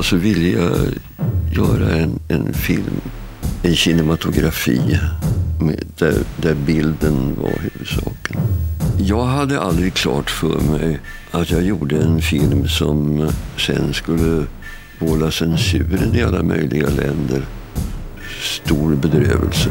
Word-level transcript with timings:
så 0.00 0.16
ville 0.16 0.48
jag 0.48 0.76
göra 1.52 1.90
en, 1.90 2.18
en 2.28 2.54
film, 2.54 3.00
en 3.62 3.74
kinematografi 3.74 4.98
med, 5.60 5.84
där, 5.98 6.14
där 6.36 6.54
bilden 6.54 7.36
var 7.42 7.58
huvudsaken. 7.60 8.36
Jag 8.98 9.24
hade 9.24 9.60
aldrig 9.60 9.94
klart 9.94 10.30
för 10.30 10.60
mig 10.60 11.00
att 11.30 11.50
jag 11.50 11.62
gjorde 11.62 11.96
en 11.96 12.20
film 12.20 12.68
som 12.68 13.28
sen 13.58 13.94
skulle 13.94 14.44
vålla 14.98 15.30
censuren 15.30 16.14
i 16.14 16.22
alla 16.22 16.42
möjliga 16.42 16.88
länder 16.88 17.42
stor 18.42 18.94
bedrövelse. 18.94 19.70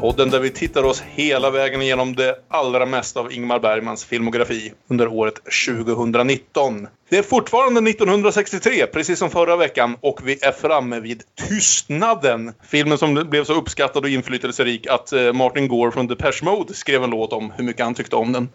Podden 0.00 0.30
där 0.30 0.40
vi 0.40 0.50
tittar 0.50 0.82
oss 0.82 1.02
hela 1.06 1.50
vägen 1.50 1.82
igenom 1.82 2.16
det 2.16 2.38
allra 2.48 2.86
mesta 2.86 3.20
av 3.20 3.32
Ingmar 3.32 3.58
Bergmans 3.58 4.04
filmografi 4.04 4.72
under 4.88 5.08
året 5.08 5.34
2019. 5.66 6.88
Det 7.08 7.18
är 7.18 7.22
fortfarande 7.22 7.90
1963, 7.90 8.86
precis 8.86 9.18
som 9.18 9.30
förra 9.30 9.56
veckan, 9.56 9.96
och 10.00 10.20
vi 10.24 10.38
är 10.42 10.52
framme 10.52 11.00
vid 11.00 11.22
Tystnaden. 11.48 12.52
Filmen 12.68 12.98
som 12.98 13.14
blev 13.14 13.44
så 13.44 13.54
uppskattad 13.54 14.04
och 14.04 14.10
inflytelserik 14.10 14.86
att 14.86 15.12
eh, 15.12 15.32
Martin 15.32 15.68
Gore 15.68 15.92
från 15.92 16.06
Depeche 16.06 16.44
Mode 16.44 16.74
skrev 16.74 17.04
en 17.04 17.10
låt 17.10 17.32
om 17.32 17.52
hur 17.56 17.64
mycket 17.64 17.84
han 17.84 17.94
tyckte 17.94 18.16
om 18.16 18.32
den. 18.32 18.48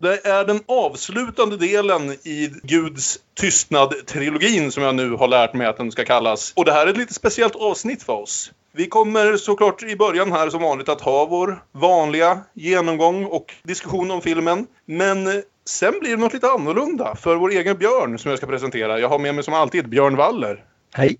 Det 0.00 0.26
är 0.26 0.44
den 0.44 0.60
avslutande 0.66 1.56
delen 1.56 2.10
i 2.10 2.50
Guds 2.62 3.18
tystnad-trilogin 3.40 4.70
som 4.70 4.82
jag 4.82 4.94
nu 4.94 5.10
har 5.10 5.28
lärt 5.28 5.54
mig 5.54 5.66
att 5.66 5.76
den 5.76 5.92
ska 5.92 6.04
kallas. 6.04 6.52
Och 6.56 6.64
det 6.64 6.72
här 6.72 6.86
är 6.86 6.90
ett 6.90 6.96
lite 6.96 7.14
speciellt 7.14 7.56
avsnitt 7.56 8.02
för 8.02 8.12
oss. 8.12 8.52
Vi 8.78 8.86
kommer 8.86 9.36
såklart 9.36 9.82
i 9.82 9.96
början 9.96 10.32
här 10.32 10.50
som 10.50 10.62
vanligt 10.62 10.88
att 10.88 11.00
ha 11.00 11.26
vår 11.26 11.64
vanliga 11.72 12.40
genomgång 12.54 13.24
och 13.24 13.54
diskussion 13.62 14.10
om 14.10 14.20
filmen. 14.20 14.66
Men 14.86 15.42
sen 15.64 15.94
blir 16.00 16.10
det 16.10 16.16
något 16.16 16.32
lite 16.32 16.50
annorlunda 16.50 17.14
för 17.16 17.36
vår 17.36 17.50
egen 17.50 17.78
Björn 17.78 18.18
som 18.18 18.28
jag 18.28 18.38
ska 18.38 18.46
presentera. 18.46 18.98
Jag 18.98 19.08
har 19.08 19.18
med 19.18 19.34
mig 19.34 19.44
som 19.44 19.54
alltid 19.54 19.88
Björn 19.88 20.16
Waller. 20.16 20.64
Hej. 20.94 21.18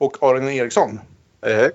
Och 0.00 0.22
Aron 0.22 0.48
Eriksson. 0.48 1.00
Hej, 1.42 1.54
hej. 1.54 1.70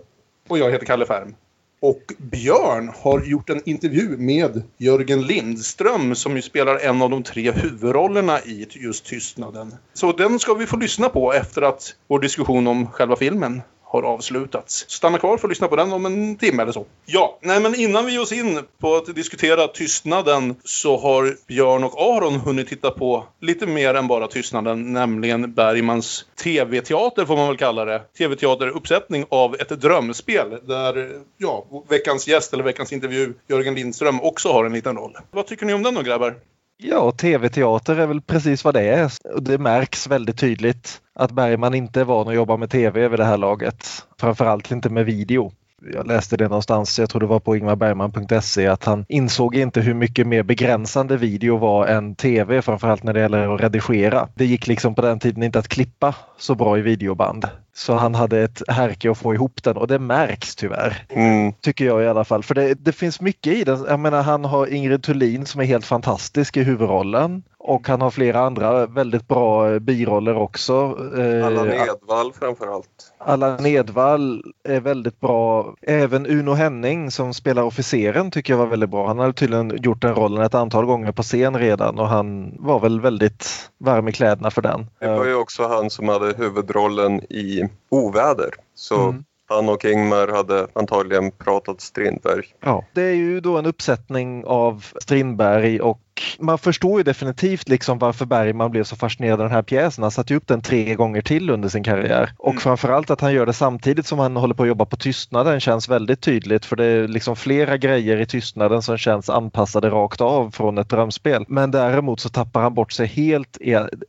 Och 0.47 0.57
jag 0.57 0.71
heter 0.71 0.85
Kalle 0.85 1.05
Färm. 1.05 1.35
Och 1.81 2.01
Björn 2.17 2.91
har 2.95 3.21
gjort 3.21 3.49
en 3.49 3.69
intervju 3.69 4.17
med 4.17 4.63
Jörgen 4.77 5.21
Lindström 5.21 6.15
som 6.15 6.35
ju 6.35 6.41
spelar 6.41 6.77
en 6.77 7.01
av 7.01 7.09
de 7.09 7.23
tre 7.23 7.51
huvudrollerna 7.51 8.39
i 8.39 8.67
just 8.69 9.05
Tystnaden. 9.05 9.75
Så 9.93 10.11
den 10.11 10.39
ska 10.39 10.53
vi 10.53 10.65
få 10.65 10.77
lyssna 10.77 11.09
på 11.09 11.33
efter 11.33 11.61
att 11.61 11.95
vår 12.07 12.19
diskussion 12.19 12.67
om 12.67 12.87
själva 12.87 13.15
filmen 13.15 13.61
har 13.91 14.03
avslutats. 14.03 14.85
Stanna 14.87 15.17
kvar 15.17 15.37
för 15.37 15.47
att 15.47 15.51
lyssna 15.51 15.67
på 15.67 15.75
den 15.75 15.93
om 15.93 16.05
en 16.05 16.35
timme 16.35 16.61
eller 16.61 16.71
så. 16.71 16.85
Ja, 17.05 17.39
nej 17.41 17.61
men 17.61 17.75
innan 17.75 18.05
vi 18.05 18.11
ger 18.11 18.21
oss 18.21 18.31
in 18.31 18.59
på 18.79 18.95
att 18.95 19.15
diskutera 19.15 19.67
tystnaden 19.67 20.55
så 20.63 20.97
har 20.97 21.35
Björn 21.47 21.83
och 21.83 22.01
Aron 22.01 22.35
hunnit 22.35 22.67
titta 22.67 22.91
på 22.91 23.25
lite 23.41 23.67
mer 23.67 23.93
än 23.93 24.07
bara 24.07 24.27
tystnaden, 24.27 24.93
nämligen 24.93 25.53
Bergmans 25.53 26.25
tv-teater 26.43 27.25
får 27.25 27.35
man 27.37 27.47
väl 27.47 27.57
kalla 27.57 27.85
det. 27.85 27.99
Tv-teateruppsättning 28.17 29.25
av 29.29 29.55
ett 29.55 29.69
drömspel 29.69 30.49
där, 30.67 31.11
ja, 31.37 31.65
veckans 31.89 32.27
gäst 32.27 32.53
eller 32.53 32.63
veckans 32.63 32.93
intervju, 32.93 33.33
Jörgen 33.49 33.75
Lindström, 33.75 34.21
också 34.21 34.51
har 34.51 34.65
en 34.65 34.73
liten 34.73 34.97
roll. 34.97 35.17
Vad 35.31 35.47
tycker 35.47 35.65
ni 35.65 35.73
om 35.73 35.83
den 35.83 35.95
då 35.95 36.01
grabbar? 36.01 36.35
Ja, 36.83 37.11
tv-teater 37.11 37.95
är 37.95 38.07
väl 38.07 38.21
precis 38.21 38.63
vad 38.63 38.73
det 38.73 38.81
är. 38.81 39.11
Det 39.41 39.57
märks 39.57 40.07
väldigt 40.07 40.39
tydligt 40.39 41.01
att 41.15 41.31
Bergman 41.31 41.73
inte 41.73 42.01
är 42.01 42.05
van 42.05 42.27
att 42.27 42.35
jobba 42.35 42.57
med 42.57 42.69
tv 42.69 43.07
vid 43.07 43.19
det 43.19 43.25
här 43.25 43.37
laget. 43.37 43.87
Framförallt 44.19 44.71
inte 44.71 44.89
med 44.89 45.05
video. 45.05 45.51
Jag 45.93 46.07
läste 46.07 46.37
det 46.37 46.47
någonstans, 46.47 46.99
jag 46.99 47.09
tror 47.09 47.19
det 47.19 47.25
var 47.25 47.39
på 47.39 47.55
ingmarbergman.se, 47.55 48.67
att 48.67 48.83
han 48.83 49.05
insåg 49.09 49.55
inte 49.55 49.81
hur 49.81 49.93
mycket 49.93 50.27
mer 50.27 50.43
begränsande 50.43 51.17
video 51.17 51.57
var 51.57 51.87
än 51.87 52.15
tv, 52.15 52.61
framförallt 52.61 53.03
när 53.03 53.13
det 53.13 53.19
gäller 53.19 53.55
att 53.55 53.61
redigera. 53.61 54.27
Det 54.35 54.45
gick 54.45 54.67
liksom 54.67 54.95
på 54.95 55.01
den 55.01 55.19
tiden 55.19 55.43
inte 55.43 55.59
att 55.59 55.67
klippa 55.67 56.15
så 56.37 56.55
bra 56.55 56.77
i 56.77 56.81
videoband. 56.81 57.47
Så 57.73 57.93
han 57.93 58.15
hade 58.15 58.39
ett 58.39 58.61
härke 58.67 59.11
att 59.11 59.17
få 59.17 59.33
ihop 59.33 59.63
den 59.63 59.77
och 59.77 59.87
det 59.87 59.99
märks 59.99 60.55
tyvärr. 60.55 61.05
Mm. 61.09 61.53
Tycker 61.53 61.85
jag 61.85 62.03
i 62.03 62.07
alla 62.07 62.23
fall. 62.23 62.43
För 62.43 62.55
det, 62.55 62.73
det 62.73 62.91
finns 62.91 63.21
mycket 63.21 63.53
i 63.53 63.63
den. 63.63 63.85
Jag 63.87 63.99
menar 63.99 64.23
han 64.23 64.45
har 64.45 64.73
Ingrid 64.73 65.03
Thulin 65.03 65.45
som 65.45 65.61
är 65.61 65.65
helt 65.65 65.85
fantastisk 65.85 66.57
i 66.57 66.63
huvudrollen. 66.63 67.43
Och 67.71 67.87
han 67.87 68.01
har 68.01 68.11
flera 68.11 68.39
andra 68.39 68.85
väldigt 68.85 69.27
bra 69.27 69.79
biroller 69.79 70.35
också. 70.37 70.73
Eh, 71.17 71.45
Allan 71.45 71.67
Edwall 71.71 72.33
framförallt. 72.39 73.13
Allan 73.17 73.65
Edwall 73.65 74.43
är 74.63 74.79
väldigt 74.79 75.19
bra. 75.19 75.75
Även 75.81 76.25
Uno 76.27 76.51
Henning 76.53 77.11
som 77.11 77.33
spelar 77.33 77.63
officeren 77.63 78.31
tycker 78.31 78.53
jag 78.53 78.57
var 78.57 78.65
väldigt 78.65 78.89
bra. 78.89 79.07
Han 79.07 79.19
hade 79.19 79.33
tydligen 79.33 79.77
gjort 79.83 80.01
den 80.01 80.15
rollen 80.15 80.41
ett 80.43 80.55
antal 80.55 80.85
gånger 80.85 81.11
på 81.11 81.23
scen 81.23 81.57
redan 81.59 81.99
och 81.99 82.07
han 82.07 82.55
var 82.59 82.79
väl 82.79 83.01
väldigt 83.01 83.69
varm 83.77 84.07
i 84.07 84.11
kläderna 84.11 84.51
för 84.51 84.61
den. 84.61 84.85
Det 84.99 85.07
var 85.07 85.25
ju 85.25 85.35
också 85.35 85.67
han 85.67 85.89
som 85.89 86.09
hade 86.09 86.33
huvudrollen 86.37 87.21
i 87.21 87.69
Oväder. 87.89 88.49
Så 88.75 88.95
Mm. 89.01 89.23
han 89.49 89.69
och 89.69 89.85
Ingmar 89.85 90.27
hade 90.27 90.67
antagligen 90.73 91.31
pratat 91.31 91.81
Strindberg. 91.81 92.43
Ja. 92.59 92.85
Det 92.93 93.01
är 93.01 93.13
ju 93.15 93.39
då 93.39 93.57
en 93.57 93.65
uppsättning 93.65 94.45
av 94.45 94.85
Strindberg 95.01 95.81
och 95.81 95.99
man 96.39 96.57
förstår 96.57 96.99
ju 96.99 97.03
definitivt 97.03 97.69
liksom 97.69 97.99
varför 97.99 98.25
Bergman 98.25 98.71
blev 98.71 98.83
så 98.83 98.95
fascinerad 98.95 99.33
av 99.41 99.45
den 99.47 99.55
här 99.55 99.61
pjäsen. 99.63 100.01
Han 100.01 100.11
satte 100.11 100.33
ju 100.33 100.37
upp 100.37 100.47
den 100.47 100.61
tre 100.61 100.95
gånger 100.95 101.21
till 101.21 101.49
under 101.49 101.69
sin 101.69 101.83
karriär. 101.83 102.31
Och 102.37 102.49
Mm. 102.51 102.61
framförallt 102.61 103.09
att 103.09 103.21
han 103.21 103.33
gör 103.33 103.45
det 103.45 103.53
samtidigt 103.53 104.05
som 104.05 104.19
han 104.19 104.35
håller 104.35 104.53
på 104.55 104.63
att 104.63 104.69
jobba 104.69 104.85
på 104.85 104.97
Tystnaden 104.97 105.59
känns 105.59 105.89
väldigt 105.89 106.21
tydligt 106.21 106.65
för 106.65 106.75
det 106.75 106.85
är 106.85 107.07
liksom 107.07 107.35
flera 107.35 107.77
grejer 107.77 108.17
i 108.17 108.25
Tystnaden 108.25 108.81
som 108.81 108.97
känns 108.97 109.29
anpassade 109.29 109.89
rakt 109.89 110.21
av 110.21 110.51
från 110.51 110.77
ett 110.77 110.89
drömspel. 110.89 111.45
Men 111.47 111.71
däremot 111.71 112.19
så 112.19 112.29
tappar 112.29 112.61
han 112.61 112.73
bort 112.73 112.91
sig 112.91 113.07
helt. 113.07 113.57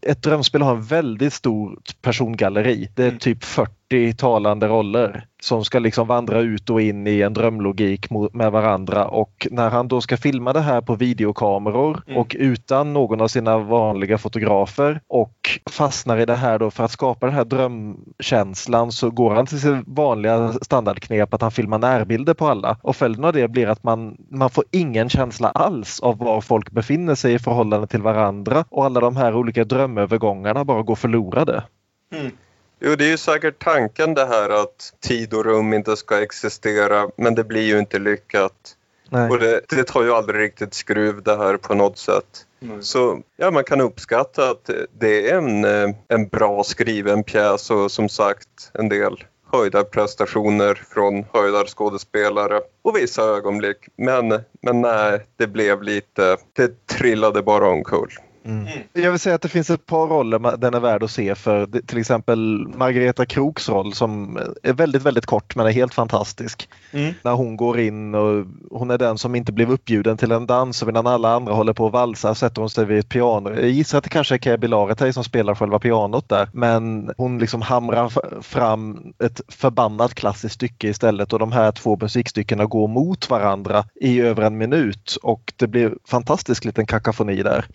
Ett 0.06 0.22
drömspel 0.22 0.62
har 0.62 0.70
en 0.74 0.82
väldigt 0.82 1.32
stort 1.32 2.02
persongalleri. 2.02 2.88
Det 2.94 3.02
är 3.02 3.08
Mm. 3.08 3.18
typ 3.18 3.44
40 3.44 4.12
talande 4.16 4.66
roller 4.68 5.24
som 5.42 5.64
ska 5.64 5.78
liksom 5.78 6.06
vandra 6.06 6.40
ut 6.40 6.70
och 6.70 6.80
in 6.80 7.06
i 7.06 7.20
en 7.20 7.34
drömlogik 7.34 8.06
med 8.32 8.52
varandra 8.52 9.08
och 9.08 9.48
när 9.50 9.70
han 9.70 9.88
då 9.88 10.00
ska 10.00 10.16
filma 10.16 10.52
det 10.52 10.60
här 10.60 10.80
på 10.80 10.94
videokameror 10.94 12.02
Mm. 12.06 12.20
och 12.20 12.36
utan 12.38 12.92
någon 12.92 13.20
av 13.20 13.28
sina 13.28 13.58
vanliga 13.58 14.18
fotografer 14.18 15.00
och 15.08 15.60
fastnar 15.70 16.18
i 16.18 16.26
det 16.26 16.34
här 16.34 16.58
då 16.58 16.70
för 16.70 16.84
att 16.84 16.90
skapa 16.90 17.26
den 17.26 17.34
här 17.34 17.44
drömkänslan 17.44 18.92
så 18.92 19.10
går 19.10 19.34
han 19.34 19.46
till 19.46 19.60
sin 19.60 19.84
vanliga 19.86 20.52
standardknep 20.52 21.34
att 21.34 21.42
han 21.42 21.50
filmar 21.50 21.78
närbilder 21.78 22.34
på 22.34 22.46
alla 22.46 22.76
och 22.82 22.96
följden 22.96 23.24
av 23.24 23.32
det 23.32 23.48
blir 23.48 23.66
att 23.66 23.82
man, 23.82 24.16
man 24.30 24.50
får 24.50 24.64
ingen 24.70 25.08
känsla 25.08 25.48
alls 25.50 26.00
av 26.00 26.18
var 26.18 26.40
folk 26.40 26.70
befinner 26.70 27.14
sig 27.14 27.34
i 27.34 27.38
förhållande 27.38 27.86
till 27.86 28.02
varandra 28.02 28.64
och 28.70 28.84
alla 28.84 29.00
de 29.00 29.16
här 29.16 29.36
olika 29.36 29.64
drömövergångarna 29.64 30.64
bara 30.64 30.82
går 30.82 30.94
förlorade. 30.94 31.62
Jo, 32.84 32.94
det 32.96 33.04
är 33.04 33.08
ju 33.08 33.16
säkert 33.16 33.64
tanken 33.64 34.14
det 34.14 34.26
här 34.26 34.62
att 34.62 34.94
tid 35.00 35.34
och 35.34 35.44
rum 35.44 35.72
inte 35.72 35.96
ska 35.96 36.22
existera, 36.22 37.08
men 37.16 37.34
det 37.34 37.44
blir 37.44 37.62
ju 37.62 37.78
inte 37.78 37.98
lyckat. 37.98 38.76
Nej. 39.08 39.30
Och 39.30 39.38
det, 39.38 39.60
det 39.68 39.84
tar 39.84 40.02
ju 40.02 40.12
aldrig 40.12 40.40
riktigt 40.40 40.74
skruv 40.74 41.22
det 41.22 41.36
här 41.36 41.56
på 41.56 41.74
något 41.74 41.98
sätt. 41.98 42.46
Så 42.80 43.22
ja, 43.36 43.50
man 43.50 43.64
kan 43.64 43.80
uppskatta 43.80 44.50
att 44.50 44.70
det 44.98 45.30
är 45.30 45.38
en, 45.38 45.64
eh, 45.64 45.94
en 46.08 46.28
bra 46.28 46.64
skriven 46.64 47.24
pjäs 47.24 47.70
och 47.70 47.90
som 47.90 48.08
sagt 48.08 48.70
en 48.74 48.88
del 48.88 49.24
höjda 49.52 49.84
prestationer 49.84 50.74
från 50.74 51.24
höjdarskådespelare 51.32 52.60
och 52.82 52.96
vissa 52.96 53.22
ögonblick. 53.22 53.76
Men, 53.96 54.28
men 54.62 54.80
nej, 54.80 55.20
det 55.36 55.46
blev 55.46 55.82
lite, 55.82 56.36
det 56.52 56.86
trillade 56.86 57.42
bara 57.42 57.68
omkull. 57.68 58.10
Mm. 58.44 58.66
Jag 58.92 59.10
vill 59.10 59.20
säga 59.20 59.34
att 59.34 59.42
det 59.42 59.48
finns 59.48 59.70
ett 59.70 59.86
par 59.86 60.06
roller 60.06 60.56
den 60.56 60.74
är 60.74 60.80
värd 60.80 61.02
att 61.02 61.10
se 61.10 61.34
för. 61.34 61.66
Till 61.66 61.98
exempel 61.98 62.68
Margareta 62.76 63.26
Kroks 63.26 63.68
roll 63.68 63.92
som 63.92 64.38
är 64.62 64.72
väldigt, 64.72 65.02
väldigt 65.02 65.26
kort 65.26 65.56
men 65.56 65.66
är 65.66 65.70
helt 65.70 65.94
fantastisk. 65.94 66.68
Mm. 66.92 67.14
När 67.22 67.32
hon 67.32 67.56
går 67.56 67.80
in 67.80 68.14
och 68.14 68.46
hon 68.70 68.90
är 68.90 68.98
den 68.98 69.18
som 69.18 69.34
inte 69.34 69.52
blev 69.52 69.70
uppbjuden 69.70 70.16
till 70.16 70.32
en 70.32 70.46
dans 70.46 70.82
och 70.82 70.86
medan 70.86 71.06
alla 71.06 71.34
andra 71.34 71.54
håller 71.54 71.72
på 71.72 71.86
att 71.86 71.92
valsa 71.92 72.34
sätter 72.34 72.60
hon 72.60 72.70
sig 72.70 72.84
vid 72.84 72.98
ett 72.98 73.08
piano. 73.08 73.50
Jag 73.50 73.70
gissar 73.70 73.98
att 73.98 74.04
det 74.04 74.10
kanske 74.10 74.34
är 74.34 74.38
Käbi 74.38 74.68
Laretei 74.68 75.12
som 75.12 75.24
spelar 75.24 75.54
själva 75.54 75.78
pianot 75.78 76.28
där 76.28 76.48
men 76.52 77.10
hon 77.16 77.38
liksom 77.38 77.62
hamrar 77.62 78.42
fram 78.42 79.12
ett 79.24 79.40
förbannat 79.48 80.14
klassiskt 80.14 80.54
stycke 80.54 80.88
istället 80.88 81.32
och 81.32 81.38
de 81.38 81.52
här 81.52 81.72
två 81.72 81.98
musikstyckena 82.00 82.66
går 82.66 82.88
mot 82.88 83.30
varandra 83.30 83.84
i 84.00 84.20
över 84.20 84.42
en 84.42 84.58
minut 84.58 85.16
och 85.22 85.52
det 85.56 85.66
blir 85.66 85.94
fantastisk 86.04 86.64
liten 86.64 86.86
kakafoni 86.86 87.42
där. 87.42 87.66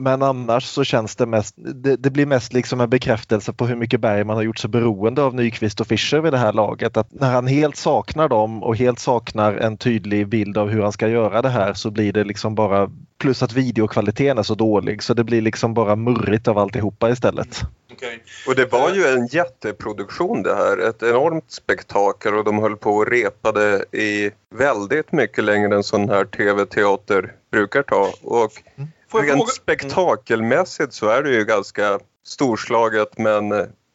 Men 0.00 0.22
annars 0.22 0.64
så 0.64 0.84
känns 0.84 1.16
det 1.16 1.26
mest, 1.26 1.54
det, 1.56 1.96
det, 1.96 2.10
blir 2.10 2.26
mest 2.26 2.52
liksom 2.52 2.80
en 2.80 2.90
bekräftelse 2.90 3.52
på 3.52 3.66
hur 3.66 3.76
mycket 3.76 4.00
Bergman 4.00 4.36
har 4.36 4.42
gjort 4.42 4.58
sig 4.58 4.70
beroende 4.70 5.22
av 5.22 5.34
Nyqvist 5.34 5.80
och 5.80 5.86
Fischer 5.86 6.20
vid 6.20 6.32
det 6.32 6.38
här 6.38 6.52
laget. 6.52 6.96
Att 6.96 7.12
när 7.12 7.32
han 7.32 7.46
helt 7.46 7.76
saknar 7.76 8.28
dem 8.28 8.62
och 8.62 8.76
helt 8.76 8.98
saknar 8.98 9.54
en 9.54 9.76
tydlig 9.76 10.28
bild 10.28 10.58
av 10.58 10.68
hur 10.68 10.82
han 10.82 10.92
ska 10.92 11.08
göra 11.08 11.42
det 11.42 11.48
här 11.48 11.74
så 11.74 11.90
blir 11.90 12.12
det 12.12 12.24
liksom 12.24 12.54
bara 12.54 12.90
plus 13.18 13.42
att 13.42 13.52
videokvaliteten 13.52 14.38
är 14.38 14.42
så 14.42 14.54
dålig 14.54 15.02
så 15.02 15.14
det 15.14 15.24
blir 15.24 15.40
liksom 15.40 15.74
bara 15.74 15.96
murrigt 15.96 16.48
av 16.48 16.58
alltihopa 16.58 17.10
istället. 17.10 17.60
Okay. 17.92 18.18
Och 18.48 18.54
det 18.54 18.72
var 18.72 18.94
ju 18.94 19.06
en 19.06 19.26
jätteproduktion 19.26 20.42
det 20.42 20.54
här, 20.54 20.88
ett 20.88 21.02
enormt 21.02 21.50
spektakel 21.50 22.34
och 22.34 22.44
de 22.44 22.58
höll 22.58 22.76
på 22.76 22.90
och 22.90 23.06
repade 23.06 23.84
i 23.92 24.30
väldigt 24.54 25.12
mycket 25.12 25.44
längre 25.44 25.76
än 25.76 25.82
sån 25.82 26.08
här 26.08 26.24
tv-teater 26.24 27.32
brukar 27.50 27.82
ta. 27.82 28.12
Och 28.22 28.52
mm. 28.76 28.90
Rent 29.12 29.30
fråga... 29.30 29.46
spektakelmässigt 29.46 30.92
så 30.92 31.08
är 31.08 31.22
det 31.22 31.30
ju 31.30 31.44
ganska 31.44 31.98
storslaget 32.26 33.18
men, 33.18 33.48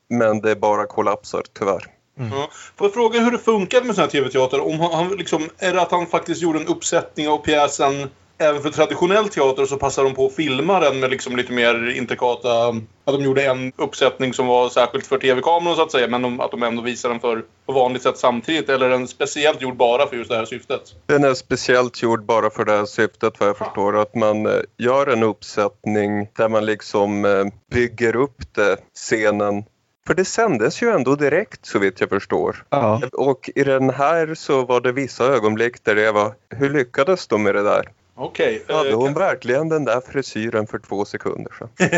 men 0.09 0.41
det 0.41 0.55
bara 0.55 0.85
kollapsar 0.85 1.43
tyvärr. 1.59 1.85
Mm. 2.19 2.31
Ja. 2.31 2.49
Får 2.75 2.87
jag 2.87 2.93
fråga 2.93 3.19
hur 3.19 3.31
det 3.31 3.39
funkade 3.39 3.85
med 3.85 3.95
sån 3.95 4.01
här 4.01 4.09
tv-teater? 4.09 4.59
Om 4.59 4.79
han, 4.79 5.09
liksom, 5.09 5.49
är 5.57 5.73
det 5.73 5.81
att 5.81 5.91
han 5.91 6.07
faktiskt 6.07 6.41
gjorde 6.41 6.59
en 6.59 6.67
uppsättning 6.67 7.27
av 7.27 7.37
pjäsen 7.37 8.09
även 8.37 8.61
för 8.61 8.69
traditionell 8.69 9.29
teater 9.29 9.65
så 9.65 9.77
passar 9.77 10.03
de 10.03 10.13
på 10.13 10.25
att 10.25 10.35
filma 10.35 10.79
den 10.79 10.99
med 10.99 11.09
liksom 11.09 11.35
lite 11.35 11.51
mer 11.51 11.89
intrikata... 11.97 12.67
Att 13.05 13.13
de 13.13 13.23
gjorde 13.23 13.45
en 13.45 13.71
uppsättning 13.75 14.33
som 14.33 14.47
var 14.47 14.69
särskilt 14.69 15.07
för 15.07 15.17
tv-kameran 15.17 15.75
så 15.75 15.81
att 15.81 15.91
säga 15.91 16.07
men 16.07 16.21
de, 16.21 16.39
att 16.39 16.51
de 16.51 16.63
ändå 16.63 16.81
visar 16.81 17.09
den 17.09 17.19
för, 17.19 17.43
på 17.65 17.73
vanligt 17.73 18.01
sätt 18.01 18.17
samtidigt. 18.17 18.69
Eller 18.69 18.85
är 18.85 18.89
den 18.89 19.07
speciellt 19.07 19.61
gjord 19.61 19.75
bara 19.75 20.07
för 20.07 20.15
just 20.15 20.29
det 20.29 20.37
här 20.37 20.45
syftet? 20.45 20.81
Den 21.05 21.23
är 21.23 21.33
speciellt 21.33 22.01
gjord 22.01 22.25
bara 22.25 22.49
för 22.49 22.65
det 22.65 22.71
här 22.71 22.85
syftet 22.85 23.39
vad 23.39 23.49
jag 23.49 23.57
förstår. 23.57 24.01
Att 24.01 24.15
man 24.15 24.45
eh, 24.45 24.61
gör 24.77 25.07
en 25.07 25.23
uppsättning 25.23 26.27
där 26.37 26.49
man 26.49 26.65
liksom 26.65 27.25
eh, 27.25 27.45
bygger 27.71 28.15
upp 28.15 28.55
det, 28.55 28.77
scenen 28.93 29.63
för 30.07 30.13
det 30.13 30.25
sändes 30.25 30.81
ju 30.81 30.89
ändå 30.89 31.15
direkt 31.15 31.65
så 31.65 31.79
vitt 31.79 32.01
jag 32.01 32.09
förstår. 32.09 32.65
Ja. 32.69 33.01
Och 33.11 33.49
i 33.55 33.63
den 33.63 33.89
här 33.89 34.35
så 34.35 34.65
var 34.65 34.81
det 34.81 34.91
vissa 34.91 35.25
ögonblick 35.25 35.83
där 35.83 35.95
det 35.95 36.11
var, 36.11 36.33
hur 36.49 36.69
lyckades 36.69 37.27
de 37.27 37.43
med 37.43 37.55
det 37.55 37.63
där? 37.63 37.89
Okej. 38.15 38.61
Okay. 38.63 38.75
Hade 38.75 38.89
eh, 38.89 38.95
hon 38.95 39.13
kan... 39.13 39.13
verkligen 39.13 39.69
den 39.69 39.85
där 39.85 40.01
frisyren 40.11 40.67
för 40.67 40.79
två 40.79 41.05
sekunder 41.05 41.51
sedan? 41.59 41.69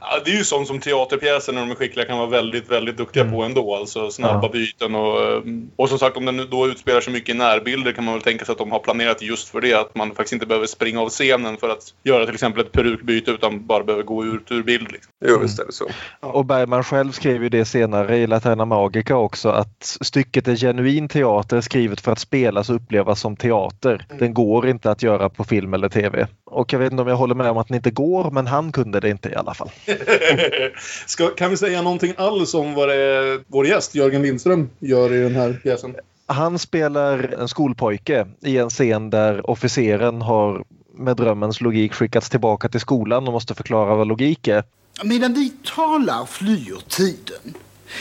ja, 0.00 0.20
det 0.24 0.30
är 0.30 0.36
ju 0.36 0.44
sånt 0.44 0.66
som 0.66 0.80
teaterpjäser 0.80 1.52
när 1.52 1.60
de 1.60 1.70
är 1.70 1.74
skickliga 1.74 2.06
kan 2.06 2.18
vara 2.18 2.28
väldigt, 2.28 2.70
väldigt 2.70 2.96
duktiga 2.96 3.22
mm. 3.22 3.34
på 3.34 3.42
ändå. 3.42 3.74
Alltså 3.74 4.10
snabba 4.10 4.40
ja. 4.42 4.48
byten 4.48 4.94
och, 4.94 5.22
eh, 5.22 5.42
och 5.76 5.88
som 5.88 5.98
sagt 5.98 6.16
om 6.16 6.24
den 6.24 6.46
då 6.50 6.66
utspelar 6.66 7.00
sig 7.00 7.12
mycket 7.12 7.34
i 7.34 7.38
närbilder 7.38 7.92
kan 7.92 8.04
man 8.04 8.14
väl 8.14 8.22
tänka 8.22 8.44
sig 8.44 8.52
att 8.52 8.58
de 8.58 8.72
har 8.72 8.78
planerat 8.78 9.22
just 9.22 9.48
för 9.48 9.60
det. 9.60 9.74
Att 9.74 9.94
man 9.94 10.08
faktiskt 10.08 10.32
inte 10.32 10.46
behöver 10.46 10.66
springa 10.66 11.00
av 11.00 11.08
scenen 11.08 11.56
för 11.56 11.68
att 11.68 11.94
göra 12.02 12.24
till 12.24 12.34
exempel 12.34 12.64
ett 12.64 12.72
perukbyte 12.72 13.30
utan 13.30 13.66
bara 13.66 13.84
behöver 13.84 14.04
gå 14.04 14.24
ut 14.24 14.52
ur 14.52 14.62
bild. 14.62 14.92
Liksom. 14.92 15.12
Jo, 15.24 15.38
visst 15.38 15.58
är 15.58 15.66
det 15.66 15.72
så. 15.72 15.86
Och 16.20 16.44
Bergman 16.44 16.84
själv 16.84 17.12
skrev 17.12 17.42
ju 17.42 17.48
det 17.48 17.64
senare 17.64 18.16
i 18.16 18.26
Laterna 18.26 18.64
Magica 18.64 19.16
också 19.16 19.48
att 19.48 19.96
stycket 20.00 20.48
är 20.48 20.56
genuin 20.56 21.08
teater 21.08 21.60
skrivet 21.60 22.00
för 22.00 22.12
att 22.12 22.18
spelas 22.18 22.70
och 22.70 22.76
upplevas 22.76 23.20
som 23.20 23.36
teater. 23.36 24.06
Mm. 24.08 24.18
Den 24.18 24.34
går 24.34 24.68
inte 24.68 24.90
att 24.90 25.02
göra 25.02 25.27
på 25.28 25.44
film 25.44 25.74
eller 25.74 25.88
tv. 25.88 26.26
Och 26.44 26.72
jag 26.72 26.78
vet 26.78 26.92
inte 26.92 27.02
om 27.02 27.08
jag 27.08 27.16
håller 27.16 27.34
med 27.34 27.50
om 27.50 27.58
att 27.58 27.68
den 27.68 27.76
inte 27.76 27.90
går, 27.90 28.30
men 28.30 28.46
han 28.46 28.72
kunde 28.72 29.00
det 29.00 29.10
inte 29.10 29.28
i 29.28 29.34
alla 29.34 29.54
fall. 29.54 29.70
Ska, 31.06 31.28
kan 31.28 31.50
vi 31.50 31.56
säga 31.56 31.82
någonting 31.82 32.14
alls 32.16 32.54
om 32.54 32.74
vad 32.74 32.88
det 32.88 32.94
är 32.94 33.40
vår 33.46 33.66
gäst 33.66 33.94
Jörgen 33.94 34.22
Lindström 34.22 34.70
gör 34.78 35.12
i 35.12 35.20
den 35.20 35.34
här 35.34 35.60
pjäsen? 35.62 35.94
Han 36.26 36.58
spelar 36.58 37.34
en 37.40 37.48
skolpojke 37.48 38.26
i 38.40 38.58
en 38.58 38.70
scen 38.70 39.10
där 39.10 39.50
officeren 39.50 40.22
har 40.22 40.64
med 40.94 41.16
drömmens 41.16 41.60
logik 41.60 41.94
skickats 41.94 42.30
tillbaka 42.30 42.68
till 42.68 42.80
skolan 42.80 43.26
och 43.26 43.32
måste 43.32 43.54
förklara 43.54 43.94
vad 43.94 44.06
logik 44.06 44.48
är. 44.48 44.64
Medan 45.04 45.34
vi 45.34 45.52
talar 45.74 46.26
flyr 46.26 46.78
tiden. 46.88 47.54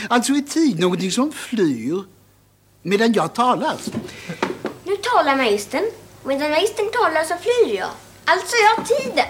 Alltså 0.07 0.33
är 0.33 0.41
tid 0.41 0.79
någonting 0.79 1.11
som 1.11 1.31
flyr 1.31 2.03
medan 2.81 3.13
jag 3.13 3.33
talar. 3.33 3.75
Nu 4.83 4.95
talar 4.95 5.35
magistern. 5.35 5.83
Medan 6.27 6.51
magistern 6.51 6.91
talar 6.91 7.23
så 7.23 7.35
flyr 7.37 7.77
jag. 7.77 7.89
Alltså 8.25 8.55
jag 8.55 8.75
har 8.75 8.83
tiden. 8.83 9.25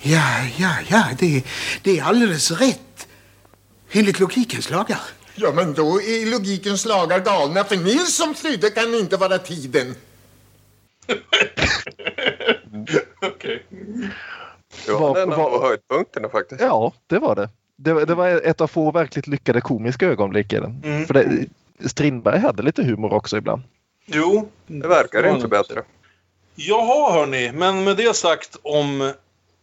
Ja, 0.00 0.22
ja, 0.56 0.70
ja, 0.88 1.04
det, 1.18 1.44
det 1.82 1.98
är 1.98 2.04
alldeles 2.04 2.50
rätt. 2.50 3.08
Enligt 3.90 4.20
logikens 4.20 4.70
lagar. 4.70 5.00
Ja, 5.34 5.52
men 5.52 5.74
då 5.74 6.02
är 6.02 6.30
logikens 6.30 6.84
lagar 6.84 7.20
galna, 7.20 7.64
för 7.64 7.76
Nils 7.76 8.16
som 8.16 8.34
flydde 8.34 8.70
kan 8.70 8.94
inte 8.94 9.16
vara 9.16 9.38
tiden. 9.38 9.94
Okej. 13.22 13.30
Okay. 13.30 13.60
Ja, 14.86 14.98
var, 14.98 15.18
en 15.18 15.32
av 15.32 15.62
höjdpunkterna 15.62 16.28
faktiskt. 16.28 16.60
Ja, 16.60 16.92
det 17.06 17.18
var 17.18 17.34
det. 17.34 17.48
det. 17.76 18.04
det. 18.04 18.14
var 18.14 18.28
ett 18.28 18.60
av 18.60 18.66
få 18.66 18.90
verkligt 18.90 19.26
lyckade 19.26 19.60
komiska 19.60 20.06
ögonblick 20.06 20.52
i 20.52 20.56
den. 20.56 20.82
Mm. 20.84 21.06
För 21.06 21.14
det, 21.14 21.46
Strindberg 21.84 22.38
hade 22.38 22.62
lite 22.62 22.82
humor 22.82 23.12
också 23.12 23.36
ibland. 23.36 23.62
Jo. 24.06 24.48
Det 24.66 24.88
verkar 24.88 25.34
inte 25.34 25.48
bättre. 25.48 25.82
Jaha 26.54 27.12
hörni, 27.12 27.52
men 27.52 27.84
med 27.84 27.96
det 27.96 28.16
sagt 28.16 28.56
om 28.62 29.12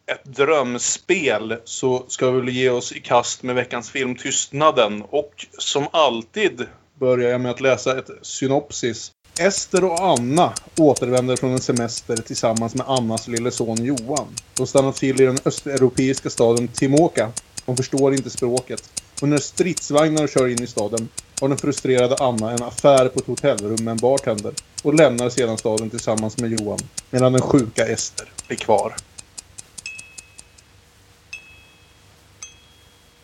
ett 0.05 0.23
drömspel 0.23 1.57
så 1.63 2.05
ska 2.07 2.31
vi 2.31 2.39
väl 2.39 2.49
ge 2.49 2.69
oss 2.69 2.91
i 2.91 2.99
kast 2.99 3.43
med 3.43 3.55
veckans 3.55 3.89
film 3.89 4.15
Tystnaden. 4.15 5.03
Och 5.09 5.45
som 5.57 5.87
alltid 5.91 6.65
börjar 6.99 7.29
jag 7.29 7.41
med 7.41 7.51
att 7.51 7.61
läsa 7.61 7.99
ett 7.99 8.09
synopsis. 8.21 9.11
Ester 9.39 9.83
och 9.83 9.99
Anna 9.99 10.53
återvänder 10.77 11.35
från 11.35 11.51
en 11.51 11.59
semester 11.59 12.17
tillsammans 12.17 12.75
med 12.75 12.85
Annas 12.89 13.27
lille 13.27 13.51
son 13.51 13.85
Johan. 13.85 14.27
De 14.57 14.67
stannar 14.67 14.91
till 14.91 15.21
i 15.21 15.25
den 15.25 15.37
östeuropeiska 15.45 16.29
staden 16.29 16.67
Timoka. 16.67 17.31
De 17.65 17.77
förstår 17.77 18.13
inte 18.13 18.29
språket. 18.29 19.01
Och 19.21 19.27
när 19.27 19.37
stridsvagnar 19.37 20.27
kör 20.27 20.47
in 20.47 20.63
i 20.63 20.67
staden 20.67 21.09
har 21.41 21.47
den 21.47 21.57
frustrerade 21.57 22.15
Anna 22.15 22.51
en 22.51 22.63
affär 22.63 23.07
på 23.07 23.19
ett 23.19 23.27
hotellrum 23.27 23.83
med 23.83 23.91
en 23.91 23.97
bartender 23.97 24.53
och 24.83 24.93
lämnar 24.93 25.29
sedan 25.29 25.57
staden 25.57 25.89
tillsammans 25.89 26.37
med 26.37 26.51
Johan 26.51 26.79
medan 27.09 27.33
den 27.33 27.41
sjuka 27.41 27.87
Ester 27.87 28.31
är 28.47 28.55
kvar. 28.55 28.95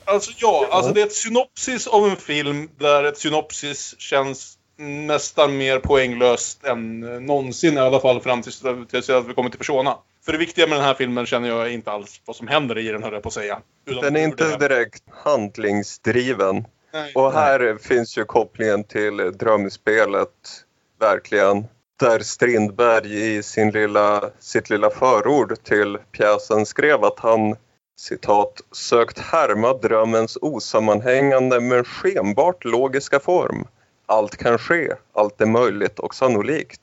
Alltså 0.05 0.31
ja, 0.37 0.67
alltså 0.71 0.93
det 0.93 1.01
är 1.01 1.05
ett 1.05 1.13
synopsis 1.13 1.87
av 1.87 2.09
en 2.09 2.15
film 2.15 2.69
där 2.77 3.03
ett 3.03 3.17
synopsis 3.17 3.95
känns 3.97 4.57
nästan 4.77 5.57
mer 5.57 5.79
poänglöst 5.79 6.63
än 6.63 6.99
någonsin 7.25 7.77
i 7.77 7.79
alla 7.79 7.99
fall 7.99 8.21
fram 8.21 8.41
tills, 8.41 8.63
tills 8.89 9.09
att 9.09 9.27
vi 9.27 9.33
kommer 9.33 9.49
till 9.49 9.59
Persona. 9.59 9.97
För 10.25 10.31
det 10.31 10.37
viktiga 10.37 10.67
med 10.67 10.77
den 10.77 10.85
här 10.85 10.93
filmen 10.93 11.25
känner 11.25 11.49
jag 11.49 11.73
inte 11.73 11.91
alls 11.91 12.21
vad 12.25 12.35
som 12.35 12.47
händer 12.47 12.77
i 12.77 12.87
den, 12.87 13.03
höll 13.03 13.13
jag 13.13 13.23
på 13.23 13.27
att 13.27 13.33
säga. 13.33 13.61
Den 14.01 14.15
är 14.15 14.23
inte 14.23 14.57
direkt 14.57 15.03
handlingsdriven. 15.23 16.65
Nej. 16.93 17.11
Och 17.15 17.33
här 17.33 17.59
Nej. 17.59 17.79
finns 17.79 18.17
ju 18.17 18.25
kopplingen 18.25 18.83
till 18.83 19.17
drömspelet, 19.17 20.63
verkligen. 20.99 21.65
Där 21.99 22.19
Strindberg 22.19 23.35
i 23.35 23.43
sin 23.43 23.71
lilla, 23.71 24.29
sitt 24.39 24.69
lilla 24.69 24.89
förord 24.89 25.63
till 25.63 25.97
pjäsen 26.11 26.65
skrev 26.65 27.03
att 27.03 27.19
han 27.19 27.55
citat, 27.99 28.61
sökt 28.71 29.19
härma 29.19 29.73
drömmens 29.73 30.37
osammanhängande 30.41 31.59
men 31.59 31.83
skenbart 31.83 32.65
logiska 32.65 33.19
form. 33.19 33.67
Allt 34.05 34.37
kan 34.37 34.57
ske, 34.57 34.93
allt 35.13 35.41
är 35.41 35.45
möjligt 35.45 35.99
och 35.99 36.15
sannolikt. 36.15 36.81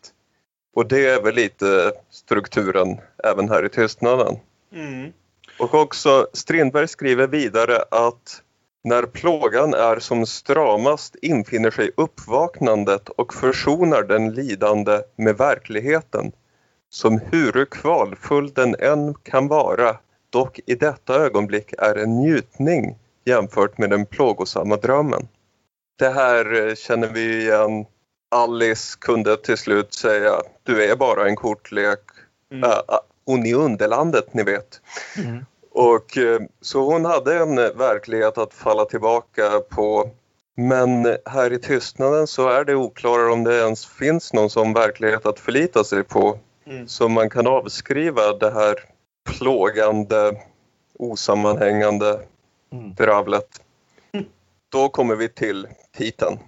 Och 0.75 0.89
det 0.89 1.07
är 1.07 1.23
väl 1.23 1.35
lite 1.35 1.93
strukturen 2.11 3.01
även 3.25 3.49
här 3.49 3.65
i 3.65 3.69
Tystnaden. 3.69 4.37
Mm. 4.73 5.13
Och 5.59 5.75
också 5.75 6.27
Strindberg 6.33 6.89
skriver 6.89 7.27
vidare 7.27 7.85
att 7.91 8.43
när 8.87 9.03
plågan 9.03 9.75
är 9.75 9.99
som 9.99 10.27
stramast 10.27 11.17
infinner 11.23 11.71
sig 11.71 11.91
uppvaknandet 11.97 13.09
och 13.09 13.35
försonar 13.35 14.03
den 14.03 14.35
lidande 14.35 15.01
med 15.17 15.37
verkligheten. 15.37 16.33
Som 16.91 17.21
huru 17.31 17.67
kvalfull 17.67 18.53
den 18.53 18.77
än 18.79 19.15
kan 19.15 19.49
vara, 19.49 19.97
dock 20.31 20.61
i 20.67 20.75
detta 20.75 21.15
ögonblick 21.15 21.73
är 21.79 21.95
en 21.95 22.21
njutning 22.21 22.99
jämfört 23.25 23.79
med 23.79 23.91
den 23.91 24.07
plågosamma 24.07 24.77
drömmen. 24.77 25.29
Det 25.99 26.09
här 26.09 26.69
eh, 26.69 26.75
känner 26.75 27.09
vi 27.09 27.43
igen. 27.43 27.87
Alice 28.31 28.99
kunde 29.01 29.37
till 29.37 29.57
slut 29.57 29.95
säga, 29.95 30.33
du 30.63 30.85
är 30.85 30.97
bara 30.97 31.29
en 31.29 31.37
kortlek. 31.37 32.01
Mm. 32.53 32.65
Äh, 32.65 32.99
hon 33.25 33.47
i 33.47 33.55
Underlandet, 33.55 34.35
ni 34.35 34.43
vet. 34.43 34.81
Mm. 35.19 35.45
Och 35.77 36.19
eh, 36.19 36.41
så 36.61 36.81
hon 36.81 37.05
hade 37.05 37.39
en 37.39 37.57
verklighet 37.57 38.39
att 38.39 38.55
falla 38.55 38.85
tillbaka 38.85 39.61
på. 39.69 40.11
Men 40.57 41.17
här 41.25 41.53
i 41.53 41.59
tystnaden 41.59 42.27
så 42.27 42.49
är 42.49 42.65
det 42.65 42.75
oklarare 42.75 43.33
om 43.33 43.45
det 43.45 43.59
ens 43.59 43.87
finns 43.87 44.33
någon 44.33 44.51
som 44.51 44.73
verklighet 44.73 45.27
att 45.27 45.41
förlita 45.41 45.85
sig 45.85 46.05
på. 46.05 46.39
Mm. 46.67 46.89
Så 46.89 47.09
man 47.09 47.31
kan 47.31 47.47
avskriva 47.47 48.33
det 48.33 48.51
här 48.51 48.75
plågande, 49.25 50.43
osammanhängande 50.99 52.21
mm. 52.73 52.95
dravlet. 52.95 53.63
Mm. 54.13 54.27
Då 54.69 54.89
kommer 54.89 55.17
vi 55.17 55.29
till 55.29 55.69
titeln. 55.97 56.39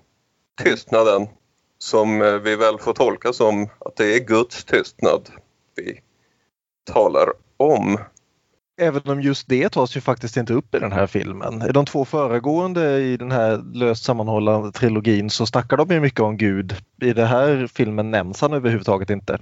Tystnaden. 0.63 1.29
som 1.79 2.23
eh, 2.23 2.35
vi 2.35 2.57
väl 2.57 2.79
får 2.79 2.93
tolka 2.93 3.33
som 3.33 3.69
att 3.79 3.97
det 3.97 4.15
är 4.15 4.19
Guds 4.19 4.65
tystnad 4.65 5.31
vi 5.75 6.01
talar 6.93 7.33
om. 7.57 7.99
Även 8.81 9.03
om 9.05 9.21
just 9.21 9.49
det 9.49 9.69
tas 9.69 9.97
ju 9.97 10.01
faktiskt 10.01 10.37
inte 10.37 10.53
upp 10.53 10.75
i 10.75 10.79
den 10.79 10.93
här 10.93 11.07
filmen. 11.07 11.63
I 11.69 11.73
de 11.73 11.85
två 11.85 12.05
föregående 12.05 12.99
i 12.99 13.17
den 13.17 13.33
här 13.33 13.63
löst 13.75 14.05
sammanhållande 14.05 14.73
trilogin 14.73 15.31
så 15.31 15.47
snackar 15.47 15.77
de 15.77 15.91
ju 15.91 16.01
mycket 16.01 16.21
om 16.21 16.37
Gud. 16.37 16.77
I 17.03 17.13
den 17.13 17.27
här 17.27 17.67
filmen 17.75 18.11
nämns 18.11 18.41
han 18.41 18.53
överhuvudtaget 18.53 19.11
inte. 19.11 19.39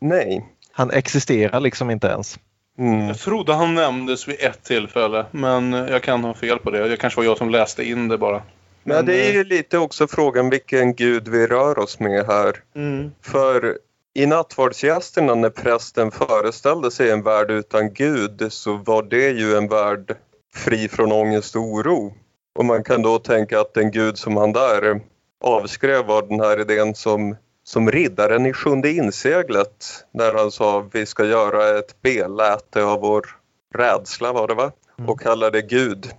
Nej. 0.00 0.46
Han 0.72 0.90
existerar 0.90 1.60
liksom 1.60 1.90
inte 1.90 2.06
ens. 2.06 2.38
Mm. 2.78 3.06
Jag 3.06 3.18
trodde 3.18 3.54
han 3.54 3.74
nämndes 3.74 4.28
vid 4.28 4.36
ett 4.40 4.64
tillfälle, 4.64 5.26
men 5.30 5.72
jag 5.72 6.02
kan 6.02 6.24
ha 6.24 6.34
fel 6.34 6.58
på 6.58 6.70
det. 6.70 6.88
Det 6.88 6.96
kanske 6.96 7.20
var 7.20 7.24
jag 7.24 7.38
som 7.38 7.50
läste 7.50 7.84
in 7.84 8.08
det 8.08 8.18
bara. 8.18 8.42
Men 8.84 9.06
det 9.06 9.26
är 9.26 9.30
eh, 9.30 9.36
ju 9.36 9.44
lite 9.44 9.78
också 9.78 10.06
frågan 10.06 10.50
vilken 10.50 10.94
gud 10.94 11.28
vi 11.28 11.46
rör 11.46 11.78
oss 11.78 12.00
med 12.00 12.26
här. 12.26 12.52
Mm. 12.76 13.10
För 13.22 13.78
i 14.14 14.26
nattvardsgästerna 14.26 15.34
när 15.34 15.50
prästen 15.50 16.10
föreställde 16.10 16.90
sig 16.90 17.10
en 17.10 17.22
värld 17.22 17.50
utan 17.50 17.92
Gud 17.92 18.46
så 18.52 18.76
var 18.76 19.02
det 19.02 19.28
ju 19.28 19.56
en 19.56 19.68
värld 19.68 20.16
fri 20.54 20.88
från 20.88 21.12
ångest 21.12 21.56
och 21.56 21.62
oro. 21.62 22.14
Och 22.54 22.64
man 22.64 22.84
kan 22.84 23.02
då 23.02 23.18
tänka 23.18 23.60
att 23.60 23.74
den 23.74 23.90
gud 23.90 24.18
som 24.18 24.36
han 24.36 24.52
där 24.52 25.00
avskrev 25.40 26.04
var 26.04 26.22
den 26.22 26.40
här 26.40 26.60
idén 26.60 26.94
som, 26.94 27.36
som 27.64 27.90
riddaren 27.90 28.46
i 28.46 28.52
sjunde 28.52 28.90
inseglet 28.90 30.04
när 30.12 30.34
han 30.34 30.50
sa 30.50 30.88
vi 30.92 31.06
ska 31.06 31.24
göra 31.24 31.78
ett 31.78 32.02
beläte 32.02 32.84
av 32.84 33.00
vår 33.00 33.26
rädsla 33.74 34.32
var 34.32 34.48
det 34.48 34.54
va? 34.54 34.72
Och 35.06 35.20
kalla 35.20 35.50
det 35.50 35.62
Gud. 35.62 36.10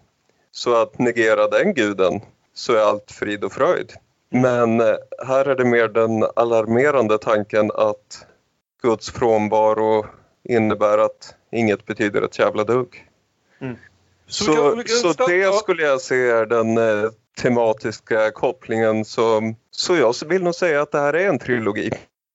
Så 0.51 0.81
att 0.81 1.00
negera 1.00 1.48
den 1.48 1.74
guden 1.74 2.22
så 2.53 2.74
är 2.74 2.81
allt 2.81 3.12
frid 3.12 3.43
och 3.43 3.53
fröjd. 3.53 3.93
Men 4.31 4.79
eh, 4.79 4.95
här 5.27 5.45
är 5.45 5.55
det 5.55 5.65
mer 5.65 5.88
den 5.88 6.24
alarmerande 6.36 7.17
tanken 7.17 7.71
att 7.75 8.25
Guds 8.81 9.12
frånvaro 9.12 10.05
innebär 10.43 10.98
att 10.98 11.36
inget 11.51 11.86
betyder 11.86 12.21
ett 12.21 12.39
jävla 12.39 12.63
dugg. 12.63 13.07
Mm. 13.62 13.77
Så 14.27 14.43
Så, 14.86 15.13
så, 15.13 15.27
det 15.27 15.53
skulle 15.53 15.83
jag 15.83 16.01
se 16.01 16.29
är 16.29 16.45
den 16.45 16.77
eh, 16.77 17.09
tematiska 17.41 18.31
kopplingen. 18.31 19.05
Så, 19.05 19.53
så 19.71 19.95
jag 19.95 20.15
vill 20.25 20.43
nog 20.43 20.55
säga 20.55 20.81
att 20.81 20.91
det 20.91 21.00
här 21.00 21.13
är 21.13 21.29
en 21.29 21.39
trilogi. 21.39 21.91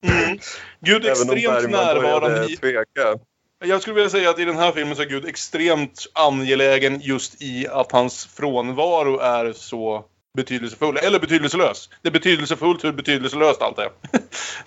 Mm. 0.06 0.38
Gud 0.80 1.06
extremt 1.06 1.70
närvarande 1.70 2.46
i... 2.52 2.56
tveka. 2.56 3.18
Jag 3.64 3.82
skulle 3.82 3.94
vilja 3.94 4.10
säga 4.10 4.30
att 4.30 4.38
i 4.38 4.44
den 4.44 4.56
här 4.56 4.72
filmen 4.72 4.96
så 4.96 5.02
är 5.02 5.06
Gud 5.06 5.24
extremt 5.26 6.06
angelägen 6.12 7.00
just 7.00 7.42
i 7.42 7.68
att 7.68 7.92
hans 7.92 8.26
frånvaro 8.26 9.18
är 9.18 9.52
så 9.52 10.04
betydelsefull. 10.34 10.96
Eller 10.96 11.18
betydelselös. 11.20 11.90
Det 12.02 12.08
är 12.08 12.12
betydelsefullt 12.12 12.84
hur 12.84 12.92
betydelselöst 12.92 13.62
allt 13.62 13.78
är. 13.78 13.88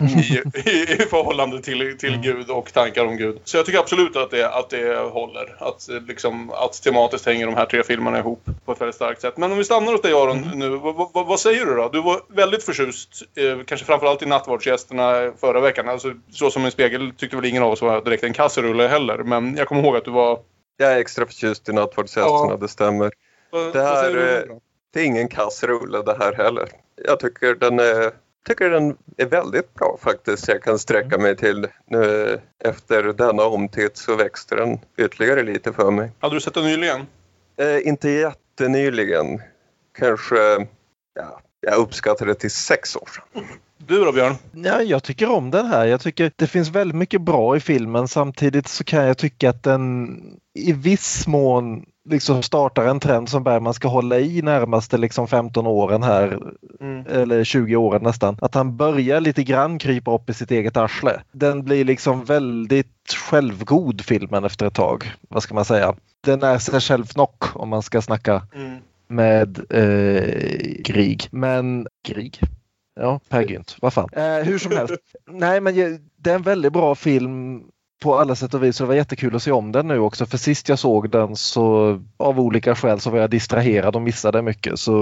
I, 0.00 0.42
i, 0.70 0.82
I 0.82 1.06
förhållande 1.10 1.62
till, 1.62 1.98
till 1.98 2.16
Gud 2.16 2.50
och 2.50 2.72
tankar 2.72 3.04
om 3.04 3.16
Gud. 3.16 3.40
Så 3.44 3.56
jag 3.56 3.66
tycker 3.66 3.78
absolut 3.78 4.16
att 4.16 4.30
det, 4.30 4.48
att 4.48 4.70
det 4.70 4.96
håller. 4.96 5.56
Att, 5.58 5.88
eh, 5.88 6.00
liksom, 6.08 6.50
att 6.50 6.82
tematiskt 6.82 7.26
hänger 7.26 7.46
de 7.46 7.54
här 7.54 7.66
tre 7.66 7.82
filmerna 7.82 8.18
ihop 8.18 8.44
på 8.64 8.72
ett 8.72 8.80
väldigt 8.80 8.94
starkt 8.96 9.20
sätt. 9.20 9.36
Men 9.36 9.52
om 9.52 9.58
vi 9.58 9.64
stannar 9.64 9.92
hos 9.92 10.02
dig 10.02 10.12
Aron 10.12 10.50
nu. 10.54 10.68
Vad, 10.68 11.10
vad, 11.14 11.26
vad 11.26 11.40
säger 11.40 11.66
du 11.66 11.74
då? 11.74 11.88
Du 11.92 12.02
var 12.02 12.20
väldigt 12.28 12.62
förtjust, 12.62 13.22
eh, 13.36 13.64
kanske 13.66 13.86
framförallt 13.86 14.22
i 14.22 14.26
nattvardsgästerna 14.26 15.32
förra 15.40 15.60
veckan. 15.60 15.88
Alltså, 15.88 16.12
så 16.30 16.50
som 16.50 16.64
en 16.64 16.70
spegel 16.70 17.12
tyckte 17.16 17.36
väl 17.36 17.44
ingen 17.44 17.62
av 17.62 17.72
oss 17.72 17.82
var 17.82 18.00
direkt 18.04 18.24
en 18.24 18.32
kasserulle 18.32 18.88
heller. 18.88 19.18
Men 19.18 19.56
jag 19.56 19.68
kommer 19.68 19.82
ihåg 19.82 19.96
att 19.96 20.04
du 20.04 20.10
var... 20.10 20.38
Jag 20.76 20.92
är 20.92 20.96
extra 20.98 21.26
förtjust 21.26 21.68
i 21.68 21.72
nattvardsgästerna, 21.72 22.50
Ja. 22.50 22.56
det 22.60 22.68
stämmer. 22.68 23.10
Vad, 23.50 23.72
Det 23.72 23.78
vad 23.78 23.88
här, 23.88 24.02
säger 24.02 24.16
du 24.16 24.36
eh, 24.36 24.42
då? 24.48 24.60
Det 24.92 25.00
är 25.00 25.04
ingen 25.04 25.28
kassrulle 25.28 26.02
det 26.02 26.16
här 26.18 26.32
heller. 26.32 26.68
Jag 27.04 27.20
tycker 27.20 27.54
den 27.54 27.78
är, 27.78 28.10
tycker 28.46 28.70
den 28.70 28.96
är 29.16 29.26
väldigt 29.26 29.74
bra 29.74 29.98
faktiskt. 30.00 30.48
Jag 30.48 30.62
kan 30.62 30.78
sträcka 30.78 31.18
mig 31.18 31.36
till 31.36 31.66
nu 31.86 32.40
efter 32.64 33.02
denna 33.02 33.42
omtitt 33.42 33.96
så 33.96 34.16
växte 34.16 34.56
den 34.56 34.78
ytterligare 34.96 35.42
lite 35.42 35.72
för 35.72 35.90
mig. 35.90 36.10
Hade 36.18 36.36
du 36.36 36.40
sett 36.40 36.54
den 36.54 36.64
nyligen? 36.64 37.00
Eh, 37.56 37.88
inte 37.88 38.10
jättenyligen. 38.10 39.42
Kanske, 39.98 40.36
ja, 41.14 41.40
jag 41.60 41.76
uppskattar 41.76 42.26
det 42.26 42.34
till 42.34 42.50
sex 42.50 42.96
år 42.96 43.08
sedan. 43.14 43.44
Du 43.86 44.04
då 44.04 44.12
Björn? 44.12 44.34
Ja, 44.52 44.82
jag 44.82 45.02
tycker 45.02 45.30
om 45.30 45.50
den 45.50 45.66
här. 45.66 45.86
Jag 45.86 46.00
tycker 46.00 46.32
det 46.36 46.46
finns 46.46 46.68
väldigt 46.68 46.96
mycket 46.96 47.20
bra 47.20 47.56
i 47.56 47.60
filmen. 47.60 48.08
Samtidigt 48.08 48.68
så 48.68 48.84
kan 48.84 49.04
jag 49.04 49.18
tycka 49.18 49.50
att 49.50 49.62
den 49.62 50.08
i 50.54 50.72
viss 50.72 51.26
mån 51.26 51.86
liksom 52.08 52.42
startar 52.42 52.84
en 52.84 53.00
trend 53.00 53.28
som 53.28 53.42
Bergman 53.44 53.74
ska 53.74 53.88
hålla 53.88 54.18
i 54.18 54.42
närmaste 54.42 54.98
liksom 54.98 55.28
15 55.28 55.66
åren 55.66 56.02
här. 56.02 56.38
Eller 57.08 57.44
20 57.44 57.76
åren 57.76 58.02
nästan. 58.02 58.38
Att 58.40 58.54
han 58.54 58.76
börjar 58.76 59.20
lite 59.20 59.42
grann 59.44 59.78
krypa 59.78 60.14
upp 60.14 60.30
i 60.30 60.34
sitt 60.34 60.50
eget 60.50 60.76
arsle. 60.76 61.20
Den 61.32 61.64
blir 61.64 61.84
liksom 61.84 62.24
väldigt 62.24 63.14
självgod 63.30 64.00
filmen 64.00 64.44
efter 64.44 64.66
ett 64.66 64.74
tag. 64.74 65.12
Vad 65.28 65.42
ska 65.42 65.54
man 65.54 65.64
säga? 65.64 65.94
Den 66.24 66.42
är 66.42 66.58
sig 66.58 66.80
själv 66.80 67.06
knock 67.06 67.56
om 67.56 67.68
man 67.68 67.82
ska 67.82 68.02
snacka 68.02 68.42
Mm. 68.54 68.78
med 69.08 69.58
eh, 69.70 70.82
Grieg. 70.84 71.28
Men 71.30 71.86
Grieg? 72.08 72.40
Ja, 73.00 73.20
Per 73.28 73.42
Gynt. 73.42 73.76
Vad 73.80 73.92
fan. 73.92 74.08
Eh, 74.12 74.22
hur 74.44 74.58
som 74.58 74.72
helst. 74.72 74.94
Nej, 75.30 75.60
men 75.60 75.76
jag- 75.76 75.98
det 76.16 76.30
är 76.30 76.34
en 76.34 76.42
väldigt 76.42 76.72
bra 76.72 76.94
film 76.94 77.62
på 78.02 78.18
alla 78.18 78.34
sätt 78.34 78.54
och 78.54 78.62
vis. 78.62 78.76
Så 78.76 78.84
det 78.84 78.88
var 78.88 78.94
jättekul 78.94 79.36
att 79.36 79.42
se 79.42 79.52
om 79.52 79.72
den 79.72 79.88
nu 79.88 79.98
också. 79.98 80.26
För 80.26 80.38
sist 80.38 80.68
jag 80.68 80.78
såg 80.78 81.10
den 81.10 81.36
så 81.36 81.98
av 82.16 82.40
olika 82.40 82.74
skäl 82.74 83.00
så 83.00 83.10
var 83.10 83.18
jag 83.18 83.30
distraherad 83.30 83.96
och 83.96 84.02
missade 84.02 84.42
mycket. 84.42 84.78
Så 84.78 84.92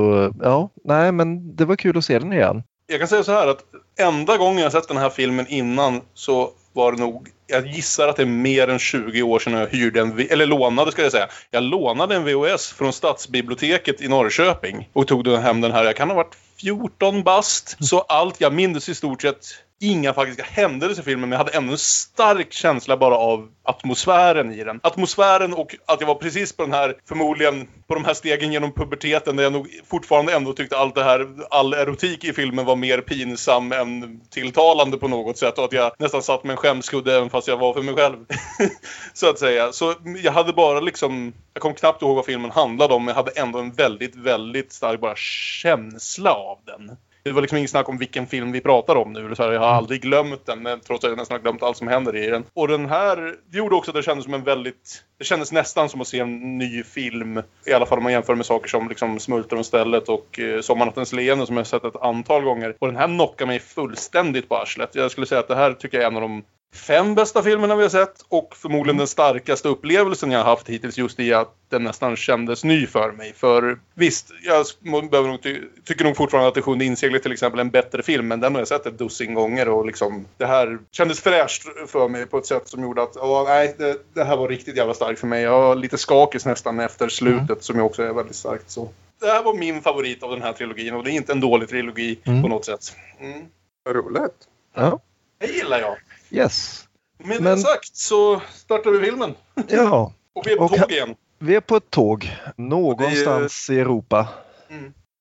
ja, 0.43 0.71
nej, 0.85 1.12
men 1.12 1.57
det 1.57 1.65
var 1.65 1.76
kul 1.76 1.99
att 1.99 2.05
se 2.05 2.19
den 2.19 2.33
igen. 2.33 2.62
Jag 2.87 2.99
kan 2.99 3.09
säga 3.09 3.25
så 3.25 3.33
här 3.33 3.49
att 3.49 3.65
enda 3.99 4.37
gången 4.37 4.62
jag 4.62 4.73
sett 4.73 4.88
den 4.88 4.97
här 4.97 5.11
filmen 5.11 5.47
innan 5.49 6.00
så 6.15 6.50
var 6.73 6.93
det 6.93 6.99
nog, 6.99 7.29
jag 7.47 7.67
gissar 7.67 8.09
att 8.09 8.17
det 8.17 8.23
är 8.23 8.26
mer 8.26 8.69
än 8.69 8.79
20 8.79 9.23
år 9.23 9.38
sedan 9.38 9.53
jag 9.53 9.67
hyrde 9.67 10.00
en, 10.00 10.26
eller 10.31 10.47
lånade 10.47 10.93
ska 10.93 11.03
jag 11.03 11.12
säga. 11.12 11.29
Jag 11.50 11.62
lånade 11.62 12.17
en 12.17 12.25
VHS 12.25 12.73
från 12.73 12.93
Stadsbiblioteket 12.93 14.00
i 14.00 14.09
Norrköping 14.09 14.88
och 14.93 15.07
tog 15.07 15.25
den 15.25 15.43
hem 15.43 15.61
den 15.61 15.73
här. 15.73 15.85
Jag 15.85 15.97
kan 15.97 16.09
ha 16.09 16.17
varit 16.17 16.37
14 16.61 17.23
bast. 17.23 17.76
Så 17.85 18.00
allt 18.00 18.41
jag 18.41 18.53
minns 18.53 18.88
i 18.88 18.95
stort 18.95 19.23
sett 19.23 19.47
inga 19.80 20.12
faktiska 20.12 20.42
händelser 20.42 21.02
i 21.02 21.04
filmen 21.04 21.28
men 21.28 21.38
jag 21.38 21.45
hade 21.45 21.56
ändå 21.56 21.73
en 21.73 21.78
stark 21.78 22.52
känsla 22.52 22.97
bara 22.97 23.16
av 23.16 23.49
atmosfären 23.62 24.52
i 24.52 24.64
den. 24.64 24.80
Atmosfären 24.83 25.54
och 25.54 25.76
att 25.87 26.00
jag 26.00 26.09
var 26.09 26.14
precis 26.14 26.56
på 26.56 26.62
den 26.62 26.73
här, 26.73 26.97
förmodligen 27.09 27.68
på 27.87 27.95
de 27.95 28.04
här 28.04 28.14
stegen 28.14 28.52
genom 28.52 28.73
puberteten 28.73 29.37
där 29.37 29.42
jag 29.42 29.52
nog 29.52 29.68
fortfarande 29.87 30.35
ändå 30.35 30.52
tyckte 30.52 30.76
allt 30.76 30.95
det 30.95 31.04
här, 31.04 31.28
all 31.50 31.75
erotik 31.75 32.25
i 32.25 32.33
filmen 32.33 32.64
var 32.64 32.76
mer 32.76 33.00
pinsam 33.00 33.73
än 33.73 34.21
tilltalande 34.30 34.99
på 34.99 35.09
något 35.09 35.38
sätt 35.38 35.59
och 35.59 35.64
att 35.64 35.73
jag 35.73 35.92
nästan 35.99 36.23
satt 36.23 36.45
med 36.45 36.50
en 36.50 36.56
skämskudde 36.56 37.16
även 37.16 37.30
fast 37.30 37.49
jag 37.49 37.56
var 37.56 37.75
för 37.75 37.83
mig 37.83 37.95
själv. 37.95 38.16
så 39.12 39.30
att 39.30 39.38
säga. 39.38 39.73
Så 39.73 39.95
jag 40.23 40.33
hade 40.33 40.52
bara 40.52 40.80
liksom, 40.80 41.33
jag 41.54 41.62
kom 41.62 41.75
knappt 41.75 42.02
ihåg 42.02 42.16
vad 42.16 42.26
filmen 42.26 42.50
handlade 42.50 42.95
om 42.95 43.04
men 43.04 43.14
jag 43.14 43.25
hade 43.25 43.40
ändå 43.40 43.59
en 43.59 43.73
väldigt, 43.73 44.16
väldigt 44.16 44.73
stark 44.73 45.00
bara 45.00 45.16
känsla 45.16 46.30
av 46.30 46.59
den. 46.64 46.97
Det 47.26 47.33
var 47.33 47.40
liksom 47.40 47.59
inget 47.59 47.71
snack 47.71 47.88
om 47.88 47.99
vilken 47.99 48.26
film 48.26 48.52
vi 48.52 48.61
pratar 48.61 48.97
om 48.97 49.12
nu. 49.12 49.35
Så 49.35 49.42
här, 49.42 49.52
jag 49.52 49.61
har 49.61 49.66
aldrig 49.66 50.02
glömt 50.02 50.47
den, 50.47 50.62
men 50.62 50.80
trots 50.80 51.04
att 51.04 51.11
jag 51.11 51.18
nästan 51.18 51.35
har 51.35 51.42
glömt 51.42 51.62
allt 51.62 51.76
som 51.76 51.88
händer 51.88 52.16
i 52.16 52.26
den. 52.26 52.45
Och 52.54 52.68
den 52.68 52.87
här 52.87 53.35
det 53.50 53.59
gjorde 53.59 53.75
också 53.75 53.90
att 53.90 53.95
det 53.95 54.02
kändes 54.02 54.25
som 54.25 54.35
en 54.35 54.45
väldigt... 54.45 55.04
Det 55.18 55.25
kändes 55.25 55.52
nästan 55.52 55.88
som 55.88 56.00
att 56.00 56.06
se 56.06 56.18
en 56.18 56.59
ny 56.59 56.83
film. 56.83 57.42
I 57.66 57.73
alla 57.73 57.87
fall 57.87 57.99
om 57.99 58.04
man 58.04 58.12
jämför 58.12 58.35
med 58.35 58.47
saker 58.47 58.68
som 58.68 58.88
liksom 58.88 59.18
Smultronstället 59.18 60.09
och 60.09 60.38
eh, 60.40 60.61
Sommarnattens 60.61 61.12
leende 61.12 61.47
som 61.47 61.56
jag 61.56 61.61
har 61.61 61.64
sett 61.64 61.85
ett 61.85 62.02
antal 62.02 62.42
gånger. 62.42 62.76
Och 62.78 62.87
den 62.87 62.97
här 62.97 63.06
knockar 63.06 63.47
mig 63.47 63.61
fullständigt 63.61 64.49
på 64.49 64.56
arslet. 64.56 64.95
Jag 64.95 65.11
skulle 65.11 65.26
säga 65.26 65.38
att 65.38 65.49
det 65.49 65.56
här 65.56 65.73
tycker 65.73 65.99
jag 65.99 66.04
är 66.04 66.11
en 66.11 66.16
av 66.16 66.23
de 66.23 66.42
fem 66.76 67.14
bästa 67.14 67.42
filmerna 67.42 67.76
vi 67.76 67.83
har 67.83 67.88
sett 67.90 68.25
och 68.28 68.56
förmodligen 68.56 68.97
den 68.97 69.06
starkaste 69.06 69.68
upplevelsen 69.68 70.30
jag 70.30 70.38
har 70.38 70.45
haft 70.50 70.68
hittills 70.68 70.99
just 70.99 71.21
i 71.21 71.35
att 71.35 71.54
den 71.68 71.85
nästan 71.85 72.16
kändes 72.16 72.64
ny 72.64 72.87
för 72.87 73.12
mig. 73.12 73.33
För 73.37 73.78
visst, 73.95 74.30
jag 74.45 74.66
behöver 75.11 75.28
nog 75.28 75.42
ty 75.42 75.61
tycker 75.85 76.04
nog 76.04 76.16
fortfarande 76.16 76.49
att 76.49 76.54
Det 76.54 76.62
sjunde 76.62 76.85
inseglet 76.85 77.23
till 77.23 77.33
exempel 77.33 77.59
är 77.59 77.64
en 77.64 77.71
bättre 77.71 78.02
film 78.02 78.28
men 78.28 78.40
den 78.40 78.54
har 78.54 78.61
jag 78.61 78.68
sett 78.68 78.87
ett 78.87 78.99
dussin 78.99 79.35
gånger 79.35 79.68
och 79.68 79.87
liksom 79.87 80.26
det 80.37 80.47
här 80.47 80.78
kändes 80.92 81.21
fräscht 81.21 81.62
för 81.87 82.09
mig 82.09 82.26
på 82.26 82.38
ett 82.38 82.47
sätt 82.47 82.68
som 82.68 82.83
gjorde 82.83 83.02
att 83.02 83.12
ja, 83.14 83.45
nej, 83.49 83.75
det, 83.78 83.97
det 84.14 84.25
här 84.25 84.37
var 84.37 84.49
riktigt 84.49 84.76
jävla 84.76 84.95
starkt 84.95 85.21
för 85.21 85.26
mig. 85.26 85.42
Jag 85.42 85.50
var 85.61 85.75
lite 85.75 85.99
skakig 85.99 86.47
nästan 86.47 86.80
efter 86.80 87.09
slutet 87.09 87.64
som 87.64 87.76
ju 87.76 87.83
också 87.83 88.02
är 88.02 88.12
väldigt 88.12 88.37
starkt. 88.37 88.71
Så. 88.71 88.88
Det 89.21 89.26
här 89.26 89.42
var 89.42 89.54
min 89.54 89.83
favorit 89.83 90.23
av 90.23 90.30
den 90.30 90.42
här 90.42 90.52
trilogin 90.52 90.95
och 90.95 91.04
det 91.04 91.11
är 91.11 91.12
inte 91.12 91.33
en 91.33 91.40
dålig 91.40 91.68
trilogi 91.68 92.18
Mm. 92.25 92.42
på 92.42 92.49
något 92.49 92.64
sätt. 92.64 92.97
Mm. 93.21 93.42
Roligt. 93.88 94.33
Ja, 94.75 95.00
Det 95.40 95.47
gillar 95.47 95.80
jag. 95.80 95.97
Yes. 96.30 96.85
Med 97.25 97.42
Men- 97.42 97.54
det 97.56 97.62
sagt 97.62 97.97
så 97.97 98.40
startar 98.54 98.90
vi 98.90 99.00
filmen. 99.06 99.35
Ja, 99.68 100.12
Och 100.35 100.47
vi 100.47 100.52
är 100.52 100.56
på 100.56 100.64
Och- 100.64 100.71
tåg 100.76 100.90
igen. 100.92 101.14
vi 101.38 101.54
är 101.54 101.61
på 101.61 101.76
ett 101.76 101.90
tåg 101.90 102.30
någonstans 102.56 103.71
i 103.71 103.78
Europa. 103.80 104.28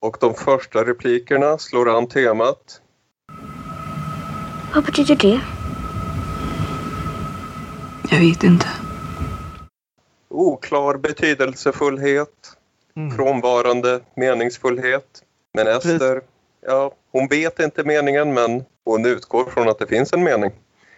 Och 0.01 0.17
de 0.19 0.33
första 0.33 0.83
replikerna 0.85 1.57
slår 1.57 1.97
an 1.97 2.07
temat. 2.07 2.81
Vad 4.75 4.83
betyder 4.85 5.15
det? 5.15 5.41
Jag 8.11 8.19
vet 8.19 8.43
inte. 8.43 8.67
Oklar 10.29 10.97
betydelsefullhet, 10.97 12.29
Mm. 12.95 13.15
frånvarande 13.15 13.99
meningsfullhet. 14.15 15.23
Men 15.53 15.67
Ester, 15.67 16.21
ja, 16.67 16.91
hon 17.11 17.27
vet 17.27 17.59
inte 17.59 17.83
meningen 17.83 18.33
men 18.33 18.63
hon 18.85 19.05
utgår 19.05 19.45
från 19.45 19.69
att 19.69 19.79
det 19.79 19.87
finns 19.87 20.13
en 20.13 20.23
mening. 20.23 20.51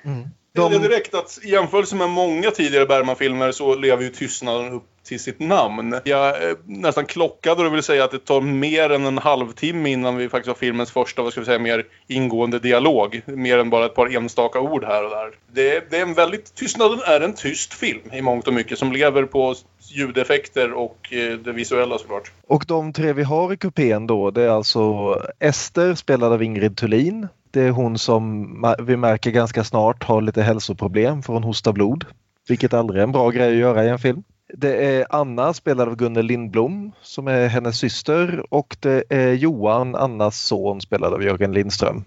Mm. 0.05 0.27
De... 0.53 0.71
De, 0.71 0.77
direkt 0.77 1.13
att 1.13 1.39
i 1.43 1.49
jämförelse 1.49 1.95
med 1.95 2.09
många 2.09 2.51
tidigare 2.51 2.85
Bergman-filmer 2.85 3.51
så 3.51 3.75
lever 3.75 4.03
ju 4.03 4.09
tystnaden 4.09 4.73
upp 4.73 4.83
till 5.03 5.19
sitt 5.19 5.39
namn. 5.39 5.99
Jag 6.03 6.43
är 6.43 6.55
nästan 6.65 7.05
klockad 7.05 7.59
och 7.59 7.73
vill 7.73 7.83
säga 7.83 8.03
att 8.03 8.11
det 8.11 8.19
tar 8.19 8.41
mer 8.41 8.89
än 8.89 9.05
en 9.05 9.17
halvtimme 9.17 9.89
innan 9.89 10.17
vi 10.17 10.29
faktiskt 10.29 10.47
har 10.47 10.55
filmens 10.55 10.91
första, 10.91 11.21
vad 11.21 11.31
ska 11.31 11.41
vi 11.41 11.45
säga, 11.45 11.59
mer 11.59 11.85
ingående 12.07 12.59
dialog. 12.59 13.21
Mer 13.25 13.57
än 13.57 13.69
bara 13.69 13.85
ett 13.85 13.95
par 13.95 14.15
enstaka 14.15 14.59
ord 14.59 14.83
här 14.83 15.03
och 15.03 15.09
där. 15.09 15.31
Det, 15.51 15.91
det 15.91 15.97
är 15.97 16.01
en 16.01 16.13
väldigt, 16.13 16.55
tystnaden 16.55 16.99
är 17.05 17.21
en 17.21 17.33
tyst 17.33 17.73
film 17.73 18.13
i 18.13 18.21
mångt 18.21 18.47
och 18.47 18.53
mycket 18.53 18.79
som 18.79 18.91
lever 18.91 19.23
på 19.23 19.55
ljudeffekter 19.91 20.73
och 20.73 21.13
eh, 21.13 21.37
det 21.37 21.51
visuella 21.51 21.97
såklart. 21.97 22.31
och 22.47 22.65
de 22.67 22.93
tre 22.93 23.13
vi 23.13 23.23
har 23.23 23.53
i 23.53 23.57
kupén 23.57 24.07
då 24.07 24.31
det 24.31 24.43
är 24.43 24.49
alltså 24.49 25.15
Ester 25.39 25.95
spelad 25.95 26.33
av 26.33 26.43
Ingrid 26.43 26.77
Thulin. 26.77 27.27
Det 27.51 27.61
är 27.61 27.71
hon 27.71 27.97
som 27.97 28.75
vi 28.79 28.97
märker 28.97 29.31
ganska 29.31 29.63
snart 29.63 30.03
har 30.03 30.21
lite 30.21 30.41
hälsoproblem 30.41 31.23
för 31.23 31.33
hon 31.33 31.43
hostar 31.43 31.73
blod. 31.73 32.05
Vilket 32.47 32.73
aldrig 32.73 32.99
är 32.99 33.03
en 33.03 33.11
bra 33.11 33.29
grej 33.29 33.49
att 33.49 33.57
göra 33.57 33.85
i 33.85 33.89
en 33.89 33.99
film. 33.99 34.23
Det 34.53 34.85
är 34.85 35.05
Anna 35.09 35.53
spelad 35.53 35.87
av 35.87 35.95
Gunnel 35.95 36.25
Lindblom 36.25 36.91
som 37.01 37.27
är 37.27 37.47
hennes 37.47 37.77
syster 37.77 38.45
och 38.49 38.77
det 38.79 39.03
är 39.09 39.33
Johan, 39.33 39.95
Annas 39.95 40.41
son 40.41 40.81
spelad 40.81 41.13
av 41.13 41.23
Jörgen 41.23 41.53
Lindström. 41.53 42.03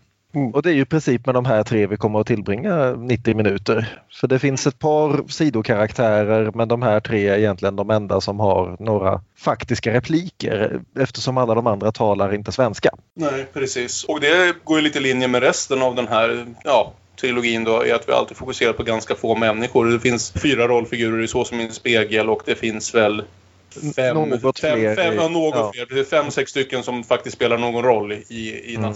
Och 0.52 0.62
det 0.62 0.70
är 0.70 0.74
ju 0.74 0.80
i 0.80 0.84
princip 0.84 1.26
med 1.26 1.34
de 1.34 1.44
här 1.44 1.62
tre 1.62 1.86
vi 1.86 1.96
kommer 1.96 2.20
att 2.20 2.26
tillbringa 2.26 2.90
90 2.92 3.34
minuter. 3.34 3.98
För 4.20 4.28
det 4.28 4.38
finns 4.38 4.66
ett 4.66 4.78
par 4.78 5.28
sidokaraktärer 5.28 6.52
men 6.54 6.68
de 6.68 6.82
här 6.82 7.00
tre 7.00 7.28
är 7.28 7.38
egentligen 7.38 7.76
de 7.76 7.90
enda 7.90 8.20
som 8.20 8.40
har 8.40 8.76
några 8.80 9.20
faktiska 9.38 9.92
repliker 9.94 10.80
eftersom 10.98 11.38
alla 11.38 11.54
de 11.54 11.66
andra 11.66 11.92
talar 11.92 12.34
inte 12.34 12.52
svenska. 12.52 12.90
Nej, 13.14 13.46
precis. 13.52 14.04
Och 14.04 14.20
det 14.20 14.54
går 14.64 14.78
ju 14.78 14.84
lite 14.84 14.98
i 14.98 15.02
linje 15.02 15.28
med 15.28 15.42
resten 15.42 15.82
av 15.82 15.94
den 15.94 16.08
här, 16.08 16.46
ja, 16.64 16.92
trilogin 17.20 17.64
då, 17.64 17.84
är 17.84 17.94
att 17.94 18.08
vi 18.08 18.12
alltid 18.12 18.36
fokuserar 18.36 18.72
på 18.72 18.82
ganska 18.82 19.14
få 19.14 19.36
människor. 19.36 19.86
Det 19.86 20.00
finns 20.00 20.32
fyra 20.32 20.68
rollfigurer 20.68 21.22
i 21.22 21.28
Så 21.28 21.44
som 21.44 21.60
en 21.60 21.72
spegel 21.72 22.30
och 22.30 22.42
det 22.46 22.54
finns 22.54 22.94
väl 22.94 23.22
fem, 23.96 24.16
Något 24.16 24.58
fem, 24.58 24.78
fler 24.78 24.96
fem, 24.96 25.14
ja, 25.14 25.28
något 25.28 25.54
ja. 25.54 25.72
fler. 25.74 25.86
Det 25.94 26.00
är 26.00 26.04
fem, 26.04 26.30
sex 26.30 26.50
stycken 26.50 26.82
som 26.82 27.04
faktiskt 27.04 27.36
spelar 27.36 27.58
någon 27.58 27.84
roll 27.84 28.12
i, 28.12 28.24
i 28.28 28.76
Mm. 28.80 28.94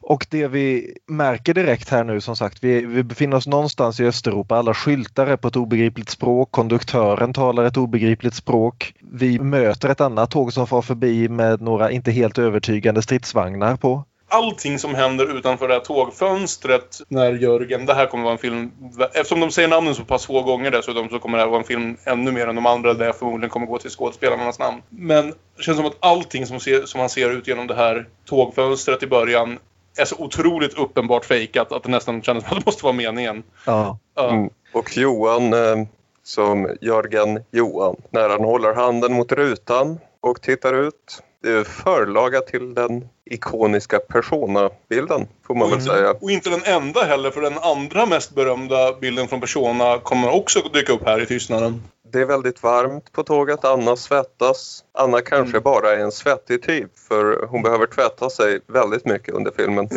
Och 0.00 0.26
det 0.30 0.48
vi 0.48 0.94
märker 1.06 1.54
direkt 1.54 1.88
här 1.88 2.04
nu 2.04 2.20
som 2.20 2.36
sagt, 2.36 2.64
vi, 2.64 2.86
vi 2.86 3.02
befinner 3.02 3.36
oss 3.36 3.46
någonstans 3.46 4.00
i 4.00 4.06
Östeuropa. 4.06 4.56
Alla 4.56 4.74
skyltar 4.74 5.26
är 5.26 5.36
på 5.36 5.48
ett 5.48 5.56
obegripligt 5.56 6.10
språk. 6.10 6.50
Konduktören 6.50 7.32
talar 7.32 7.64
ett 7.64 7.76
obegripligt 7.76 8.34
språk. 8.34 8.94
Vi 9.12 9.38
möter 9.38 9.88
ett 9.88 10.00
annat 10.00 10.30
tåg 10.30 10.52
som 10.52 10.66
far 10.66 10.82
förbi 10.82 11.28
med 11.28 11.60
några 11.60 11.90
inte 11.90 12.10
helt 12.10 12.38
övertygande 12.38 13.02
stridsvagnar 13.02 13.76
på. 13.76 14.04
Allting 14.30 14.78
som 14.78 14.94
händer 14.94 15.38
utanför 15.38 15.68
det 15.68 15.74
här 15.74 15.80
tågfönstret 15.80 17.00
när 17.08 17.32
Jörgen... 17.32 17.86
Det 17.86 17.94
här 17.94 18.06
kommer 18.06 18.24
vara 18.24 18.32
en 18.32 18.38
film... 18.38 18.72
Eftersom 19.12 19.40
de 19.40 19.50
säger 19.50 19.68
namnen 19.68 19.94
så 19.94 20.04
pass 20.04 20.26
få 20.26 20.42
gånger 20.42 20.70
dessutom 20.70 21.08
så 21.08 21.18
kommer 21.18 21.38
det 21.38 21.44
här 21.44 21.50
vara 21.50 21.60
en 21.60 21.66
film 21.66 21.96
ännu 22.04 22.32
mer 22.32 22.46
än 22.46 22.54
de 22.54 22.66
andra 22.66 22.94
där 22.94 23.06
jag 23.06 23.16
förmodligen 23.16 23.50
kommer 23.50 23.66
gå 23.66 23.78
till 23.78 23.90
skådespelarnas 23.90 24.58
namn. 24.58 24.82
Men 24.88 25.34
det 25.56 25.62
känns 25.62 25.76
som 25.76 25.86
att 25.86 25.96
allting 26.00 26.46
som, 26.46 26.60
ser, 26.60 26.82
som 26.82 26.98
man 26.98 27.08
ser 27.08 27.30
ut 27.30 27.48
genom 27.48 27.66
det 27.66 27.74
här 27.74 28.08
tågfönstret 28.24 29.02
i 29.02 29.06
början 29.06 29.58
är 29.96 30.04
så 30.04 30.16
otroligt 30.18 30.78
uppenbart 30.78 31.24
fejkat 31.24 31.72
att 31.72 31.82
det 31.82 31.88
nästan 31.88 32.22
känns 32.22 32.44
som 32.44 32.56
att 32.56 32.64
det 32.64 32.66
måste 32.66 32.84
vara 32.84 32.94
meningen. 32.94 33.42
Ja. 33.66 33.98
Ja. 34.14 34.30
Mm. 34.30 34.50
Och 34.72 34.96
Johan, 34.96 35.52
eh, 35.52 35.76
som 36.22 36.76
Jörgen 36.80 37.44
Johan, 37.50 37.96
när 38.10 38.28
han 38.28 38.44
håller 38.44 38.74
handen 38.74 39.12
mot 39.12 39.32
rutan 39.32 39.98
och 40.20 40.42
tittar 40.42 40.74
ut. 40.74 41.22
Det 41.42 41.50
är 41.50 41.64
förlaga 41.64 42.40
till 42.40 42.74
den 42.74 43.08
ikoniska 43.24 43.98
Persona-bilden, 43.98 45.26
får 45.46 45.54
man 45.54 45.70
väl 45.70 45.82
säga. 45.82 46.14
Och 46.20 46.30
inte 46.30 46.50
den 46.50 46.62
enda 46.64 47.04
heller, 47.04 47.30
för 47.30 47.40
den 47.40 47.58
andra 47.58 48.06
mest 48.06 48.34
berömda 48.34 48.92
bilden 49.00 49.28
från 49.28 49.40
Persona 49.40 49.98
kommer 49.98 50.30
också 50.30 50.60
dyka 50.72 50.92
upp 50.92 51.04
här 51.06 51.22
i 51.22 51.26
tystnaden. 51.26 51.82
Det 52.12 52.20
är 52.20 52.24
väldigt 52.24 52.62
varmt 52.62 53.12
på 53.12 53.22
tåget, 53.22 53.64
Anna 53.64 53.96
svettas. 53.96 54.84
Anna 54.92 55.20
kanske 55.20 55.60
bara 55.60 55.92
är 55.92 55.98
en 55.98 56.12
svettig 56.12 56.62
typ 56.62 56.98
för 56.98 57.46
hon 57.46 57.62
behöver 57.62 57.86
tvätta 57.86 58.30
sig 58.30 58.60
väldigt 58.66 59.04
mycket 59.04 59.34
under 59.34 59.50
filmen. 59.56 59.88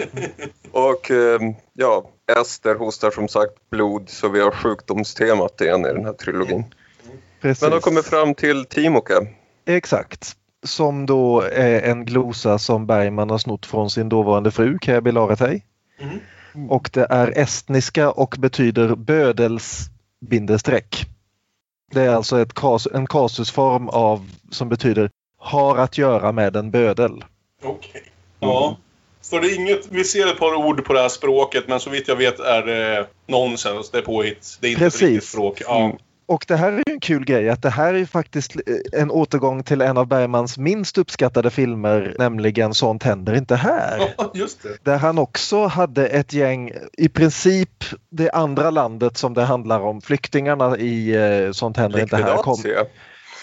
och 0.72 1.10
eh, 1.10 1.40
ja, 1.72 2.10
Ester 2.40 2.74
hostar 2.74 3.10
som 3.10 3.28
sagt 3.28 3.52
blod 3.70 4.08
så 4.08 4.28
vi 4.28 4.40
har 4.40 4.50
sjukdomstemat 4.50 5.60
igen 5.60 5.86
i 5.86 5.88
den 5.88 6.04
här 6.04 6.12
trilogin. 6.12 6.64
Precis. 7.40 7.62
Men 7.62 7.70
de 7.70 7.80
kommer 7.80 8.02
fram 8.02 8.34
till 8.34 8.64
Timoke. 8.64 9.26
Exakt. 9.66 10.36
Som 10.62 11.06
då 11.06 11.40
är 11.40 11.82
en 11.82 12.04
glosa 12.04 12.58
som 12.58 12.86
Bergman 12.86 13.30
har 13.30 13.38
snott 13.38 13.66
från 13.66 13.90
sin 13.90 14.08
dåvarande 14.08 14.50
fru 14.50 14.78
Käbi 14.82 15.00
Bilaretej. 15.00 15.64
Mm. 16.00 16.70
Och 16.70 16.90
det 16.92 17.06
är 17.10 17.38
estniska 17.38 18.10
och 18.10 18.34
betyder 18.38 18.94
bödels 18.94 19.90
bindestreck. 20.20 21.06
Det 21.90 22.02
är 22.02 22.14
alltså 22.14 22.44
kas, 22.44 22.88
en 22.94 23.06
kasusform 23.06 23.88
av 23.88 24.30
som 24.50 24.68
betyder 24.68 25.10
har 25.38 25.76
att 25.76 25.98
göra 25.98 26.32
med 26.32 26.56
en 26.56 26.70
bödel. 26.70 27.24
Okej. 27.62 28.02
Ja. 28.40 28.76
Så 29.20 29.38
det 29.38 29.46
är 29.46 29.56
inget, 29.56 29.86
vi 29.90 30.04
ser 30.04 30.26
ett 30.26 30.38
par 30.38 30.54
ord 30.54 30.84
på 30.84 30.92
det 30.92 31.00
här 31.00 31.08
språket 31.08 31.68
men 31.68 31.80
så 31.80 31.90
vitt 31.90 32.08
jag 32.08 32.16
vet 32.16 32.40
är 32.40 32.62
det 32.62 33.06
nonsens. 33.26 33.90
Det 33.90 33.98
är 33.98 34.02
påhitt. 34.02 34.58
Det 34.60 34.66
är 34.66 34.70
inte 34.70 34.86
ett 34.86 34.92
Precis. 34.92 35.08
riktigt 35.08 35.28
språk. 35.28 35.62
Ja. 35.66 35.92
Och 36.32 36.44
det 36.48 36.56
här 36.56 36.72
är 36.72 36.76
ju 36.76 36.92
en 36.92 37.00
kul 37.00 37.24
grej 37.24 37.48
att 37.48 37.62
det 37.62 37.70
här 37.70 37.94
är 37.94 37.98
ju 37.98 38.06
faktiskt 38.06 38.56
eh, 38.56 39.00
en 39.00 39.10
återgång 39.10 39.62
till 39.62 39.80
en 39.80 39.98
av 39.98 40.06
Bergmans 40.06 40.58
minst 40.58 40.98
uppskattade 40.98 41.50
filmer, 41.50 42.14
nämligen 42.18 42.74
Sånt 42.74 43.02
händer 43.02 43.34
inte 43.34 43.56
här. 43.56 44.14
Ja, 44.18 44.30
just 44.34 44.62
det. 44.62 44.84
Där 44.84 44.98
han 44.98 45.18
också 45.18 45.66
hade 45.66 46.06
ett 46.06 46.32
gäng, 46.32 46.72
i 46.92 47.08
princip 47.08 47.84
det 48.10 48.30
andra 48.30 48.70
landet 48.70 49.16
som 49.16 49.34
det 49.34 49.42
handlar 49.42 49.80
om, 49.80 50.00
flyktingarna 50.00 50.76
i 50.76 51.14
eh, 51.14 51.52
Sånt 51.52 51.76
händer 51.76 52.00
inte 52.00 52.16
här. 52.16 52.36
Kom, 52.36 52.56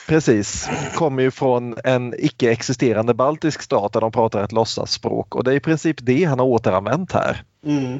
precis, 0.07 0.69
kommer 0.95 1.23
ju 1.23 1.31
från 1.31 1.75
en 1.83 2.13
icke-existerande 2.17 3.13
baltisk 3.13 3.61
stat 3.61 3.93
där 3.93 4.01
de 4.01 4.11
pratar 4.11 4.43
ett 4.43 4.51
låtsasspråk 4.51 5.35
och 5.35 5.43
det 5.43 5.51
är 5.51 5.55
i 5.55 5.59
princip 5.59 5.97
det 6.01 6.23
han 6.23 6.39
har 6.39 6.45
återanvänt 6.45 7.11
här. 7.11 7.43
Mm. 7.65 7.99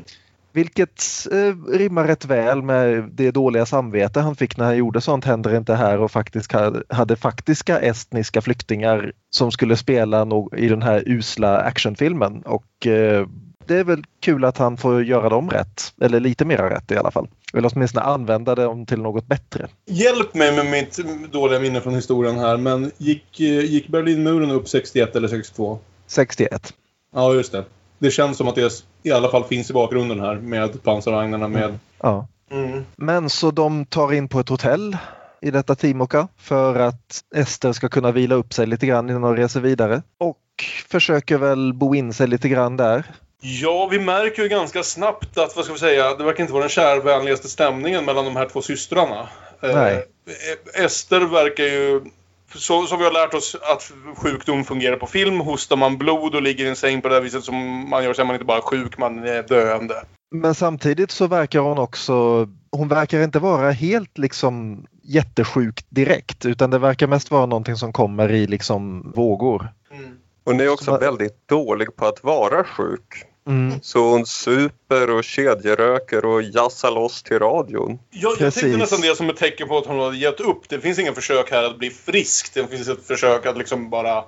Vilket 0.52 1.04
eh, 1.32 1.78
rimmar 1.78 2.08
rätt 2.08 2.26
väl 2.26 2.62
med 2.62 3.10
det 3.12 3.32
dåliga 3.32 3.66
samvete 3.66 4.20
han 4.20 4.36
fick 4.36 4.58
när 4.58 4.66
han 4.66 4.78
gjorde 4.78 5.02
Sånt 5.02 5.26
händer 5.26 5.58
inte 5.58 5.76
här 5.76 6.00
och 6.00 6.12
faktiskt 6.12 6.52
hade, 6.90 7.16
faktiska 7.16 7.80
estniska 7.80 8.42
flyktingar 8.42 9.12
som 9.30 9.52
skulle 9.52 9.78
spela 9.78 10.26
no- 10.26 10.56
i 10.56 10.68
den 10.68 10.82
här 10.82 11.04
usla 11.06 11.58
actionfilmen. 11.58 12.42
Och 12.42 12.88
eh, 12.88 13.28
det 13.66 13.76
är 13.76 13.84
väl 13.84 14.04
kul 14.20 14.46
att 14.46 14.58
han 14.58 14.78
får 14.78 15.04
göra 15.04 15.30
dem 15.30 15.50
rätt. 15.50 15.94
Eller 16.02 16.20
lite 16.20 16.46
mera 16.46 16.70
rätt 16.70 16.92
i 16.92 16.98
alla 16.98 17.12
fall. 17.12 17.28
Eller 17.54 17.72
åtminstone 17.74 18.06
använda 18.06 18.56
dem 18.56 18.86
till 18.86 19.02
något 19.02 19.28
bättre. 19.28 19.68
Hjälp 19.86 20.34
mig 20.34 20.56
med 20.56 20.66
mitt 20.66 20.98
dåliga 21.32 21.60
minne 21.60 21.82
från 21.82 21.96
historien 21.96 22.40
här 22.40 22.58
men 22.58 22.92
gick, 22.98 23.40
eh, 23.40 23.66
gick 23.66 23.88
Berlinmuren 23.88 24.52
upp 24.52 24.70
61 24.70 25.16
eller 25.16 25.28
62? 25.28 25.80
61. 26.08 26.74
Ja, 27.14 27.34
just 27.34 27.52
det. 27.52 27.66
Det 28.00 28.12
känns 28.12 28.38
som 28.38 28.48
att 28.48 28.56
det 28.56 28.84
i 29.04 29.12
alla 29.12 29.30
fall 29.30 29.44
finns 29.44 29.70
i 29.70 29.74
bakgrunden 29.74 30.20
här 30.20 30.36
med 30.36 30.84
pansarvagnarna 30.84 31.48
med... 31.48 31.80
Ja. 32.02 32.28
Mm. 32.52 32.86
Men 32.96 33.30
så 33.30 33.52
de 33.52 33.86
tar 33.86 34.14
in 34.14 34.28
på 34.30 34.40
ett 34.40 34.50
hotell 34.50 34.98
i 35.42 35.52
detta 35.52 35.76
Timoka 35.76 36.28
för 36.38 36.80
att 36.80 37.24
Ester 37.36 37.74
ska 37.74 37.90
kunna 37.90 38.12
vila 38.12 38.36
upp 38.36 38.54
sig 38.54 38.68
lite 38.68 38.86
grann 38.86 39.10
innan 39.10 39.22
de 39.22 39.36
reser 39.36 39.60
vidare. 39.60 40.02
Och 40.18 40.38
försöker 40.88 41.38
väl 41.38 41.74
bo 41.74 41.96
in 41.96 42.14
sig 42.14 42.28
lite 42.28 42.50
grann 42.50 42.78
där. 42.78 43.04
Ja, 43.42 43.88
vi 43.92 44.00
märker 44.00 44.44
ju 44.44 44.50
ganska 44.50 44.84
snabbt 44.84 45.38
att, 45.38 45.56
vad 45.56 45.66
ska 45.66 45.74
vi 45.74 45.80
säga, 45.80 46.16
det 46.16 46.24
verkar 46.24 46.42
inte 46.42 46.54
vara 46.54 46.64
den 46.64 46.70
kärvänligaste 46.70 47.50
stämningen 47.50 48.06
mellan 48.06 48.26
de 48.26 48.36
här 48.36 48.50
två 48.50 48.62
systrarna. 48.62 49.30
Nej. 49.62 50.06
Eh, 50.76 50.84
Ester 50.86 51.20
verkar 51.20 51.64
ju, 51.64 52.02
så, 52.56 52.86
som 52.86 52.98
vi 53.00 53.04
har 53.06 53.12
lärt 53.12 53.34
oss 53.34 53.56
att 53.62 53.92
sjukdom 54.18 54.64
fungerar 54.64 54.98
på 54.98 55.08
film, 55.08 55.40
hostar 55.40 55.76
man 55.76 55.98
blod 55.98 56.36
och 56.36 56.42
ligger 56.42 56.66
i 56.66 56.70
en 56.70 56.76
säng 56.76 57.02
på 57.02 57.10
det 57.10 57.20
viset 57.20 57.44
som 57.44 57.90
man 57.90 58.04
gör 58.04 58.14
så 58.14 58.22
är 58.22 58.26
man 58.26 58.36
inte 58.36 58.46
bara 58.46 58.62
sjuk, 58.62 58.98
man 58.98 59.24
är 59.24 59.44
döende. 59.44 60.04
Men 60.32 60.56
samtidigt 60.56 61.12
så 61.12 61.28
verkar 61.28 61.60
hon 61.60 61.78
också, 61.78 62.48
hon 62.72 62.88
verkar 62.88 63.24
inte 63.24 63.40
vara 63.40 63.72
helt 63.72 64.18
liksom 64.18 64.86
jättesjuk 65.04 65.86
direkt 65.90 66.46
utan 66.46 66.70
det 66.70 66.80
verkar 66.80 67.08
mest 67.08 67.32
vara 67.32 67.46
någonting 67.46 67.76
som 67.76 67.94
kommer 67.94 68.32
i 68.32 68.48
liksom 68.48 69.12
vågor. 69.16 69.74
Hon 70.46 70.60
är 70.60 70.70
också 70.70 70.98
väldigt 70.98 71.48
dålig 71.48 71.96
på 71.96 72.06
att 72.06 72.24
vara 72.24 72.64
sjuk. 72.64 73.26
Mm. 73.50 73.80
Så 73.82 74.10
hon 74.10 74.26
super 74.26 75.10
och 75.10 75.24
kedjeröker 75.24 76.26
och 76.26 76.42
jassar 76.42 76.92
loss 76.92 77.24
till 77.24 77.40
radion. 77.40 78.00
Jag, 78.10 78.32
jag 78.32 78.38
Precis. 78.38 78.62
tänkte 78.62 78.78
nästan 78.80 79.02
det 79.02 79.16
som 79.18 79.30
ett 79.30 79.38
tecken 79.38 79.68
på 79.68 79.78
att 79.78 79.86
hon 79.86 80.00
har 80.00 80.14
gett 80.14 80.40
upp. 80.40 80.70
Det 80.70 80.80
finns 80.80 81.00
inga 81.00 81.14
försök 81.14 81.52
här 81.52 81.64
att 81.64 81.78
bli 81.78 81.90
frisk. 81.90 82.54
Det 82.54 82.68
finns 82.68 82.88
ett 82.88 83.08
försök 83.08 83.46
att 83.46 83.58
liksom 83.58 83.90
bara 83.90 84.24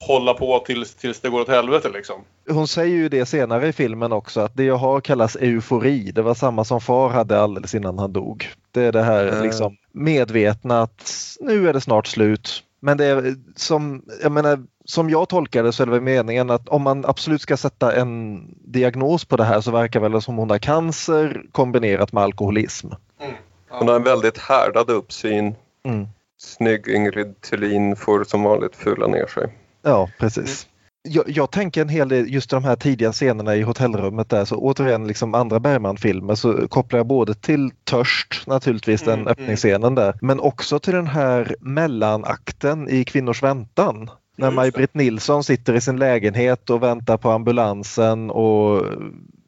hålla 0.00 0.34
på 0.34 0.58
tills, 0.58 0.94
tills 0.94 1.20
det 1.20 1.28
går 1.28 1.40
åt 1.40 1.48
helvete 1.48 1.88
liksom. 1.94 2.24
Hon 2.50 2.68
säger 2.68 2.96
ju 2.96 3.08
det 3.08 3.26
senare 3.26 3.68
i 3.68 3.72
filmen 3.72 4.12
också 4.12 4.40
att 4.40 4.56
det 4.56 4.64
jag 4.64 4.76
har 4.76 5.00
kallas 5.00 5.36
eufori. 5.36 6.12
Det 6.14 6.22
var 6.22 6.34
samma 6.34 6.64
som 6.64 6.80
far 6.80 7.08
hade 7.08 7.40
alldeles 7.40 7.74
innan 7.74 7.98
han 7.98 8.12
dog. 8.12 8.48
Det 8.72 8.82
är 8.82 8.92
det 8.92 9.02
här 9.02 9.26
Mm. 9.28 9.42
liksom 9.44 9.76
medvetna 9.92 10.82
att 10.82 11.12
nu 11.40 11.68
är 11.68 11.72
det 11.72 11.80
snart 11.80 12.06
slut. 12.06 12.62
Men 12.80 12.96
det 12.98 13.04
är 13.04 13.34
som 13.56 14.02
jag 14.22 14.32
menar, 14.32 14.58
som 14.90 15.10
jag 15.10 15.28
tolkar 15.28 15.62
det 15.62 15.72
så 15.72 15.82
är 15.82 15.86
det 15.86 15.92
väl 15.92 16.00
meningen 16.00 16.50
att 16.50 16.68
om 16.68 16.82
man 16.82 17.04
absolut 17.06 17.42
ska 17.42 17.56
sätta 17.56 17.96
en 17.96 18.44
diagnos 18.64 19.24
på 19.24 19.36
det 19.36 19.44
här 19.44 19.60
så 19.60 19.70
verkar 19.70 20.00
det 20.00 20.08
väl 20.08 20.22
som 20.22 20.36
hon 20.36 20.50
har 20.50 20.58
cancer 20.58 21.42
kombinerat 21.52 22.12
med 22.12 22.22
alkoholism. 22.22 22.86
Mm. 23.20 23.34
Hon 23.68 23.88
har 23.88 23.96
en 23.96 24.02
väldigt 24.02 24.38
härdad 24.38 24.90
uppsyn. 24.90 25.54
Mm. 25.84 26.06
Snygg 26.40 26.88
Ingrid 26.88 27.40
Thulin 27.40 27.96
får 27.96 28.24
som 28.24 28.42
vanligt 28.42 28.76
fula 28.76 29.06
ner 29.06 29.26
sig. 29.26 29.48
Ja, 29.82 30.10
precis. 30.18 30.66
Jag, 31.08 31.24
jag 31.28 31.50
tänker 31.50 31.80
en 31.80 31.88
hel 31.88 32.08
del 32.08 32.32
just 32.32 32.50
de 32.50 32.64
här 32.64 32.76
tidiga 32.76 33.12
scenerna 33.12 33.56
i 33.56 33.62
hotellrummet 33.62 34.30
där 34.30 34.44
så 34.44 34.56
återigen 34.56 35.06
liksom 35.06 35.34
andra 35.34 35.60
Bergman-filmer 35.60 36.34
så 36.34 36.68
kopplar 36.68 36.98
jag 36.98 37.06
både 37.06 37.34
till 37.34 37.70
Törst 37.84 38.46
naturligtvis 38.46 39.02
den 39.02 39.14
Mm, 39.14 39.26
öppningsscenen 39.26 39.94
där 39.94 40.18
men 40.20 40.40
också 40.40 40.78
till 40.78 40.94
den 40.94 41.06
här 41.06 41.56
mellanakten 41.60 42.88
i 42.88 43.04
Kvinnors 43.04 43.42
väntan. 43.42 44.10
När. 44.38 44.50
Maj-Britt 44.50 44.94
Nilsson 44.94 45.44
sitter 45.44 45.74
i 45.74 45.80
sin 45.80 45.96
lägenhet 45.96 46.70
och 46.70 46.82
väntar 46.82 47.16
på 47.16 47.30
ambulansen 47.30 48.30
och 48.30 48.84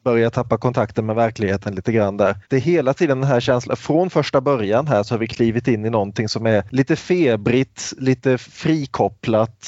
börjar 0.03 0.29
tappa 0.29 0.57
kontakten 0.57 1.05
med 1.05 1.15
verkligheten 1.15 1.75
lite 1.75 1.91
grann 1.91 2.17
där. 2.17 2.35
Det 2.49 2.55
är 2.55 2.59
hela 2.59 2.93
tiden 2.93 3.21
den 3.21 3.29
här 3.29 3.39
känslan, 3.39 3.77
från 3.77 4.09
första 4.09 4.41
början 4.41 4.87
här 4.87 5.03
så 5.03 5.13
har 5.13 5.19
vi 5.19 5.27
klivit 5.27 5.67
in 5.67 5.85
i 5.85 5.89
någonting 5.89 6.29
som 6.29 6.45
är 6.45 6.63
lite 6.69 6.95
febrigt, 6.95 7.93
lite 7.97 8.37
frikopplat, 8.37 9.67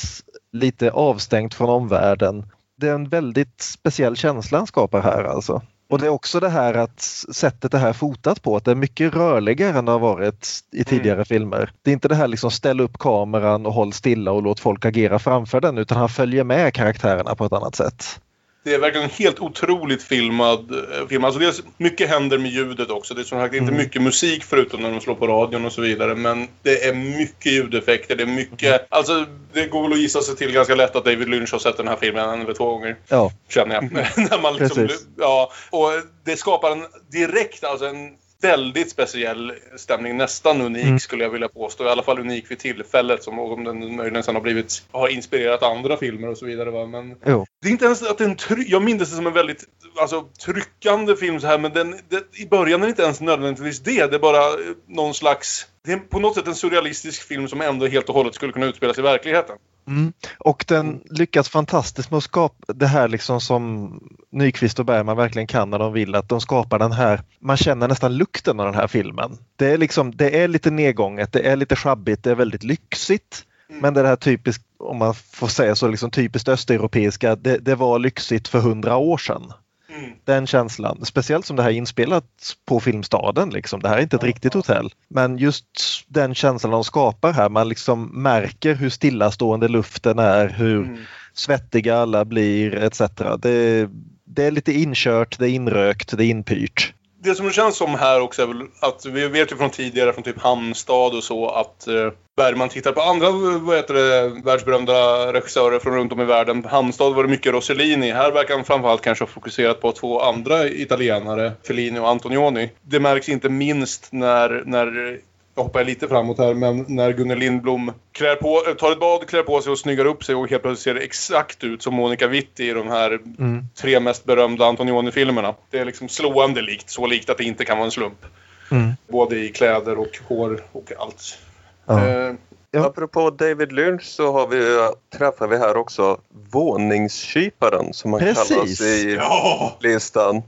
lite 0.51 0.91
avstängt 0.91 1.53
från 1.53 1.69
omvärlden. 1.69 2.45
Det 2.77 2.87
är 2.87 2.93
en 2.93 3.09
väldigt 3.09 3.61
speciell 3.61 4.15
känsla 4.15 4.57
han 4.57 4.67
skapar 4.67 5.01
här 5.01 5.23
alltså. 5.23 5.61
Och 5.93 5.99
det 5.99 6.05
är 6.05 6.09
också 6.09 6.39
det 6.39 6.49
här 6.49 6.73
att 6.73 7.01
sättet 7.35 7.71
det 7.71 7.77
här 7.77 7.89
är 7.89 7.93
fotat 7.93 8.41
på, 8.41 8.55
att 8.55 8.65
det 8.65 8.71
är 8.71 8.75
mycket 8.75 9.15
rörligare 9.15 9.77
än 9.77 9.85
det 9.85 9.91
har 9.91 9.99
varit 9.99 10.59
i 10.71 10.83
tidigare 10.83 11.25
filmer. 11.25 11.71
Det 11.81 11.91
är 11.91 11.93
inte 11.93 12.07
det 12.07 12.15
här 12.15 12.27
liksom 12.27 12.51
ställ 12.51 12.81
upp 12.81 12.97
kameran 12.97 13.65
och 13.65 13.73
håll 13.73 13.93
stilla 13.93 14.31
och 14.31 14.43
låt 14.43 14.59
folk 14.59 14.85
agera 14.85 15.19
framför 15.19 15.61
den 15.61 15.77
utan 15.77 15.97
han 15.97 16.09
följer 16.09 16.43
med 16.43 16.73
karaktärerna 16.73 17.35
på 17.35 17.45
ett 17.45 17.53
annat 17.53 17.75
sätt. 17.75 18.19
Det 18.63 18.73
är 18.73 18.79
verkligen 18.79 19.03
en 19.09 19.15
helt 19.15 19.39
otroligt 19.39 20.03
filmad 20.03 20.71
eh, 20.71 21.07
film. 21.07 21.23
Alltså 21.23 21.39
dels 21.39 21.63
mycket 21.77 22.09
händer 22.09 22.37
med 22.37 22.51
ljudet 22.51 22.89
också. 22.89 23.13
Det 23.13 23.21
är 23.21 23.23
som 23.23 23.39
sagt 23.39 23.55
inte 23.55 23.71
mycket 23.71 24.01
musik 24.01 24.43
förutom 24.43 24.81
när 24.81 24.91
de 24.91 25.01
slår 25.01 25.15
på 25.15 25.27
radion 25.27 25.65
och 25.65 25.73
så 25.73 25.81
vidare. 25.81 26.15
Men 26.15 26.47
det 26.61 26.85
är 26.85 26.93
mycket 26.93 27.51
ljudeffekter. 27.51 28.15
Det 28.15 28.23
är 28.23 28.27
mycket... 28.27 28.87
Alltså 28.89 29.25
det 29.53 29.67
går 29.67 29.83
väl 29.83 29.93
att 29.93 29.99
gissa 29.99 30.21
sig 30.21 30.35
till 30.35 30.51
ganska 30.51 30.75
lätt 30.75 30.95
att 30.95 31.05
David 31.05 31.29
Lynch 31.29 31.51
har 31.51 31.59
sett 31.59 31.77
den 31.77 31.87
här 31.87 31.95
filmen 31.95 32.29
en 32.29 32.41
eller 32.41 32.53
två 32.53 32.65
gånger. 32.65 32.95
Ja, 33.07 33.31
Känner 33.49 33.75
jag. 33.75 33.83
när 33.91 34.41
man 34.41 34.55
liksom, 34.55 34.87
Precis. 34.87 35.07
ja, 35.17 35.51
och 35.69 35.89
det 36.25 36.37
skapar 36.37 36.71
en 36.71 36.85
direkt, 37.11 37.63
alltså 37.63 37.85
en 37.85 38.09
väldigt 38.43 38.91
speciell 38.91 39.53
stämning. 39.77 40.17
Nästan 40.17 40.61
unik 40.61 40.83
Mm. 40.83 40.99
skulle 40.99 41.23
jag 41.23 41.31
vilja 41.31 41.49
påstå. 41.49 41.85
I 41.85 41.87
alla 41.87 42.03
fall 42.03 42.19
unik 42.19 42.51
vid 42.51 42.59
tillfället. 42.59 43.23
Som 43.23 43.39
om 43.39 43.63
den 43.63 43.95
möjligen 43.95 44.23
sen 44.23 44.35
har 44.35 44.41
blivit, 44.41 44.83
har 44.91 45.07
inspirerat 45.07 45.63
andra 45.63 45.97
filmer 45.97 46.29
och 46.29 46.37
så 46.37 46.45
vidare. 46.45 46.71
Va? 46.71 46.85
Men 46.85 47.15
jo. 47.25 47.45
det 47.61 47.67
är 47.67 47.71
inte 47.71 47.85
ens 47.85 48.03
att 48.03 48.17
den 48.17 48.37
Jag 48.67 48.81
minns 48.81 48.99
det 48.99 49.05
som 49.05 49.27
en 49.27 49.33
väldigt 49.33 49.63
alltså, 50.01 50.25
tryckande 50.45 51.15
film 51.15 51.39
så 51.39 51.47
här, 51.47 51.57
men 51.59 51.73
den, 51.73 51.91
det, 52.09 52.39
i 52.39 52.45
början 52.45 52.81
är 52.81 52.85
det 52.85 52.89
inte 52.89 53.03
ens 53.03 53.21
nödvändigtvis 53.21 53.79
det. 53.79 54.11
Det 54.11 54.15
är 54.15 54.19
bara 54.19 54.47
eh, 54.47 54.53
någon 54.87 55.13
slags... 55.13 55.67
Det 55.85 55.91
är 55.91 55.97
på 55.97 56.19
något 56.19 56.35
sätt 56.35 56.47
en 56.47 56.55
surrealistisk 56.55 57.21
film 57.21 57.47
som 57.47 57.61
ändå 57.61 57.87
helt 57.87 58.09
och 58.09 58.15
hållet 58.15 58.35
skulle 58.35 58.53
kunna 58.53 58.65
utspelas 58.65 58.97
i 58.97 59.01
verkligheten. 59.01 59.55
Mm. 59.87 60.13
Och 60.37 60.65
den 60.67 61.01
lyckas 61.09 61.49
fantastiskt 61.49 62.11
med 62.11 62.17
att 62.17 62.23
skapa 62.23 62.73
det 62.73 62.87
här 62.87 63.07
liksom 63.07 63.41
som 63.41 63.93
Nyqvist 64.31 64.79
och 64.79 64.85
Bergman 64.85 65.17
verkligen 65.17 65.47
kan 65.47 65.69
när 65.69 65.79
de 65.79 65.93
vill 65.93 66.15
att 66.15 66.29
de 66.29 66.41
skapar 66.41 66.79
den 66.79 66.91
här, 66.91 67.21
man 67.39 67.57
känner 67.57 67.87
nästan 67.87 68.17
lukten 68.17 68.59
av 68.59 68.65
den 68.65 68.75
här 68.75 68.87
filmen. 68.87 69.37
Det 69.55 69.71
är 69.71 69.77
liksom, 69.77 70.15
det 70.15 70.41
är 70.43 70.47
lite 70.47 70.71
nedgånget, 70.71 71.33
det 71.33 71.47
är 71.47 71.55
lite 71.55 71.75
sjabbigt, 71.75 72.23
det 72.23 72.31
är 72.31 72.35
väldigt 72.35 72.63
lyxigt. 72.63 73.45
Men 73.81 73.93
det 73.93 74.07
här 74.07 74.15
typiskt, 74.15 74.63
om 74.79 74.97
man 74.97 75.13
får 75.13 75.47
säga 75.47 75.75
så, 75.75 75.87
liksom 75.87 76.11
typiskt 76.11 76.49
östeuropeiska, 76.49 77.35
det, 77.35 77.57
det 77.57 77.75
var 77.75 77.99
lyxigt 77.99 78.47
för 78.47 78.59
hundra 78.59 78.97
år 78.97 79.17
sedan. 79.17 79.53
Mm. 79.93 80.11
Den 80.25 80.47
känslan, 80.47 81.05
speciellt 81.05 81.45
som 81.45 81.55
det 81.55 81.63
här 81.63 81.69
är 81.69 81.73
inspelat 81.73 82.25
på 82.65 82.79
Filmstaden. 82.79 83.49
Liksom. 83.49 83.81
Det 83.81 83.89
här 83.89 83.97
är 83.97 84.01
inte 84.01 84.15
ett 84.15 84.23
riktigt 84.23 84.53
hotell. 84.53 84.93
Men 85.07 85.37
just 85.37 85.65
den 86.07 86.35
känslan 86.35 86.71
de 86.71 86.83
skapar 86.83 87.31
här, 87.33 87.49
man 87.49 87.69
liksom 87.69 88.23
märker 88.23 88.75
hur 88.75 88.89
stillastående 88.89 89.67
luften 89.67 90.19
är, 90.19 90.49
hur 90.49 90.83
Mm. 90.83 90.97
svettiga 91.33 91.97
alla 91.97 92.25
blir 92.25 92.75
etc. 92.75 93.01
Det, 93.39 93.89
det 94.25 94.43
är 94.43 94.51
lite 94.51 94.71
inkört, 94.73 95.39
det 95.39 95.45
är 95.45 95.49
inrökt, 95.49 96.17
det 96.17 96.25
är 96.25 96.29
inpyrt. 96.29 96.93
Det 97.23 97.35
som 97.35 97.47
det 97.47 97.53
känns 97.53 97.77
som 97.77 97.95
här 97.95 98.21
också 98.21 98.41
är 98.41 98.47
väl 98.47 98.67
att 98.79 99.05
vi 99.05 99.27
vet 99.27 99.51
ju 99.51 99.55
från 99.55 99.69
tidigare 99.69 100.13
från 100.13 100.23
typ 100.23 100.39
Hamnstad 100.39 101.15
och 101.15 101.23
så 101.23 101.49
att 101.49 101.87
eh, 101.87 102.11
Bergman 102.37 102.69
tittar 102.69 102.91
på 102.91 103.01
andra 103.01 103.31
vad 103.59 103.75
heter 103.75 103.93
det, 103.93 104.41
världsberömda 104.45 104.93
regissörer 105.33 105.79
från 105.79 105.95
runt 105.95 106.11
om 106.11 106.21
i 106.21 106.25
världen. 106.25 106.65
Hamnstad 106.65 107.13
var 107.13 107.23
det 107.23 107.29
mycket 107.29 107.53
Rossellini. 107.53 108.11
Här 108.11 108.31
verkar 108.31 108.55
han 108.55 108.65
framförallt 108.65 109.01
kanske 109.01 109.23
ha 109.23 109.29
fokuserat 109.29 109.81
på 109.81 109.91
två 109.91 110.21
andra 110.21 110.67
italienare, 110.67 111.51
Fellini 111.67 111.99
och 111.99 112.09
Antonioni. 112.09 112.71
Det 112.81 112.99
märks 112.99 113.29
inte 113.29 113.49
minst 113.49 114.07
när, 114.11 114.63
när 114.65 115.19
jag 115.55 115.63
hoppar 115.63 115.83
lite 115.83 116.07
framåt 116.07 116.37
här, 116.37 116.53
men 116.53 116.85
när 116.87 117.11
Gunnel 117.13 117.37
Lindblom 117.37 117.91
klär 118.11 118.35
på, 118.35 118.63
eh, 118.67 118.73
tar 118.73 118.91
ett 118.91 118.99
bad, 118.99 119.27
klär 119.27 119.43
på 119.43 119.61
sig 119.61 119.71
och 119.71 119.79
snyggar 119.79 120.05
upp 120.05 120.23
sig 120.23 120.35
och 120.35 120.49
helt 120.49 120.63
plötsligt 120.63 120.83
ser 120.83 120.93
det 120.93 120.99
exakt 121.05 121.63
ut 121.63 121.81
som 121.83 121.93
Monica 121.93 122.27
Vitti 122.27 122.69
i 122.69 122.73
de 122.73 122.87
här 122.87 123.19
Mm. 123.39 123.63
tre 123.81 123.99
mest 123.99 124.25
berömda 124.25 124.65
Antonioni-filmerna. 124.65 125.55
Det 125.69 125.79
är 125.79 125.85
liksom 125.85 126.09
slående 126.09 126.61
likt, 126.61 126.89
så 126.89 127.05
likt 127.07 127.29
att 127.29 127.37
det 127.37 127.43
inte 127.43 127.65
kan 127.65 127.77
vara 127.77 127.85
en 127.85 127.91
slump. 127.91 128.25
Mm. 128.71 128.91
Både 129.07 129.35
i 129.39 129.49
kläder 129.49 129.97
och 129.99 130.19
hår 130.27 130.63
och 130.71 130.91
allt. 130.99 131.37
Ja. 131.85 132.07
Eh, 132.07 132.33
Ja. 132.75 132.85
Apropå 132.85 133.29
David 133.29 133.71
Lynch 133.71 134.03
så 134.03 134.31
har 134.31 134.47
vi, 134.47 134.89
träffar 135.17 135.47
vi 135.47 135.57
här 135.57 135.77
också 135.77 136.17
våningskyparen 136.51 137.93
som 137.93 138.13
han 138.13 138.19
Precis. 138.21 138.47
kallas 138.49 138.81
i 138.81 139.15
ja! 139.19 139.77
listan. 139.79 140.41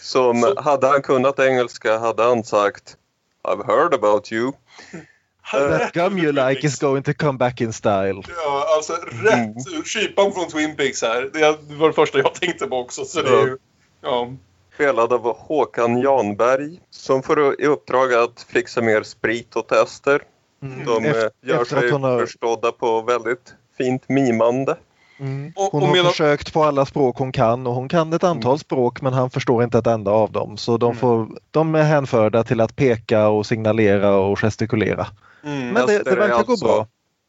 Som 0.00 0.40
Så- 0.42 0.60
hade 0.60 0.86
han 0.86 1.02
kunnat 1.02 1.38
engelska 1.38 1.98
hade 1.98 2.22
han 2.22 2.44
sagt 2.44 2.96
I've 3.48 3.64
heard 3.66 3.94
about 3.94 4.32
you. 4.32 4.52
That 5.52 5.92
gum 5.92 6.18
you 6.18 6.32
like 6.32 6.66
is 6.66 6.78
going 6.78 7.02
to 7.02 7.12
come 7.14 7.38
back 7.38 7.60
in 7.60 7.72
style. 7.72 8.22
Ja, 8.44 8.66
alltså 8.76 8.92
rätt. 9.22 9.86
Kypan 9.86 10.32
från 10.32 10.48
Twin 10.48 10.76
Peaks 10.76 11.02
här. 11.02 11.30
Det 11.32 11.74
var 11.76 11.88
det 11.88 11.94
första 11.94 12.18
jag 12.18 12.34
tänkte 12.34 12.66
på 12.66 12.76
också. 12.80 13.04
Så 13.04 13.22
det 13.22 13.28
är 13.28 13.46
ju... 13.46 13.56
Ja. 14.00 14.32
Spelad 14.74 15.12
av 15.12 15.36
Håkan 15.36 16.00
Janberg 16.00 16.80
som 16.90 17.22
får 17.22 17.60
i 17.60 17.66
uppdrag 17.66 18.14
att 18.14 18.46
fixa 18.48 18.80
mer 18.82 19.02
sprit 19.02 19.56
åt 19.56 19.72
Ester. 19.72 20.22
De 20.86 21.04
eh, 21.04 21.10
Efter- 21.10 21.30
gör 21.42 21.62
efter 21.62 21.76
att 21.76 21.82
sig 21.82 21.90
har- 21.90 22.20
förstådda 22.26 22.72
på 22.72 23.00
väldigt 23.02 23.54
fint 23.78 24.08
mimande. 24.08 24.76
Mm. 25.18 25.52
Och, 25.56 25.72
Hon 25.72 25.82
och 25.82 25.88
har 25.88 25.94
medan, 25.94 26.10
försökt 26.10 26.52
på 26.52 26.64
alla 26.64 26.86
språk 26.86 27.18
hon 27.18 27.32
kan 27.32 27.66
och 27.66 27.74
hon 27.74 27.88
kan 27.88 28.12
ett 28.12 28.24
antal 28.24 28.58
språk 28.58 29.00
men 29.00 29.12
han 29.12 29.30
förstår 29.30 29.64
inte 29.64 29.78
ett 29.78 29.86
enda 29.86 30.10
av 30.10 30.32
dem. 30.32 30.56
Så 30.56 30.76
de, 30.76 30.96
får, 30.96 31.28
de 31.50 31.74
är 31.74 31.82
hänförda 31.82 32.44
till 32.44 32.60
att 32.60 32.76
peka 32.76 33.28
och 33.28 33.46
signalera 33.46 34.16
och 34.16 34.38
gestikulera. 34.38 35.06
mm, 35.44 35.68
Men 35.68 35.86
det, 35.86 36.02
det 36.02 36.14
verkar 36.14 36.42
gå 36.44 36.52
alltså- 36.52 36.66
bra. 36.66 36.86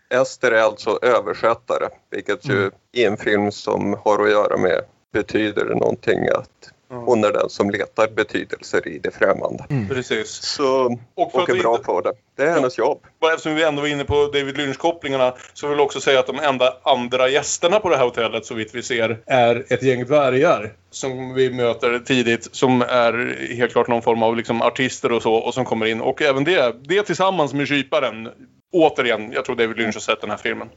Ester 0.10 0.52
är 0.52 0.62
alltså 0.62 1.00
översättare, 1.02 1.88
vilket 2.12 2.50
ju 2.50 2.58
Mm. 2.60 2.72
i 2.92 3.06
en 3.06 3.18
film 3.18 3.52
som 3.52 3.98
har 4.06 4.24
att 4.24 4.32
göra 4.32 4.58
med 4.58 4.82
betyder 5.14 5.66
någonting 5.66 6.28
att 6.28 6.73
hon 7.06 7.24
är 7.24 7.32
den 7.32 7.50
som 7.50 7.70
letar 7.70 8.08
betydelser 8.08 8.88
i 8.88 9.00
det 9.00 9.12
främmande. 9.12 9.64
precis. 9.90 10.30
Så 10.30 10.98
Och 11.16 11.32
för 11.32 11.42
och 11.42 11.50
är 11.50 11.56
bra 11.62 11.72
inte- 11.72 11.84
på 11.86 12.02
det. 12.02 12.14
Det 12.36 12.44
är 12.44 12.52
hennes 12.52 12.78
jobb. 12.78 13.00
Eftersom 13.34 13.56
vi 13.56 13.64
ändå 13.64 13.82
var 13.82 13.90
inne 13.90 14.04
på 14.04 14.14
David 14.34 14.58
Lynch-kopplingarna 14.58 15.34
så 15.54 15.68
vill 15.68 15.78
jag 15.78 15.86
också 15.86 16.02
säga 16.02 16.20
att 16.20 16.28
de 16.28 16.40
enda 16.40 16.74
andra 16.84 17.30
gästerna 17.30 17.80
på 17.80 17.90
det 17.90 17.98
här 17.98 18.04
hotellet 18.06 18.46
så 18.46 18.54
vitt 18.54 18.76
vi 18.76 18.84
ser 18.84 19.20
är 19.26 19.66
ett 19.74 19.84
gäng 19.84 20.06
dvärgar 20.06 20.74
som 20.92 21.34
vi 21.34 21.50
möter 21.54 22.00
tidigt 22.00 22.48
som 22.56 22.82
är 22.82 23.38
helt 23.56 23.72
klart 23.72 23.88
någon 23.88 24.02
form 24.02 24.24
av 24.24 24.38
liksom 24.38 24.62
artister 24.62 25.12
och 25.12 25.22
så 25.22 25.34
och 25.34 25.54
som 25.54 25.66
kommer 25.66 25.86
in 25.86 26.02
och 26.02 26.22
även 26.22 26.44
det, 26.44 26.76
det 26.84 27.04
tillsammans 27.04 27.54
med 27.54 27.68
kyparen 27.68 28.30
återigen, 28.72 29.32
jag 29.32 29.46
tror 29.46 29.56
David 29.56 29.78
Lynch 29.78 29.96
har 29.96 30.02
sett 30.02 30.22
den 30.22 30.30
här 30.30 30.38
filmen. 30.38 30.70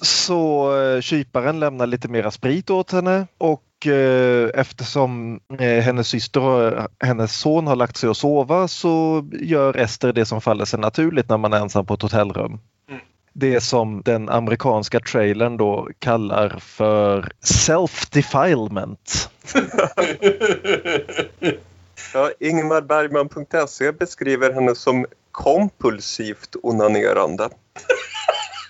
Så 0.00 0.72
eh, 0.80 1.00
kyparen 1.00 1.60
lämnar 1.60 1.86
lite 1.86 2.08
mera 2.08 2.30
sprit 2.30 2.70
åt 2.70 2.92
henne 2.92 3.26
och 3.38 3.86
eh, 3.86 4.50
eftersom 4.54 5.40
eh, 5.58 5.82
hennes 5.82 6.08
syster 6.08 6.40
och 6.40 6.88
hennes 7.00 7.38
son 7.38 7.66
har 7.66 7.76
lagt 7.76 7.96
sig 7.96 8.08
och 8.08 8.16
sova 8.16 8.68
så 8.68 9.24
gör 9.32 9.76
Ester 9.76 10.12
det 10.12 10.26
som 10.26 10.40
faller 10.40 10.64
sig 10.64 10.80
naturligt 10.80 11.28
när 11.28 11.38
man 11.38 11.52
är 11.52 11.60
ensam 11.60 11.86
på 11.86 11.94
ett 11.94 12.02
hotellrum. 12.02 12.60
Mm. 12.88 13.00
Det 13.32 13.60
som 13.60 14.02
den 14.02 14.28
amerikanska 14.28 15.00
trailern 15.00 15.56
då 15.56 15.88
kallar 15.98 16.58
för 16.58 17.32
self-defilement. 17.40 19.28
Ja, 22.14 22.30
Ingmarbergman.se 22.40 23.92
beskriver 23.92 24.52
henne 24.52 24.74
som 24.74 25.06
kompulsivt 25.30 26.56
onanerande. 26.62 27.44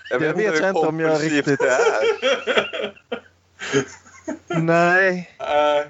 Jag 0.09 0.19
vet 0.19 0.37
vet 0.37 0.59
jag 0.59 0.69
inte 0.69 0.87
om 0.87 0.99
jag 0.99 1.23
riktigt- 1.23 1.59
det 1.59 1.69
är. 1.69 2.93
Nej. 4.47 5.29
Eh, 5.39 5.87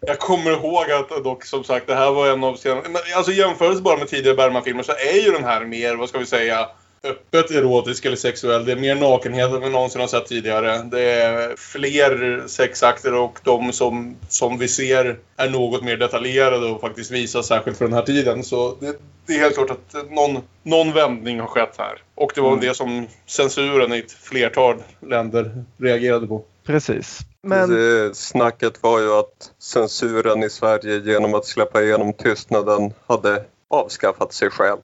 jag 0.00 0.18
kommer 0.18 0.50
ihåg 0.50 0.90
att 0.90 1.24
dock 1.24 1.44
som 1.44 1.64
sagt 1.64 1.86
det 1.86 1.94
här 1.94 2.10
var 2.10 2.28
en 2.28 2.44
av 2.44 2.54
sina... 2.56 2.74
Men, 2.74 2.96
alltså 3.16 3.32
jämförelse 3.32 3.82
bara 3.82 3.96
med 3.96 4.08
tidigare 4.08 4.36
Bergman-filmer 4.36 4.82
så 4.82 4.92
är 4.92 5.24
ju 5.24 5.32
den 5.32 5.44
här 5.44 5.64
mer, 5.64 5.94
vad 5.96 6.08
ska 6.08 6.18
vi 6.18 6.26
säga, 6.26 6.68
öppet 7.10 7.50
erotisk 7.50 8.04
eller 8.04 8.16
sexuell. 8.16 8.64
Det 8.64 8.72
är 8.72 8.76
mer 8.76 8.94
nakenhet 8.94 9.52
än 9.52 9.60
vi 9.60 9.70
någonsin 9.70 10.00
har 10.00 10.08
sett 10.08 10.26
tidigare. 10.26 10.82
Det 10.82 11.10
är 11.12 11.56
fler 11.56 12.42
sexakter 12.46 13.14
och 13.14 13.38
de 13.42 13.72
som, 13.72 14.16
som 14.28 14.58
vi 14.58 14.68
ser 14.68 15.18
är 15.36 15.50
något 15.50 15.82
mer 15.82 15.96
detaljerade 15.96 16.66
och 16.66 16.80
faktiskt 16.80 17.10
visas 17.10 17.46
särskilt 17.46 17.78
för 17.78 17.84
den 17.84 17.94
här 17.94 18.02
tiden. 18.02 18.44
Så 18.44 18.76
det, 18.80 18.96
det 19.26 19.34
är 19.34 19.38
helt 19.38 19.54
klart 19.54 19.70
att 19.70 20.10
någon, 20.10 20.42
någon 20.62 20.92
vändning 20.92 21.40
har 21.40 21.46
skett 21.46 21.74
här. 21.78 22.02
Och 22.14 22.32
det 22.34 22.40
var 22.40 22.52
mm. 22.52 22.60
det 22.60 22.74
som 22.74 23.06
censuren 23.26 23.92
i 23.92 23.98
ett 23.98 24.12
flertal 24.12 24.76
länder 25.00 25.64
reagerade 25.78 26.26
på. 26.26 26.44
Precis. 26.66 27.18
Men... 27.42 27.70
Det, 27.70 28.16
snacket 28.16 28.82
var 28.82 29.00
ju 29.00 29.12
att 29.12 29.52
censuren 29.58 30.42
i 30.42 30.50
Sverige 30.50 31.12
genom 31.12 31.34
att 31.34 31.46
släppa 31.46 31.82
igenom 31.82 32.12
tystnaden 32.12 32.92
hade 33.06 33.44
avskaffat 33.68 34.32
sig 34.32 34.50
själv. 34.50 34.80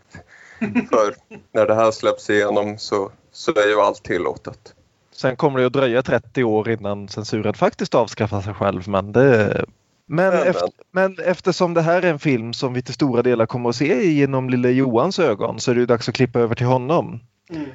För 0.91 1.15
när 1.53 1.67
det 1.67 1.75
här 1.75 1.91
släpps 1.91 2.31
igenom 2.31 2.79
så, 2.79 3.11
så 3.33 3.51
är 3.51 3.69
ju 3.69 3.81
allt 3.81 4.03
tillåtet. 4.03 4.75
Sen 5.13 5.37
kommer 5.37 5.61
det 5.61 5.67
att 5.67 5.73
dröja 5.73 6.03
30 6.03 6.45
år 6.45 6.71
innan 6.71 7.09
censuren 7.09 7.55
faktiskt 7.55 7.95
avskaffar 7.95 8.41
sig 8.41 8.55
själv 8.55 8.89
men 8.89 9.13
det 9.13 9.65
men, 10.07 10.31
men, 10.31 10.43
efter, 10.43 10.69
men 10.91 11.17
eftersom 11.25 11.75
det 11.75 11.83
här 11.83 12.03
är 12.03 12.11
en 12.11 12.19
film 12.19 12.53
som 12.53 12.75
vi 12.75 12.83
till 12.83 12.95
stora 12.95 13.23
delar 13.23 13.47
kommer 13.47 13.69
att 13.69 13.77
se 13.77 14.11
genom 14.13 14.51
lille 14.51 14.71
Johans 14.71 15.19
ögon 15.19 15.61
så 15.61 15.71
är 15.71 15.75
det 15.75 15.87
dags 15.87 16.09
att 16.09 16.15
klippa 16.15 16.41
över 16.41 16.55
till 16.55 16.67
honom. 16.67 17.21
Mm. 17.51 17.67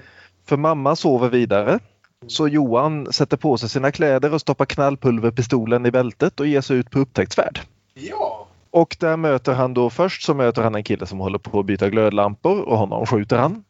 För 0.45 0.57
mamma 0.57 0.95
sover 0.95 1.29
vidare. 1.29 1.79
Så 2.27 2.47
Johan 2.47 3.13
sätter 3.13 3.37
på 3.37 3.57
sig 3.57 3.69
sina 3.69 3.91
kläder 3.91 4.33
och 4.33 4.41
stoppar 4.41 4.65
knallpulverpistolen 4.65 5.85
i 5.85 5.91
bältet 5.91 6.39
och 6.39 6.47
ger 6.47 6.61
sig 6.61 6.77
ut 6.77 6.89
på 6.89 6.99
upptäcktsfärd. 6.99 7.59
Ja! 7.93 8.46
Och 8.77 8.95
där 8.99 9.17
möter 9.17 9.53
han 9.53 9.73
då 9.73 9.89
först 9.89 10.23
så 10.23 10.33
möter 10.33 10.61
han 10.61 10.75
en 10.75 10.83
kille 10.83 11.05
som 11.05 11.19
håller 11.19 11.39
på 11.39 11.59
att 11.59 11.65
byta 11.65 11.89
glödlampor 11.89 12.61
och 12.61 12.77
honom 12.77 13.05
skjuter 13.05 13.37
han. 13.37 13.63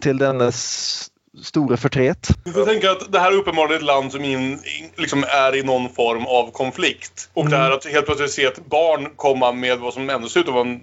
Till 0.00 0.18
dennes 0.18 1.10
stora 1.42 1.76
förtret. 1.76 2.28
Får 2.54 2.64
tänka 2.64 2.90
att 2.90 3.12
det 3.12 3.20
här 3.20 3.32
är 3.32 3.36
uppenbarligen 3.36 3.80
ett 3.80 3.86
land 3.86 4.12
som 4.12 4.24
in, 4.24 4.58
liksom 4.96 5.24
är 5.28 5.56
i 5.56 5.62
någon 5.62 5.88
form 5.88 6.26
av 6.26 6.50
konflikt. 6.50 7.30
Och 7.34 7.42
mm. 7.42 7.50
det 7.50 7.56
här 7.56 7.70
att 7.70 7.84
helt 7.84 8.06
plötsligt 8.06 8.30
se 8.30 8.44
ett 8.44 8.66
barn 8.66 9.08
komma 9.16 9.52
med 9.52 9.78
vad 9.78 9.94
som 9.94 10.10
ändå 10.10 10.28
ser 10.28 10.40
ut 10.40 10.48
att 10.48 10.54
vara 10.54 10.68
en 10.68 10.80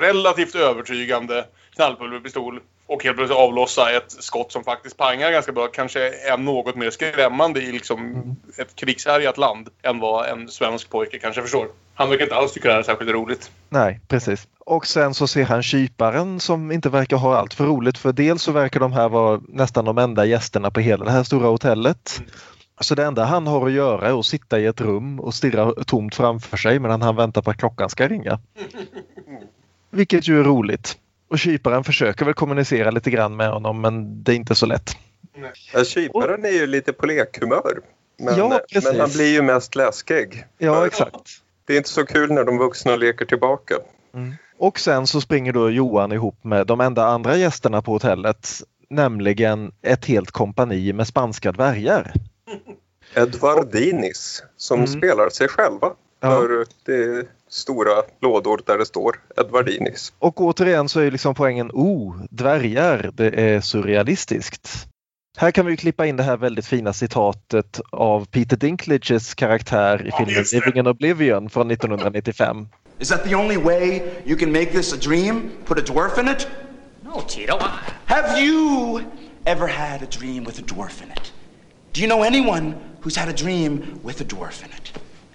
relativt 0.00 0.54
övertygande 0.54 1.44
knallpulverpistol 1.74 2.60
och 2.90 3.04
helt 3.04 3.16
plötsligt 3.16 3.38
avlossa 3.38 3.90
ett 3.90 4.10
skott 4.10 4.52
som 4.52 4.64
faktiskt 4.64 4.96
pangar 4.96 5.30
ganska 5.32 5.52
bra 5.52 5.66
kanske 5.66 6.00
är 6.08 6.36
något 6.36 6.76
mer 6.76 6.90
skrämmande 6.90 7.60
i 7.60 7.72
liksom 7.72 7.98
mm. 8.00 8.36
ett 8.58 8.76
krigshärjat 8.76 9.38
land 9.38 9.68
än 9.82 10.00
vad 10.00 10.28
en 10.28 10.48
svensk 10.48 10.90
pojke 10.90 11.18
kanske 11.18 11.42
förstår. 11.42 11.68
Han 11.94 12.10
verkar 12.10 12.24
inte 12.24 12.34
alls 12.34 12.52
tycka 12.52 12.68
det 12.68 12.74
här 12.74 12.80
är 12.80 12.84
särskilt 12.84 13.10
roligt. 13.10 13.50
Nej, 13.68 14.00
precis. 14.08 14.48
Och 14.58 14.86
sen 14.86 15.14
så 15.14 15.26
ser 15.26 15.44
han 15.44 15.62
kyparen 15.62 16.40
som 16.40 16.72
inte 16.72 16.88
verkar 16.88 17.16
ha 17.16 17.36
allt 17.36 17.54
för 17.54 17.64
roligt 17.64 17.98
för 17.98 18.12
dels 18.12 18.42
så 18.42 18.52
verkar 18.52 18.80
de 18.80 18.92
här 18.92 19.08
vara 19.08 19.40
nästan 19.48 19.84
de 19.84 19.98
enda 19.98 20.24
gästerna 20.24 20.70
på 20.70 20.80
hela 20.80 21.04
det 21.04 21.10
här 21.10 21.22
stora 21.22 21.48
hotellet. 21.48 22.16
Mm. 22.18 22.30
Så 22.80 22.94
det 22.94 23.04
enda 23.04 23.24
han 23.24 23.46
har 23.46 23.66
att 23.66 23.72
göra 23.72 24.08
är 24.08 24.18
att 24.18 24.26
sitta 24.26 24.60
i 24.60 24.66
ett 24.66 24.80
rum 24.80 25.20
och 25.20 25.34
stirra 25.34 25.84
tomt 25.84 26.14
framför 26.14 26.56
sig 26.56 26.78
medan 26.78 27.02
han 27.02 27.16
väntar 27.16 27.42
på 27.42 27.50
att 27.50 27.58
klockan 27.58 27.90
ska 27.90 28.08
ringa. 28.08 28.38
Vilket 29.90 30.28
ju 30.28 30.40
är 30.40 30.44
roligt. 30.44 30.98
Och 31.30 31.38
kyparen 31.38 31.84
försöker 31.84 32.24
väl 32.24 32.34
kommunicera 32.34 32.90
lite 32.90 33.10
grann 33.10 33.36
med 33.36 33.50
honom 33.50 33.80
men 33.80 34.22
det 34.22 34.32
är 34.32 34.36
inte 34.36 34.54
så 34.54 34.66
lätt. 34.66 34.90
Ja, 35.72 35.84
kyparen 35.84 36.44
är 36.44 36.50
ju 36.50 36.66
lite 36.66 36.92
på 36.92 37.06
lekhumör. 37.06 37.80
Men, 38.18 38.38
ja, 38.38 38.60
men 38.84 39.00
han 39.00 39.10
blir 39.10 39.32
ju 39.32 39.42
mest 39.42 39.74
läskig. 39.74 40.44
Ja, 40.58 40.86
exakt. 40.86 41.42
Det 41.64 41.72
är 41.72 41.76
inte 41.76 41.88
så 41.88 42.06
kul 42.06 42.32
när 42.32 42.44
de 42.44 42.58
vuxna 42.58 42.96
leker 42.96 43.24
tillbaka. 43.24 43.74
Mm. 44.14 44.34
Och 44.58 44.80
sen 44.80 45.06
så 45.06 45.20
springer 45.20 45.52
då 45.52 45.70
Johan 45.70 46.12
ihop 46.12 46.44
med 46.44 46.66
de 46.66 46.80
enda 46.80 47.06
andra 47.06 47.36
gästerna 47.36 47.82
på 47.82 47.92
hotellet, 47.92 48.48
nämligen 48.88 49.72
ett 49.82 50.04
helt 50.04 50.30
kompani 50.30 50.92
med 50.92 51.06
spanska 51.06 51.52
dvärgar. 51.52 52.12
Edvardinis 53.14 54.42
som 54.56 54.78
mm. 54.78 54.86
spelar 54.86 55.30
sig 55.30 55.48
själva. 55.48 55.92
Ja. 56.20 56.30
För 56.30 56.66
det 56.84 56.94
är 56.94 57.24
stora 57.48 58.02
lådor 58.20 58.62
där 58.66 58.78
det 58.78 58.86
står 58.86 59.20
Edvardinis. 59.36 60.12
Och 60.18 60.40
återigen 60.40 60.88
så 60.88 61.00
är 61.00 61.10
liksom 61.10 61.34
poängen, 61.34 61.70
oh, 61.72 62.16
dvärgar, 62.30 63.10
det 63.14 63.28
är 63.28 63.60
surrealistiskt. 63.60 64.86
Här 65.38 65.50
kan 65.50 65.66
vi 65.66 65.76
klippa 65.76 66.06
in 66.06 66.16
det 66.16 66.22
här 66.22 66.36
väldigt 66.36 66.66
fina 66.66 66.92
citatet 66.92 67.80
av 67.90 68.24
Peter 68.26 68.56
Dinklages 68.56 69.34
karaktär 69.34 70.06
i 70.06 70.10
filmen 70.10 70.44
Living 70.52 70.78
in 70.78 70.86
Oblivion 70.86 71.50
från 71.50 71.70
1995. 71.70 72.68
Is 72.98 73.08
that 73.08 73.24
the 73.24 73.34
only 73.34 73.56
way 73.56 74.02
you 74.24 74.38
can 74.38 74.52
make 74.52 74.66
this 74.66 74.92
a 74.92 74.96
dream? 75.00 75.50
Put 75.64 75.78
a 75.78 75.92
dwarf 75.92 76.18
in 76.18 76.28
it? 76.28 76.48
No, 77.02 77.20
Tito. 77.20 77.56
I... 77.56 77.62
Have 78.04 78.40
you 78.40 79.00
ever 79.44 79.66
had 79.66 80.02
a 80.02 80.06
dream 80.10 80.44
with 80.44 80.58
a 80.58 80.62
dwarf 80.62 81.02
in 81.02 81.10
it? 81.10 81.32
Do 81.92 82.00
you 82.00 82.06
know 82.06 82.22
anyone 82.22 82.74
who's 83.00 83.16
had 83.16 83.28
a 83.28 83.32
dream 83.32 84.00
with 84.02 84.20
a 84.20 84.24
dwarf 84.24 84.62
in 84.64 84.70
it? 84.72 84.92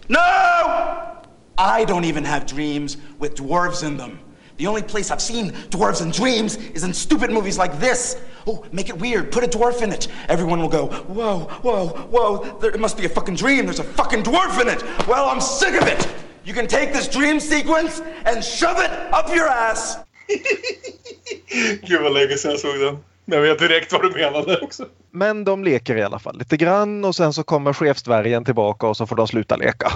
No! 0.10 1.22
I 1.58 1.86
don't 1.86 2.04
even 2.04 2.24
have 2.24 2.46
dreams 2.46 2.98
with 3.20 3.36
dwarves 3.36 3.86
in 3.86 3.98
them. 3.98 4.20
The 4.58 4.68
only 4.68 4.84
place 4.84 5.12
I've 5.12 5.22
seen 5.22 5.52
dwarves 5.70 6.02
in 6.02 6.12
dreams 6.12 6.56
is 6.56 6.84
in 6.84 6.94
stupid 6.94 7.30
movies 7.30 7.58
like 7.58 7.80
this. 7.80 8.22
Oh, 8.48 8.66
make 8.72 8.90
it 8.90 8.98
weird. 8.98 9.32
Put 9.32 9.44
a 9.44 9.48
dwarf 9.48 9.82
in 9.82 9.92
it. 9.92 10.08
Everyone 10.30 10.62
will 10.62 10.70
go, 10.70 10.88
whoa, 10.88 11.46
whoa, 11.62 11.88
whoa. 11.88 12.60
There, 12.60 12.72
it 12.72 12.80
must 12.80 12.98
be 12.98 13.06
a 13.06 13.10
fucking 13.10 13.36
dream. 13.36 13.66
There's 13.66 13.80
a 13.80 13.84
fucking 13.84 14.24
dwarf 14.24 14.62
in 14.62 14.70
it. 14.70 14.82
Well, 15.08 15.28
I'm 15.28 15.42
sick 15.42 15.80
of 15.82 15.88
it. 15.88 16.08
You 16.46 16.54
can 16.54 16.68
take 16.68 16.94
this 16.94 17.08
dream 17.08 17.40
sequence 17.40 18.02
and 18.26 18.44
shove 18.44 18.80
it 18.80 18.92
up 19.14 19.34
your 19.34 19.48
ass. 19.48 19.98
Give 20.28 21.82
Gud 21.90 22.02
vad 22.02 22.12
länge 22.12 22.38
sedan 22.38 23.04
jag 23.26 23.42
vet 23.42 23.60
direkt 23.60 23.92
vad 23.92 24.02
du 24.02 24.10
menade 24.10 24.60
också. 24.62 24.86
Men 25.12 25.44
de 25.44 25.64
leker 25.64 25.98
i 25.98 26.04
alla 26.04 26.20
fall 26.20 26.38
lite 26.38 26.58
grann 26.58 27.06
och 27.06 27.16
sen 27.16 27.34
så 27.34 27.44
kommer 27.44 27.74
chefsdvärgen 27.74 28.46
tillbaka 28.46 28.88
och 28.88 28.98
så 28.98 29.08
får 29.08 29.16
de 29.16 29.28
sluta 29.28 29.56
leka. 29.56 29.92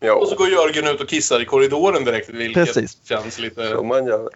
Ja. 0.00 0.14
Och 0.14 0.28
så 0.28 0.36
går 0.36 0.48
Jörgen 0.48 0.94
ut 0.94 1.00
och 1.00 1.08
kissar 1.08 1.42
i 1.42 1.44
korridoren 1.44 2.04
direkt. 2.04 2.28
Vilket 2.28 2.66
Precis. 2.66 2.98
känns 3.08 3.38
lite... 3.38 3.68
Som 3.68 3.88
man 3.88 4.06
gör. 4.06 4.28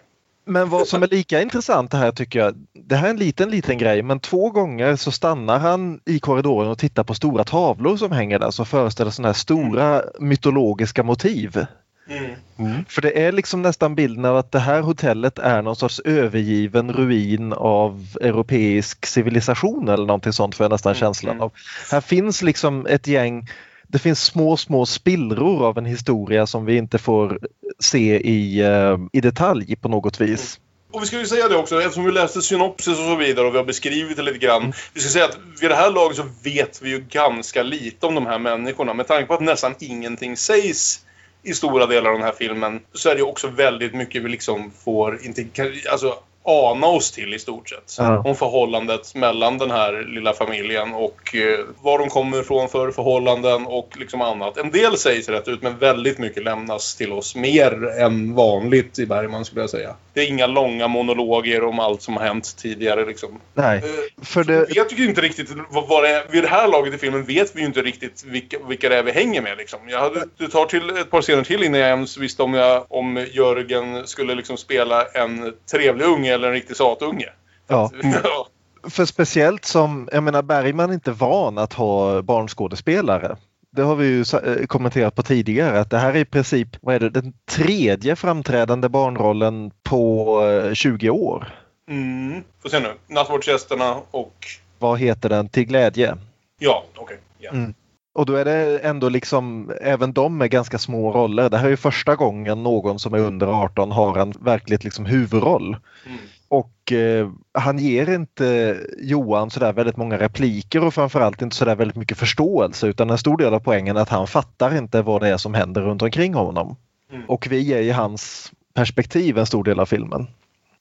Men 0.45 0.69
vad 0.69 0.87
som 0.87 1.03
är 1.03 1.07
lika 1.07 1.41
intressant 1.41 1.91
det 1.91 1.97
här 1.97 2.11
tycker 2.11 2.39
jag, 2.39 2.55
det 2.73 2.95
här 2.95 3.05
är 3.05 3.09
en 3.09 3.17
liten 3.17 3.49
liten 3.49 3.77
grej 3.77 4.01
men 4.01 4.19
två 4.19 4.49
gånger 4.49 4.95
så 4.95 5.11
stannar 5.11 5.59
han 5.59 5.99
i 6.05 6.19
korridoren 6.19 6.71
och 6.71 6.77
tittar 6.77 7.03
på 7.03 7.13
stora 7.13 7.43
tavlor 7.43 7.97
som 7.97 8.11
hänger 8.11 8.39
där 8.39 8.51
som 8.51 8.65
föreställer 8.65 9.11
sådana 9.11 9.27
här 9.27 9.33
stora 9.33 10.03
mytologiska 10.19 11.03
motiv. 11.03 11.65
Mm. 12.09 12.35
Mm. 12.59 12.85
För 12.89 13.01
det 13.01 13.25
är 13.25 13.31
liksom 13.31 13.61
nästan 13.61 13.95
bilden 13.95 14.25
av 14.25 14.37
att 14.37 14.51
det 14.51 14.59
här 14.59 14.81
hotellet 14.81 15.39
är 15.39 15.61
någon 15.61 15.75
sorts 15.75 15.99
övergiven 15.99 16.93
ruin 16.93 17.53
av 17.53 18.07
europeisk 18.21 19.05
civilisation 19.05 19.89
eller 19.89 20.05
någonting 20.05 20.33
sånt 20.33 20.55
får 20.55 20.63
jag 20.63 20.71
nästan 20.71 20.91
mm. 20.91 20.99
känslan 20.99 21.41
av. 21.41 21.51
Här 21.91 22.01
finns 22.01 22.41
liksom 22.41 22.85
ett 22.85 23.07
gäng 23.07 23.47
det 23.87 23.99
finns 23.99 24.23
små, 24.23 24.57
små 24.57 24.85
spillror 24.85 25.67
av 25.67 25.77
en 25.77 25.85
historia 25.85 26.47
som 26.47 26.65
vi 26.65 26.77
inte 26.77 26.97
får 26.97 27.39
se 27.79 28.29
i, 28.29 28.63
uh, 28.63 28.99
i 29.13 29.21
detalj 29.21 29.75
på 29.75 29.89
något 29.89 30.21
vis. 30.21 30.59
Och 30.91 31.01
vi 31.01 31.05
ska 31.05 31.19
ju 31.19 31.25
säga 31.25 31.47
det 31.47 31.55
också, 31.55 31.81
eftersom 31.81 32.05
vi 32.05 32.11
läste 32.11 32.41
synopsis 32.41 32.99
och 32.99 33.05
så 33.05 33.15
vidare 33.15 33.47
och 33.47 33.53
vi 33.53 33.57
har 33.57 33.65
beskrivit 33.65 34.17
det 34.17 34.23
lite 34.23 34.37
grann. 34.37 34.61
Mm. 34.61 34.73
Vi 34.93 35.01
ska 35.01 35.09
säga 35.09 35.25
att 35.25 35.37
vid 35.61 35.69
det 35.69 35.75
här 35.75 35.91
laget 35.91 36.17
så 36.17 36.23
vet 36.43 36.81
vi 36.81 36.89
ju 36.89 36.99
ganska 36.99 37.63
lite 37.63 38.05
om 38.05 38.15
de 38.15 38.25
här 38.25 38.39
människorna. 38.39 38.93
Med 38.93 39.07
tanke 39.07 39.25
på 39.25 39.33
att 39.33 39.41
nästan 39.41 39.75
ingenting 39.79 40.37
sägs 40.37 41.04
i 41.45 41.53
stora 41.53 41.85
delar 41.85 42.09
av 42.09 42.17
den 42.17 42.25
här 42.25 42.35
filmen 42.37 42.79
så 42.93 43.09
är 43.09 43.15
det 43.15 43.21
också 43.21 43.47
väldigt 43.47 43.93
mycket 43.93 44.23
vi 44.23 44.29
liksom 44.29 44.71
får, 44.83 45.19
inte, 45.25 45.45
alltså 45.91 46.19
ana 46.45 46.87
oss 46.87 47.11
till 47.11 47.33
i 47.33 47.39
stort 47.39 47.69
sett. 47.69 47.95
Ja. 47.97 48.21
Om 48.25 48.35
förhållandet 48.35 49.15
mellan 49.15 49.57
den 49.57 49.71
här 49.71 50.05
lilla 50.07 50.33
familjen 50.33 50.93
och 50.93 51.35
eh, 51.35 51.65
var 51.81 51.99
de 51.99 52.09
kommer 52.09 52.41
ifrån 52.41 52.69
för 52.69 52.91
förhållanden 52.91 53.65
och 53.65 53.89
liksom 53.99 54.21
annat. 54.21 54.57
En 54.57 54.71
del 54.71 54.97
sägs 54.97 55.29
rätt 55.29 55.47
ut 55.47 55.61
men 55.61 55.77
väldigt 55.77 56.17
mycket 56.17 56.43
lämnas 56.43 56.95
till 56.95 57.11
oss. 57.11 57.35
Mer 57.35 57.99
än 57.99 58.35
vanligt 58.35 58.99
i 58.99 59.05
Bergman 59.05 59.45
skulle 59.45 59.61
jag 59.61 59.69
säga. 59.69 59.95
Det 60.13 60.21
är 60.21 60.27
inga 60.27 60.47
långa 60.47 60.87
monologer 60.87 61.63
om 61.63 61.79
allt 61.79 62.01
som 62.01 62.17
har 62.17 62.23
hänt 62.23 62.57
tidigare 62.57 63.05
liksom. 63.05 63.29
Nej. 63.53 63.77
Eh, 63.77 64.25
för 64.25 64.43
det... 64.43 64.59
Vet 64.59 64.99
ju 64.99 65.05
inte 65.05 65.21
riktigt 65.21 65.49
vad, 65.69 65.87
vad 65.87 66.03
det 66.03 66.09
är. 66.09 66.23
Vid 66.31 66.43
det 66.43 66.49
här 66.49 66.67
laget 66.67 66.93
i 66.93 66.97
filmen 66.97 67.23
vet 67.23 67.55
vi 67.55 67.59
ju 67.59 67.65
inte 67.65 67.81
riktigt 67.81 68.23
vilka, 68.25 68.57
vilka 68.67 68.89
det 68.89 68.97
är 68.97 69.03
vi 69.03 69.11
hänger 69.11 69.41
med 69.41 69.57
liksom. 69.57 69.79
Jag 69.89 69.99
hade, 69.99 70.25
det 70.37 70.47
tar 70.47 70.65
till 70.65 70.89
ett 70.89 71.11
par 71.11 71.21
scener 71.21 71.43
till 71.43 71.63
innan 71.63 71.79
jag 71.79 71.89
ens 71.89 72.17
visste 72.17 72.43
om, 72.43 72.53
jag, 72.53 72.85
om 72.89 73.25
Jörgen 73.31 74.07
skulle 74.07 74.35
liksom 74.35 74.57
spela 74.57 75.05
en 75.05 75.53
trevlig 75.71 76.05
unge 76.05 76.34
eller 76.35 76.47
en 76.47 76.53
riktig 76.53 76.75
satunge. 76.75 77.29
Ja. 77.67 77.91
ja. 78.23 78.47
För 78.89 79.05
speciellt 79.05 79.65
som, 79.65 80.09
jag 80.11 80.23
menar 80.23 80.41
Bergman 80.41 80.89
är 80.89 80.93
inte 80.93 81.11
van 81.11 81.57
att 81.57 81.73
ha 81.73 82.21
barnskådespelare. 82.21 83.37
Det 83.71 83.81
har 83.81 83.95
vi 83.95 84.05
ju 84.05 84.21
eh, 84.21 84.65
kommenterat 84.65 85.15
på 85.15 85.23
tidigare 85.23 85.79
att 85.79 85.89
det 85.89 85.97
här 85.97 86.13
är 86.13 86.19
i 86.19 86.25
princip 86.25 86.69
vad 86.81 86.95
är 86.95 86.99
det, 86.99 87.09
den 87.09 87.33
tredje 87.45 88.15
framträdande 88.15 88.89
barnrollen 88.89 89.71
på 89.83 90.71
20 90.73 91.07
eh, 91.07 91.13
år. 91.13 91.53
Mm. 91.89 92.43
Får 92.61 92.69
se 92.69 92.79
nu. 92.79 92.93
Nattvardsgästerna 93.07 94.01
och... 94.11 94.45
Vad 94.79 94.99
heter 94.99 95.29
den? 95.29 95.49
Till 95.49 95.65
glädje? 95.65 96.17
Ja, 96.59 96.83
okej. 96.95 97.03
Okay. 97.03 97.17
Yeah. 97.39 97.55
Mm. 97.55 97.73
Och 98.15 98.25
då 98.25 98.35
är 98.35 98.45
det 98.45 98.79
ändå 98.79 99.09
liksom, 99.09 99.71
även 99.81 100.13
de 100.13 100.41
är 100.41 100.47
ganska 100.47 100.77
små 100.77 101.11
roller. 101.11 101.49
Det 101.49 101.57
här 101.57 101.69
är 101.69 101.75
första 101.75 102.15
gången 102.15 102.63
någon 102.63 102.99
som 102.99 103.13
är 103.13 103.19
under 103.19 103.47
18 103.47 103.91
har 103.91 104.17
en 104.17 104.33
verkligt 104.39 104.83
liksom 104.83 105.05
huvudroll. 105.05 105.77
Mm. 106.05 106.17
Och 106.47 106.91
eh, 106.91 107.29
han 107.53 107.79
ger 107.79 108.09
inte 108.09 108.77
Johan 108.97 109.49
sådär 109.49 109.73
väldigt 109.73 109.97
många 109.97 110.17
repliker 110.17 110.83
och 110.83 110.93
framförallt 110.93 111.41
inte 111.41 111.55
sådär 111.55 111.75
väldigt 111.75 111.97
mycket 111.97 112.17
förståelse 112.17 112.87
utan 112.87 113.09
en 113.09 113.17
stor 113.17 113.37
del 113.37 113.53
av 113.53 113.59
poängen 113.59 113.97
är 113.97 114.01
att 114.01 114.09
han 114.09 114.27
fattar 114.27 114.77
inte 114.77 115.01
vad 115.01 115.21
det 115.21 115.29
är 115.29 115.37
som 115.37 115.53
händer 115.53 115.81
runt 115.81 116.01
omkring 116.01 116.33
honom. 116.33 116.75
Mm. 117.11 117.25
Och 117.27 117.47
vi 117.49 117.59
ger 117.59 117.81
i 117.81 117.91
hans 117.91 118.51
perspektiv 118.73 119.37
en 119.37 119.45
stor 119.45 119.63
del 119.63 119.79
av 119.79 119.85
filmen. 119.85 120.27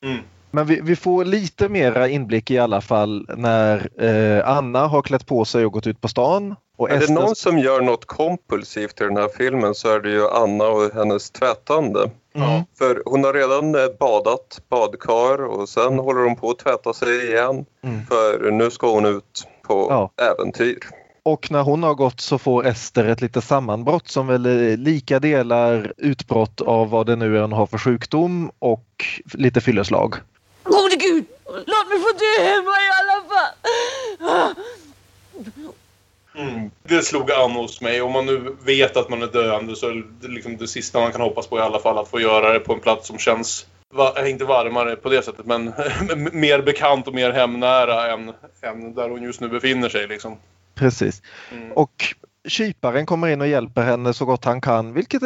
Mm. 0.04 0.18
Men 0.54 0.66
vi, 0.66 0.80
vi 0.82 0.96
får 0.96 1.24
lite 1.24 1.68
mera 1.68 2.08
inblick 2.08 2.50
i 2.50 2.58
alla 2.58 2.80
fall 2.80 3.26
när 3.36 3.88
eh, 4.04 4.48
Anna 4.48 4.86
har 4.86 5.02
klätt 5.02 5.26
på 5.26 5.44
sig 5.44 5.66
och 5.66 5.72
gått 5.72 5.86
ut 5.86 6.00
på 6.00 6.08
stan. 6.08 6.54
Och 6.76 6.90
Är 6.90 6.98
det 6.98 7.04
Ester- 7.06 7.14
någon 7.14 7.34
som 7.36 7.58
gör 7.58 7.80
något 7.80 8.04
kompulsivt 8.04 9.00
i 9.00 9.04
den 9.04 9.16
här 9.16 9.28
filmen 9.38 9.74
så 9.74 9.88
är 9.94 10.00
det 10.00 10.10
ju 10.10 10.28
Anna 10.28 10.64
och 10.64 10.94
hennes 10.94 11.30
tvättande. 11.30 12.10
Mm. 12.34 12.62
För 12.78 13.02
hon 13.06 13.24
har 13.24 13.32
redan 13.32 13.74
eh, 13.74 13.80
badat 14.00 14.60
badkar 14.70 15.44
och 15.44 15.68
sen 15.68 15.98
håller 15.98 16.24
hon 16.24 16.36
på 16.36 16.50
att 16.50 16.58
tvätta 16.58 16.92
sig 16.92 17.26
igen. 17.30 17.64
Mm. 17.84 18.06
För 18.06 18.50
nu 18.50 18.70
ska 18.70 18.90
hon 18.92 19.06
ut 19.06 19.46
på 19.66 19.86
Ja. 19.90 20.10
äventyr. 20.32 20.78
Och 21.22 21.50
när 21.50 21.62
hon 21.62 21.82
har 21.82 21.94
gått 21.94 22.20
så 22.20 22.38
får 22.38 22.66
Ester 22.66 23.04
ett 23.04 23.20
litet 23.20 23.44
sammanbrott 23.44 24.08
som 24.08 24.26
väl 24.26 24.46
är 24.46 24.76
lika 24.76 25.18
delar 25.20 25.92
utbrott 25.96 26.60
av 26.60 26.90
vad 26.90 27.06
det 27.06 27.16
nu 27.16 27.36
är 27.36 27.40
hon 27.40 27.52
har 27.52 27.66
för 27.66 27.78
sjukdom 27.78 28.50
och 28.58 29.04
lite 29.34 29.60
fylleslag. 29.60 30.14
Gode 30.64 30.96
Gud, 30.96 31.24
låt 31.46 31.88
mig 31.88 32.00
få 32.00 32.12
dö 32.18 32.44
hemma 32.44 32.70
i 32.70 32.90
alla 33.00 33.24
fall. 33.28 34.54
Mm. 36.36 36.70
Det 36.82 37.02
slog 37.02 37.30
an 37.32 37.50
hos 37.50 37.80
mig. 37.80 38.02
Om 38.02 38.12
man 38.12 38.26
nu 38.26 38.56
vet 38.64 38.96
att 38.96 39.08
man 39.10 39.22
är 39.22 39.26
döende 39.26 39.76
så 39.76 39.88
är 39.88 40.04
det 40.20 40.28
liksom 40.28 40.56
det 40.56 40.68
sista 40.68 41.00
man 41.00 41.12
kan 41.12 41.20
hoppas 41.20 41.46
på 41.46 41.58
i 41.58 41.60
alla 41.60 41.78
fall 41.80 41.98
att 41.98 42.08
få 42.10 42.20
göra 42.20 42.52
det 42.52 42.60
på 42.60 42.72
en 42.72 42.80
plats 42.80 43.06
som 43.06 43.18
känns 43.18 43.66
va- 43.94 44.14
eh, 44.16 44.30
inte 44.30 44.44
varmare 44.44 44.96
på 44.96 45.08
det 45.08 45.22
sättet 45.22 45.46
men 45.46 45.64
mer 46.32 46.62
bekant 46.62 47.08
och 47.08 47.14
mer 47.14 47.30
hemnära 47.30 48.12
än, 48.12 48.32
än 48.62 48.94
där 48.94 49.08
hon 49.08 49.22
just 49.22 49.40
nu 49.40 49.48
befinner 49.48 49.88
sig. 49.88 50.06
Liksom. 50.08 50.36
Precis. 50.74 51.22
Mm. 51.52 51.72
Och 51.72 52.14
kyparen 52.48 53.06
kommer 53.06 53.28
in 53.28 53.40
och 53.40 53.46
hjälper 53.46 53.82
henne 53.82 54.14
så 54.14 54.24
gott 54.24 54.44
han 54.44 54.60
kan. 54.60 54.92
Vilket 54.92 55.22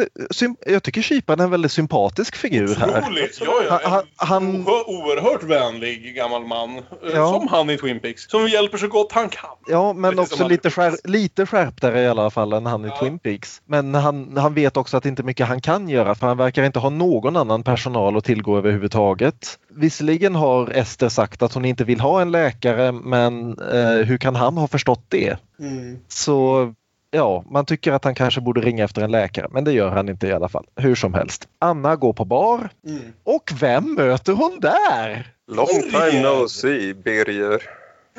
jag 0.65 0.83
tycker 0.83 1.01
kyparen 1.01 1.39
är 1.39 1.43
en 1.43 1.51
väldigt 1.51 1.71
sympatisk 1.71 2.35
figur 2.35 2.75
här. 2.75 2.99
Otroligt! 3.01 3.41
Ja, 3.41 3.79
Han- 3.83 4.03
han- 4.15 4.67
oerhört, 4.67 5.43
vänlig 5.43 6.15
gammal 6.15 6.45
man. 6.45 6.77
eh, 6.77 6.83
Ja. 7.13 7.33
Som 7.33 7.47
han 7.47 7.69
i 7.69 7.77
Twin 7.77 7.99
Peaks. 7.99 8.23
Som 8.29 8.47
hjälper 8.47 8.77
så 8.77 8.87
gott 8.87 9.11
han 9.11 9.29
kan. 9.29 9.49
Ja, 9.67 9.93
men 9.93 10.11
som 10.11 10.19
också 10.19 10.47
lite, 10.47 10.69
skär, 10.69 10.93
lite 11.03 11.45
skärptare 11.45 12.01
i 12.01 12.07
alla 12.07 12.29
fall 12.29 12.53
än 12.53 12.65
han 12.65 12.85
i 12.85 12.87
Ja. 12.87 12.99
Twin 12.99 13.19
Peaks. 13.19 13.61
Men 13.65 13.95
han, 13.95 14.37
han 14.37 14.53
vet 14.53 14.77
också 14.77 14.97
att 14.97 15.05
inte 15.05 15.23
mycket 15.23 15.47
han 15.47 15.61
kan 15.61 15.89
göra 15.89 16.15
för 16.15 16.27
han 16.27 16.37
verkar 16.37 16.63
inte 16.63 16.79
ha 16.79 16.89
någon 16.89 17.37
annan 17.37 17.63
personal 17.63 18.17
att 18.17 18.23
tillgå 18.25 18.57
överhuvudtaget. 18.57 19.57
Visserligen 19.75 20.35
har 20.35 20.69
Ester 20.69 21.09
sagt 21.09 21.41
att 21.41 21.53
hon 21.53 21.65
inte 21.65 21.83
vill 21.83 21.99
ha 21.99 22.21
en 22.21 22.31
läkare 22.31 22.91
men 22.91 23.59
eh, 23.59 24.05
hur 24.05 24.17
kan 24.17 24.35
han 24.35 24.57
ha 24.57 24.67
förstått 24.67 25.05
det? 25.09 25.37
Så 26.07 26.73
ja, 27.11 27.43
man 27.51 27.65
tycker 27.65 27.91
att 27.91 28.03
han 28.03 28.15
kanske 28.15 28.41
borde 28.41 28.61
ringa 28.61 28.83
efter 28.83 29.01
en 29.01 29.11
läkare 29.11 29.47
men 29.51 29.63
det 29.63 29.71
gör 29.71 29.89
han 29.89 30.09
inte 30.09 30.27
i 30.27 30.33
alla 30.33 30.49
fall. 30.49 30.65
Hur 30.75 30.95
som 30.95 31.13
helst. 31.13 31.47
Anna 31.59 31.95
går 31.95 32.13
på 32.13 32.25
bar 32.25 32.69
Mm. 32.87 33.01
och 33.23 33.51
vem 33.59 33.93
möter 33.93 34.33
hon 34.33 34.59
där? 34.59 35.33
Long 35.47 35.81
time 35.91 36.21
no 36.21 36.47
see, 36.47 36.93
Birger. 36.93 37.61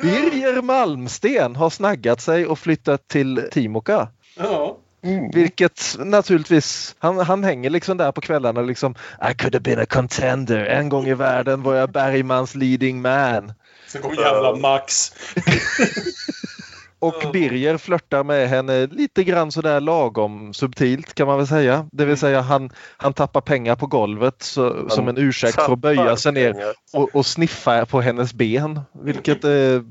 Birger 0.01 0.61
Malmsten 0.61 1.55
har 1.55 1.69
snaggat 1.69 2.21
sig 2.21 2.45
och 2.45 2.59
flyttat 2.59 3.07
till 3.07 3.47
Timoka. 3.51 4.07
Ja. 4.37 4.77
Vilket 5.33 5.95
naturligtvis, 5.99 6.95
han, 6.99 7.17
han 7.17 7.43
hänger 7.43 7.69
liksom 7.69 7.97
där 7.97 8.11
på 8.11 8.21
kvällarna 8.21 8.61
liksom 8.61 8.95
I 9.31 9.33
could 9.33 9.55
have 9.55 9.59
been 9.59 9.79
a 9.79 9.85
contender. 9.89 10.65
En 10.65 10.89
gång 10.89 11.07
i 11.07 11.13
världen 11.13 11.63
var 11.63 11.75
jag 11.75 11.91
Bergmans 11.91 12.55
leading 12.55 13.01
man. 13.01 13.53
Sen 13.87 14.01
kom 14.01 14.13
jävla 14.15 14.55
Max. 14.55 15.11
Och 17.01 17.31
Birger 17.33 17.77
flörtar 17.77 18.23
med 18.23 18.49
henne 18.49 18.87
lite 18.87 19.23
grann 19.23 19.51
sådär 19.51 19.79
lagom 19.79 20.53
subtilt 20.53 21.13
kan 21.13 21.27
man 21.27 21.37
väl 21.37 21.47
säga. 21.47 21.87
Det 21.91 22.05
vill 22.05 22.17
säga 22.17 22.41
han, 22.41 22.69
han 22.97 23.13
tappar 23.13 23.41
pengar 23.41 23.75
på 23.75 23.87
golvet 23.87 24.35
så, 24.43 24.89
som 24.89 25.07
en 25.07 25.17
ursäkt 25.17 25.61
för 25.61 25.73
att 25.73 25.79
böja 25.79 26.17
sig 26.17 26.31
ner 26.31 26.55
och, 26.93 27.15
och 27.15 27.25
sniffa 27.25 27.85
på 27.85 28.01
hennes 28.01 28.33
ben. 28.33 28.79
Vilket 29.03 29.43
eh, 29.43 29.81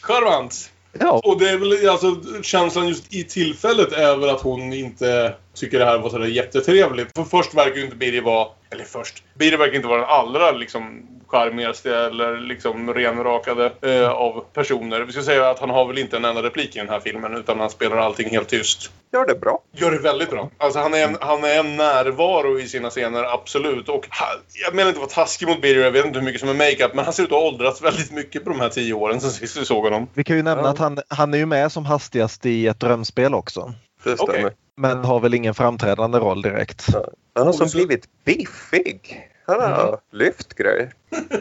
Charmant. 0.00 0.70
ja, 1.00 1.20
Och 1.24 1.38
det 1.38 1.50
är 1.50 1.58
väl 1.58 1.88
alltså 1.88 2.16
känslan 2.42 2.88
just 2.88 3.14
i 3.14 3.24
tillfället 3.24 3.92
är 3.92 4.16
väl 4.16 4.30
att 4.30 4.40
hon 4.40 4.72
inte 4.72 5.34
tycker 5.54 5.78
det 5.78 5.84
här 5.84 5.98
var 5.98 6.10
sådär 6.10 6.26
jättetrevligt. 6.26 7.08
För 7.16 7.24
först 7.24 7.54
verkar 7.54 7.76
ju 7.76 7.84
inte 7.84 7.96
Birger 7.96 8.22
vara, 8.22 8.48
eller 8.70 8.84
först, 8.84 9.22
Birger 9.34 9.58
verkar 9.58 9.76
inte 9.76 9.88
vara 9.88 10.00
den 10.00 10.08
allra 10.10 10.50
liksom 10.50 11.06
charmigaste 11.26 11.96
eller 11.96 12.38
liksom 12.38 12.94
renrakade 12.94 13.72
eh, 13.82 14.10
av 14.10 14.44
personer. 14.52 15.00
Vi 15.00 15.12
ska 15.12 15.22
säga 15.22 15.50
att 15.50 15.58
han 15.58 15.70
har 15.70 15.86
väl 15.86 15.98
inte 15.98 16.16
en 16.16 16.24
enda 16.24 16.42
replik 16.42 16.76
i 16.76 16.78
den 16.78 16.88
här 16.88 17.00
filmen 17.00 17.34
utan 17.36 17.60
han 17.60 17.70
spelar 17.70 17.96
allting 17.96 18.30
helt 18.30 18.48
tyst. 18.48 18.90
Gör 19.12 19.26
det 19.26 19.34
bra. 19.34 19.60
Gör 19.76 19.90
det 19.90 19.98
väldigt 19.98 20.30
bra. 20.30 20.50
Alltså 20.58 20.78
han 20.78 20.94
är 20.94 21.04
en, 21.04 21.16
han 21.20 21.44
är 21.44 21.58
en 21.60 21.76
närvaro 21.76 22.58
i 22.60 22.68
sina 22.68 22.90
scener, 22.90 23.24
absolut. 23.24 23.88
Och 23.88 24.06
han, 24.10 24.28
jag 24.66 24.74
menar 24.74 24.88
inte 24.88 25.00
att 25.02 25.16
vara 25.16 25.24
taskig 25.26 25.48
mot 25.48 25.62
Birger, 25.62 25.84
jag 25.84 25.90
vet 25.90 26.06
inte 26.06 26.18
hur 26.18 26.26
mycket 26.26 26.40
som 26.40 26.48
är 26.48 26.54
makeup, 26.54 26.94
men 26.94 27.04
han 27.04 27.14
ser 27.14 27.22
ut 27.22 27.32
att 27.32 27.38
ha 27.38 27.48
åldrats 27.48 27.82
väldigt 27.82 28.12
mycket 28.12 28.44
på 28.44 28.50
de 28.50 28.60
här 28.60 28.68
tio 28.68 28.94
åren 28.94 29.20
sen 29.20 29.30
sist 29.30 29.56
vi 29.56 29.64
såg 29.64 29.84
honom. 29.84 30.06
vi 30.14 30.24
kan 30.24 30.36
ju 30.36 30.42
nämna 30.42 30.62
Ja. 30.62 30.68
att 30.70 30.78
han, 30.78 30.98
han 31.08 31.34
är 31.34 31.38
ju 31.38 31.46
med 31.46 31.72
som 31.72 31.86
hastigast 31.86 32.46
i 32.46 32.66
ett 32.66 32.80
drömspel 32.80 33.34
också. 33.34 33.74
Det 34.04 34.16
stämmer. 34.16 34.32
Okej. 34.46 34.50
Men 34.76 35.04
har 35.04 35.20
väl 35.20 35.34
ingen 35.34 35.54
framträdande 35.54 36.18
roll 36.18 36.42
direkt. 36.42 36.86
Han 37.34 37.46
har 37.46 37.52
som 37.52 37.68
så- 37.68 37.76
blivit 37.78 38.04
biffig. 38.24 39.28
Han 39.46 39.60
har 39.60 39.98
lyft 40.12 40.54
grejer. 40.54 40.92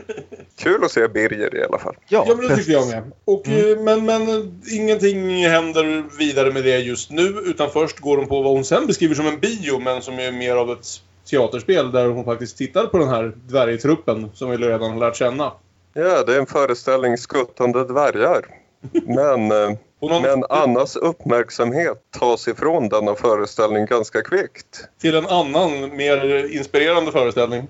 Kul 0.58 0.84
att 0.84 0.92
se 0.92 1.08
Birger 1.08 1.56
i 1.56 1.64
alla 1.64 1.80
fall. 1.80 1.96
Ja, 2.08 2.26
men 2.28 2.48
det 2.48 2.56
tyckte 2.56 2.72
jag 2.72 2.88
med. 2.88 3.12
Och, 3.26 3.48
eh, 3.48 3.80
men, 3.80 4.06
men 4.06 4.22
eh, 4.30 4.46
ingenting 4.72 5.46
händer 5.46 6.04
vidare 6.18 6.52
med 6.52 6.64
det 6.64 6.78
just 6.80 7.12
nu. 7.12 7.28
Utan 7.28 7.70
först 7.70 8.00
går 8.00 8.18
hon 8.18 8.28
på 8.28 8.42
vad 8.42 8.54
hon 8.54 8.66
sen 8.66 8.88
beskriver 8.88 9.16
som 9.16 9.28
en 9.28 9.40
bio, 9.40 9.80
men 9.80 10.02
som 10.02 10.20
är 10.20 10.32
mer 10.32 10.56
av 10.56 10.72
ett 10.72 10.88
teaterspel 11.30 11.92
där 11.92 12.08
hon 12.08 12.26
faktiskt 12.26 12.58
tittar 12.58 12.86
på 12.86 12.98
den 12.98 13.10
här 13.10 13.34
dvärgtruppen 13.48 14.32
som 14.34 14.50
vi 14.50 14.58
redan 14.58 14.92
har 14.92 15.00
lärt 15.00 15.16
känna. 15.16 15.52
Ja, 15.94 16.24
det 16.24 16.36
är 16.36 16.40
en 16.40 16.46
föreställning 16.46 17.18
skuttande 17.18 17.84
dvärgar. 17.88 18.46
Men, 18.92 19.52
eh, 19.52 19.78
men 20.22 20.44
Annas 20.50 20.96
uppmärksamhet 20.96 21.98
tas 22.20 22.48
ifrån 22.48 22.90
denna 22.90 23.16
föreställning 23.16 23.86
ganska 23.86 24.22
kvickt. 24.22 24.88
till 25.02 25.16
en 25.16 25.26
annan, 25.26 25.96
mer 25.96 26.46
inspirerande 26.56 27.12
föreställning. 27.12 27.68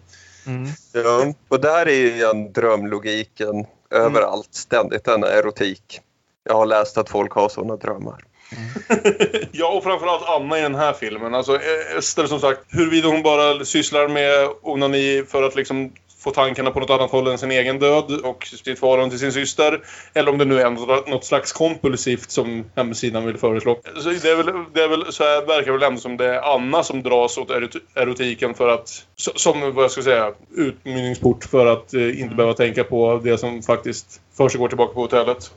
Mm. 0.47 0.69
Ja, 0.93 1.33
och 1.47 1.61
där 1.61 1.85
är 1.85 1.95
ju 1.95 2.15
igen 2.15 2.53
drömlogiken 2.53 3.65
överallt, 3.89 4.53
ständigt 4.53 5.03
denna 5.03 5.27
erotik. 5.27 5.99
Jag 6.43 6.55
har 6.55 6.65
läst 6.65 6.97
att 6.97 7.09
folk 7.09 7.31
har 7.31 7.49
sådana 7.49 7.75
drömmar. 7.75 8.25
Ja, 9.51 9.67
och 9.67 9.83
framförallt 9.83 10.29
Anna 10.29 10.59
i 10.59 10.61
den 10.61 10.75
här 10.75 10.93
filmen. 10.93 11.35
Alltså 11.35 11.55
eh, 11.55 11.97
Ester 11.97 12.25
som 12.25 12.39
sagt, 12.39 12.61
huruvida 12.67 13.07
hon 13.07 13.23
bara 13.23 13.65
sysslar 13.65 14.07
med 14.07 14.49
onani 14.61 15.23
för 15.27 15.43
att 15.43 15.55
liksom 15.55 15.91
få 16.23 16.31
tankarna 16.31 16.71
på 16.71 16.79
något 16.79 16.89
annat 16.89 17.11
håll 17.11 17.27
än 17.27 17.37
sin 17.37 17.51
egen 17.51 17.79
död 17.79 18.19
och 18.23 18.45
sitt 18.45 18.79
förhållande 18.79 19.09
till 19.09 19.19
sin 19.19 19.31
syster. 19.31 19.83
Eller 20.13 20.31
om 20.31 20.37
det 20.37 20.45
nu 20.45 20.59
är 20.61 20.69
något 21.09 21.25
slags 21.25 21.51
kompulsivt 21.51 22.31
som 22.31 22.65
hemsidan 22.75 23.25
vill 23.25 23.37
föreslå. 23.37 23.79
Så 23.97 24.09
det 24.09 24.29
är 24.29 24.35
väl, 24.35 24.45
det 24.73 24.83
är 24.83 24.87
väl, 24.87 25.13
så 25.13 25.23
här 25.23 25.45
verkar 25.45 25.71
väl 25.71 25.83
ändå 25.83 26.01
som 26.01 26.17
det 26.17 26.25
är 26.25 26.55
Anna 26.55 26.83
som 26.83 27.03
dras 27.03 27.37
åt 27.37 27.49
erot- 27.49 27.81
erotiken 27.95 28.53
för 28.53 28.67
att, 28.67 28.87
so- 29.17 29.37
som 29.37 29.73
vad 29.75 29.83
jag 29.83 29.91
ska 29.91 30.01
säga, 30.01 30.33
utmynningsport 30.55 31.43
för 31.45 31.65
att 31.65 31.93
eh, 31.93 32.19
inte 32.21 32.35
behöva 32.35 32.53
tänka 32.53 32.83
på 32.83 33.21
det 33.23 33.37
som 33.37 33.61
faktiskt 33.61 34.21
försiggår 34.37 34.67
tillbaka 34.67 34.93
på 34.93 35.01
hotellet. 35.01 35.51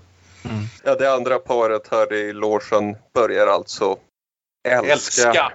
Ja, 0.85 0.95
det 0.95 1.13
andra 1.13 1.39
paret 1.39 1.89
här 1.91 2.13
i 2.13 2.33
logen 2.33 2.97
börjar 3.15 3.47
alltså 3.47 3.97
älska, 4.69 4.93
Älska! 5.33 5.53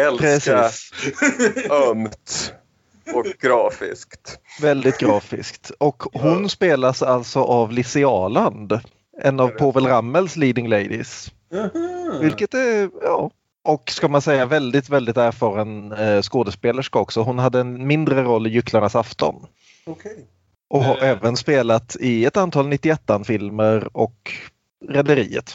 älska 0.00 0.70
ömt 1.90 2.52
och 3.14 3.26
grafiskt. 3.40 4.38
Väldigt 4.62 4.98
grafiskt. 4.98 5.70
Och 5.78 6.02
hon 6.12 6.48
spelas 6.48 7.02
alltså 7.02 7.40
av 7.40 7.72
Lizzie 7.72 8.06
Aland. 8.06 8.80
En 9.22 9.40
av 9.40 9.48
Povel 9.48 9.86
Ramels 9.86 10.36
leading 10.36 10.68
ladies. 10.68 11.32
Vilket 12.20 12.54
är, 12.54 12.90
ja. 13.02 13.30
Och 13.64 13.90
ska 13.90 14.08
man 14.08 14.22
säga 14.22 14.46
väldigt, 14.46 14.88
väldigt 14.88 15.16
erfaren 15.16 15.92
eh, 15.92 16.22
skådespelerska 16.22 16.98
också. 16.98 17.22
Hon 17.22 17.38
hade 17.38 17.60
en 17.60 17.86
mindre 17.86 18.22
roll 18.22 18.46
i 18.46 18.50
Gycklarnas 18.50 18.94
afton. 18.96 19.46
Okej. 19.86 20.26
Och 20.70 20.84
har 20.84 20.96
Eh. 20.96 21.08
även 21.08 21.36
spelat 21.36 21.96
i 22.00 22.24
ett 22.24 22.36
antal 22.36 22.66
91-filmer 22.72 23.96
och 23.96 24.32
Rederiet. 24.88 25.54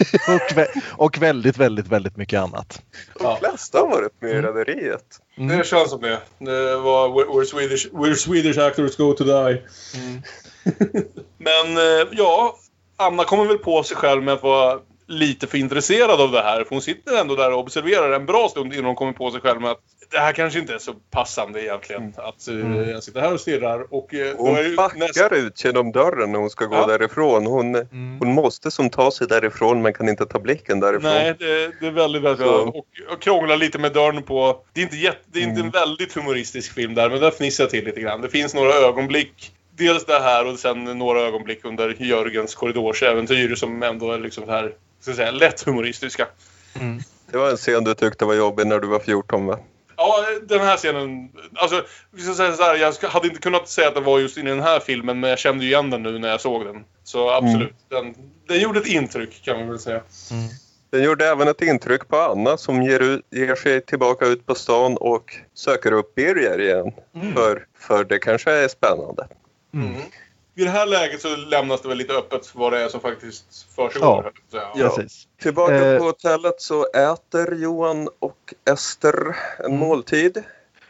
och, 0.28 0.56
vä- 0.56 0.82
och 0.92 1.18
väldigt, 1.18 1.56
väldigt, 1.56 1.88
väldigt 1.88 2.16
mycket 2.16 2.40
annat. 2.40 2.82
De 3.18 3.36
flesta 3.36 3.78
har 3.78 3.88
varit 3.88 4.22
med 4.22 4.30
i 4.30 4.42
Rederiet. 4.42 5.20
Mm. 5.36 5.58
Det 5.58 5.66
känns 5.66 5.90
som 5.90 6.00
det. 6.00 6.20
Det 6.38 6.76
var 6.76 7.08
where, 7.08 7.36
where, 7.36 7.46
Swedish, 7.46 7.86
where 7.92 8.14
Swedish 8.14 8.58
actors 8.58 8.96
go 8.96 9.12
to 9.12 9.24
die. 9.24 9.62
Mm. 9.94 10.22
Men 11.38 11.76
eh, 11.76 12.08
ja, 12.12 12.56
Anna 12.96 13.24
kommer 13.24 13.44
väl 13.44 13.58
på 13.58 13.82
sig 13.82 13.96
själv 13.96 14.22
med 14.22 14.34
att 14.34 14.42
vara 14.42 14.78
lite 15.08 15.46
för 15.46 15.58
intresserad 15.58 16.20
av 16.20 16.32
det 16.32 16.42
här. 16.42 16.64
För 16.64 16.70
hon 16.70 16.82
sitter 16.82 17.20
ändå 17.20 17.36
där 17.36 17.52
och 17.52 17.58
observerar 17.58 18.12
en 18.12 18.26
bra 18.26 18.48
stund 18.48 18.72
innan 18.72 18.84
hon 18.84 18.94
kommer 18.94 19.12
på 19.12 19.30
sig 19.30 19.40
själv 19.40 19.60
med 19.60 19.70
att 19.70 19.80
det 20.10 20.18
här 20.18 20.32
kanske 20.32 20.58
inte 20.58 20.74
är 20.74 20.78
så 20.78 20.92
passande 21.10 21.62
egentligen. 21.62 22.02
Mm. 22.02 22.14
Att 22.16 22.48
uh, 22.48 22.90
jag 22.90 23.02
sitter 23.02 23.20
här 23.20 23.32
och 23.32 23.40
stirrar 23.40 23.94
och... 23.94 24.14
Uh, 24.14 24.34
Hon 24.36 24.76
backar 24.76 25.34
ut 25.34 25.64
genom 25.64 25.92
dörren 25.92 26.32
när 26.32 26.38
hon 26.38 26.50
ska 26.50 26.64
gå 26.64 26.74
Ja. 26.76 26.86
därifrån. 26.86 27.46
Hon, 27.46 27.74
Mm. 27.76 28.18
hon 28.18 28.34
måste 28.34 28.70
som 28.70 28.90
ta 28.90 29.10
sig 29.10 29.26
därifrån 29.26 29.82
men 29.82 29.92
kan 29.92 30.08
inte 30.08 30.26
ta 30.26 30.38
blicken 30.38 30.80
därifrån. 30.80 31.02
Nej, 31.12 31.34
det, 31.38 31.72
det 31.80 31.86
är 31.86 31.90
väldigt, 31.90 32.22
väldigt 32.22 32.46
Så. 32.46 32.54
och, 32.68 32.76
och 33.12 33.20
krånglar 33.22 33.56
lite 33.56 33.78
med 33.78 33.92
dörren 33.92 34.22
på... 34.22 34.60
Det 34.72 34.80
är 34.80 34.84
inte, 34.84 34.96
jätte, 34.96 35.18
det 35.26 35.38
är 35.38 35.42
inte 35.42 35.54
Mm. 35.60 35.66
en 35.66 35.70
väldigt 35.70 36.12
humoristisk 36.14 36.72
film 36.74 36.94
där, 36.94 37.10
men 37.10 37.20
där 37.20 37.30
fnissar 37.30 37.64
jag 37.64 37.70
till 37.70 37.84
lite 37.84 38.00
grann. 38.00 38.20
Det 38.20 38.28
finns 38.28 38.54
några 38.54 38.72
ögonblick. 38.74 39.52
Dels 39.78 40.04
det 40.04 40.18
här 40.20 40.46
och 40.46 40.58
sen 40.58 40.84
några 40.84 41.20
ögonblick 41.20 41.64
under 41.64 41.96
Jörgens 41.98 42.54
korridorsäventyr 42.54 43.54
som 43.54 43.82
ändå 43.82 44.12
är 44.12 44.18
liksom 44.18 44.44
så 44.44 44.50
här, 44.50 44.72
ska 45.00 45.12
säga, 45.12 45.30
lätt 45.30 45.62
humoristiska. 45.62 46.26
Det 47.30 47.38
var 47.38 47.50
en 47.50 47.56
scen 47.56 47.84
du 47.84 47.94
tyckte 47.94 48.24
var 48.24 48.34
jobbig 48.34 48.66
när 48.66 48.78
du 48.78 48.86
var 48.86 48.98
14 48.98 49.46
va? 49.46 49.58
Ja, 49.96 50.26
den 50.42 50.60
här 50.60 50.76
scenen... 50.76 51.28
Alltså, 51.54 51.84
vi 52.10 52.22
ska 52.22 52.34
säga 52.34 52.52
så 52.52 52.62
här, 52.62 52.76
jag 52.76 53.08
hade 53.08 53.28
inte 53.28 53.40
kunnat 53.40 53.68
säga 53.68 53.88
att 53.88 53.94
det 53.94 54.00
var 54.00 54.18
just 54.18 54.38
i 54.38 54.42
den 54.42 54.60
här 54.60 54.80
filmen, 54.80 55.20
men 55.20 55.30
jag 55.30 55.38
kände 55.38 55.64
ju 55.64 55.70
igen 55.70 55.90
den 55.90 56.02
nu 56.02 56.18
när 56.18 56.28
jag 56.28 56.40
såg 56.40 56.64
den. 56.64 56.84
Så 57.04 57.30
absolut, 57.30 57.74
den, 57.88 58.14
den 58.48 58.60
gjorde 58.60 58.78
ett 58.78 58.86
intryck 58.86 59.42
kan 59.42 59.58
man 59.58 59.68
väl 59.68 59.78
säga. 59.78 60.02
Den 60.90 61.02
gjorde 61.02 61.26
även 61.26 61.48
ett 61.48 61.62
intryck 61.62 62.08
på 62.08 62.16
Anna 62.16 62.56
som 62.56 62.82
ger, 62.82 63.00
ut, 63.00 63.26
ger 63.30 63.54
sig 63.54 63.80
tillbaka 63.80 64.26
ut 64.26 64.46
på 64.46 64.54
stan 64.54 64.96
och 64.96 65.36
söker 65.54 65.92
upp 65.92 66.14
Birger 66.14 66.60
igen. 66.60 66.92
För, 67.34 67.66
för 67.78 68.04
det 68.04 68.18
kanske 68.18 68.50
är 68.50 68.68
spännande. 68.68 69.28
Mm. 69.74 69.94
Vid 70.56 70.66
det 70.66 70.70
här 70.70 70.86
läget 70.86 71.20
så 71.22 71.36
lämnas 71.36 71.80
det 71.80 71.88
väl 71.88 71.98
lite 71.98 72.12
öppet 72.12 72.54
vad 72.54 72.72
det 72.72 72.82
är 72.82 72.88
som 72.88 73.00
faktiskt 73.00 73.66
försiggår. 73.76 74.32
Ja. 74.50 74.72
Ja. 74.74 74.88
Precis. 74.96 75.28
Tillbaka 75.42 75.74
Eh. 75.74 75.98
på 75.98 76.04
hotellet 76.04 76.60
så 76.60 76.86
äter 76.86 77.54
Johan 77.54 78.08
och 78.18 78.54
Ester 78.70 79.36
en 79.58 79.78
måltid. 79.78 80.42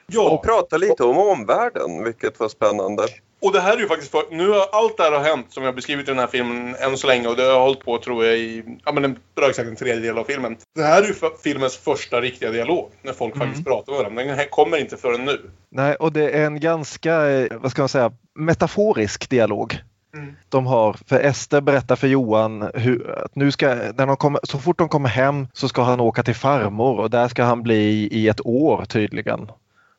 Ja, 0.06 0.30
Och 0.30 0.44
pratar 0.44 0.78
lite 0.78 1.04
om 1.04 1.18
omvärlden, 1.18 2.04
vilket 2.04 2.40
var 2.40 2.48
spännande. 2.48 3.02
Och 3.42 3.52
det 3.52 3.60
här 3.60 3.72
är 3.72 3.78
ju 3.78 3.88
faktiskt 3.88 4.10
för, 4.10 4.22
Nu 4.30 4.48
har 4.48 4.66
allt 4.72 4.96
det 4.96 5.02
här 5.02 5.12
har 5.12 5.24
hänt 5.24 5.46
som 5.48 5.62
jag 5.62 5.74
beskrivit 5.74 6.08
i 6.08 6.10
den 6.10 6.18
här 6.18 6.26
filmen 6.26 6.74
än 6.74 6.98
så 6.98 7.06
länge 7.06 7.28
och 7.28 7.36
det 7.36 7.42
har 7.42 7.60
hållit 7.60 7.84
på 7.84 7.98
tror 7.98 8.24
jag 8.24 8.38
i 8.38 8.64
ja, 8.84 8.92
men 8.92 9.04
en, 9.04 9.18
bra 9.34 9.48
exakt 9.48 9.68
en 9.68 9.76
tredjedel 9.76 10.18
av 10.18 10.24
filmen. 10.24 10.56
Det 10.74 10.82
här 10.82 11.02
är 11.02 11.06
ju 11.06 11.14
för, 11.14 11.30
filmens 11.42 11.76
första 11.76 12.20
riktiga 12.20 12.50
dialog 12.50 12.90
när 13.02 13.12
folk 13.12 13.36
faktiskt 13.36 13.64
pratar 13.64 13.92
med 13.92 13.98
varandra. 13.98 14.24
Den 14.24 14.36
här 14.36 14.50
kommer 14.50 14.76
inte 14.76 14.96
förrän 14.96 15.24
nu. 15.24 15.50
Nej, 15.70 15.94
och 15.94 16.12
det 16.12 16.30
är 16.30 16.46
en 16.46 16.60
ganska, 16.60 17.30
eh, 17.30 17.46
vad 17.60 17.70
ska 17.70 17.82
man 17.82 17.88
säga, 17.88 18.12
metaforisk 18.34 19.30
dialog. 19.30 19.78
Mm. 20.14 20.34
De 20.48 20.66
har, 20.66 20.96
för 21.06 21.20
Ester 21.20 21.60
berättar 21.60 21.96
för 21.96 22.06
Johan 22.06 22.70
hur, 22.74 23.10
att 23.24 23.36
nu 23.36 23.52
ska, 23.52 23.74
när 23.74 24.06
de 24.06 24.16
kommer, 24.16 24.40
så 24.42 24.58
fort 24.58 24.78
de 24.78 24.88
kommer 24.88 25.08
hem 25.08 25.46
så 25.52 25.68
ska 25.68 25.82
han 25.82 26.00
åka 26.00 26.22
till 26.22 26.34
farmor 26.34 27.00
och 27.00 27.10
där 27.10 27.28
ska 27.28 27.44
han 27.44 27.62
bli 27.62 28.08
i 28.12 28.28
ett 28.28 28.46
år 28.46 28.84
tydligen. 28.84 29.50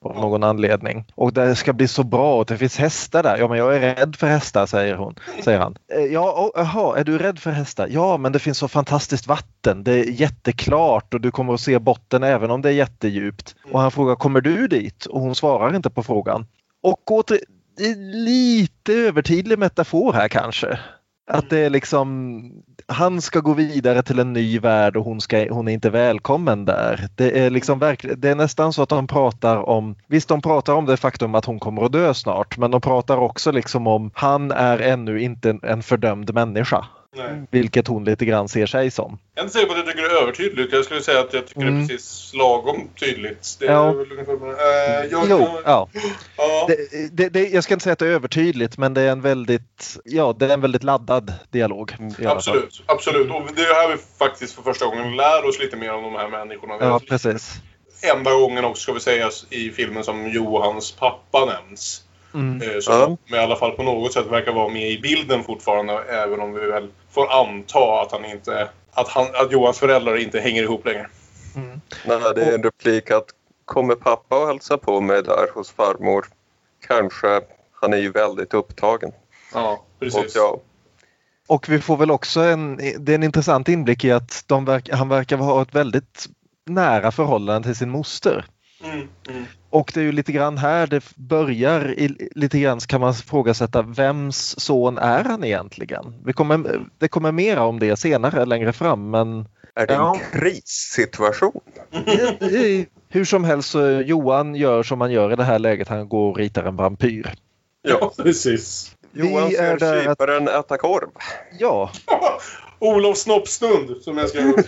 Av 0.05 0.15
någon 0.15 0.43
anledning. 0.43 1.05
Och 1.15 1.33
det 1.33 1.55
ska 1.55 1.73
bli 1.73 1.87
så 1.87 2.03
bra 2.03 2.37
och 2.39 2.45
det 2.45 2.57
finns 2.57 2.77
hästar 2.77 3.23
där. 3.23 3.37
Ja 3.37 3.47
men 3.47 3.57
jag 3.57 3.75
är 3.75 3.79
rädd 3.95 4.15
för 4.15 4.27
hästar 4.27 4.65
säger 4.65 4.95
hon. 4.95 5.15
Säger 5.43 5.59
han. 5.59 5.75
"Eh, 5.93 6.01
Ja, 6.05 6.51
jaha, 6.55 6.99
är 6.99 7.03
du 7.03 7.17
rädd 7.17 7.39
för 7.39 7.51
hästar? 7.51 7.87
Ja 7.91 8.17
men 8.17 8.31
det 8.31 8.39
finns 8.39 8.57
så 8.57 8.67
fantastiskt 8.67 9.27
vatten. 9.27 9.83
Det 9.83 9.91
är 9.93 10.03
jätteklart 10.03 11.13
och 11.13 11.21
du 11.21 11.31
kommer 11.31 11.53
att 11.53 11.61
se 11.61 11.79
botten 11.79 12.23
även 12.23 12.51
om 12.51 12.61
det 12.61 12.69
är 12.69 12.73
jättedjupt. 12.73 13.55
Och 13.71 13.79
han 13.79 13.91
frågar 13.91 14.15
kommer 14.15 14.41
du 14.41 14.67
dit? 14.67 15.05
Och 15.05 15.21
hon 15.21 15.35
svarar 15.35 15.75
inte 15.75 15.89
på 15.89 16.03
frågan. 16.03 16.45
Och 16.83 17.11
åter, 17.11 17.39
lite 18.13 18.93
övertydlig 18.93 19.59
metafor 19.59 20.13
här 20.13 20.27
kanske. 20.27 20.79
Att 21.29 21.49
det 21.49 21.59
är 21.59 21.69
liksom, 21.69 22.51
han 22.87 23.21
ska 23.21 23.39
gå 23.39 23.53
vidare 23.53 24.03
till 24.03 24.19
en 24.19 24.33
ny 24.33 24.59
värld 24.59 24.97
och 24.97 25.05
hon, 25.05 25.21
ska, 25.21 25.53
hon 25.53 25.67
är 25.67 25.71
inte 25.71 25.89
välkommen 25.89 26.65
där. 26.65 27.07
Det 27.15 27.39
är 27.39 27.49
liksom 27.49 27.79
verk, 27.79 28.05
det 28.17 28.29
är 28.29 28.35
nästan 28.35 28.73
så 28.73 28.81
att 28.81 28.89
de 28.89 29.07
pratar 29.07 29.57
om, 29.57 29.95
visst 30.07 30.29
de 30.29 30.41
pratar 30.41 30.73
om 30.73 30.85
det 30.85 30.97
faktum 30.97 31.35
att 31.35 31.45
hon 31.45 31.59
kommer 31.59 31.85
att 31.85 31.91
dö 31.91 32.13
snart, 32.13 32.57
men 32.57 32.71
de 32.71 32.81
pratar 32.81 33.17
också 33.17 33.51
liksom 33.51 33.87
om, 33.87 34.11
han 34.13 34.51
är 34.51 34.79
ännu 34.79 35.21
inte 35.21 35.59
en 35.63 35.83
fördömd 35.83 36.33
människa. 36.33 36.85
Nej. 37.17 37.43
Vilket 37.51 37.87
hon 37.87 38.03
lite 38.05 38.25
grann 38.25 38.49
ser 38.49 38.65
sig 38.65 38.91
som. 38.91 39.19
Jag 39.35 39.41
är 39.41 39.45
inte 39.45 39.53
säker 39.53 39.67
på 39.67 39.73
att 39.73 39.77
jag 39.77 39.87
tycker 39.87 40.01
det 40.01 40.15
är 40.15 40.21
övertydligt. 40.21 40.73
Jag 40.73 40.85
skulle 40.85 41.01
säga 41.01 41.19
att 41.19 41.33
jag 41.33 41.47
tycker 41.47 41.61
det 41.61 41.67
Mm. 41.67 41.83
är 41.83 41.87
precis 41.87 42.31
lagom 42.33 42.89
tydligt. 42.99 43.57
Det 43.59 43.67
är 43.67 43.71
Ja. 43.73 43.91
väl 43.91 44.11
ungefär, 44.11 44.33
eh, 44.33 45.05
jag, 45.11 45.25
Jo, 45.29 45.37
jag- 45.39 45.61
ja. 45.65 45.89
ja. 46.37 46.65
Det, 46.67 46.77
det, 47.11 47.29
det, 47.29 47.47
jag 47.49 47.63
ska 47.63 47.73
inte 47.73 47.83
säga 47.83 47.93
att 47.93 47.99
det 47.99 48.07
är 48.07 48.11
övertydligt 48.11 48.77
men 48.77 48.93
det 48.93 49.01
är 49.01 49.11
en 49.11 49.21
väldigt, 49.21 49.97
ja, 50.05 50.35
det 50.39 50.45
är 50.45 50.49
en 50.49 50.61
väldigt 50.61 50.83
laddad 50.83 51.33
dialog. 51.51 51.95
Absolut, 52.25 52.83
absolut. 52.85 53.31
Och 53.31 53.41
det 53.55 53.61
är 53.61 53.73
här 53.73 53.89
vi 53.95 53.97
faktiskt 54.19 54.53
för 54.55 54.61
första 54.61 54.85
gången 54.85 55.15
lär 55.15 55.45
oss 55.49 55.59
lite 55.59 55.75
mer 55.77 55.93
om 55.93 56.03
de 56.03 56.15
här 56.15 56.27
människorna. 56.29 56.73
Ja, 56.79 56.99
precis. 57.09 57.53
Enda 58.17 58.31
gången 58.33 58.65
också 58.65 58.81
ska 58.83 58.93
vi 58.93 58.99
säga 58.99 59.29
i 59.49 59.69
filmen 59.69 60.03
som 60.03 60.29
Johans 60.29 60.91
pappa 60.91 61.45
nämns. 61.45 62.03
Mm. 62.33 62.61
Eh, 62.61 62.79
Som 62.79 63.17
Ja. 63.25 63.37
i 63.37 63.39
alla 63.39 63.55
fall 63.55 63.71
på 63.71 63.83
något 63.83 64.13
sätt 64.13 64.25
verkar 64.25 64.51
vara 64.53 64.69
med 64.69 64.91
i 64.91 64.99
bilden 64.99 65.43
fortfarande. 65.43 65.93
Även 65.93 66.39
om 66.41 66.53
vi 66.53 66.59
väl 66.67 66.87
får 67.11 67.31
anta 67.41 68.01
att 68.01 68.11
han 68.11 68.25
inte... 68.25 68.69
Att, 68.91 69.07
han, 69.07 69.25
att 69.33 69.51
Johans 69.51 69.79
föräldrar 69.79 70.17
inte 70.17 70.39
hänger 70.39 70.63
ihop 70.63 70.85
längre. 70.85 71.07
Nej, 72.05 72.19
det 72.35 72.43
är 72.43 72.55
en 72.55 72.63
replik 72.63 73.11
att 73.11 73.25
kommer 73.65 73.95
pappa 73.95 74.39
och 74.41 74.47
hälsa 74.47 74.77
på 74.77 75.01
mig 75.01 75.23
där 75.23 75.47
hos 75.53 75.71
farmor? 75.71 76.25
Kanske. 76.87 77.41
Han 77.81 77.93
är 77.93 77.97
ju 77.97 78.11
väldigt 78.11 78.53
upptagen. 78.53 79.11
Ja, 79.53 79.71
Och 79.71 79.99
precis. 79.99 80.35
ja, 80.35 80.59
Och 81.47 81.69
vi 81.69 81.79
får 81.81 81.97
väl 81.97 82.11
också 82.11 82.39
en, 82.39 82.77
det 82.97 83.11
är 83.11 83.15
en 83.15 83.23
intressant 83.23 83.69
inblick 83.69 84.03
i 84.03 84.11
att 84.11 84.43
de 84.47 84.65
verk, 84.65 84.89
han 84.93 85.09
verkar 85.09 85.37
ha 85.37 85.61
ett 85.61 85.75
väldigt 85.75 86.25
nära 86.65 87.11
förhållande 87.11 87.67
till 87.67 87.75
sin 87.75 87.89
moster. 87.89 88.45
Mm, 88.83 89.07
mm. 89.29 89.45
Och 89.69 89.91
det 89.93 89.99
är 89.99 90.03
ju 90.03 90.11
lite 90.11 90.31
grann 90.31 90.57
här 90.57 90.87
det 90.87 91.03
börjar, 91.15 91.99
i, 91.99 92.29
lite 92.35 92.59
grann 92.59 92.79
kan 92.79 93.01
man 93.01 93.11
ifrågasätta 93.13 93.81
vems 93.81 94.59
son 94.59 94.97
är 94.97 95.23
han 95.23 95.43
egentligen? 95.43 96.13
Vi 96.25 96.33
kommer, 96.33 96.81
det 96.97 97.07
kommer 97.07 97.31
mera 97.31 97.63
om 97.63 97.79
det 97.79 97.97
senare 97.97 98.45
längre 98.45 98.73
fram 98.73 99.09
men 99.09 99.47
är 99.75 99.87
det 99.87 99.93
en 99.93 99.99
Ja. 99.99 100.19
krissituation? 100.31 101.61
hur 103.09 103.25
som 103.25 103.43
helst 103.43 103.69
så 103.69 103.81
Johan 104.01 104.55
gör 104.55 104.83
som 104.83 104.99
man 104.99 105.11
gör 105.11 105.33
i 105.33 105.35
det 105.35 105.43
här 105.43 105.59
läget, 105.59 105.87
han 105.87 106.09
går 106.09 106.29
och 106.31 106.37
ritar 106.37 106.63
en 106.63 106.75
vampyr. 106.75 107.33
Ja, 107.81 108.11
precis. 108.17 108.91
Johan 109.11 109.49
Vi 109.49 109.55
är 109.55 109.77
ser 109.77 109.85
där 109.87 109.97
att- 109.97 110.03
kyparen 110.03 110.47
äta 110.47 110.77
korv. 110.77 111.07
Ja, 111.59 111.91
Olof 112.79 113.17
Snoppstund, 113.17 114.01
som 114.01 114.17
jag 114.17 114.29
skrev 114.29 114.47
upp. 114.53 114.65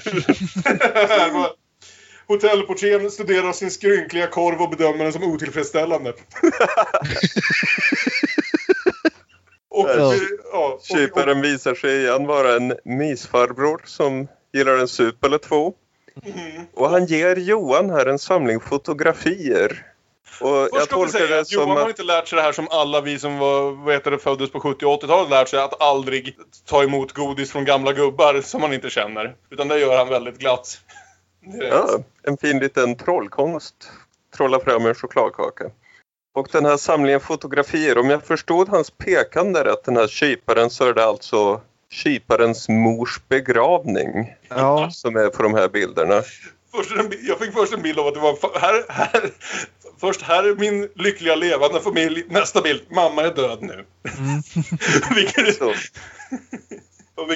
Hotellportieren 2.29 3.11
studerar 3.11 3.53
sin 3.53 3.71
skrynkliga 3.71 4.27
korv 4.27 4.61
och 4.61 4.69
bedömer 4.69 5.03
den 5.03 5.13
som 5.13 5.23
otillfredsställande. 5.23 6.09
och, 9.69 9.89
Ja. 9.89 10.15
ja, 10.51 10.73
och, 10.73 10.81
Kyparen 10.85 11.41
visar 11.41 11.75
sig 11.75 11.99
igen 11.99 12.27
vara 12.27 12.55
en 12.55 12.73
mysfarbror 12.85 13.81
som 13.85 14.27
gillar 14.53 14.77
en 14.77 14.87
sup 14.87 15.25
eller 15.25 15.37
två. 15.37 15.73
Mm. 16.23 16.65
Och 16.73 16.89
han 16.89 17.05
ger 17.05 17.35
Johan 17.35 17.89
här 17.89 18.05
en 18.05 18.19
samling 18.19 18.59
fotografier. 18.59 19.85
Och 20.41 20.49
jag 20.49 20.69
Först 20.71 20.89
tolkar 20.89 21.11
säga 21.11 21.27
det 21.27 21.39
att 21.39 21.51
Johan 21.51 21.77
har 21.77 21.89
inte 21.89 22.03
lärt 22.03 22.27
sig 22.27 22.35
det 22.35 22.41
här 22.41 22.51
som 22.51 22.67
alla 22.71 23.01
vi 23.01 23.19
som 23.19 23.37
var, 23.37 23.71
vad 23.85 23.93
heter 23.93 24.11
det, 24.11 24.17
föddes 24.17 24.51
på 24.51 24.59
70 24.59 24.85
och 24.85 25.03
80-talet 25.03 25.29
lärt 25.29 25.49
sig. 25.49 25.59
Att 25.59 25.81
aldrig 25.81 26.37
ta 26.65 26.83
emot 26.83 27.11
godis 27.11 27.51
från 27.51 27.65
gamla 27.65 27.93
gubbar 27.93 28.41
som 28.41 28.61
man 28.61 28.73
inte 28.73 28.89
känner. 28.89 29.35
Utan 29.49 29.67
det 29.67 29.79
gör 29.79 29.97
han 29.97 30.09
väldigt 30.09 30.37
glatt. 30.39 30.81
Ja, 31.53 32.03
en 32.23 32.37
fin 32.37 32.59
liten 32.59 32.95
trollkonst. 32.95 33.91
Trolla 34.37 34.59
fram 34.59 34.85
en 34.85 34.95
chokladkaka. 34.95 35.65
Och 36.33 36.47
den 36.51 36.65
här 36.65 36.77
samlingen 36.77 37.19
fotografier, 37.19 37.97
om 37.97 38.09
jag 38.09 38.23
förstod 38.23 38.69
hans 38.69 38.91
pekande 38.91 39.63
rätt, 39.63 39.83
den 39.83 39.97
här 39.97 40.07
kyparen, 40.07 40.69
så 40.69 40.85
är 40.85 40.93
det 40.93 41.05
alltså 41.05 41.61
kyparens 41.91 42.69
mors 42.69 43.21
begravning 43.27 44.35
ja, 44.49 44.91
som 44.91 45.15
är 45.15 45.29
på 45.29 45.43
de 45.43 45.53
här 45.53 45.69
bilderna. 45.69 46.23
Först 46.71 46.91
en, 46.91 47.13
jag 47.27 47.39
fick 47.39 47.53
först 47.53 47.73
en 47.73 47.81
bild 47.81 47.99
av 47.99 48.07
att 48.07 48.13
det 48.13 48.19
var 48.19 48.59
här, 48.59 48.85
här, 48.89 49.31
först 49.99 50.21
här 50.21 50.43
är 50.43 50.55
min 50.55 50.89
lyckliga 50.95 51.35
levande 51.35 51.81
familj. 51.81 52.25
Nästa 52.29 52.61
bild, 52.61 52.81
mamma 52.89 53.21
är 53.21 53.35
död 53.35 53.61
nu. 53.61 53.85
och 55.09 55.17
vilket 55.17 55.61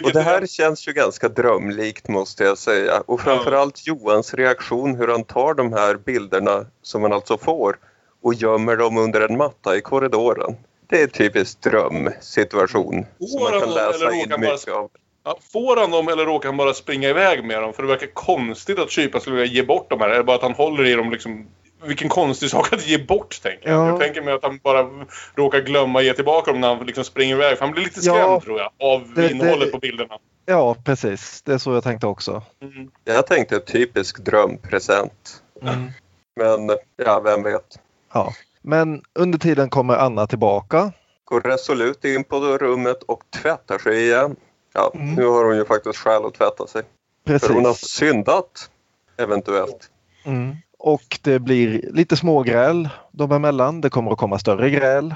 Och 0.03 0.11
det 0.13 0.21
här 0.21 0.45
känns 0.47 0.87
ju 0.87 0.93
ganska 0.93 1.29
drömlikt 1.29 2.07
måste 2.07 2.43
jag 2.43 2.57
säga. 2.57 3.03
Och 3.05 3.21
framförallt 3.21 3.87
Johans 3.87 4.33
reaktion 4.33 4.95
hur 4.95 5.07
han 5.07 5.23
tar 5.23 5.53
de 5.53 5.73
här 5.73 5.95
bilderna 5.95 6.65
som 6.81 7.01
han 7.01 7.13
alltså 7.13 7.37
får 7.37 7.77
och 8.21 8.33
gömmer 8.33 8.77
dem 8.77 8.97
under 8.97 9.21
en 9.21 9.37
matta 9.37 9.75
i 9.77 9.81
korridoren. 9.81 10.55
Det 10.89 11.01
är 11.01 11.07
typiskt 11.07 11.61
drömsituation 11.61 13.05
som 13.19 13.27
Får 13.39 13.51
man 13.51 13.59
kan 13.59 13.69
läsa 13.73 14.11
in 14.13 14.17
mycket 14.39 14.65
bara- 14.65 14.75
av. 14.77 14.89
ja, 15.23 15.37
får 15.53 15.77
han 15.77 15.91
dem 15.91 16.07
eller 16.07 16.25
råkar 16.25 16.49
han 16.49 16.57
bara 16.57 16.73
springa 16.73 17.09
iväg 17.09 17.43
med 17.43 17.61
dem? 17.61 17.73
För 17.73 17.83
det 17.83 17.89
verkar 17.89 18.07
konstigt 18.13 18.79
att 18.79 18.91
kyparen 18.91 19.21
skulle 19.21 19.35
vilja 19.35 19.53
ge 19.53 19.63
bort 19.63 19.89
dem 19.89 19.99
här. 20.01 20.09
Eller 20.09 20.23
bara 20.23 20.35
att 20.35 20.41
han 20.41 20.53
håller 20.53 20.85
i 20.85 20.93
dem 20.95 21.11
liksom. 21.11 21.47
Vilken 21.87 22.09
konstig 22.09 22.49
sak 22.49 22.73
att 22.73 22.87
ge 22.87 22.97
bort 22.97 23.41
tänker 23.43 23.69
jag. 23.69 23.79
Ja. 23.79 23.87
Jag 23.87 23.99
tänker 23.99 24.21
mig 24.21 24.33
att 24.33 24.43
han 24.43 24.59
bara 24.63 24.89
råkar 25.35 25.59
glömma 25.61 26.01
ge 26.01 26.13
tillbaka 26.13 26.51
dem 26.51 26.61
när 26.61 26.75
han 26.75 26.85
liksom 26.85 27.03
springer 27.03 27.35
iväg. 27.35 27.57
För 27.57 27.65
han 27.65 27.73
blir 27.73 27.83
lite 27.83 28.01
skrämd 28.01 28.19
Ja. 28.19 28.41
tror 28.41 28.59
jag. 28.59 28.69
Av 28.79 29.13
Det- 29.15 29.21
det- 29.21 29.31
innehållet 29.31 29.71
på 29.71 29.77
bilderna. 29.79 30.17
Ja, 30.45 30.75
precis. 30.85 31.41
Det 31.41 31.53
är 31.53 31.57
så 31.57 31.73
jag 31.73 31.83
tänkte 31.83 32.07
också. 32.07 32.43
Mm. 32.61 32.91
Jag 33.03 33.27
tänkte 33.27 33.59
typisk 33.59 34.19
drömpresent. 34.25 35.43
Mm. 35.61 35.91
Men 36.35 36.77
ja, 37.05 37.19
vem 37.19 37.43
vet. 37.43 37.79
Ja. 38.13 38.33
Men 38.61 39.01
under 39.19 39.39
tiden 39.39 39.69
kommer 39.69 39.93
Anna 39.95 40.27
tillbaka. 40.27 40.91
Går 41.25 41.41
resolut 41.41 42.05
in 42.05 42.23
på 42.23 42.39
rummet 42.39 43.03
och 43.03 43.21
tvättar 43.41 43.77
sig 43.77 44.03
igen. 44.05 44.35
Ja, 44.73 44.91
Mm. 44.95 45.13
nu 45.15 45.25
har 45.25 45.45
hon 45.45 45.55
ju 45.57 45.65
faktiskt 45.65 45.97
skäl 45.99 46.25
att 46.25 46.33
tvätta 46.33 46.67
sig. 46.67 46.81
För 47.27 47.53
hon 47.53 47.65
har 47.65 47.71
Precis. 47.73 47.89
syndat. 47.89 48.69
Eventuellt. 49.17 49.89
Mm. 50.25 50.55
Och 50.85 51.19
det 51.21 51.39
blir 51.39 51.81
lite 51.93 52.17
smågräl 52.17 52.89
dem 53.11 53.31
emellan. 53.31 53.81
Det 53.81 53.89
kommer 53.89 54.11
att 54.11 54.17
komma 54.17 54.39
större 54.39 54.69
gräl. 54.69 55.15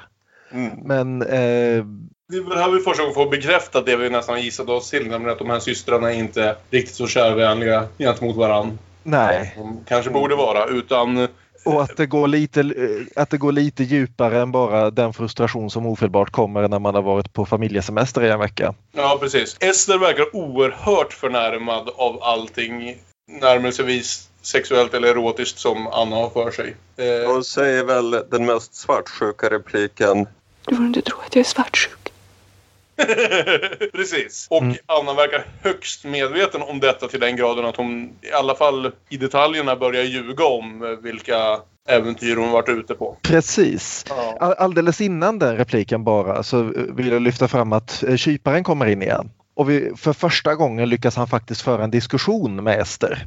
Mm. 0.51 0.72
Men 0.84 1.22
eh, 1.22 1.86
Det 2.28 2.55
här 2.55 2.72
vi 2.72 2.80
första 2.80 3.03
gången 3.03 3.13
får 3.15 3.30
bekräftat 3.30 3.86
det 3.86 3.95
vi 3.95 4.09
nästan 4.09 4.41
gissade 4.41 4.72
oss 4.72 4.89
till, 4.89 5.07
nämligen 5.07 5.32
att 5.32 5.39
de 5.39 5.49
här 5.49 5.59
systrarna 5.59 6.13
är 6.13 6.18
inte 6.18 6.55
riktigt 6.72 6.95
så 6.95 7.07
kärvänliga 7.07 7.88
gentemot 7.97 8.36
varann. 8.36 8.80
nej. 9.03 9.53
De 9.57 9.80
kanske 9.88 10.11
borde 10.11 10.36
vara, 10.36 10.65
utan 10.65 11.28
Och 11.65 11.82
att 11.82 11.97
det, 11.97 12.05
går 12.05 12.28
lite, 12.28 12.61
eh, 12.61 13.22
att 13.22 13.30
det 13.30 13.38
går 13.38 13.51
lite 13.51 13.84
djupare 13.84 14.41
än 14.41 14.51
bara 14.51 14.91
den 14.91 15.13
frustration 15.13 15.70
som 15.70 15.86
ofelbart 15.86 16.32
kommer 16.32 16.68
när 16.68 16.80
man 16.80 16.95
har 16.95 17.01
varit 17.01 17.34
på 17.34 17.45
familjesemester 17.45 18.24
i 18.24 18.30
en 18.30 18.39
vecka. 18.39 18.74
Ja, 18.91 19.18
precis. 19.22 19.57
Ester 19.59 19.97
verkar 19.97 20.36
oerhört 20.36 21.13
förnärmad 21.13 21.89
av 21.95 22.24
allting 22.24 22.97
närmelsevis 23.41 24.30
sexuellt 24.47 24.93
eller 24.93 25.07
erotiskt 25.07 25.59
som 25.59 25.87
Anna 25.87 26.15
har 26.15 26.29
för 26.29 26.51
sig. 26.51 26.75
Eh, 26.97 27.31
Hon 27.31 27.43
säger 27.43 27.83
väl 27.83 28.11
den 28.31 28.45
mest 28.45 28.75
svartsjuka 28.75 29.49
repliken. 29.49 30.27
Du 30.67 30.75
får 30.75 30.85
inte 30.85 31.01
tro 31.01 31.17
att 31.25 31.35
jag 31.35 31.39
är 31.39 31.45
svartsjuk. 31.49 32.13
Precis. 33.93 34.47
Och 34.49 34.61
Mm. 34.61 34.75
Anna 34.85 35.13
verkar 35.13 35.45
högst 35.63 36.03
medveten 36.05 36.61
om 36.61 36.79
detta 36.79 37.07
till 37.07 37.19
den 37.19 37.35
graden 37.35 37.65
att 37.65 37.75
hon 37.75 38.03
i 38.21 38.31
alla 38.31 38.55
fall 38.55 38.91
i 39.09 39.17
detaljerna 39.17 39.75
börjar 39.75 40.03
ljuga 40.03 40.45
om 40.45 40.97
vilka 41.01 41.59
äventyr 41.89 42.35
hon 42.35 42.51
varit 42.51 42.69
ute 42.69 42.93
på. 42.93 43.17
Precis. 43.21 44.05
Ja. 44.09 44.37
All- 44.39 44.53
Alldeles 44.53 45.01
innan 45.01 45.39
den 45.39 45.57
repliken 45.57 46.03
bara 46.03 46.43
så 46.43 46.61
vill 46.75 47.07
jag 47.11 47.21
lyfta 47.21 47.47
fram 47.47 47.73
att 47.73 48.03
eh, 48.03 48.15
kyparen 48.15 48.63
kommer 48.63 48.85
in 48.85 49.01
igen. 49.01 49.29
Och 49.55 49.69
vi, 49.69 49.91
för 49.97 50.13
första 50.13 50.55
gången 50.55 50.89
lyckas 50.89 51.15
han 51.15 51.27
faktiskt 51.27 51.61
föra 51.61 51.83
en 51.83 51.91
diskussion 51.91 52.63
med 52.63 52.79
Ester. 52.81 53.25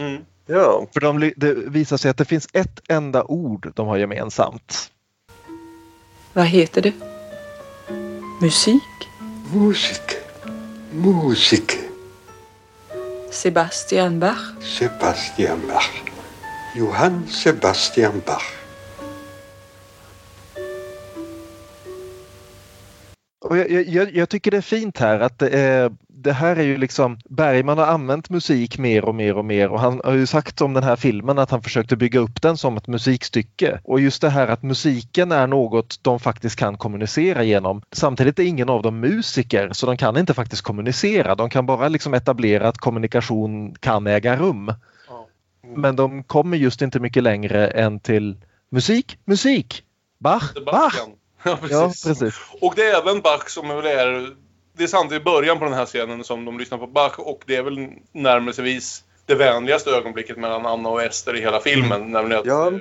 Mm. 0.00 0.22
Ja, 0.50 0.86
För 0.92 1.00
de, 1.00 1.32
det 1.36 1.54
visar 1.54 1.96
sig 1.96 2.10
att 2.10 2.16
det 2.16 2.24
finns 2.24 2.48
ett 2.52 2.80
enda 2.88 3.24
ord 3.24 3.72
de 3.74 3.86
har 3.86 3.96
gemensamt. 3.96 4.90
Vad 6.32 6.46
heter 6.46 6.82
det? 6.82 6.92
Musik? 8.40 8.82
Musik. 9.54 10.16
Musik. 10.92 11.78
Sebastian 13.30 14.20
Bach? 14.20 14.54
Sebastian 14.60 15.60
Bach. 15.68 15.90
Johann 16.76 17.26
Sebastian 17.28 18.22
Bach. 18.26 18.57
Och 23.40 23.58
jag, 23.58 23.88
jag, 23.88 24.16
jag 24.16 24.28
tycker 24.28 24.50
det 24.50 24.56
är 24.56 24.60
fint 24.60 24.98
här 24.98 25.20
att 25.20 25.38
det, 25.38 25.48
är, 25.48 25.92
det 26.08 26.32
här 26.32 26.56
är 26.56 26.62
ju 26.62 26.76
liksom 26.76 27.18
Bergman 27.24 27.78
har 27.78 27.86
använt 27.86 28.30
musik 28.30 28.78
mer 28.78 29.04
och 29.04 29.14
mer 29.14 29.36
och 29.36 29.44
mer 29.44 29.68
och 29.68 29.80
han 29.80 30.00
har 30.04 30.12
ju 30.12 30.26
sagt 30.26 30.60
om 30.60 30.74
den 30.74 30.82
här 30.82 30.96
filmen 30.96 31.38
att 31.38 31.50
han 31.50 31.62
försökte 31.62 31.96
bygga 31.96 32.20
upp 32.20 32.42
den 32.42 32.56
som 32.56 32.76
ett 32.76 32.86
musikstycke. 32.86 33.80
Och 33.84 34.00
just 34.00 34.22
det 34.22 34.30
här 34.30 34.48
att 34.48 34.62
musiken 34.62 35.32
är 35.32 35.46
något 35.46 35.98
de 36.02 36.20
faktiskt 36.20 36.56
kan 36.56 36.76
kommunicera 36.76 37.42
genom. 37.42 37.82
Samtidigt 37.92 38.38
är 38.38 38.42
ingen 38.42 38.68
av 38.68 38.82
dem 38.82 39.00
musiker 39.00 39.72
så 39.72 39.86
de 39.86 39.96
kan 39.96 40.16
inte 40.16 40.34
faktiskt 40.34 40.62
kommunicera. 40.62 41.34
De 41.34 41.50
kan 41.50 41.66
bara 41.66 41.88
liksom 41.88 42.14
etablera 42.14 42.68
att 42.68 42.78
kommunikation 42.78 43.74
kan 43.74 44.06
äga 44.06 44.36
rum. 44.36 44.72
Men 45.76 45.96
de 45.96 46.22
kommer 46.22 46.56
just 46.56 46.82
inte 46.82 47.00
mycket 47.00 47.22
längre 47.22 47.68
än 47.68 48.00
till 48.00 48.36
musik, 48.70 49.18
musik, 49.24 49.84
Bach, 50.18 50.54
Bach. 50.66 51.08
Ja, 51.48 51.56
precis. 51.56 52.04
Ja, 52.04 52.10
precis. 52.10 52.40
Och 52.60 52.74
det 52.76 52.82
är 52.82 53.02
även 53.02 53.20
Bach 53.20 53.48
som 53.48 53.68
väl 53.68 53.86
är... 53.86 54.36
Det 54.76 54.84
är 54.84 54.88
samtidigt 54.88 55.24
början 55.24 55.58
på 55.58 55.64
den 55.64 55.74
här 55.74 55.86
scenen 55.86 56.24
som 56.24 56.44
de 56.44 56.58
lyssnar 56.58 56.78
på 56.78 56.86
Bach 56.86 57.18
och 57.18 57.42
det 57.46 57.56
är 57.56 57.62
väl 57.62 57.88
närmelsevis 58.12 59.04
det 59.26 59.34
vänligaste 59.34 59.90
ögonblicket 59.90 60.36
mellan 60.36 60.66
Anna 60.66 60.88
och 60.88 61.02
Ester 61.02 61.36
i 61.36 61.40
hela 61.40 61.60
filmen. 61.60 62.12
Nämligen 62.12 62.40
att... 62.40 62.46
Ja. 62.46 62.72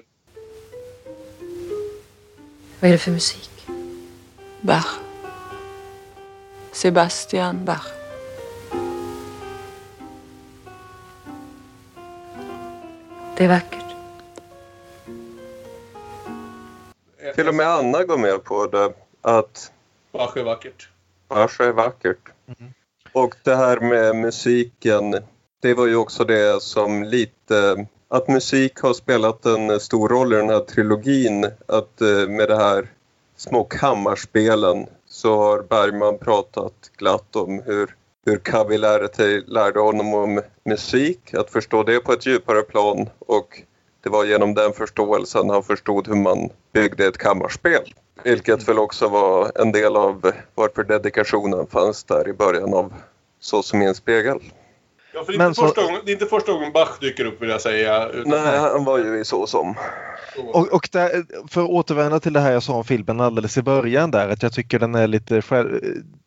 Vad 2.79 2.89
är 2.89 2.91
det 2.91 2.97
för 2.97 3.11
musik? 3.11 3.67
Bach. 4.61 4.99
Sebastian 6.71 7.65
Bach. 7.65 7.87
Det 13.37 13.43
är 13.43 13.47
vackert. 13.47 13.86
Till 17.35 17.47
och 17.47 17.55
med 17.55 17.67
Anna 17.67 18.03
går 18.03 18.17
med 18.17 18.43
på 18.43 18.67
det. 18.67 18.93
Att 19.21 19.71
Bach 20.11 20.37
är 20.37 20.43
vackert. 20.43 20.89
Bach 21.27 21.61
är 21.61 21.71
vackert. 21.71 22.29
Och 23.11 23.35
det 23.43 23.55
här 23.55 23.79
med 23.79 24.15
musiken. 24.15 25.15
Det 25.61 25.73
var 25.73 25.87
ju 25.87 25.95
också 25.95 26.23
det 26.23 26.61
som 26.61 27.03
lite... 27.03 27.87
Att 28.09 28.27
musik 28.27 28.79
har 28.79 28.93
spelat 28.93 29.45
en 29.45 29.79
stor 29.79 30.09
roll 30.09 30.33
i 30.33 30.35
den 30.35 30.49
här 30.49 30.59
trilogin. 30.59 31.45
Att 31.65 32.01
eh, 32.01 32.27
med 32.27 32.49
det 32.49 32.55
här 32.55 32.87
små 33.35 33.63
kammarspelen 33.63 34.85
så 35.07 35.37
har 35.37 35.61
Bergman 35.61 36.17
pratat 36.17 36.73
glatt 36.97 37.35
om 37.35 37.61
hur, 37.65 37.95
hur 38.25 38.37
Kavi 38.37 38.77
lärde, 38.77 39.41
lärde 39.47 39.79
honom 39.79 40.13
om 40.13 40.41
musik, 40.65 41.33
att 41.33 41.49
förstå 41.49 41.83
det 41.83 41.99
på 41.99 42.13
ett 42.13 42.25
djupare 42.25 42.61
plan 42.61 43.09
och 43.19 43.61
det 44.03 44.09
var 44.09 44.25
genom 44.25 44.53
den 44.53 44.73
förståelsen 44.73 45.49
han 45.49 45.63
förstod 45.63 46.07
hur 46.07 46.15
man 46.15 46.49
byggde 46.73 47.05
ett 47.05 47.17
kammarspel. 47.17 47.93
Vilket 48.23 48.67
väl 48.67 48.79
också 48.79 49.07
var 49.07 49.51
en 49.55 49.71
del 49.71 49.95
av 49.95 50.31
varför 50.55 50.83
dedikationen 50.83 51.67
fanns 51.67 52.03
där 52.03 52.27
i 52.27 52.33
början 52.33 52.73
av 52.73 52.93
Så 53.39 53.63
som 53.63 53.81
i 53.81 53.85
en 53.85 53.95
spegel. 53.95 54.39
Ja, 55.17 55.23
för 55.23 55.31
det, 55.31 55.35
är 55.35 55.37
Men 55.37 55.47
inte 55.47 55.55
så- 55.61 55.67
första 55.67 55.83
gången, 55.83 56.01
det 56.05 56.11
är 56.11 56.13
inte 56.13 56.25
första 56.25 56.51
gången 56.51 56.71
Bach 56.71 56.99
dyker 57.01 57.25
upp 57.25 57.41
vill 57.41 57.49
jag 57.49 57.61
säga. 57.61 58.07
Utan 58.09 58.31
Nej, 58.31 58.57
han 58.59 58.85
var 58.85 58.97
ju 58.97 59.19
i 59.19 59.25
Så 59.25 59.47
som. 59.47 59.75
Och, 60.53 60.73
och 60.73 60.89
där, 60.91 61.09
för 61.49 61.63
att 61.63 61.69
återvända 61.69 62.19
till 62.19 62.33
det 62.33 62.39
här 62.39 62.51
jag 62.51 62.63
sa 62.63 62.73
om 62.73 62.83
filmen 62.85 63.21
alldeles 63.21 63.57
i 63.57 63.61
början 63.61 64.11
där 64.11 64.29
att 64.29 64.43
jag 64.43 64.53
tycker 64.53 64.79
den 64.79 64.95
är 64.95 65.07
lite 65.07 65.41
själv, 65.41 65.79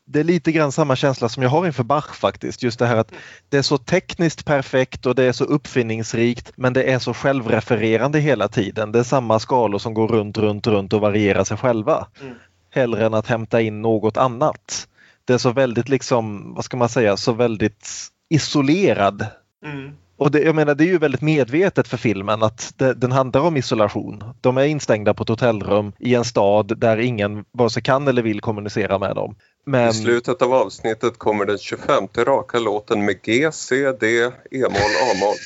det 0.06 0.20
är 0.20 0.24
lite 0.24 0.52
grann 0.52 0.72
samma 0.72 0.96
känsla 0.96 1.28
som 1.28 1.42
jag 1.42 1.50
har 1.50 1.66
inför 1.66 1.82
Bach 1.82 2.14
faktiskt. 2.14 2.62
Just 2.62 2.78
det 2.78 2.86
här 2.86 2.96
att 2.96 3.12
det 3.48 3.58
är 3.58 3.62
så 3.62 3.78
tekniskt 3.78 4.44
perfekt 4.44 5.06
och 5.06 5.14
det 5.14 5.24
är 5.24 5.32
så 5.32 5.44
uppfinningsrikt 5.44 6.52
men 6.56 6.72
det 6.72 6.82
är 6.82 6.98
så 6.98 7.14
självrefererande 7.14 8.18
hela 8.18 8.48
tiden. 8.48 8.92
Det 8.92 8.98
är 8.98 9.02
samma 9.02 9.38
skalor 9.38 9.78
som 9.78 9.94
går 9.94 10.08
runt, 10.08 10.38
runt, 10.38 10.66
runt 10.66 10.92
och 10.92 11.00
varierar 11.00 11.44
sig 11.44 11.56
själva. 11.56 12.06
Mm. 12.20 12.34
Hellre 12.70 13.06
än 13.06 13.14
att 13.14 13.26
hämta 13.26 13.60
in 13.60 13.82
något 13.82 14.16
annat. 14.16 14.86
Det 15.24 15.32
är 15.34 15.38
så 15.38 15.52
väldigt 15.52 15.88
liksom, 15.88 16.54
vad 16.54 16.64
ska 16.64 16.76
man 16.76 16.88
säga, 16.88 17.16
så 17.16 17.32
väldigt 17.32 17.88
isolerad 18.30 19.26
Mm. 19.64 19.92
och 20.16 20.30
det, 20.30 20.42
jag 20.42 20.54
menar, 20.54 20.74
det 20.74 20.84
är 20.84 20.86
ju 20.86 20.98
väldigt 20.98 21.20
medvetet 21.20 21.88
för 21.88 21.96
filmen 21.96 22.42
att 22.42 22.74
det, 22.76 22.94
den 22.94 23.12
handlar 23.12 23.40
om 23.40 23.56
isolation. 23.56 24.24
De 24.40 24.58
är 24.58 24.64
instängda 24.64 25.14
på 25.14 25.22
ett 25.22 25.28
hotellrum 25.28 25.92
i 25.98 26.14
en 26.14 26.24
stad 26.24 26.78
där 26.78 26.98
ingen 26.98 27.44
vare 27.52 27.70
sig 27.70 27.82
kan 27.82 28.08
eller 28.08 28.22
vill 28.22 28.40
kommunicera 28.40 28.98
med 28.98 29.14
dem. 29.14 29.36
Men, 29.66 29.88
I 29.88 29.92
slutet 29.92 30.42
av 30.42 30.54
avsnittet 30.54 31.18
kommer 31.18 31.46
den 31.46 31.58
25 31.58 32.08
raka 32.16 32.58
låten 32.58 33.04
med 33.04 33.22
G, 33.22 33.52
C, 33.52 33.92
D, 33.92 34.06
E-moll, 34.50 34.92
A-moll. 35.10 35.36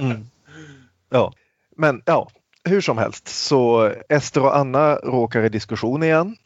mm, 0.10 0.26
ja. 1.10 1.32
men 1.76 2.02
ja, 2.04 2.28
hur 2.64 2.80
som 2.80 2.98
helst 2.98 3.28
så 3.28 3.92
Ester 4.08 4.42
och 4.42 4.56
Anna 4.56 4.94
råkar 4.94 5.42
i 5.42 5.48
diskussion 5.48 6.02
igen. 6.02 6.36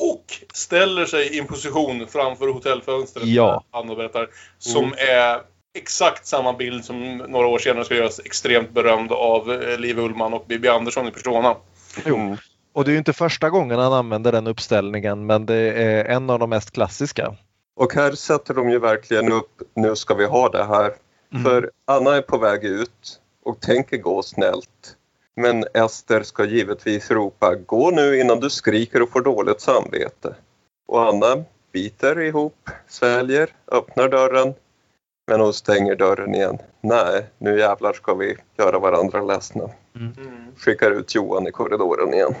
Och 0.00 0.24
ställer 0.54 1.06
sig 1.06 1.36
i 1.36 1.38
en 1.38 1.46
position 1.46 2.06
framför 2.06 2.48
hotellfönstret. 2.48 3.26
Ja. 3.26 3.64
Anna 3.70 3.94
berättar. 3.94 4.28
Som 4.58 4.92
är 4.92 5.40
exakt 5.74 6.26
samma 6.26 6.52
bild 6.52 6.84
som 6.84 7.16
några 7.16 7.46
år 7.46 7.58
senare 7.58 7.84
ska 7.84 7.94
göras 7.94 8.20
extremt 8.24 8.70
berömd 8.70 9.12
av 9.12 9.52
eh, 9.52 9.78
Liv 9.78 9.98
Ullmann 9.98 10.34
och 10.34 10.44
Bibi 10.48 10.68
Andersson 10.68 11.08
i 11.08 11.10
Persona. 11.10 11.56
Mm. 12.04 12.36
Och 12.72 12.84
det 12.84 12.90
är 12.90 12.92
ju 12.92 12.98
inte 12.98 13.12
första 13.12 13.50
gången 13.50 13.78
han 13.78 13.92
använder 13.92 14.32
den 14.32 14.46
uppställningen 14.46 15.26
men 15.26 15.46
det 15.46 15.56
är 15.56 16.04
en 16.04 16.30
av 16.30 16.38
de 16.38 16.50
mest 16.50 16.70
klassiska. 16.70 17.36
Och 17.76 17.94
här 17.94 18.12
sätter 18.12 18.54
de 18.54 18.70
ju 18.70 18.78
verkligen 18.78 19.32
upp, 19.32 19.62
nu 19.74 19.96
ska 19.96 20.14
vi 20.14 20.26
ha 20.26 20.48
det 20.48 20.64
här. 20.64 20.94
För 21.44 21.70
Anna 21.84 22.16
är 22.16 22.22
på 22.22 22.38
väg 22.38 22.64
ut 22.64 23.20
och 23.44 23.60
tänker 23.60 23.96
gå 23.96 24.22
snällt. 24.22 24.96
Men 25.40 25.64
Ester 25.74 26.22
ska 26.22 26.44
givetvis 26.44 27.10
ropa 27.10 27.54
gå 27.54 27.90
nu 27.90 28.20
innan 28.20 28.40
du 28.40 28.50
skriker 28.50 29.02
och 29.02 29.10
får 29.10 29.20
dåligt 29.20 29.60
samvete. 29.60 30.34
Och 30.88 31.08
Anna 31.08 31.44
biter 31.72 32.20
ihop, 32.20 32.70
sväljer, 32.88 33.50
öppnar 33.72 34.08
dörren. 34.08 34.54
Men 35.26 35.40
hon 35.40 35.52
stänger 35.52 35.96
dörren 35.96 36.34
igen. 36.34 36.58
Nej, 36.80 37.26
nu 37.38 37.58
jävlar 37.58 37.92
ska 37.92 38.14
vi 38.14 38.36
göra 38.58 38.78
varandra 38.78 39.22
ledsna. 39.22 39.70
Skickar 40.56 40.90
ut 40.90 41.14
Johan 41.14 41.46
i 41.46 41.50
korridoren 41.50 42.14
igen. 42.14 42.34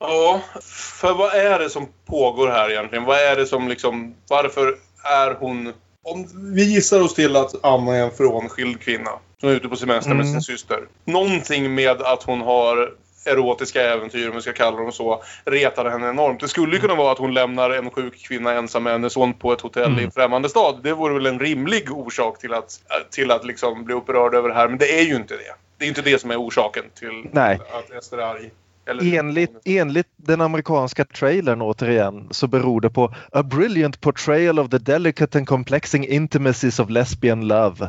Ja, 0.00 0.40
för 0.62 1.14
vad 1.14 1.34
är 1.34 1.58
det 1.58 1.70
som 1.70 1.86
pågår 2.06 2.48
här 2.48 2.70
egentligen? 2.70 3.04
Vad 3.04 3.18
är 3.18 3.36
det 3.36 3.46
som 3.46 3.68
liksom... 3.68 4.14
Varför 4.28 4.78
är 5.04 5.34
hon... 5.34 5.72
Om 6.02 6.26
vi 6.54 6.64
gissar 6.64 7.00
oss 7.00 7.14
till 7.14 7.36
att 7.36 7.64
Anna 7.64 7.96
är 7.96 8.02
en 8.02 8.10
frånskild 8.10 8.80
kvinna 8.80 9.10
som 9.44 9.50
är 9.52 9.56
ute 9.56 9.68
på 9.68 9.76
semester 9.76 10.10
med 10.14 10.20
Mm. 10.26 10.32
sin 10.32 10.42
syster. 10.42 10.78
Någonting 11.04 11.74
med 11.74 12.02
att 12.02 12.22
hon 12.22 12.40
har 12.40 12.92
erotiska 13.26 13.82
äventyr, 13.82 14.28
om 14.28 14.34
vi 14.34 14.40
ska 14.42 14.52
kalla 14.52 14.76
dem 14.76 14.92
så, 14.92 15.22
retar 15.44 15.90
henne 15.90 16.08
enormt. 16.08 16.40
Det 16.40 16.48
skulle 16.48 16.74
ju 16.74 16.80
kunna 16.80 16.94
vara 16.94 17.12
att 17.12 17.18
hon 17.18 17.34
lämnar 17.34 17.70
en 17.70 17.90
sjuk 17.90 18.26
kvinna 18.28 18.52
ensam 18.52 18.82
med 18.82 18.92
hennes 18.92 19.12
son 19.12 19.34
på 19.34 19.52
ett 19.52 19.60
hotell 19.60 19.82
i 19.90 19.92
en 19.92 19.98
Mm. 19.98 20.10
främmande 20.10 20.48
stad. 20.48 20.80
Det 20.82 20.92
vore 20.92 21.14
väl 21.14 21.26
en 21.26 21.38
rimlig 21.40 21.92
orsak 21.92 22.38
till 22.38 22.54
att, 22.54 22.80
till 23.10 23.30
att 23.30 23.44
liksom 23.46 23.84
bli 23.84 23.94
upprörd 23.94 24.34
över 24.34 24.48
det 24.48 24.54
här. 24.54 24.68
Men 24.68 24.78
det 24.78 24.98
är 25.00 25.04
ju 25.04 25.16
inte 25.16 25.34
det. 25.34 25.54
Det 25.78 25.84
är 25.84 25.88
inte 25.88 26.02
det 26.02 26.20
som 26.20 26.30
är 26.30 26.36
orsaken 26.40 26.84
till 26.98 27.26
Nej. 27.32 27.58
att 27.72 27.90
Ester 27.90 28.18
är 28.18 28.22
arg. 28.22 28.50
Eller- 28.86 29.18
Enligt, 29.18 29.50
enligt 29.64 30.06
den 30.16 30.40
amerikanska 30.40 31.04
trailern 31.04 31.62
återigen 31.62 32.28
så 32.30 32.46
beror 32.46 32.80
det 32.80 32.90
på 32.90 33.14
A 33.32 33.42
brilliant 33.42 34.00
portrayal 34.00 34.58
of 34.58 34.70
the 34.70 34.78
delicate 34.78 35.38
and 35.38 35.46
complexing 35.48 36.06
intimacies 36.06 36.80
of 36.80 36.90
lesbian 36.90 37.48
love. 37.48 37.88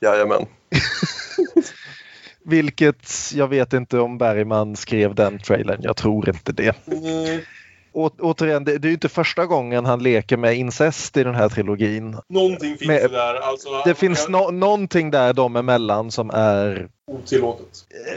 Jajamän. 0.00 0.46
Vilket 2.44 3.32
jag 3.34 3.48
vet 3.48 3.72
inte 3.72 3.98
om 3.98 4.18
Bergman 4.18 4.76
skrev 4.76 5.14
den 5.14 5.38
trailern. 5.38 5.80
Jag 5.82 5.96
tror 5.96 6.28
inte 6.28 6.52
det. 6.52 6.86
Mm, 6.86 7.40
Å, 7.96 8.10
återigen, 8.20 8.64
det, 8.64 8.78
det 8.78 8.86
är 8.86 8.90
ju 8.90 8.94
inte 8.94 9.08
första 9.08 9.46
gången 9.46 9.84
han 9.84 10.02
leker 10.02 10.36
med 10.36 10.56
incest 10.56 11.16
i 11.16 11.24
den 11.24 11.34
här 11.34 11.48
trilogin. 11.48 12.16
någonting 12.28 12.76
finns 12.76 12.88
Men- 12.88 12.96
det 13.02 13.08
där. 13.08 13.34
Alltså, 13.34 13.68
Det 13.84 13.94
finns 13.94 14.28
no, 14.28 14.50
någonting 14.50 15.10
där 15.10 15.32
dem 15.32 15.56
emellan 15.56 16.10
som 16.10 16.30
är 16.30 16.88
otillåtet. 17.12 17.66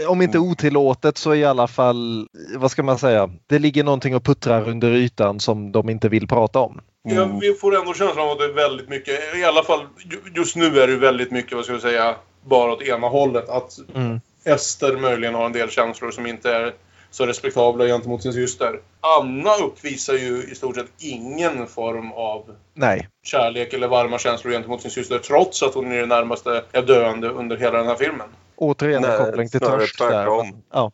eh, 0.01 0.11
om 0.11 0.21
inte 0.21 0.39
otillåtet 0.39 1.17
så 1.17 1.35
i 1.35 1.45
alla 1.45 1.67
fall, 1.67 2.27
vad 2.55 2.71
ska 2.71 2.83
man 2.83 2.97
säga, 2.97 3.29
det 3.47 3.59
ligger 3.59 3.83
någonting 3.83 4.15
och 4.15 4.23
puttrar 4.23 4.69
under 4.69 4.91
ytan 4.91 5.39
som 5.39 5.71
de 5.71 5.89
inte 5.89 6.09
vill 6.09 6.27
prata 6.27 6.59
om. 6.59 6.79
Ja, 7.15 7.25
vi 7.41 7.53
får 7.53 7.75
ändå 7.79 7.93
känslan 7.93 8.25
av 8.25 8.31
att 8.31 8.39
det 8.39 8.45
är 8.45 8.53
väldigt 8.53 8.89
mycket, 8.89 9.35
i 9.35 9.43
alla 9.43 9.63
fall 9.63 9.79
ju- 9.97 10.31
just 10.35 10.55
nu 10.55 10.79
är 10.79 10.87
det 10.87 10.95
väldigt 10.95 11.31
mycket, 11.31 11.53
vad 11.53 11.63
ska 11.63 11.73
jag 11.73 11.81
säga, 11.81 12.15
bara 12.45 12.71
åt 12.71 12.81
ena 12.81 13.07
hållet. 13.07 13.49
Att 13.49 13.77
Mm. 13.95 14.21
Ester 14.43 14.97
möjligen 14.97 15.33
har 15.35 15.45
en 15.45 15.51
del 15.53 15.69
känslor 15.69 16.11
som 16.11 16.25
inte 16.27 16.51
är 16.53 16.73
så 17.11 17.25
respektabla 17.25 17.85
gentemot 17.85 18.21
sin 18.23 18.33
syster. 18.33 18.79
Anna 19.19 19.55
uppvisar 19.55 20.13
ju 20.13 20.43
i 20.51 20.55
stort 20.55 20.75
sett 20.75 20.87
ingen 20.99 21.67
form 21.67 22.11
av 22.11 22.55
Nej, 22.73 23.07
kärlek 23.23 23.73
eller 23.73 23.87
varma 23.87 24.19
känslor 24.19 24.51
gentemot 24.53 24.81
sin 24.81 24.91
syster 24.91 25.19
trots 25.19 25.63
att 25.63 25.73
hon 25.73 25.91
i 25.91 25.97
det 25.99 26.05
närmaste 26.05 26.63
är 26.71 26.81
döende 26.81 27.29
under 27.29 27.57
hela 27.57 27.77
den 27.77 27.87
här 27.87 27.95
filmen. 27.95 28.27
återigen 28.55 29.03
en 29.03 29.09
Nej, 29.09 29.19
koppling 29.19 29.49
till 29.49 29.59
törst 29.59 29.99
där. 29.99 30.09
tvärtom. 30.09 30.63
Ja. 30.71 30.91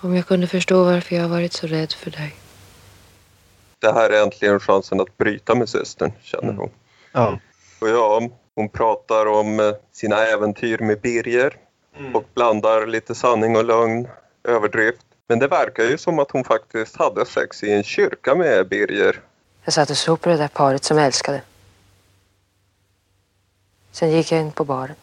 Om 0.00 0.16
jag 0.16 0.26
kunde 0.26 0.46
förstå 0.46 0.84
varför 0.84 1.14
jag 1.16 1.22
har 1.22 1.28
varit 1.28 1.52
så 1.52 1.66
rädd 1.66 1.92
för 1.92 2.10
dig. 2.10 2.34
Det 3.82 3.92
här 3.92 4.10
är 4.10 4.22
äntligen 4.22 4.60
chansen 4.60 5.00
att 5.00 5.18
bryta 5.18 5.54
med 5.54 5.68
systern, 5.68 6.12
känner 6.22 6.44
Mm. 6.44 6.56
hon. 6.58 6.70
Ja. 7.12 7.38
Och 7.80 7.88
ja, 7.88 8.28
hon 8.54 8.68
pratar 8.68 9.26
om 9.26 9.60
eh, 9.60 9.72
sina 9.92 10.16
äventyr 10.26 10.78
med 10.78 11.00
Birger 11.00 11.56
Mm. 11.98 12.16
och 12.16 12.24
blandar 12.34 12.86
lite 12.86 13.14
sanning 13.14 13.56
och 13.56 13.64
lögn, 13.64 14.08
överdrift. 14.44 15.06
Men 15.28 15.38
det 15.38 15.48
verkar 15.48 15.84
ju 15.84 15.98
som 15.98 16.18
att 16.18 16.30
hon 16.30 16.44
faktiskt 16.44 16.96
hade 16.96 17.26
sex 17.26 17.62
i 17.62 17.72
en 17.72 17.82
kyrka 17.82 18.34
med 18.34 18.68
Birger. 18.68 19.20
Jag 19.64 19.74
satt 19.74 19.90
och 19.90 19.96
såg 19.96 20.20
på 20.20 20.28
det 20.28 20.36
där 20.36 20.48
paret 20.48 20.84
som 20.84 20.98
älskade. 20.98 21.42
Sen 23.92 24.10
gick 24.10 24.32
jag 24.32 24.40
in 24.40 24.52
på 24.52 24.64
baren. 24.64 24.96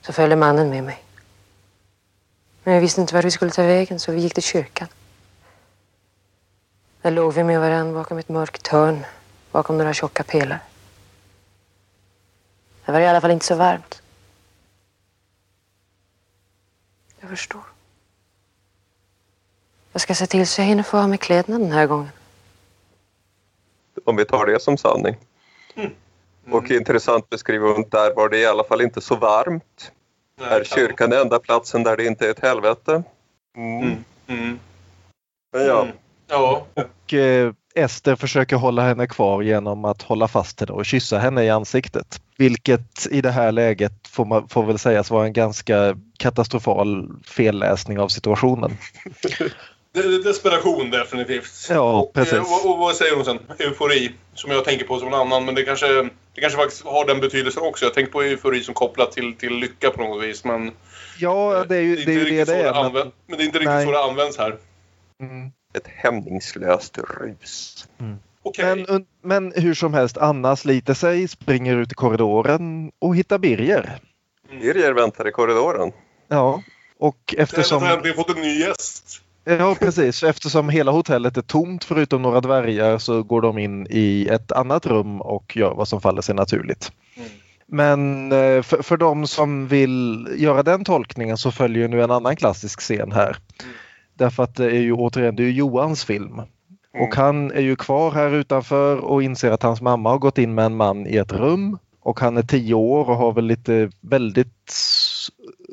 Så 0.00 0.12
följde 0.12 0.36
mannen 0.36 0.70
med 0.70 0.84
mig. 0.84 1.04
Men 2.64 2.74
jag 2.74 2.80
visste 2.80 3.00
inte 3.00 3.14
vart 3.14 3.24
vi 3.24 3.30
skulle 3.30 3.50
ta 3.50 3.62
vägen 3.62 3.98
så 4.00 4.12
vi 4.12 4.20
gick 4.20 4.34
till 4.34 4.42
kyrkan. 4.42 4.88
Där 7.04 7.10
låg 7.10 7.32
vi 7.32 7.44
med 7.44 7.60
varandra 7.60 7.94
bakom 7.94 8.18
ett 8.18 8.28
mörkt 8.28 8.66
hörn, 8.66 9.04
bakom 9.52 9.78
några 9.78 9.94
tjocka 9.94 10.22
pelare. 10.22 10.60
Det 12.84 12.92
var 12.92 13.00
i 13.00 13.06
alla 13.06 13.20
fall 13.20 13.30
inte 13.30 13.46
så 13.46 13.54
varmt. 13.54 14.02
Jag 17.20 17.30
förstår. 17.30 17.62
Jag 19.92 20.00
ska 20.00 20.14
se 20.14 20.26
till 20.26 20.46
så 20.46 20.60
jag 20.60 20.66
hinner 20.66 20.82
få 20.82 20.98
av 20.98 21.08
mig 21.08 21.18
kläderna 21.18 21.58
den 21.58 21.72
här 21.72 21.86
gången. 21.86 22.10
Om 24.04 24.16
vi 24.16 24.24
tar 24.24 24.46
det 24.46 24.60
som 24.60 24.76
sanning. 24.76 25.16
Och 26.50 26.70
intressant 26.70 27.30
beskriver 27.30 27.72
hon, 27.72 27.88
där 27.90 28.14
var 28.14 28.28
det 28.28 28.38
i 28.38 28.46
alla 28.46 28.64
fall 28.64 28.80
inte 28.80 29.00
så 29.00 29.16
varmt. 29.16 29.92
Är 30.40 30.64
kyrkan 30.64 31.10
den 31.10 31.20
enda 31.20 31.38
platsen 31.38 31.82
där 31.82 31.96
det 31.96 32.04
inte 32.04 32.26
är 32.26 32.30
ett 32.30 32.42
helvete? 32.42 33.02
Mm. 33.56 34.04
Mm. 34.26 34.58
Men 35.52 35.66
ja, 35.66 35.82
Mm. 35.82 35.96
Ja. 36.34 36.66
Och 36.74 37.14
eh, 37.14 37.52
Ester 37.74 38.16
försöker 38.16 38.56
hålla 38.56 38.82
henne 38.82 39.06
kvar 39.06 39.42
genom 39.42 39.84
att 39.84 40.02
hålla 40.02 40.28
fast 40.28 40.60
henne 40.60 40.72
och 40.72 40.86
kyssa 40.86 41.18
henne 41.18 41.44
i 41.44 41.50
ansiktet. 41.50 42.20
Vilket 42.36 43.06
i 43.10 43.20
det 43.20 43.30
här 43.30 43.52
läget 43.52 43.92
får, 44.08 44.24
man, 44.24 44.48
får 44.48 44.62
väl 44.66 44.78
sägas 44.78 45.10
vara 45.10 45.26
en 45.26 45.32
ganska 45.32 45.96
katastrofal 46.18 47.08
felläsning 47.26 47.98
av 47.98 48.08
situationen. 48.08 48.76
Det 49.92 50.00
är 50.00 50.24
desperation 50.24 50.90
definitivt. 50.90 51.66
Ja, 51.70 52.00
och, 52.00 52.12
precis. 52.12 52.32
eh, 52.34 52.40
Och, 52.40 52.70
och 52.70 52.78
vad 52.78 52.94
säger 52.96 53.16
hon 53.16 53.24
sen? 53.24 53.38
Eufori. 53.58 54.12
Som 54.34 54.50
jag 54.50 54.64
tänker 54.64 54.86
på 54.86 54.98
som 54.98 55.08
en 55.08 55.14
annan. 55.14 55.44
Men 55.44 55.54
det 55.54 55.62
kanske, 55.62 55.86
det 56.34 56.40
kanske 56.40 56.58
faktiskt 56.58 56.84
har 56.84 57.06
den 57.06 57.20
betydelsen 57.20 57.62
också. 57.62 57.84
Jag 57.84 57.94
tänker 57.94 58.12
på 58.12 58.22
eufori 58.22 58.62
som 58.62 58.74
kopplat 58.74 59.12
till, 59.12 59.34
till 59.34 59.52
lycka 59.56 59.90
på 59.90 60.02
något 60.02 60.24
vis. 60.24 60.44
Men 60.44 60.72
Ja, 61.18 61.64
det 61.68 61.76
är 61.76 61.80
ju 61.80 61.96
det, 61.96 62.02
är 62.02 62.06
det, 62.06 62.24
riktigt 62.24 62.46
så 62.46 62.52
det 62.52 62.60
är. 62.62 62.90
Men, 62.92 62.92
men 63.26 63.38
det 63.38 63.42
är 63.42 63.46
inte 63.46 63.58
riktigt 63.58 63.70
Nej. 63.74 63.86
så 63.86 63.92
det 63.92 64.04
används 64.04 64.38
här. 64.38 64.56
mm. 65.22 65.52
Ett 65.74 65.86
hämningslöst 65.86 66.98
rus. 66.98 67.88
Okej. 68.42 68.64
men, 68.64 68.86
un- 68.86 69.06
men 69.22 69.52
hur 69.56 69.74
som 69.74 69.94
helst, 69.94 70.16
Anna 70.16 70.56
sliter 70.56 70.94
sig, 70.94 71.28
springer 71.28 71.76
ut 71.76 71.92
i 71.92 71.94
korridoren 71.94 72.92
och 72.98 73.16
hittar 73.16 73.38
Birger. 73.38 73.98
Birger 74.50 74.92
väntar 74.92 75.28
i 75.28 75.32
korridoren. 75.32 75.92
Ja, 76.28 76.62
och 76.98 77.34
Eftersom... 77.38 77.82
eftersom... 77.82 78.08
har 78.08 78.14
fått 78.14 78.36
en 78.36 78.42
ny 78.42 78.60
gäst. 78.60 79.20
Ja, 79.44 79.76
precis. 79.80 80.22
Eftersom 80.22 80.68
hela 80.68 80.92
hotellet 80.92 81.36
är 81.36 81.42
tomt 81.42 81.84
förutom 81.84 82.22
några 82.22 82.40
dvärgar 82.40 82.98
så 82.98 83.22
går 83.22 83.42
de 83.42 83.58
in 83.58 83.86
i 83.90 84.28
ett 84.30 84.52
annat 84.52 84.86
rum 84.86 85.20
och 85.20 85.56
gör 85.56 85.74
vad 85.74 85.88
som 85.88 86.00
faller 86.00 86.22
sig 86.22 86.34
naturligt. 86.34 86.92
Mm. 87.16 87.28
Men 87.66 88.32
eh, 88.32 88.62
för, 88.62 88.82
för 88.82 88.96
de 88.96 89.26
som 89.26 89.68
vill 89.68 90.28
göra 90.36 90.62
den 90.62 90.84
tolkningen 90.84 91.36
så 91.36 91.50
följer 91.50 91.88
nu 91.88 92.02
en 92.02 92.10
annan 92.10 92.36
klassisk 92.36 92.80
scen 92.80 93.12
här. 93.12 93.36
Därför 94.14 94.42
att 94.42 94.54
det 94.54 94.70
är 94.70 94.80
ju 94.80 94.92
återigen 94.92 95.36
det 95.36 95.44
är 95.44 95.50
Johans 95.50 96.04
film. 96.04 96.40
Och 97.00 97.16
han 97.16 97.50
är 97.50 97.60
ju 97.60 97.76
kvar 97.76 98.10
här 98.10 98.34
utanför 98.34 98.96
och 98.96 99.22
inser 99.22 99.50
att 99.50 99.62
hans 99.62 99.80
mamma 99.80 100.10
har 100.10 100.18
gått 100.18 100.38
in 100.38 100.54
med 100.54 100.64
en 100.66 100.76
man 100.76 101.06
i 101.06 101.16
ett 101.16 101.32
rum. 101.32 101.78
Och 102.00 102.20
han 102.20 102.36
är 102.36 102.42
tio 102.42 102.74
år 102.74 103.10
och 103.10 103.16
har 103.16 103.32
väl 103.32 103.46
lite 103.46 103.90
väldigt 104.00 104.74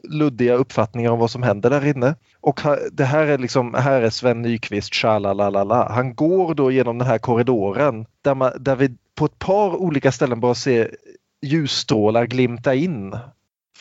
luddiga 0.03 0.53
uppfattningar 0.53 1.11
om 1.11 1.19
vad 1.19 1.31
som 1.31 1.43
händer 1.43 1.69
där 1.69 1.85
inne. 1.85 2.15
Och 2.41 2.61
det 2.91 3.03
här 3.03 3.27
är 3.27 3.37
liksom, 3.37 3.73
här 3.73 4.01
är 4.01 4.09
Sven 4.09 4.41
Nykvist, 4.41 5.03
la 5.03 5.91
Han 5.91 6.15
går 6.15 6.53
då 6.53 6.71
genom 6.71 6.97
den 6.97 7.07
här 7.07 7.17
korridoren 7.17 8.05
där, 8.21 8.35
man, 8.35 8.51
där 8.59 8.75
vi 8.75 8.95
på 9.15 9.25
ett 9.25 9.39
par 9.39 9.75
olika 9.75 10.11
ställen 10.11 10.39
bara 10.39 10.55
ser 10.55 10.95
ljusstrålar 11.41 12.25
glimta 12.25 12.75
in 12.75 13.15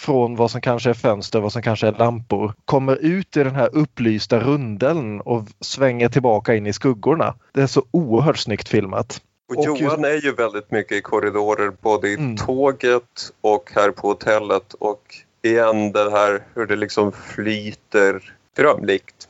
från 0.00 0.36
vad 0.36 0.50
som 0.50 0.60
kanske 0.60 0.90
är 0.90 0.94
fönster, 0.94 1.40
vad 1.40 1.52
som 1.52 1.62
kanske 1.62 1.86
är 1.86 1.92
lampor, 1.92 2.54
kommer 2.64 2.96
ut 2.96 3.36
i 3.36 3.44
den 3.44 3.54
här 3.54 3.68
upplysta 3.72 4.40
rundeln 4.40 5.20
och 5.20 5.44
svänger 5.60 6.08
tillbaka 6.08 6.54
in 6.54 6.66
i 6.66 6.72
skuggorna. 6.72 7.34
Det 7.52 7.62
är 7.62 7.66
så 7.66 7.82
oerhört 7.90 8.38
snyggt 8.38 8.68
filmat. 8.68 9.20
Och, 9.56 9.64
Johan 9.64 10.04
är 10.04 10.24
ju 10.24 10.32
väldigt 10.34 10.70
mycket 10.70 10.92
i 10.92 11.00
korridorer 11.00 11.72
både 11.80 12.08
i 12.08 12.14
Mm. 12.14 12.36
tåget 12.36 13.32
och 13.40 13.70
här 13.74 13.90
på 13.90 14.08
hotellet 14.08 14.74
och 14.74 15.02
igen 15.42 15.92
det 15.92 16.10
här 16.10 16.42
hur 16.54 16.66
det 16.66 16.76
liksom 16.76 17.12
flyter 17.12 18.32
drömlikt. 18.56 19.28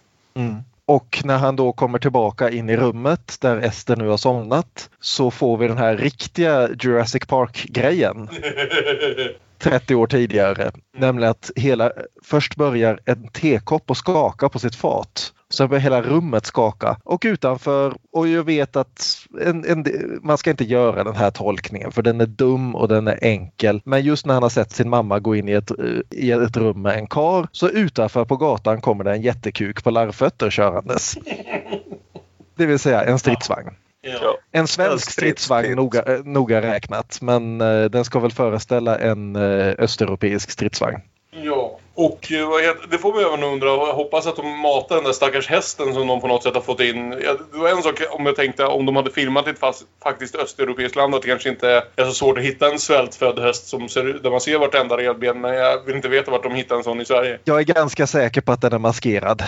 Och 0.85 1.21
när 1.25 1.39
han 1.39 1.57
då 1.57 1.73
kommer 1.73 1.99
tillbaka 1.99 2.51
in 2.51 2.71
i 2.71 2.77
rummet 2.77 3.37
där 3.41 3.57
Ester 3.57 3.97
nu 3.97 4.09
har 4.09 4.17
somnat 4.17 4.91
så 5.01 5.31
får 5.31 5.57
vi 5.57 5.69
den 5.69 5.79
här 5.79 5.97
riktiga 5.97 6.69
Jurassic 6.81 7.27
Park-grejen 7.27 8.29
30 9.61 9.95
år 9.95 10.07
tidigare. 10.07 10.71
Nämligen 10.97 11.31
att 11.31 11.51
hela, 11.57 11.93
först 12.23 12.57
börjar 12.57 13.01
en 13.05 13.29
tekopp 13.29 13.91
att 13.91 13.97
skaka 13.97 14.49
på 14.49 14.59
sitt 14.59 14.75
fat. 14.75 15.33
Sen 15.53 15.69
börjar 15.69 15.81
hela 15.81 16.03
rummet 16.03 16.47
skaka 16.47 16.97
och 17.05 17.23
utanför 17.27 17.95
och 18.13 18.29
jag 18.29 18.45
vet 18.45 18.77
att 18.77 19.27
en, 19.41 19.65
en, 19.65 19.85
man 20.23 20.39
ska 20.39 20.51
inte 20.51 20.65
göra 20.65 21.05
den 21.05 21.17
här 21.17 21.31
tolkningen 21.31 21.93
för 21.93 22.03
den 22.03 22.21
är 22.21 22.27
dum 22.27 22.75
och 22.75 22.89
den 22.89 23.09
är 23.09 23.19
enkel. 23.23 23.83
Men 23.85 24.03
just 24.03 24.27
när 24.27 24.35
han 24.35 24.43
har 24.43 24.51
sett 24.51 24.73
sin 24.73 24.89
mamma 24.89 25.19
gå 25.19 25.37
in 25.37 25.49
i 25.49 25.53
ett, 25.53 25.71
i 26.11 26.31
ett 26.31 26.57
rum 26.57 26.83
med 26.83 26.99
en 26.99 27.07
kar 27.07 27.49
så 27.53 27.69
utanför 27.69 28.25
på 28.25 28.37
gatan 28.37 28.81
kommer 28.81 29.05
det 29.05 29.13
en 29.13 29.23
jättekuk 29.23 29.85
på 29.85 29.91
larvfötter 29.91 30.51
körandes. 30.51 31.19
Det 32.57 32.67
vill 32.67 32.79
säga 32.79 33.05
en 33.05 33.19
stridsvagn. 33.19 33.75
Ja. 34.03 34.39
En 34.53 34.67
svensk 34.67 35.11
stridsvagn 35.11 35.77
noga, 35.77 36.03
eh, 36.03 36.25
noga 36.25 36.63
räknat 36.63 37.19
men 37.21 37.61
eh, 37.61 37.85
den 37.85 38.05
ska 38.05 38.19
väl 38.19 38.33
föreställa 38.33 38.99
en 38.99 39.37
eh, 39.37 39.75
östeuropeisk 39.79 40.51
stridsvagn. 40.51 41.01
ja. 41.31 41.77
Och 41.95 42.33
eh, 42.33 42.49
vad 42.49 42.63
heter, 42.63 42.87
det 42.91 42.99
får 42.99 43.13
man 43.15 43.25
även 43.25 43.43
undra. 43.53 43.67
Jag 43.67 43.95
hoppas 43.95 44.27
att 44.27 44.37
de 44.37 44.59
matar 44.59 44.95
den 44.95 45.05
där 45.05 45.13
stackars 45.13 45.49
hästen 45.49 45.95
som 45.95 46.07
de 46.07 46.21
på 46.21 46.27
något 46.27 46.43
sätt 46.43 46.55
har 46.55 46.61
fått 46.61 46.81
in. 46.81 47.13
Ja, 47.25 47.37
Det 47.53 47.59
var 47.59 47.69
en 47.69 47.83
sak 47.83 48.03
om 48.11 48.27
jag 48.27 48.37
tänkte 48.37 48.65
om 48.65 48.87
de 48.87 48.97
hade 48.97 49.11
filmat 49.11 49.47
i 49.47 49.51
ett 49.51 49.59
fast, 49.59 49.83
faktiskt 50.03 50.35
östeuropeiskt 50.35 50.97
land 50.97 51.15
att 51.15 51.23
det 51.23 51.29
kanske 51.29 51.49
inte 51.49 51.83
är 51.97 52.05
så 52.05 52.13
svårt 52.13 52.39
att 52.39 52.45
hitta 52.45 52.71
en 52.71 52.79
svältfödd 52.79 53.39
häst 53.39 53.67
som 53.69 53.89
ser, 53.89 54.05
där 54.05 54.31
man 54.31 54.41
ser 54.41 54.59
vartenda 54.59 54.97
revben. 54.97 55.41
Men 55.41 55.55
jag 55.55 55.85
vill 55.87 55.97
inte 55.97 56.09
veta 56.09 56.31
vart 56.31 56.43
de 56.43 56.55
hittar 56.55 56.77
en 56.77 56.85
sån 56.85 57.01
i 57.01 57.05
Sverige. 57.05 57.39
Jag 57.45 57.59
är 57.59 57.65
ganska 57.65 58.07
säker 58.07 58.41
på 58.41 58.53
att 58.53 58.61
den 58.61 58.73
är 58.73 58.79
maskerad. 58.79 59.43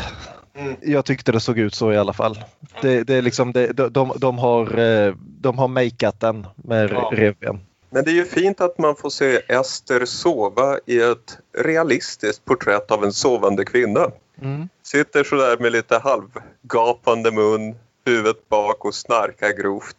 Mm. 0.55 0.77
Jag 0.83 1.05
tyckte 1.05 1.33
det 1.33 1.41
såg 1.41 1.59
ut 1.59 1.75
så 1.75 1.93
i 1.93 1.97
alla 1.99 2.13
fall. 2.13 2.45
Det, 2.83 3.05
det 3.05 3.15
är 3.15 3.23
liksom, 3.23 3.53
det, 3.53 3.67
de, 3.73 3.93
de, 3.93 4.13
de 4.17 4.39
har, 4.39 4.79
eh, 4.79 5.15
de 5.19 5.59
har 5.59 5.69
makeat 5.69 6.21
den 6.21 6.47
med 6.57 6.91
Ja. 6.91 7.11
revben. 7.13 7.61
Men 7.91 8.05
det 8.05 8.11
är 8.11 8.15
ju 8.15 8.25
fint 8.25 8.61
att 8.61 8.79
man 8.79 8.97
får 8.97 9.11
se 9.11 9.37
Ester 9.49 10.05
sova 10.05 10.79
i 10.87 11.01
ett 11.01 11.39
realistiskt 11.59 12.45
porträtt 12.45 12.91
av 12.91 13.05
en 13.05 13.13
sovande 13.13 13.65
kvinna. 13.65 14.11
Mm. 14.43 14.69
Sitter 14.83 15.25
sådär 15.25 15.57
med 15.61 15.73
lite 15.73 15.99
halvgapande 15.99 17.31
mun, 17.31 17.75
huvudet 18.05 18.49
bak 18.49 18.85
och 18.85 18.95
snarkar 18.95 19.63
grovt. 19.63 19.97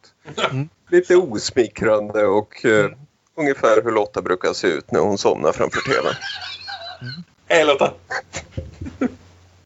Mm. 0.52 0.70
Lite 0.90 1.16
osmickrande 1.16 2.26
och 2.26 2.66
eh, 2.66 2.90
ungefär 3.38 3.82
hur 3.84 3.92
Lotta 3.92 4.22
brukar 4.22 4.54
se 4.54 4.68
ut 4.68 4.92
när 4.92 5.00
hon 5.00 5.18
somnar 5.18 5.52
framför 5.52 5.80
TVn. 5.82 6.14
Hej 7.48 7.66
Lotta! 7.66 7.94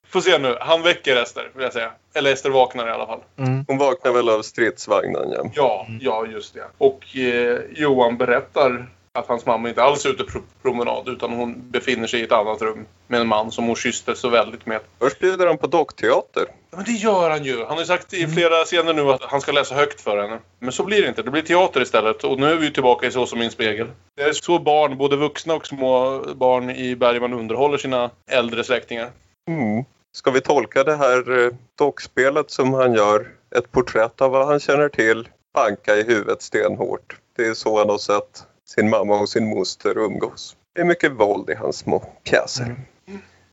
Får 0.10 0.22
se 0.22 0.38
nu. 0.38 0.58
Han 0.60 0.82
väcker 0.82 1.16
Ester, 1.16 1.52
vill 1.54 1.64
jag 1.64 1.74
säga. 1.74 1.92
Eller 2.14 2.34
Ester 2.34 2.50
vaknar 2.50 2.88
i 2.88 2.92
alla 2.92 3.06
fall. 3.06 3.20
Mm. 3.38 3.66
Hon 3.68 3.78
vaknar 3.78 4.12
väl 4.12 4.30
av 4.30 4.42
stridsvagnen 4.42 5.32
ja. 5.34 5.52
Ja, 5.54 5.88
ja 6.00 6.26
just 6.26 6.54
det. 6.54 6.66
Och 6.78 7.18
eh, 7.18 7.60
Johan 7.76 8.18
berättar 8.18 8.88
att 9.18 9.28
hans 9.28 9.46
mamma 9.46 9.70
inte 9.70 9.84
alls 9.84 10.06
är 10.06 10.10
ute 10.10 10.24
på 10.24 10.40
promenad 10.62 11.10
utan 11.10 11.34
hon 11.34 11.72
befinner 11.72 12.08
sig 12.08 12.20
i 12.20 12.24
ett 12.24 12.32
annat 12.32 12.62
rum 12.62 12.86
med 13.08 13.22
en 13.22 13.28
man 13.28 13.52
som 13.52 13.66
hon 13.66 13.76
kysste 13.76 14.16
så 14.16 14.30
väldigt 14.30 14.66
med. 14.66 14.80
Först 15.00 15.20
bjuder 15.20 15.48
han 15.48 15.58
på 15.58 15.68
dockteater. 15.68 16.46
Men 16.72 16.84
det 16.84 16.92
gör 16.92 17.30
han 17.30 17.44
ju. 17.44 17.58
Han 17.58 17.68
har 17.68 17.80
ju 17.80 17.86
sagt 17.86 18.14
i 18.14 18.28
flera 18.28 18.66
scener 18.66 18.94
nu 18.94 19.12
att 19.12 19.24
han 19.24 19.42
ska 19.42 19.52
läsa 19.52 19.76
högt 19.76 20.02
för 20.02 20.22
henne. 20.22 20.40
Men 20.60 20.72
så 20.72 20.84
blir 20.84 21.02
det 21.02 21.08
inte. 21.08 21.24
Det 21.24 21.32
blir 21.32 21.42
teater 21.42 21.82
istället. 21.82 22.24
Och 22.24 22.40
nu 22.40 22.52
är 22.52 22.56
vi 22.56 22.66
ju 22.66 22.72
tillbaka 22.72 23.08
i 23.08 23.12
Så 23.12 23.26
som 23.26 23.40
min 23.40 23.52
spegel. 23.52 23.88
Det 24.16 24.24
är 24.24 24.34
så 24.34 24.60
barn, 24.60 24.98
både 24.98 25.16
vuxna 25.16 25.54
och 25.54 25.68
små 25.68 26.22
barn 26.36 26.70
i 26.70 26.96
Bergman 26.96 27.34
underhåller 27.34 27.78
sina 27.78 28.10
äldre 28.28 28.64
släktingar. 28.64 29.10
Mm. 29.48 29.86
Ska 30.12 30.32
vi 30.32 30.42
tolka 30.42 30.84
det 30.84 30.96
här 30.96 31.46
eh, 31.46 31.52
dockspelet 31.78 32.52
som 32.52 32.74
han 32.74 32.94
gör, 32.94 33.28
ett 33.56 33.72
porträtt 33.72 34.22
av 34.22 34.32
vad 34.32 34.48
han 34.48 34.60
känner 34.60 34.90
till, 34.90 35.30
banka 35.54 35.96
i 35.96 36.04
huvudet 36.04 36.42
stenhårt. 36.42 37.20
Det 37.36 37.46
är 37.46 37.54
så 37.54 37.80
han 37.80 37.90
har 37.90 37.98
sett 37.98 38.44
sin 38.66 38.90
mamma 38.90 39.20
och 39.20 39.30
sin 39.30 39.50
moster 39.50 39.98
umgås. 39.98 40.56
Det 40.76 40.82
är 40.82 40.86
mycket 40.86 41.12
våld 41.12 41.50
i 41.50 41.56
hans 41.56 41.78
små 41.78 42.00
pjäser. 42.24 42.76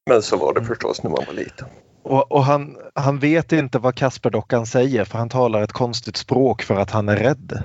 Men 0.06 0.22
så 0.22 0.36
var 0.36 0.54
det 0.54 0.64
förstås 0.64 1.02
när 1.02 1.10
man 1.10 1.24
var 1.26 1.34
liten. 1.34 1.68
Och, 2.02 2.32
och 2.32 2.44
han, 2.44 2.76
han 2.94 3.18
vet 3.18 3.52
inte 3.52 3.78
vad 3.78 3.94
Kasperdockan 3.94 4.66
säger 4.66 5.04
för 5.04 5.18
han 5.18 5.28
talar 5.28 5.62
ett 5.62 5.72
konstigt 5.72 6.16
språk 6.16 6.62
för 6.62 6.74
att 6.74 6.90
han 6.90 7.08
är 7.08 7.16
rädd. 7.16 7.62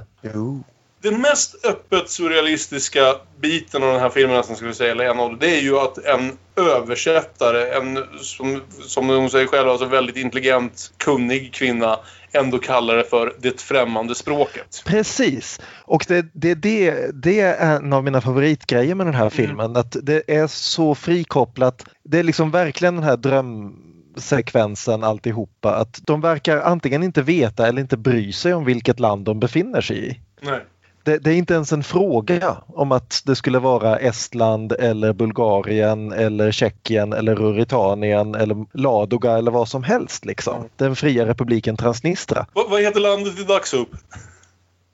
Den 1.02 1.22
mest 1.22 1.66
öppet 1.66 2.10
surrealistiska 2.10 3.16
biten 3.41 3.84
av 3.84 3.91
den 3.91 4.02
här 4.02 4.10
filmen, 4.10 4.38
nästan 4.38 4.56
skulle 4.56 4.70
jag 4.70 4.78
säga, 4.78 4.91
eller 4.91 5.06
en 5.06 5.20
av 5.20 5.38
det, 5.39 5.58
är 5.58 5.62
ju 5.62 5.78
att 5.78 5.97
en 5.97 6.38
översättare, 6.56 7.78
en 7.78 8.00
som, 8.22 8.62
som 8.82 9.10
hon 9.10 9.30
säger 9.30 9.47
själv, 9.47 9.70
alltså 9.70 9.86
väldigt 9.86 10.18
intelligent, 10.18 10.91
kunnig 10.97 11.54
kvinna, 11.54 12.00
ändå 12.32 12.58
kallar 12.58 12.97
det 12.97 13.04
för 13.04 13.34
det 13.39 13.62
främmande 13.62 14.16
språket. 14.16 14.84
Precis! 14.86 15.60
Och 15.86 16.06
det, 16.08 16.26
det, 16.34 16.56
det, 16.56 17.12
det 17.24 17.39
är 17.39 17.76
en 17.76 17.93
av 17.93 18.04
mina 18.04 18.22
favoritgrejer 18.22 18.95
med 18.95 19.08
den 19.08 19.16
här 19.16 19.30
filmen. 19.30 19.76
Att 19.76 19.95
det 20.04 20.24
är 20.28 20.47
så 20.47 20.95
frikopplat. 20.95 21.86
Det 22.04 22.20
är 22.20 22.24
liksom 22.24 22.52
verkligen 22.52 22.95
den 22.95 23.04
här 23.04 23.18
drömsekvensen 23.18 25.04
alltihopa. 25.04 25.76
Att 25.76 26.00
de 26.04 26.22
verkar 26.22 26.58
antingen 26.58 27.04
inte 27.04 27.22
veta 27.22 27.68
eller 27.68 27.82
inte 27.82 27.97
bry 27.97 28.34
sig 28.34 28.54
om 28.54 28.66
vilket 28.66 29.00
land 29.00 29.26
de 29.26 29.39
befinner 29.39 29.82
sig 29.82 30.10
i. 30.10 30.20
Nej. 30.41 30.62
Det, 31.04 31.18
det 31.18 31.32
är 31.32 31.36
inte 31.36 31.54
ens 31.54 31.72
en 31.72 31.84
fråga 31.84 32.58
om 32.68 32.91
att 32.91 33.22
det 33.26 33.36
skulle 33.36 33.60
vara 33.60 33.97
Estland 33.97 34.72
eller 34.72 35.14
Bulgarien 35.14 36.12
eller 36.12 36.52
Tjeckien 36.52 37.14
eller 37.14 37.36
Ruritanien 37.36 38.36
eller 38.36 38.66
Ladoga 38.78 39.38
eller 39.38 39.52
vad 39.52 39.68
som 39.70 39.84
helst 39.84 40.26
liksom. 40.26 40.70
Den 40.76 40.95
fria 40.95 41.26
republiken 41.26 41.78
Transnistria. 41.78 42.45
Vad, 42.54 42.70
vad 42.70 42.82
heter 42.82 43.00
landet 43.00 43.39
i 43.39 43.43
Dagsup? 43.43 43.89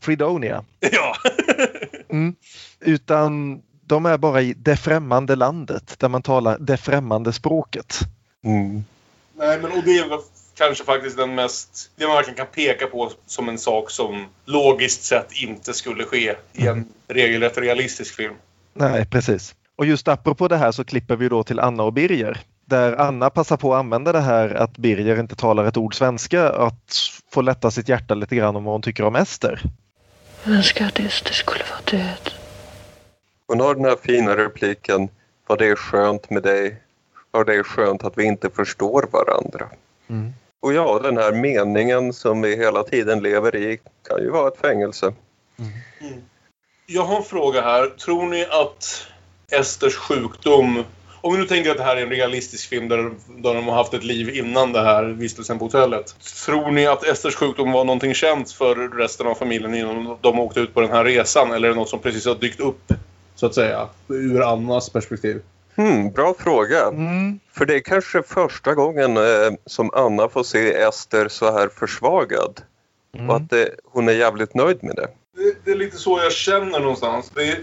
Fridonia. 0.02 0.64
Ja. 0.92 1.16
Mm. 2.10 2.36
Utan 2.80 3.62
de 3.82 4.06
är 4.06 4.18
bara 4.18 4.42
i 4.42 4.54
det 4.54 4.78
främmande 4.78 5.36
landet 5.36 5.96
där 6.00 6.10
man 6.10 6.22
talar 6.22 6.58
det 6.60 6.78
främmande 6.78 7.34
språket. 7.34 8.00
Mm. 8.44 8.84
Nej, 9.38 9.60
men 9.62 9.72
och 9.72 9.84
det 9.86 9.98
är 9.98 10.10
väl 10.10 10.20
kanske 10.56 10.84
faktiskt 10.84 11.18
den 11.18 11.36
mest... 11.36 11.92
Det 11.96 12.08
man 12.08 12.16
verkligen 12.16 12.38
kan 12.38 12.48
peka 12.48 12.88
på 12.88 13.12
som 13.26 13.50
en 13.50 13.58
sak 13.58 13.92
som 13.92 14.26
logiskt 14.46 15.04
sett 15.04 15.32
inte 15.32 15.74
skulle 15.74 16.04
ske 16.04 16.36
i 16.54 16.68
en 16.68 16.86
regelrätt 17.08 17.58
realistisk 17.58 18.16
film. 18.16 18.34
Nej, 18.74 19.06
precis. 19.06 19.56
Och 19.76 19.86
just 19.86 20.08
apropå 20.08 20.48
det 20.48 20.58
här 20.58 20.72
så 20.72 20.84
klipper 20.84 21.16
vi 21.16 21.30
då 21.30 21.44
till 21.44 21.60
Anna 21.60 21.84
och 21.84 21.94
Birger. 21.94 22.42
Där 22.66 22.96
Anna 22.96 23.30
passar 23.30 23.58
på 23.58 23.74
att 23.74 23.80
använda 23.80 24.12
det 24.12 24.20
här 24.20 24.50
att 24.50 24.78
Birger 24.78 25.20
inte 25.20 25.36
talar 25.36 25.66
ett 25.66 25.78
ord 25.78 25.96
svenska 25.96 26.50
att 26.50 26.98
få 27.32 27.42
lätta 27.42 27.72
sitt 27.72 27.90
hjärta 27.90 28.14
lite 28.14 28.36
grann 28.36 28.56
om 28.56 28.64
vad 28.64 28.74
hon 28.74 28.82
tycker 28.82 29.04
om 29.04 29.16
Ester. 29.16 29.62
Jag 30.44 30.54
önskar 30.54 30.86
att 30.86 31.00
Ester 31.00 31.34
skulle 31.34 31.64
vara 31.64 32.00
död. 32.02 32.32
Hon 33.48 33.60
har 33.60 33.76
den 33.76 33.86
här 33.86 33.98
fina 34.04 34.38
repliken 34.38 35.10
Vad 35.48 35.60
det 35.60 35.68
är 35.68 35.76
skönt 35.76 36.30
med 36.30 36.44
dig. 36.44 36.82
Vad 37.32 37.46
det 37.46 37.56
är 37.56 37.64
skönt 37.64 38.04
att 38.04 38.18
vi 38.18 38.24
inte 38.24 38.50
förstår 38.50 39.08
varandra. 39.12 39.70
Mm. 40.08 40.34
Och 40.60 40.74
ja, 40.74 41.00
den 41.04 41.18
här 41.18 41.32
meningen 41.32 42.14
som 42.14 42.42
vi 42.42 42.56
hela 42.56 42.84
tiden 42.84 43.20
lever 43.24 43.56
i 43.56 43.80
kan 44.08 44.22
ju 44.22 44.30
vara 44.30 44.48
ett 44.48 44.58
fängelse. 44.62 45.14
Mm. 45.60 45.72
Mm. 46.02 46.22
Jag 46.86 47.04
har 47.04 47.18
en 47.18 47.24
fråga 47.24 47.62
här. 47.62 47.88
Tror 47.88 48.26
ni 48.26 48.46
att 48.46 49.08
Esters 49.52 49.96
sjukdom... 49.96 50.84
Om 51.22 51.34
vi 51.34 51.40
nu 51.40 51.46
tänker 51.46 51.72
att 51.72 51.78
det 51.78 51.84
här 51.84 51.98
är 51.98 52.02
en 52.02 52.10
realistisk 52.10 52.70
film 52.70 52.88
där, 52.88 53.12
där 53.28 53.54
de 53.54 53.68
har 53.68 53.76
haft 53.76 53.94
ett 53.94 54.04
liv 54.04 54.30
innan 54.30 54.74
det 54.74 54.82
här 54.82 55.04
vistelsen 55.04 55.60
på 55.60 55.66
hotellet. 55.66 56.16
Tror 56.46 56.72
ni 56.72 56.88
att 56.88 57.04
Esters 57.04 57.36
sjukdom 57.36 57.72
var 57.72 57.86
någonting 57.86 58.14
känt 58.14 58.52
för 58.52 58.98
resten 58.98 59.28
av 59.28 59.36
familjen 59.36 59.76
innan 59.76 60.18
de 60.22 60.40
åkte 60.40 60.60
ut 60.60 60.74
på 60.74 60.82
den 60.82 60.92
här 60.92 61.04
resan? 61.04 61.52
Eller 61.52 61.68
är 61.68 61.74
det 61.74 61.80
något 61.80 61.90
som 61.90 62.00
precis 62.00 62.26
har 62.26 62.36
dykt 62.36 62.60
upp, 62.60 62.94
så 63.36 63.46
att 63.46 63.56
säga, 63.56 63.88
ur 64.08 64.42
Annas 64.42 64.90
perspektiv? 64.90 65.42
Hmm, 65.76 66.12
bra 66.12 66.34
fråga. 66.40 66.88
Mm. 66.88 67.40
För 67.52 67.66
det 67.66 67.76
är 67.76 67.80
kanske 67.80 68.24
första 68.24 68.74
gången 68.74 69.18
eh, 69.18 69.54
som 69.66 69.92
Anna 69.94 70.30
får 70.30 70.44
se 70.44 70.74
Ester 70.74 71.28
så 71.28 71.52
här 71.52 71.68
försvagad. 71.68 72.62
Mm. 73.18 73.30
Och 73.30 73.36
att 73.36 73.50
det, 73.50 73.70
hon 73.84 74.10
är 74.10 74.14
jävligt 74.14 74.54
nöjd 74.54 74.84
med 74.84 74.96
det. 74.96 75.08
Det, 75.38 75.56
det 75.66 75.72
är 75.72 75.76
lite 75.76 75.98
så 75.98 76.20
jag 76.20 76.32
känner 76.32 76.80
någonstans. 76.80 77.32
Det 77.36 77.48
är, 77.48 77.58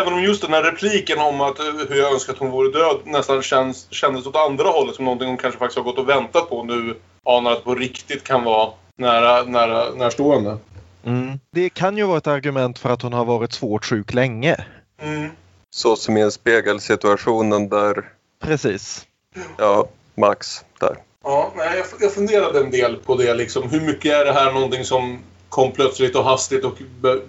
Även 0.00 0.12
om 0.12 0.22
just 0.22 0.42
den 0.42 0.52
här 0.52 0.62
repliken 0.62 1.18
om 1.18 1.40
att 1.40 1.58
eh, 1.58 1.66
hur 1.88 1.96
jag 1.96 2.12
önskar 2.12 2.32
att 2.32 2.38
hon 2.38 2.50
vore 2.50 2.72
död 2.78 3.00
nästan 3.04 3.42
känns, 3.42 3.86
kändes 3.90 4.26
åt 4.26 4.36
andra 4.36 4.68
hållet 4.68 4.94
som 4.94 5.04
någonting 5.04 5.28
hon 5.28 5.36
kanske 5.36 5.58
faktiskt 5.58 5.78
har 5.78 5.84
gått 5.84 5.98
och 5.98 6.08
väntat 6.08 6.48
på 6.48 6.64
nu 6.64 6.94
anar 7.24 7.52
att 7.52 7.64
på 7.64 7.74
riktigt 7.74 8.24
kan 8.24 8.44
vara 8.44 8.70
nära, 8.96 9.42
nära, 9.42 9.90
närstående. 9.94 10.58
Mm. 11.04 11.40
Det 11.50 11.70
kan 11.70 11.96
ju 11.96 12.04
vara 12.04 12.18
ett 12.18 12.26
argument 12.26 12.78
för 12.78 12.90
att 12.90 13.02
hon 13.02 13.12
har 13.12 13.24
varit 13.24 13.52
svårt 13.52 13.84
sjuk 13.84 14.14
länge. 14.14 14.56
Så 15.76 15.96
som 15.96 16.16
i 16.16 16.20
en 16.20 16.32
spegelsituationen 16.32 17.68
där, 17.68 18.04
Precis. 18.40 19.06
ja, 19.58 19.86
Max 20.14 20.64
där. 20.80 20.96
Ja, 21.24 21.52
nej, 21.56 21.78
jag, 21.78 21.86
jag 22.00 22.12
funderade 22.12 22.60
en 22.60 22.70
del 22.70 22.96
på 22.96 23.16
det. 23.16 23.34
Liksom. 23.34 23.70
Hur 23.70 23.80
mycket 23.80 24.12
är 24.12 24.24
det 24.24 24.32
här 24.32 24.52
någonting 24.52 24.84
som 24.84 25.18
kom 25.48 25.72
plötsligt 25.72 26.16
och 26.16 26.24
hastigt 26.24 26.64
och 26.64 26.78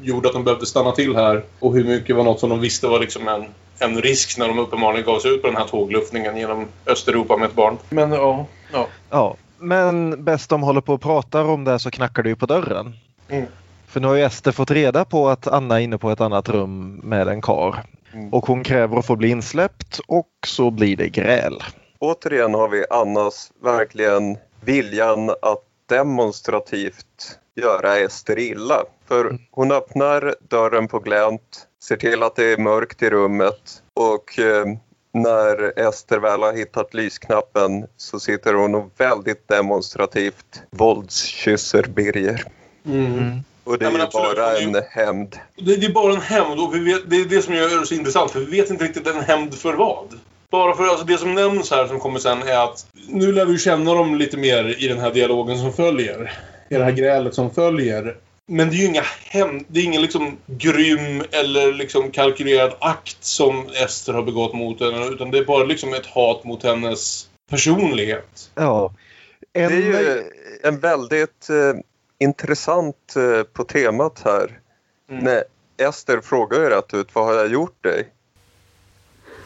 gjorde 0.02 0.28
att 0.28 0.34
de 0.34 0.44
behövde 0.44 0.66
stanna 0.66 0.92
till 0.92 1.16
här? 1.16 1.44
Och 1.60 1.74
hur 1.74 1.84
mycket 1.84 2.16
var 2.16 2.24
något 2.24 2.40
som 2.40 2.50
de 2.50 2.60
visste 2.60 2.88
var 2.88 3.00
liksom 3.00 3.28
en, 3.28 3.46
en 3.80 4.02
risk 4.02 4.38
när 4.38 4.48
de 4.48 4.60
uppenbarligen 4.60 5.06
gav 5.06 5.20
sig 5.20 5.32
ut 5.32 5.42
på 5.42 5.48
den 5.48 5.58
här 5.58 5.68
tågluftningen 5.68 6.38
genom 6.38 6.68
Östeuropa 6.86 7.38
med 7.38 7.50
ett 7.50 7.56
barn? 7.56 7.78
Men 7.90 8.12
ja. 8.12 8.46
ja. 8.74 8.88
Ja, 9.10 9.36
men 9.58 10.24
bäst 10.24 10.50
de 10.50 10.64
håller 10.64 10.82
på 10.82 10.94
och 10.94 11.02
pratar 11.02 11.44
om 11.44 11.64
det 11.64 11.80
så 11.80 11.92
knackar 11.92 12.24
det 12.24 12.30
ju 12.30 12.36
på 12.36 12.46
dörren. 12.46 12.96
Mm. 13.30 13.46
För 13.88 14.00
nu 14.00 14.08
har 14.08 14.16
ju 14.16 14.24
Ester 14.24 14.52
fått 14.52 14.72
reda 14.72 15.06
på 15.06 15.30
att 15.30 15.48
Anna 15.48 15.80
är 15.80 15.84
inne 15.84 15.98
på 15.98 16.12
ett 16.12 16.22
annat 16.22 16.50
rum 16.50 16.96
med 17.04 17.28
en 17.28 17.42
kar. 17.42 17.84
Och 18.32 18.46
hon 18.46 18.64
kräver 18.64 18.98
att 18.98 19.06
få 19.06 19.16
bli 19.16 19.30
insläppt 19.30 20.00
och 20.08 20.30
så 20.48 20.72
blir 20.72 20.98
det 20.98 21.10
gräl. 21.10 21.64
Återigen 22.00 22.54
har 22.54 22.70
vi 22.70 22.86
Annas 22.90 23.52
verkligen 23.64 24.38
viljan 24.66 25.30
att 25.30 25.64
demonstrativt 25.90 27.40
göra 27.56 27.98
Ester 27.98 28.40
illa. 28.40 28.84
För 29.08 29.38
hon 29.52 29.72
öppnar 29.72 30.36
dörren 30.50 30.88
på 30.88 31.00
glänt, 31.00 31.68
ser 31.84 31.98
till 31.98 32.24
att 32.24 32.36
det 32.36 32.54
är 32.54 32.58
mörkt 32.58 33.04
i 33.04 33.10
rummet 33.10 33.84
och 33.94 34.40
eh, 34.40 34.66
när 35.14 35.80
Ester 35.80 36.20
väl 36.20 36.42
har 36.42 36.54
hittat 36.54 36.94
lysknappen 36.94 37.88
så 37.98 38.20
sitter 38.20 38.54
hon 38.54 38.76
och 38.76 38.92
väldigt 38.98 39.48
demonstrativt 39.48 40.64
våldskysser 40.70 41.84
Birger. 41.84 42.44
Mm. 42.86 43.40
Och 43.66 43.78
det 43.78 43.86
är 43.86 44.00
Ja, 44.00 44.10
bara 44.14 44.58
en 44.58 44.82
hämnd. 44.90 45.40
Det, 45.56 45.76
det 45.76 45.86
är 45.86 45.92
bara 45.92 46.14
en 46.14 46.22
hämnd 46.22 46.60
och 46.60 46.76
vi 46.76 46.80
vet, 46.80 47.10
det 47.10 47.16
är 47.16 47.26
det 47.26 47.42
som 47.42 47.54
gör 47.54 47.80
det 47.80 47.86
så 47.86 47.94
intressant 47.94 48.32
för 48.32 48.40
vi 48.40 48.62
vet 48.62 48.70
inte 48.70 48.84
riktigt 48.84 49.08
en 49.08 49.22
hämnd 49.22 49.54
för 49.54 49.74
vad. 49.74 50.20
Bara 50.52 50.76
för 50.76 50.84
alltså 50.84 51.06
det 51.06 51.18
som 51.18 51.36
nämns 51.36 51.72
här 51.72 51.88
som 51.88 52.00
kommer 52.00 52.20
sen 52.20 52.42
är 52.42 52.64
att 52.64 52.86
nu 53.08 53.32
lär 53.32 53.46
vi 53.46 53.58
känna 53.58 53.94
dem 53.94 54.16
lite 54.16 54.38
mer 54.38 54.84
i 54.84 54.88
den 54.88 55.00
här 55.00 55.14
dialogen 55.14 55.58
som 55.58 55.74
följer. 55.74 56.34
I 56.70 56.76
det 56.76 56.84
här 56.84 56.92
grälet 56.92 57.34
som 57.34 57.52
följer. 57.52 58.16
Men 58.48 58.70
det 58.70 58.76
är 58.76 58.78
ju 58.78 58.86
inga 58.86 59.04
hem, 59.26 59.66
det 59.68 59.80
är 59.80 59.84
ingen 59.84 60.02
liksom 60.02 60.38
grym 60.48 61.24
eller 61.32 61.74
liksom 61.74 62.12
kalkylerad 62.12 62.74
akt 62.80 63.24
som 63.24 63.70
Ester 63.84 64.14
har 64.14 64.24
begått 64.24 64.54
mot 64.54 64.80
henne. 64.80 65.06
Utan 65.06 65.32
det 65.32 65.38
är 65.38 65.46
bara 65.46 65.64
liksom 65.64 65.94
ett 65.94 66.06
hat 66.06 66.44
mot 66.44 66.64
hennes 66.64 67.30
personlighet. 67.50 68.52
Ja. 68.56 68.94
En... 69.54 69.72
Det 69.72 69.76
är 69.76 70.02
ju 70.02 70.24
en 70.64 70.80
väldigt 70.80 71.50
eh, 71.50 71.80
intressant 72.18 73.16
eh, 73.16 73.44
på 73.44 73.64
temat 73.64 74.22
här. 74.26 74.60
Mm. 75.10 75.24
När 75.24 75.44
Ester 75.78 76.22
frågar 76.22 76.60
ju 76.60 76.70
rätt 76.70 76.94
ut, 76.94 77.16
vad 77.16 77.26
har 77.26 77.34
jag 77.34 77.48
gjort 77.48 77.84
dig? 77.84 78.12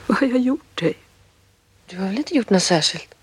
Vad 0.07 0.17
har 0.17 0.27
jag 0.27 0.39
gjort 0.39 0.79
dig? 0.79 0.97
Du 1.85 1.97
har 1.97 2.07
väl 2.07 2.17
inte 2.17 2.35
gjort 2.35 2.49
något 2.49 2.63
särskilt? 2.63 3.15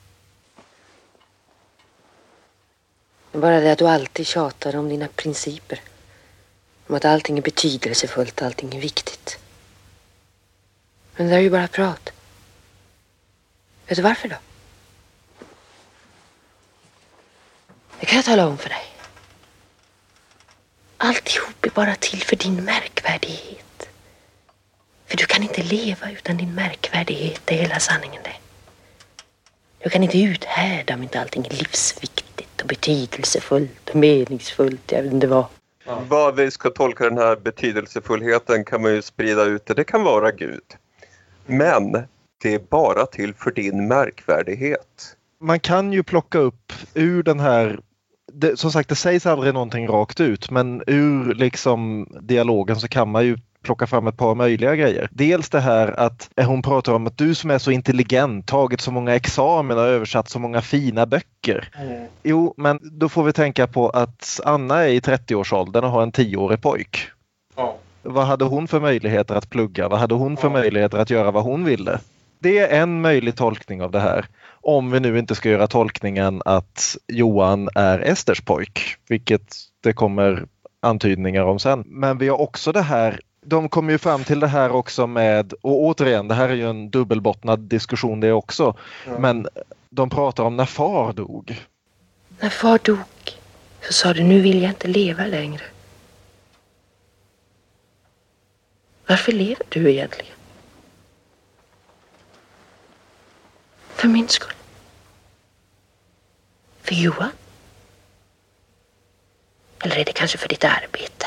Bara 3.33 3.61
det 3.61 3.73
att 3.73 3.79
du 3.79 3.89
alltid 3.89 4.27
tjatar 4.27 4.77
om 4.77 4.89
dina 4.89 5.09
principer. 5.09 5.81
Om 6.87 6.95
att 6.95 7.05
allting 7.05 7.39
är 7.39 7.43
betydelsefullt, 7.43 8.43
allting 8.43 8.75
är 8.77 8.81
viktigt. 8.81 9.39
Men 11.17 11.27
det 11.27 11.33
där 11.33 11.39
är 11.39 11.43
ju 11.43 11.51
bara 11.51 11.69
prat. 11.69 12.13
Vet 13.87 13.97
du 13.97 14.03
varför 14.03 14.29
då? 14.29 14.37
Det 18.01 18.07
kan 18.07 18.17
jag 18.17 18.25
tala 18.25 18.47
om 18.47 18.59
för 18.59 18.69
dig. 18.69 18.96
Alltihop 20.99 21.67
är 21.67 21.71
bara 21.71 21.95
till 21.95 22.23
för 22.23 22.37
din 22.37 22.65
märkvärdighet. 22.65 23.89
För 25.07 25.17
du 25.17 25.27
kan 25.27 25.43
inte 25.43 25.63
leva 25.63 26.11
utan 26.11 26.37
din 26.37 26.55
märkvärdighet, 26.55 27.41
det 27.45 27.55
är 27.55 27.59
hela 27.63 27.81
sanningen 27.81 28.23
det. 28.25 28.37
Du 29.79 29.91
kan 29.91 30.03
inte 30.03 30.19
uthärda 30.19 30.95
om 30.95 31.03
inte 31.03 31.21
allting 31.21 31.47
är 31.47 31.51
livsviktigt 31.51 32.61
och 32.61 32.69
betydelsefullt 32.69 33.91
och 33.91 33.97
meningsfullt, 33.97 34.93
jag 34.93 35.03
vet 35.03 35.13
inte 35.13 35.27
vad. 35.27 35.47
Vad 36.09 36.37
vi 36.37 36.51
ska 36.51 36.71
tolka 36.71 37.05
den 37.05 37.19
här 37.19 37.37
betydelsefullheten 37.37 38.65
kan 38.65 38.83
man 38.83 38.95
ju 38.95 39.03
sprida 39.03 39.45
ut 39.45 39.67
det. 39.67 39.75
Det 39.75 39.85
kan 39.85 40.03
vara 40.03 40.31
Gud. 40.31 40.63
Men 41.47 41.93
det 42.43 42.55
är 42.55 42.59
bara 42.59 43.07
till 43.07 43.35
för 43.35 43.51
din 43.51 43.89
märkvärdighet. 43.89 45.17
Man 45.41 45.61
kan 45.61 45.93
ju 45.93 46.03
plocka 46.03 46.39
upp 46.39 46.73
ur 46.95 47.23
den 47.23 47.41
här 47.41 47.81
det, 48.33 48.59
som 48.59 48.72
sagt, 48.72 48.89
det 48.89 48.95
sägs 48.95 49.27
aldrig 49.27 49.55
någonting 49.55 49.89
rakt 49.89 50.20
ut, 50.20 50.51
men 50.51 50.83
ur 50.87 51.35
liksom 51.35 52.09
dialogen 52.20 52.77
så 52.77 52.89
kan 52.89 53.11
man 53.11 53.24
ju 53.24 53.39
plocka 53.62 53.87
fram 53.87 54.07
ett 54.07 54.16
par 54.16 54.35
möjliga 54.35 54.77
grejer. 54.77 55.09
Dels 55.12 55.49
det 55.51 55.61
här 55.61 56.01
att 56.01 56.31
hon 56.37 56.62
pratar 56.62 56.93
om 56.93 57.07
att 57.07 57.18
du 57.18 57.35
som 57.35 57.51
är 57.51 57.59
så 57.59 57.70
intelligent, 57.70 58.47
tagit 58.47 58.81
så 58.81 58.91
många 58.91 59.14
examina 59.14 59.81
och 59.81 59.87
översatt 59.87 60.29
så 60.29 60.39
många 60.39 60.62
fina 60.62 61.07
böcker. 61.07 61.68
Mm. 61.79 62.07
Jo, 62.22 62.55
men 62.57 62.81
då 62.83 63.09
får 63.09 63.24
vi 63.24 63.33
tänka 63.33 63.66
på 63.66 63.91
att 63.91 64.41
Anna 64.45 64.85
är 64.85 64.89
i 64.89 65.01
30-årsåldern 65.01 65.85
och 65.85 65.91
har 65.91 66.03
en 66.03 66.12
10-årig 66.12 66.62
pojk. 66.62 67.09
Ja. 67.57 67.77
Vad 68.03 68.27
hade 68.27 68.45
hon 68.45 68.68
för 68.68 68.81
möjligheter 68.81 69.35
att 69.35 69.51
plugga? 69.51 69.89
Vad 69.89 69.99
hade 69.99 70.14
hon 70.14 70.37
för 70.37 70.51
möjligheter 70.51 70.99
att 70.99 71.11
göra 71.11 71.31
vad 71.31 71.45
hon 71.45 71.64
ville? 71.64 71.99
Det 72.39 72.59
är 72.59 72.82
en 72.82 73.01
möjlig 73.01 73.37
tolkning 73.37 73.82
av 73.82 73.91
det 73.91 74.01
här. 74.01 74.26
Om 74.61 74.91
vi 74.91 75.01
nu 75.01 75.18
inte 75.18 75.34
ska 75.34 75.49
göra 75.49 75.66
tolkningen 75.66 76.43
att 76.45 76.97
Johan 77.09 77.68
är 77.74 77.99
Esters 77.99 78.41
pojk, 78.41 78.97
vilket 79.09 79.57
det 79.80 79.93
kommer 79.93 80.47
antydningar 80.80 81.43
om 81.43 81.59
sen. 81.59 81.84
Men 81.87 82.18
vi 82.18 82.28
har 82.28 82.41
också 82.41 82.72
det 82.72 82.82
här 82.82 83.20
de 83.47 83.68
kommer 83.68 83.93
ju 83.93 83.99
fram 83.99 84.24
till 84.24 84.41
det 84.41 84.47
här 84.47 84.70
också 84.70 85.07
med, 85.07 85.53
och 85.53 85.82
återigen 85.82 86.28
det 86.28 86.34
här 86.34 86.49
är 86.49 86.55
ju 86.55 86.70
en 86.70 86.91
dubbelbottnad 86.91 87.61
diskussion 87.61 88.20
det 88.20 88.32
också, 88.32 88.76
Ja. 89.07 89.18
men 89.18 89.49
de 89.91 90.11
pratar 90.11 90.45
om 90.45 90.57
när 90.57 90.64
far 90.64 91.12
dog. 91.12 91.66
När 92.41 92.49
far 92.51 92.78
dog 92.84 92.99
så 93.80 93.93
sa 93.93 94.12
du 94.12 94.22
nu 94.22 94.41
vill 94.41 94.62
jag 94.62 94.70
inte 94.70 94.89
leva 94.89 95.26
längre. 95.26 95.62
Varför 99.09 99.32
lever 99.32 99.66
du 99.68 99.91
egentligen? 99.91 100.36
För 103.97 104.09
min 104.09 104.29
skull. 104.29 104.53
För 106.83 106.95
Johan? 106.95 107.31
Eller 109.81 109.97
är 109.97 110.05
det 110.05 110.13
kanske 110.13 110.39
för 110.39 110.49
ditt 110.49 110.65
arbete? 110.65 111.27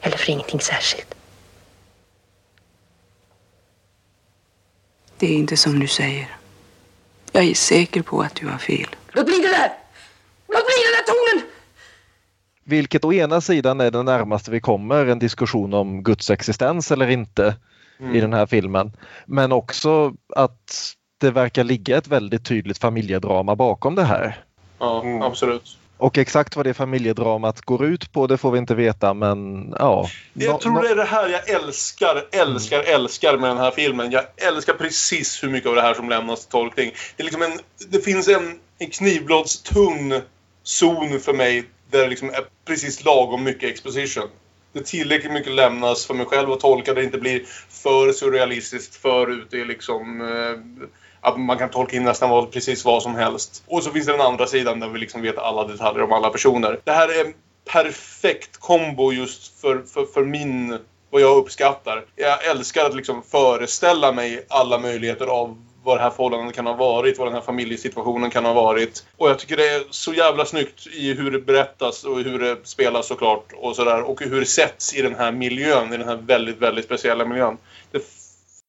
Eller 0.00 0.16
för 0.16 0.30
ingenting 0.32 0.60
särskilt? 0.60 1.14
Det 5.18 5.26
är 5.26 5.34
inte 5.34 5.56
som 5.56 5.80
du 5.80 5.86
säger. 5.86 6.36
Jag 7.32 7.44
är 7.44 7.54
säker 7.54 8.02
på 8.02 8.22
att 8.22 8.34
du 8.34 8.46
har 8.46 8.58
fel. 8.58 8.88
Låt 9.08 9.26
bli 9.26 9.38
det 9.38 9.48
där! 9.48 9.72
Låt 10.48 10.66
bli 10.66 10.74
den 10.84 10.92
där 10.96 11.12
tonen! 11.12 11.50
Vilket 12.64 13.04
å 13.04 13.12
ena 13.12 13.40
sidan 13.40 13.80
är 13.80 13.90
det 13.90 14.02
närmaste 14.02 14.50
vi 14.50 14.60
kommer 14.60 15.06
en 15.06 15.18
diskussion 15.18 15.74
om 15.74 16.02
Guds 16.02 16.30
existens 16.30 16.90
eller 16.90 17.08
inte 17.08 17.56
i 18.14 18.20
den 18.20 18.32
här 18.32 18.46
filmen. 18.46 18.92
Men 19.26 19.52
också 19.52 20.14
att 20.36 20.94
det 21.20 21.30
verkar 21.30 21.64
ligga 21.64 21.96
ett 21.96 22.08
väldigt 22.08 22.44
tydligt 22.44 22.78
familjedrama 22.78 23.56
bakom 23.56 23.94
det 23.94 24.04
här. 24.04 24.44
Ja, 24.78 25.20
absolut. 25.22 25.78
Och 25.98 26.18
exakt 26.18 26.56
vad 26.56 26.66
det 26.66 26.74
familjedramat 26.74 27.60
går 27.60 27.84
ut 27.84 28.12
på 28.12 28.26
det 28.26 28.36
får 28.36 28.50
vi 28.50 28.58
inte 28.58 28.74
veta 28.74 29.14
men 29.14 29.68
ja. 29.78 30.08
Jag 30.32 30.60
tror 30.60 30.82
det 30.82 30.88
är 30.88 30.96
det 30.96 31.04
här 31.04 31.28
jag 31.28 31.50
älskar, 31.50 32.24
älskar, 32.32 32.82
älskar 32.82 33.38
med 33.38 33.50
den 33.50 33.58
här 33.58 33.70
filmen. 33.70 34.10
Jag 34.10 34.24
älskar 34.36 34.72
precis 34.72 35.42
hur 35.42 35.48
mycket 35.48 35.68
av 35.68 35.74
det 35.74 35.82
här 35.82 35.94
som 35.94 36.08
lämnas 36.08 36.40
till 36.40 36.50
tolkning. 36.50 36.90
Det, 37.16 37.22
är 37.22 37.24
liksom 37.24 37.42
en, 37.42 37.58
det 37.88 38.00
finns 38.00 38.28
en, 38.28 38.58
en 38.78 38.90
knivblådstunn 38.90 40.20
zon 40.62 41.20
för 41.20 41.34
mig 41.34 41.64
där 41.90 41.98
det 41.98 42.08
liksom 42.08 42.28
är 42.28 42.44
precis 42.64 43.04
lagom 43.04 43.44
mycket 43.44 43.70
exposition. 43.70 44.28
Det 44.76 44.84
tillräckligt 44.84 45.32
mycket 45.32 45.52
lämnas 45.52 46.06
för 46.06 46.14
mig 46.14 46.26
själv 46.26 46.52
att 46.52 46.60
tolka. 46.60 46.94
Det 46.94 47.04
inte 47.04 47.18
blir 47.18 47.42
för 47.68 48.12
surrealistiskt, 48.12 48.96
för 48.96 49.30
ute 49.30 49.56
i 49.56 49.64
liksom... 49.64 50.20
Eh, 50.20 50.86
att 51.20 51.40
man 51.40 51.58
kan 51.58 51.70
tolka 51.70 51.96
in 51.96 52.04
nästan 52.04 52.30
vad, 52.30 52.52
precis 52.52 52.84
vad 52.84 53.02
som 53.02 53.14
helst. 53.14 53.64
Och 53.66 53.82
så 53.82 53.90
finns 53.90 54.06
det 54.06 54.12
den 54.12 54.20
andra 54.20 54.46
sidan 54.46 54.80
där 54.80 54.88
vi 54.88 54.98
liksom 54.98 55.22
vet 55.22 55.38
alla 55.38 55.64
detaljer 55.64 56.02
om 56.02 56.12
alla 56.12 56.30
personer. 56.30 56.80
Det 56.84 56.92
här 56.92 57.08
är 57.08 57.24
en 57.24 57.34
perfekt 57.72 58.56
kombo 58.56 59.12
just 59.12 59.60
för, 59.60 59.82
för, 59.82 60.06
för 60.06 60.24
min... 60.24 60.78
Vad 61.10 61.22
jag 61.22 61.36
uppskattar. 61.36 62.04
Jag 62.16 62.46
älskar 62.46 62.84
att 62.84 62.96
liksom 62.96 63.22
föreställa 63.22 64.12
mig 64.12 64.46
alla 64.48 64.78
möjligheter 64.78 65.26
av 65.26 65.65
vad 65.86 65.98
det 65.98 66.02
här 66.02 66.10
förhållandet 66.10 66.56
kan 66.56 66.66
ha 66.66 66.74
varit, 66.74 67.18
vad 67.18 67.26
den 67.26 67.34
här 67.34 67.40
familjesituationen 67.40 68.30
kan 68.30 68.44
ha 68.44 68.52
varit. 68.52 69.06
Och 69.16 69.28
jag 69.28 69.38
tycker 69.38 69.56
det 69.56 69.68
är 69.68 69.82
så 69.90 70.12
jävla 70.12 70.44
snyggt 70.44 70.86
i 70.86 71.14
hur 71.14 71.30
det 71.30 71.38
berättas 71.38 72.04
och 72.04 72.18
hur 72.18 72.38
det 72.38 72.56
spelas 72.62 73.06
såklart 73.06 73.52
och 73.56 73.76
sådär. 73.76 74.02
Och 74.02 74.20
hur 74.20 74.40
det 74.40 74.46
sätts 74.46 74.94
i 74.94 75.02
den 75.02 75.14
här 75.14 75.32
miljön, 75.32 75.92
i 75.92 75.96
den 75.96 76.08
här 76.08 76.16
väldigt, 76.16 76.58
väldigt 76.58 76.84
speciella 76.84 77.24
miljön. 77.24 77.56
Det 77.90 78.02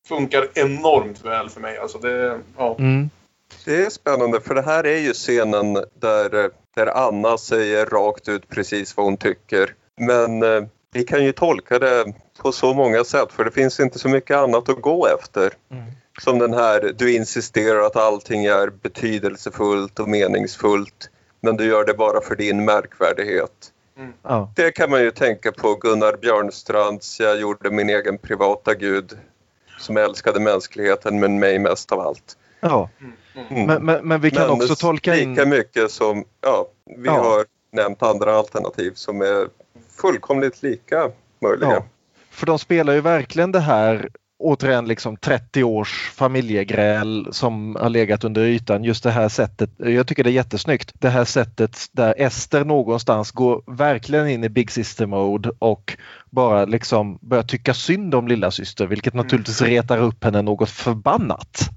funkar 0.07 0.47
enormt 0.53 1.25
väl 1.25 1.49
för 1.49 1.61
mig. 1.61 1.77
Alltså 1.77 1.97
det, 1.97 2.39
ja. 2.57 2.75
Mm. 2.79 3.09
Det 3.65 3.85
är 3.85 3.89
spännande 3.89 4.41
för 4.41 4.55
det 4.55 4.61
här 4.61 4.83
är 4.83 4.99
ju 4.99 5.13
scenen 5.13 5.73
där, 5.73 6.49
där 6.75 6.87
Anna 7.07 7.37
säger 7.37 7.85
rakt 7.85 8.29
ut 8.29 8.49
precis 8.49 8.97
vad 8.97 9.05
hon 9.05 9.17
tycker. 9.17 9.73
Men 9.97 10.43
eh, 10.43 10.63
vi 10.93 11.03
kan 11.03 11.23
ju 11.23 11.31
tolka 11.31 11.79
det 11.79 12.05
på 12.41 12.51
så 12.51 12.73
många 12.73 13.03
sätt 13.03 13.31
för 13.31 13.45
det 13.45 13.51
finns 13.51 13.79
inte 13.79 13.99
så 13.99 14.09
mycket 14.09 14.37
annat 14.37 14.69
att 14.69 14.81
gå 14.81 15.07
efter. 15.07 15.53
Som 16.21 16.39
den 16.39 16.53
här, 16.53 16.93
du 16.97 17.15
insisterar 17.15 17.81
att 17.81 17.95
allting 17.95 18.45
är 18.45 18.69
betydelsefullt 18.69 19.99
och 19.99 20.09
meningsfullt 20.09 21.09
men 21.39 21.57
du 21.57 21.65
gör 21.65 21.85
det 21.85 21.93
bara 21.93 22.21
för 22.21 22.35
din 22.35 22.65
märkvärdighet. 22.65 23.73
Ja. 24.23 24.51
Det 24.55 24.71
kan 24.71 24.89
man 24.89 25.01
ju 25.01 25.11
tänka 25.11 25.51
på 25.51 25.75
Gunnar 25.75 26.17
Björnstrands 26.21 27.19
Jag 27.19 27.39
gjorde 27.39 27.71
min 27.71 27.89
egen 27.89 28.17
privata 28.17 28.73
gud 28.73 29.17
som 29.79 29.97
älskade 29.97 30.39
mänskligheten 30.39 31.19
men 31.19 31.39
mig 31.39 31.59
mest 31.59 31.91
av 31.91 31.99
allt. 31.99 32.37
Ja. 32.59 32.89
Mm. 33.49 33.65
Men, 33.65 33.85
men, 33.85 34.07
men 34.07 34.21
vi 34.21 34.31
kan 34.31 34.41
Men 34.41 34.51
också 34.51 34.75
tolka 34.75 35.15
in... 35.15 35.29
Lika 35.29 35.45
mycket 35.45 35.91
som, 35.91 36.25
ja, 36.41 36.67
vi 36.85 37.05
Ja. 37.05 37.11
har 37.11 37.45
nämnt 37.71 38.03
andra 38.03 38.35
alternativ 38.35 38.91
som 38.95 39.21
är 39.21 39.47
fullkomligt 40.01 40.63
lika 40.63 41.11
möjliga. 41.41 41.69
Ja. 41.69 41.83
För 42.29 42.45
de 42.45 42.59
spelar 42.59 42.93
ju 42.93 43.01
verkligen 43.01 43.51
det 43.51 43.59
här 43.59 44.09
återigen 44.39 44.87
liksom 44.87 45.17
30 45.17 45.63
års 45.63 46.11
familjegräl 46.15 47.27
som 47.31 47.75
har 47.79 47.89
legat 47.89 48.23
under 48.23 48.41
ytan. 48.41 48.83
Just 48.83 49.03
det 49.03 49.11
här 49.11 49.29
sättet. 49.29 49.69
Jag 49.77 50.07
tycker 50.07 50.23
det 50.23 50.29
är 50.29 50.31
jättesnyggt. 50.31 50.91
Det 50.93 51.09
här 51.09 51.25
sättet 51.25 51.85
där 51.91 52.13
Ester 52.17 52.65
någonstans 52.65 53.31
går 53.31 53.61
verkligen 53.67 54.27
in 54.27 54.43
i 54.43 54.49
Big 54.49 54.71
Sister 54.71 55.05
mode 55.05 55.51
och 55.59 55.97
bara 56.29 56.65
liksom 56.65 57.17
börjar 57.21 57.43
tycka 57.43 57.73
synd 57.73 58.15
om 58.15 58.27
lilla 58.27 58.51
syster, 58.51 58.85
vilket 58.85 59.13
naturligtvis 59.13 59.61
retar 59.61 59.97
upp 59.97 60.23
henne 60.23 60.41
något 60.41 60.69
förbannat. 60.69 61.69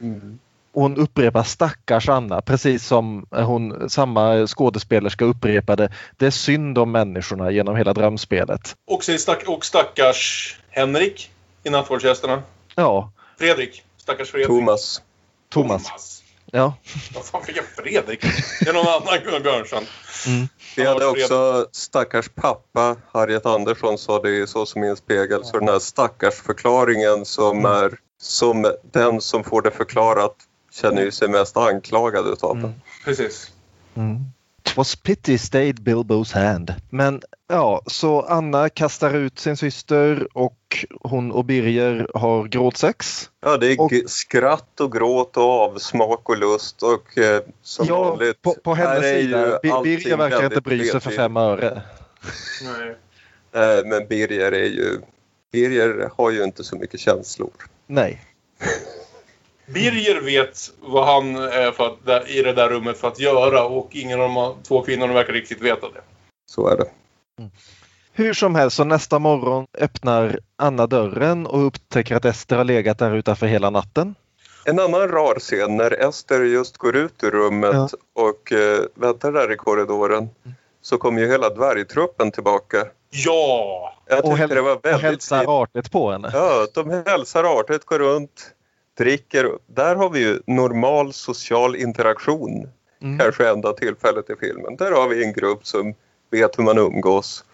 Mm. 0.00 0.38
Och 0.74 0.82
hon 0.82 0.96
upprepar 0.96 1.42
stackars 1.42 2.08
Anna 2.08 2.40
precis 2.40 2.86
som 2.86 3.26
hon, 3.30 3.90
samma 3.90 4.46
skådespelerska 4.46 5.24
upprepade. 5.24 5.92
Det 6.16 6.26
är 6.26 6.30
synd 6.30 6.78
om 6.78 6.92
människorna 6.92 7.50
genom 7.50 7.76
hela 7.76 7.94
drömspelet. 7.94 8.76
Och, 8.86 9.04
stack, 9.04 9.48
och 9.48 9.64
stackars 9.64 10.56
Henrik 10.70 11.30
i 11.64 11.70
Nattvardsgästerna. 11.70 12.42
Ja, 12.74 13.12
Fredrik. 13.38 13.84
Stackars 13.96 14.30
Fredrik. 14.30 14.48
Thomas. 14.48 15.02
Thomas. 15.48 16.22
Ja. 16.46 16.74
Vad 17.14 17.24
fan 17.24 17.42
fick 17.44 17.56
jag 17.56 17.64
Fredrik? 17.64 18.20
Det 18.60 18.68
är 18.68 18.72
någon 18.72 18.86
annan 18.86 19.42
Björnsson. 19.42 19.84
Mm. 20.26 20.48
Vi 20.76 20.86
hade 20.86 21.06
också 21.06 21.66
stackars 21.72 22.28
pappa, 22.28 22.96
Harriet 23.12 23.46
Andersson 23.46 23.98
sa 23.98 24.22
det 24.22 24.30
i 24.30 24.46
Så 24.46 24.66
som 24.66 24.84
i 24.84 24.88
en 24.88 24.96
spegel. 24.96 25.44
Så 25.44 25.58
den 25.58 25.68
här 25.68 25.78
stackars 25.78 26.34
förklaringen 26.34 27.24
som 27.24 27.64
är 27.64 27.98
som 28.20 28.74
den 28.92 29.20
som 29.20 29.44
får 29.44 29.62
det 29.62 29.70
förklarat 29.70 30.36
känner 30.72 31.02
ju 31.02 31.10
sig 31.10 31.28
mest 31.28 31.56
anklagad 31.56 32.26
utav 32.26 32.56
det. 32.62 32.72
Precis. 33.04 33.50
Mm. 33.94 34.24
Twas 34.74 34.96
pity 34.96 35.38
stayed 35.38 35.80
Bilbo's 35.80 36.34
hand. 36.34 36.74
Men 36.90 37.22
ja, 37.48 37.82
så 37.86 38.20
Anna 38.22 38.68
kastar 38.68 39.14
ut 39.14 39.38
sin 39.38 39.56
syster 39.56 40.28
och 40.32 40.84
hon 41.00 41.32
och 41.32 41.44
Birger 41.44 42.08
har 42.14 42.44
gråtsex. 42.48 43.30
Ja, 43.44 43.56
det 43.56 43.66
är 43.72 43.88
g- 43.88 44.04
skratt 44.08 44.80
och 44.80 44.92
gråt 44.92 45.36
och 45.36 45.42
avsmak 45.60 46.28
och 46.28 46.38
lust 46.38 46.82
och 46.82 47.18
eh, 47.18 47.42
som 47.62 47.86
Ja, 47.86 48.02
vanligt. 48.04 48.42
på, 48.42 48.54
på 48.54 48.74
hennes 48.74 49.02
sida. 49.04 49.60
Birger 49.62 50.16
verkar 50.16 50.44
inte 50.44 50.60
bry 50.60 50.84
sig 50.88 51.00
för 51.00 51.10
fem 51.10 51.36
öre. 51.36 51.82
Nej. 52.62 52.96
Eh, 53.62 53.84
Men 53.86 54.06
Birger 54.08 54.52
är 54.52 54.68
ju... 54.68 55.00
Birger 55.52 56.10
har 56.16 56.30
ju 56.30 56.44
inte 56.44 56.64
så 56.64 56.76
mycket 56.76 57.00
känslor. 57.00 57.50
Nej. 57.86 58.20
Birger 59.74 60.20
vet 60.20 60.58
vad 60.80 61.06
han 61.06 61.36
är 61.36 61.70
för 61.72 61.86
att, 61.86 62.06
där, 62.06 62.30
i 62.38 62.42
det 62.42 62.52
där 62.52 62.68
rummet 62.68 62.98
för 62.98 63.08
att 63.08 63.18
göra 63.20 63.64
och 63.64 63.88
ingen 63.92 64.20
av 64.20 64.28
de 64.34 64.62
två 64.62 64.82
kvinnorna 64.82 65.12
verkar 65.12 65.32
riktigt 65.32 65.60
veta 65.60 65.86
det. 65.88 66.00
Så 66.46 66.68
är 66.68 66.76
det. 66.76 66.86
Hur 68.12 68.34
som 68.34 68.54
helst, 68.54 68.76
så 68.76 68.84
nästa 68.84 69.18
morgon 69.18 69.66
öppnar 69.78 70.38
Anna 70.56 70.86
dörren 70.86 71.46
och 71.46 71.66
upptäcker 71.66 72.16
att 72.16 72.24
Ester 72.24 72.56
har 72.56 72.64
legat 72.64 72.98
där 72.98 73.16
utanför 73.16 73.46
hela 73.46 73.70
natten. 73.70 74.14
En 74.64 74.78
annan 74.78 75.08
rar 75.08 75.38
scen 75.38 75.76
när 75.76 76.08
Ester 76.08 76.40
just 76.44 76.76
går 76.76 76.96
ut 76.96 77.22
ur 77.24 77.30
rummet 77.30 77.92
och 78.14 78.52
eh, 78.52 78.80
väntar 78.94 79.32
där 79.32 79.52
i 79.52 79.56
korridoren 79.56 80.28
så 80.82 80.98
kommer 80.98 81.20
ju 81.20 81.28
hela 81.30 81.48
dvärgtruppen 81.48 82.30
tillbaka. 82.30 82.86
Ja! 83.10 83.94
Jag 84.06 84.24
Och, 84.24 84.38
häl- 84.38 84.48
det 84.48 84.60
var 84.60 84.76
och 84.76 84.84
väldigt 84.84 85.02
hälsar 85.02 85.62
artigt 85.62 85.92
på 85.92 86.10
henne. 86.10 86.30
Ja, 86.32 86.66
de 86.74 86.90
hälsar 87.06 87.44
artigt, 87.60 87.84
går 87.84 87.98
runt, 87.98 88.54
dricker. 88.98 89.58
Där 89.66 89.96
har 89.96 90.10
vi 90.10 90.20
ju 90.20 90.38
normal 90.46 91.12
social 91.12 91.76
interaktion. 91.76 92.68
Mm. 93.02 93.18
Kanske 93.18 93.48
enda 93.48 93.72
tillfället 93.72 94.30
i 94.30 94.34
filmen. 94.40 94.76
Där 94.76 94.92
har 94.92 95.08
vi 95.08 95.24
en 95.24 95.32
grupp 95.32 95.66
som 95.66 95.94
vet 96.30 96.58
hur 96.58 96.64
man 96.64 96.78
umgås. 96.78 97.44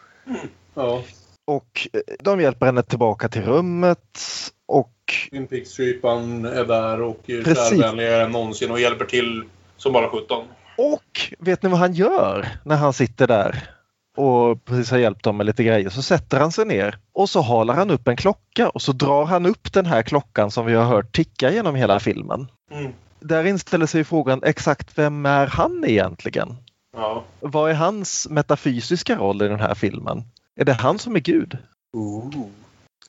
Ja. 0.74 1.02
Och 1.44 1.88
eh, 1.92 2.00
de 2.20 2.40
hjälper 2.40 2.66
henne 2.66 2.82
tillbaka 2.82 3.28
till 3.28 3.42
rummet 3.42 4.20
och 4.66 4.94
Twin 5.30 5.46
Peaks-strypan 5.46 6.44
är 6.44 6.64
där 6.64 7.02
och 7.02 7.30
är 7.30 7.44
kärvänligare 7.44 8.22
än 8.22 8.30
någonsin 8.30 8.70
och 8.70 8.80
hjälper 8.80 9.04
till 9.04 9.44
som 9.76 9.92
bara 9.92 10.08
17. 10.08 10.44
Och 10.76 11.20
vet 11.38 11.62
ni 11.62 11.68
vad 11.68 11.78
han 11.78 11.92
gör 11.92 12.48
när 12.64 12.76
han 12.76 12.92
sitter 12.92 13.26
där 13.26 13.77
och 14.18 14.64
precis 14.64 14.90
har 14.90 14.98
hjälpt 14.98 15.24
dem 15.24 15.36
med 15.36 15.46
lite 15.46 15.64
grejer? 15.64 15.88
Så 15.90 16.02
sätter 16.02 16.40
han 16.40 16.52
sig 16.52 16.66
ner 16.66 16.98
och 17.12 17.30
så 17.30 17.40
halar 17.40 17.74
han 17.74 17.90
upp 17.90 18.08
en 18.08 18.16
klocka 18.16 18.68
och 18.68 18.82
så 18.82 18.92
drar 18.92 19.24
han 19.24 19.46
upp 19.46 19.72
den 19.72 19.86
här 19.86 20.02
klockan 20.02 20.50
som 20.50 20.66
vi 20.66 20.74
har 20.74 20.84
hört 20.84 21.12
ticka 21.16 21.50
genom 21.52 21.74
hela 21.74 22.00
filmen. 22.00 22.46
Mm. 22.72 22.92
Där 23.20 23.44
inställer 23.44 23.86
sig 23.86 24.04
frågan 24.04 24.42
exakt 24.42 24.98
vem 24.98 25.26
är 25.26 25.46
han 25.46 25.84
egentligen? 25.86 26.56
Ja. 26.96 27.24
Vad 27.40 27.70
är 27.70 27.74
hans 27.74 28.26
metafysiska 28.30 29.16
roll 29.16 29.42
i 29.42 29.48
den 29.48 29.60
här 29.60 29.74
filmen? 29.74 30.22
Är 30.60 30.64
det 30.64 30.72
han 30.72 30.98
som 30.98 31.16
är 31.16 31.20
Gud? 31.20 31.58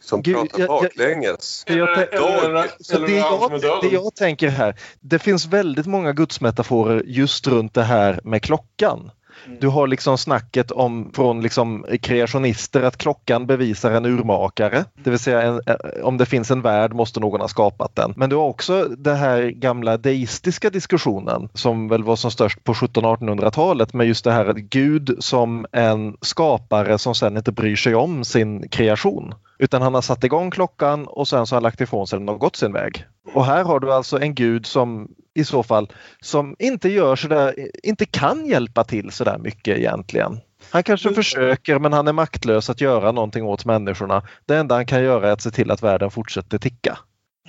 Som 0.01 0.21
Gud, 0.21 0.35
pratar 0.35 0.59
jag- 0.59 0.69
jag- 0.69 0.81
baklänges. 0.83 1.63
Jag, 1.67 1.75
Eller, 1.77 2.83
så 2.83 2.95
eller 2.95 3.09
jag, 3.17 3.81
det 3.81 3.87
jag 3.87 4.15
tänker 4.15 4.49
här, 4.49 4.75
det 4.99 5.19
finns 5.19 5.45
väldigt 5.45 5.85
många 5.85 6.13
gudsmetaforer 6.13 7.03
just 7.05 7.47
runt 7.47 7.73
det 7.73 7.83
här 7.83 8.19
med 8.23 8.41
klockan. 8.43 9.11
Du 9.59 9.67
har 9.67 9.87
liksom 9.87 10.17
snacket 10.17 10.71
om 10.71 11.11
från 11.13 11.41
liksom 11.41 11.85
kreationister 12.01 12.83
att 12.83 12.97
klockan 12.97 13.45
bevisar 13.45 13.91
en 13.91 14.05
urmakare. 14.05 14.85
Det 15.03 15.09
vill 15.09 15.19
säga 15.19 15.41
en, 15.41 15.61
eh, 15.65 15.75
om 16.03 16.17
det 16.17 16.25
finns 16.25 16.51
en 16.51 16.61
värld 16.61 16.93
måste 16.93 17.19
någon 17.19 17.41
ha 17.41 17.47
skapat 17.47 17.95
den. 17.95 18.13
Men 18.15 18.29
du 18.29 18.35
har 18.35 18.43
också 18.43 18.87
den 18.97 19.15
här 19.15 19.41
gamla 19.49 19.97
deistiska 19.97 20.69
diskussionen 20.69 21.49
som 21.53 21.87
väl 21.87 22.03
var 22.03 22.15
som 22.15 22.31
störst 22.31 22.63
på 22.63 22.73
1700-1800-talet 22.73 23.93
med 23.93 24.07
just 24.07 24.23
det 24.23 24.31
här 24.31 24.45
att 24.45 24.57
Gud 24.57 25.15
som 25.19 25.65
en 25.71 26.17
skapare 26.21 26.97
som 26.97 27.15
sen 27.15 27.37
inte 27.37 27.51
bryr 27.51 27.75
sig 27.75 27.95
om 27.95 28.23
sin 28.23 28.69
kreation. 28.69 29.33
Utan 29.59 29.81
han 29.81 29.93
har 29.93 30.01
satt 30.01 30.23
igång 30.23 30.51
klockan 30.51 31.07
och 31.07 31.27
sen 31.27 31.47
så 31.47 31.55
har 31.55 31.57
han 31.57 31.63
lagt 31.63 31.81
ifrån 31.81 32.07
sig 32.07 32.19
den 32.19 32.29
och 32.29 32.39
gått 32.39 32.55
sin 32.55 32.73
väg. 32.73 33.05
Och 33.33 33.45
här 33.45 33.63
har 33.63 33.79
du 33.79 33.93
alltså 33.93 34.19
en 34.19 34.35
gud 34.35 34.65
som 34.65 35.07
i 35.39 35.45
så 35.45 35.63
fall 35.63 35.87
som 36.21 36.55
inte 36.59 36.89
gör 36.89 37.15
sådär, 37.15 37.55
inte 37.83 38.05
kan 38.05 38.45
hjälpa 38.45 38.83
till 38.83 39.11
sådär 39.11 39.37
mycket 39.37 39.77
egentligen. 39.77 40.39
Han 40.71 40.83
kanske 40.83 41.13
försöker 41.13 41.79
men 41.79 41.93
han 41.93 42.07
är 42.07 42.13
maktlös 42.13 42.69
att 42.69 42.81
göra 42.81 43.11
någonting 43.11 43.43
åt 43.43 43.65
människorna. 43.65 44.21
Det 44.45 44.55
enda 44.55 44.75
han 44.75 44.85
kan 44.85 45.03
göra 45.03 45.27
är 45.27 45.31
att 45.31 45.41
se 45.41 45.51
till 45.51 45.71
att 45.71 45.83
världen 45.83 46.11
fortsätter 46.11 46.57
ticka. 46.57 46.97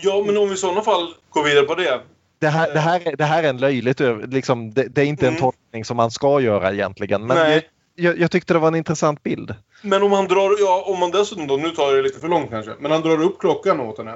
Ja, 0.03 0.23
men 0.27 0.37
om 0.37 0.49
vi 0.49 0.55
i 0.55 0.57
sådana 0.57 0.83
fall 0.83 1.15
går 1.31 1.45
vidare 1.45 1.65
på 1.65 1.75
det. 1.75 2.01
Det 2.41 2.49
här, 2.49 2.75
det 2.75 2.81
här, 2.81 3.01
är- 3.09 3.17
det 3.17 3.25
här 3.25 3.43
är 3.43 3.49
en 3.49 3.57
löjligt, 3.59 4.01
liksom, 4.29 4.71
det, 4.75 4.83
det 4.95 5.01
är 5.01 5.05
inte 5.07 5.27
en 5.27 5.33
Mm. 5.33 5.41
tolkning 5.41 5.85
som 5.85 5.97
man 5.97 6.11
ska 6.11 6.41
göra 6.41 6.73
egentligen. 6.73 7.27
Men 7.27 7.37
Nej. 7.37 7.69
jag, 7.95 8.05
jag, 8.13 8.19
jag 8.21 8.31
tyckte 8.31 8.53
det 8.53 8.59
var 8.59 8.69
en 8.69 8.75
intressant 8.75 9.23
bild. 9.23 9.55
Men 9.83 10.03
om 10.03 10.13
han 10.13 10.25
drar, 10.29 10.51
ja, 10.61 10.85
om 10.87 10.99
man 10.99 11.11
dessutom 11.11 11.47
då, 11.47 11.57
nu 11.57 11.71
tar 11.71 11.83
jag 11.87 11.95
det 11.95 12.03
lite 12.03 12.21
för 12.21 12.29
långt 12.29 12.51
kanske, 12.51 12.73
men 12.81 12.91
han 12.91 13.01
drar 13.03 13.23
upp 13.23 13.39
klockan 13.41 13.81
åt 13.81 13.99
henne. 13.99 14.15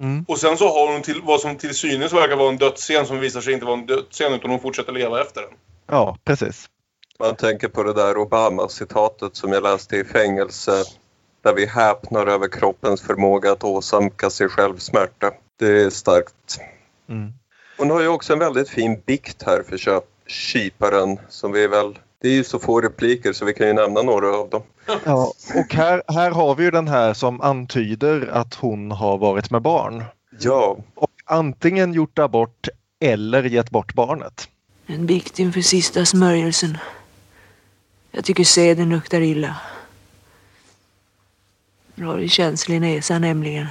Mm. 0.00 0.24
Och 0.28 0.38
sen 0.38 0.56
så 0.56 0.68
har 0.68 0.92
hon 0.92 1.02
till, 1.02 1.20
vad 1.22 1.40
som 1.40 1.56
till 1.56 1.74
synes 1.74 2.12
verkar 2.12 2.36
vara 2.36 2.48
en 2.48 2.56
dödsscen 2.56 3.06
som 3.06 3.20
visar 3.20 3.40
sig 3.40 3.52
inte 3.52 3.66
vara 3.66 3.78
en 3.78 3.86
dödsscen 3.86 4.34
utan 4.34 4.50
hon 4.50 4.60
fortsätter 4.60 4.92
leva 4.92 5.20
efter 5.20 5.40
den. 5.40 5.50
Ja, 5.86 6.16
precis. 6.24 6.68
Man 7.18 7.36
tänker 7.36 7.68
på 7.68 7.82
det 7.82 7.92
där 7.92 8.16
Obama-citatet 8.16 9.36
som 9.36 9.52
jag 9.52 9.62
läste 9.62 9.96
i 9.96 10.04
fängelse 10.04 10.84
där 11.42 11.54
vi 11.54 11.66
häpnar 11.66 12.26
över 12.26 12.48
kroppens 12.48 13.02
förmåga 13.02 13.52
att 13.52 13.64
åsamka 13.64 14.30
sig 14.30 14.48
själv 14.48 14.76
smärta. 14.76 15.30
Det 15.58 15.82
är 15.82 15.90
starkt. 15.90 16.60
Mm. 17.08 17.32
Hon 17.78 17.90
har 17.90 18.00
ju 18.00 18.08
också 18.08 18.32
en 18.32 18.38
väldigt 18.38 18.68
fin 18.68 19.02
bikt 19.06 19.42
här 19.42 19.62
för 19.68 19.78
köp, 19.78 20.04
kyparen 20.26 21.18
som 21.28 21.52
vi 21.52 21.66
väl... 21.66 21.98
Det 22.20 22.28
är 22.28 22.32
ju 22.32 22.44
så 22.44 22.58
få 22.58 22.80
repliker 22.80 23.32
så 23.32 23.44
vi 23.44 23.54
kan 23.54 23.66
ju 23.66 23.72
nämna 23.72 24.02
några 24.02 24.36
av 24.36 24.50
dem. 24.50 24.62
Ja, 25.04 25.32
och 25.54 25.74
här, 25.74 26.02
här 26.08 26.30
har 26.30 26.54
vi 26.54 26.64
ju 26.64 26.70
den 26.70 26.88
här 26.88 27.14
som 27.14 27.40
antyder 27.40 28.26
att 28.32 28.54
hon 28.54 28.90
har 28.90 29.18
varit 29.18 29.50
med 29.50 29.62
barn. 29.62 30.04
Ja, 30.40 30.76
Och 30.94 31.10
antingen 31.24 31.92
gjort 31.92 32.18
abort 32.18 32.68
eller 33.00 33.42
gett 33.42 33.70
bort 33.70 33.94
barnet. 33.94 34.48
En 34.86 35.06
bikt 35.06 35.38
inför 35.38 35.60
sista 35.60 36.04
smörjelsen. 36.04 36.78
Jag 38.10 38.24
tycker 38.24 38.44
seden 38.44 38.88
luktar 38.88 39.20
illa. 39.20 39.56
Jag 41.94 42.06
har 42.06 42.18
en 42.18 42.28
känslig 42.28 42.80
näsa 42.80 43.18
nämligen. 43.18 43.66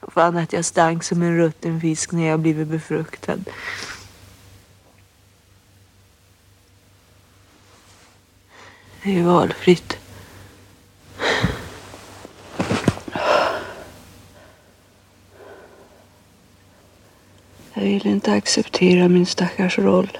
Och 0.00 0.12
fann 0.12 0.36
att 0.36 0.52
jag 0.52 0.64
stank 0.64 1.04
som 1.04 1.22
en 1.22 1.36
rutten 1.36 1.80
fisk 1.80 2.12
när 2.12 2.26
jag 2.26 2.40
blivit 2.40 2.68
befruktad. 2.68 3.38
Det 9.04 9.18
är 9.18 9.22
valfritt. 9.22 9.98
Jag 17.74 17.82
vill 17.82 18.06
inte 18.06 18.32
acceptera 18.32 19.08
min 19.08 19.26
stackars 19.26 19.78
roll. 19.78 20.18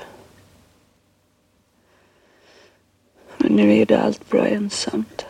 Men 3.37 3.53
nu 3.53 3.76
är 3.76 3.87
det 3.87 4.03
allt 4.03 4.30
bra 4.30 4.47
ensamt. 4.47 5.26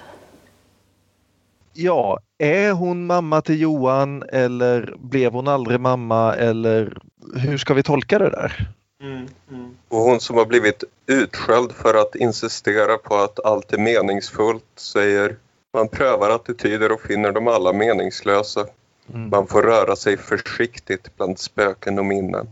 Ja, 1.73 2.19
är 2.39 2.73
hon 2.73 3.07
mamma 3.07 3.43
till 3.43 3.61
Johan 3.61 4.23
eller 4.33 4.95
blev 4.99 5.33
hon 5.33 5.49
aldrig 5.49 5.81
mamma 5.81 6.35
eller 6.35 6.99
hur 7.37 7.59
ska 7.59 7.75
vi 7.75 7.83
tolka 7.83 8.19
det 8.19 8.31
där? 8.31 8.69
Mm, 9.03 9.29
mm. 9.51 9.77
och 9.89 9.99
hon 9.99 10.21
som 10.21 10.37
har 10.37 10.47
blivit 10.47 10.85
utskälld 11.07 11.73
för 11.73 11.95
att 11.95 12.15
insistera 12.15 12.99
på 12.99 13.17
att 13.17 13.45
allt 13.45 13.73
är 13.73 13.79
meningsfullt 13.79 14.65
säger 14.77 15.37
man 15.75 15.89
prövar 15.89 16.31
attityder 16.31 16.93
och 16.93 17.01
finner 17.01 17.33
dem 17.33 17.49
alla 17.49 17.73
meningslösa. 17.73 18.67
Mm. 19.15 19.31
Man 19.31 19.47
får 19.47 19.63
röra 19.63 19.97
sig 19.97 20.17
försiktigt 20.17 21.17
bland 21.17 21.39
spöken 21.39 21.99
och 21.99 22.05
minnen. 22.05 22.49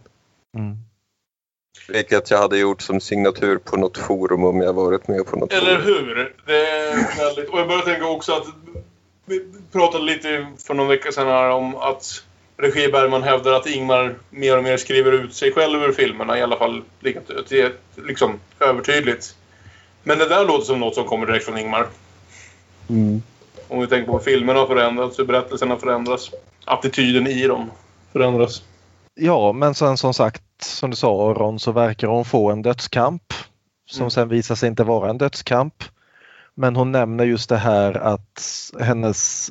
Mm. 0.56 0.76
Vilket 1.88 2.30
jag 2.30 2.38
hade 2.38 2.58
gjort 2.58 2.82
som 2.82 3.00
signatur 3.00 3.58
på 3.58 3.76
något 3.76 3.98
forum 3.98 4.44
om 4.44 4.60
jag 4.60 4.72
varit 4.72 5.08
med 5.08 5.26
på 5.26 5.36
något 5.36 5.52
Eller 5.52 5.82
forum. 5.82 6.06
hur? 6.06 6.34
Det 6.46 6.66
är 6.66 7.16
väldigt... 7.18 7.48
Och 7.48 7.58
jag 7.58 7.68
börjar 7.68 7.82
tänka 7.82 8.06
också 8.06 8.32
att... 8.32 8.46
Vi 9.24 9.44
pratade 9.72 10.04
lite 10.04 10.46
för 10.58 10.74
någon 10.74 10.88
vecka 10.88 11.12
sedan 11.12 11.26
här 11.26 11.50
om 11.50 11.76
att 11.76 12.24
regi 12.60 12.88
Bergman 12.92 13.22
hävdar 13.22 13.52
att 13.52 13.66
Ingmar 13.66 14.14
mer 14.30 14.56
och 14.56 14.64
mer 14.64 14.76
skriver 14.76 15.12
ut 15.12 15.34
sig 15.34 15.52
själv 15.52 15.82
ur 15.82 15.92
filmerna. 15.92 16.38
I 16.38 16.42
alla 16.42 16.56
fall 16.56 16.82
liksom 17.96 18.40
övertydligt. 18.60 19.36
Men 20.02 20.18
det 20.18 20.28
där 20.28 20.44
låter 20.44 20.64
som 20.64 20.80
något 20.80 20.94
som 20.94 21.04
kommer 21.04 21.26
direkt 21.26 21.44
från 21.44 21.58
Ingmar. 21.58 21.86
Mm. 22.88 23.22
Om 23.68 23.80
vi 23.80 23.86
tänker 23.86 24.10
på 24.10 24.16
att 24.16 24.24
filmerna 24.24 24.58
har 24.60 24.66
förändrats, 24.66 25.18
hur 25.18 25.24
berättelserna 25.24 25.76
förändras. 25.76 26.30
attityden 26.64 27.26
i 27.26 27.46
dem 27.46 27.70
förändras. 28.12 28.62
Ja, 29.14 29.52
men 29.52 29.74
sen 29.74 29.96
som 29.96 30.14
sagt, 30.14 30.42
som 30.62 30.90
du 30.90 30.96
sa 30.96 31.08
Ron, 31.38 31.58
så 31.58 31.72
verkar 31.72 32.08
hon 32.08 32.24
få 32.24 32.50
en 32.50 32.62
dödskamp 32.62 33.22
som 33.90 34.00
Mm. 34.00 34.10
sen 34.10 34.28
visar 34.28 34.54
sig 34.54 34.68
inte 34.68 34.84
vara 34.84 35.10
en 35.10 35.18
dödskamp. 35.18 35.74
Men 36.54 36.76
hon 36.76 36.92
nämner 36.92 37.24
just 37.24 37.48
det 37.48 37.56
här 37.56 37.94
att 37.94 38.42
hennes, 38.80 39.50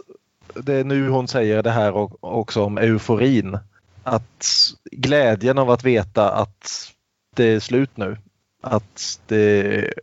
det 0.56 0.74
är 0.74 0.84
nu 0.84 1.10
hon 1.10 1.28
säger 1.28 1.64
det 1.64 1.72
här 1.72 1.92
och- 1.92 2.24
också 2.24 2.64
om 2.64 2.78
euforin. 2.78 3.58
Att 4.04 4.46
glädjen 4.92 5.58
av 5.58 5.70
att 5.70 5.84
veta 5.84 6.32
att 6.32 6.92
det 7.36 7.44
är 7.46 7.60
slut 7.60 7.98
nu. 7.98 8.18
Att 8.62 9.20
det, 9.28 9.94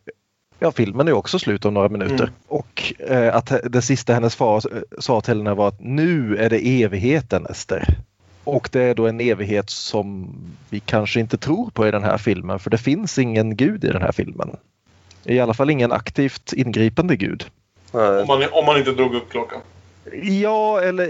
ja 0.58 0.72
filmen 0.72 1.08
är 1.08 1.12
också 1.12 1.38
slut 1.38 1.64
om 1.64 1.74
några 1.74 1.88
minuter. 1.88 2.24
Mm. 2.24 2.34
Och 2.48 2.92
eh, 2.98 3.36
att 3.36 3.52
det 3.64 3.82
sista 3.82 4.14
hennes 4.14 4.34
far 4.36 4.56
eh, 4.56 4.82
sa 4.98 5.20
till 5.20 5.36
henne 5.36 5.54
var 5.54 5.68
att 5.68 5.80
nu 5.80 6.36
är 6.36 6.50
det 6.50 6.82
evigheten 6.82 7.46
Ester. 7.46 7.98
Och 8.44 8.68
det 8.72 8.82
är 8.82 8.94
då 8.94 9.06
en 9.06 9.20
evighet 9.20 9.70
som 9.70 10.34
vi 10.70 10.80
kanske 10.80 11.20
inte 11.20 11.36
tror 11.36 11.70
på 11.70 11.88
i 11.88 11.90
den 11.90 12.04
här 12.04 12.18
filmen 12.18 12.58
för 12.58 12.70
det 12.70 12.78
finns 12.78 13.18
ingen 13.18 13.56
gud 13.56 13.84
i 13.84 13.88
den 13.88 14.02
här 14.02 14.12
filmen. 14.12 14.56
I 15.24 15.40
alla 15.40 15.54
fall 15.54 15.70
ingen 15.70 15.92
aktivt 15.92 16.52
ingripande 16.52 17.16
gud. 17.16 17.44
Om 17.92 18.24
man, 18.26 18.42
om 18.52 18.66
man 18.66 18.78
inte 18.78 18.92
drog 18.92 19.14
upp 19.14 19.30
klockan. 19.30 19.60
Ja, 20.22 20.80
eller 20.80 21.08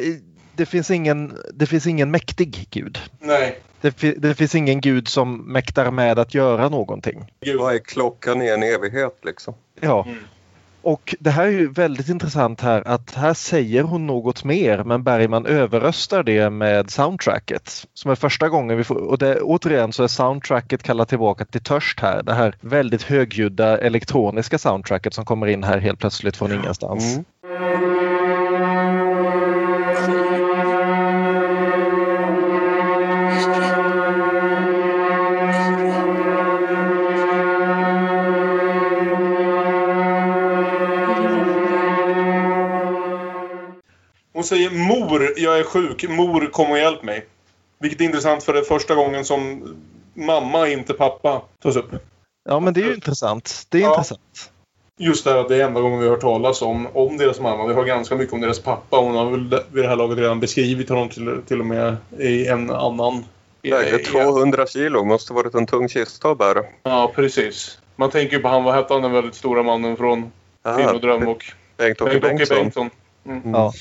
det 0.56 0.66
finns 0.66 0.90
ingen, 0.90 1.36
det 1.54 1.66
finns 1.66 1.86
ingen 1.86 2.10
mäktig 2.10 2.68
gud. 2.70 2.98
Nej. 3.20 3.60
Det, 3.80 4.14
det 4.18 4.34
finns 4.34 4.54
ingen 4.54 4.80
gud 4.80 5.08
som 5.08 5.52
mäktar 5.52 5.90
med 5.90 6.18
att 6.18 6.34
göra 6.34 6.68
någonting. 6.68 7.32
Vad 7.58 7.74
är 7.74 7.78
klockan 7.78 8.42
i 8.42 8.48
en 8.48 8.62
evighet 8.62 9.18
liksom? 9.24 9.54
Ja. 9.80 10.06
Och 10.86 11.14
det 11.20 11.30
här 11.30 11.46
är 11.46 11.50
ju 11.50 11.70
väldigt 11.72 12.08
intressant 12.08 12.60
här 12.60 12.88
att 12.88 13.14
här 13.14 13.34
säger 13.34 13.82
hon 13.82 14.06
något 14.06 14.44
mer 14.44 14.84
men 14.84 15.02
Bergman 15.02 15.46
överröstar 15.46 16.22
det 16.22 16.50
med 16.50 16.90
soundtracket. 16.90 17.86
Som 17.94 18.10
är 18.10 18.14
första 18.14 18.48
gången 18.48 18.76
vi 18.76 18.84
får, 18.84 18.96
och 18.96 19.18
det, 19.18 19.40
återigen 19.40 19.92
så 19.92 20.02
är 20.02 20.08
soundtracket 20.08 20.82
kallat 20.82 21.08
tillbaka 21.08 21.44
till 21.44 21.60
Törst 21.60 22.00
här. 22.00 22.22
Det 22.22 22.34
här 22.34 22.54
väldigt 22.60 23.02
högljudda 23.02 23.78
elektroniska 23.78 24.58
soundtracket 24.58 25.14
som 25.14 25.24
kommer 25.24 25.46
in 25.46 25.64
här 25.64 25.78
helt 25.78 25.98
plötsligt 25.98 26.36
från 26.36 26.52
ingenstans. 26.52 27.18
Hon 44.36 44.44
säger 44.44 44.70
mor, 44.70 45.32
jag 45.36 45.58
är 45.58 45.62
sjuk. 45.62 46.08
Mor, 46.08 46.46
kom 46.52 46.70
och 46.70 46.78
hjälp 46.78 47.02
mig. 47.02 47.26
Vilket 47.78 48.00
är 48.00 48.04
intressant 48.04 48.42
för 48.42 48.52
det 48.52 48.58
är 48.58 48.62
första 48.62 48.94
gången 48.94 49.24
som 49.24 49.62
mamma, 50.14 50.68
inte 50.68 50.92
pappa, 50.92 51.42
tas 51.62 51.76
upp. 51.76 51.90
Ja 52.48 52.60
men 52.60 52.74
det 52.74 52.80
är 52.80 52.84
ju 52.84 52.94
intressant. 52.94 53.66
Det 53.68 53.78
är 53.78 53.82
Ja. 53.82 53.88
intressant. 53.90 54.50
Just 54.98 55.24
det 55.24 55.30
här 55.30 55.38
att 55.38 55.48
det 55.48 55.56
är 55.56 55.64
enda 55.64 55.80
gången 55.80 55.98
vi 55.98 56.04
har 56.04 56.12
hört 56.12 56.20
talas 56.20 56.62
om, 56.62 56.88
om 56.92 57.16
deras 57.16 57.40
mamma. 57.40 57.66
Vi 57.66 57.74
har 57.74 57.84
ganska 57.84 58.14
mycket 58.14 58.32
om 58.34 58.40
deras 58.40 58.58
pappa. 58.58 58.96
Hon 58.96 59.14
har 59.14 59.30
väl 59.30 59.60
vid 59.72 59.84
det 59.84 59.88
här 59.88 59.96
laget 59.96 60.18
redan 60.18 60.40
beskrivit 60.40 60.88
honom 60.88 61.08
till, 61.08 61.40
till 61.48 61.60
och 61.60 61.66
med 61.66 61.96
i 62.18 62.46
en 62.46 62.70
annan... 62.70 63.24
Vägde 63.62 63.98
200 63.98 64.66
kilo, 64.66 65.04
måste 65.04 65.32
varit 65.32 65.54
en 65.54 65.66
tung 65.66 65.88
kista 65.88 66.30
att 66.30 66.38
bära. 66.38 66.64
Ja, 66.82 67.12
precis. 67.14 67.78
Man 67.96 68.10
tänker 68.10 68.36
ju 68.36 68.42
på 68.42 68.48
han, 68.48 68.64
vad 68.64 68.74
hette 68.74 68.92
han, 68.92 69.02
den 69.02 69.12
väldigt 69.12 69.34
stora 69.34 69.62
mannen 69.62 69.96
från 69.96 70.32
Kvinnodröm 70.76 71.28
och 71.28 71.44
Bengt-Åke 71.76 72.10
Bengt-Åke 72.10 72.20
Bengtsson. 72.20 72.56
Bengtsson. 72.56 72.90
Mm. 73.28 73.54
Ja. 73.54 73.72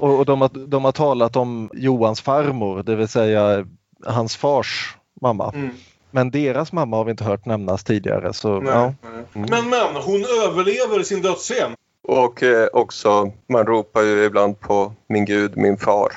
Och, 0.00 0.18
och 0.18 0.24
de, 0.24 0.40
har, 0.40 0.66
de 0.66 0.84
har 0.84 0.92
talat 0.92 1.36
om 1.36 1.70
Johans 1.74 2.20
farmor, 2.20 2.82
det 2.82 2.96
vill 2.96 3.08
säga 3.08 3.66
hans 4.06 4.36
fars 4.36 4.96
mamma. 5.20 5.52
Mm. 5.54 5.70
Men 6.10 6.30
deras 6.30 6.72
mamma 6.72 6.96
har 6.96 7.04
vi 7.04 7.10
inte 7.10 7.24
hört 7.24 7.46
nämnas 7.46 7.84
tidigare. 7.84 8.32
Så, 8.32 8.60
Nej, 8.60 8.72
ja. 8.72 8.94
nej. 9.02 9.46
Men, 9.50 9.70
men, 9.70 10.02
hon 10.02 10.24
överlever 10.44 11.02
sin 11.02 11.22
dödsscen. 11.22 11.72
Och 12.08 12.42
eh, 12.42 12.68
också, 12.72 13.32
man 13.48 13.66
ropar 13.66 14.02
ju 14.02 14.24
ibland 14.24 14.60
på 14.60 14.92
min 15.06 15.24
gud, 15.24 15.56
min 15.56 15.76
far. 15.78 16.12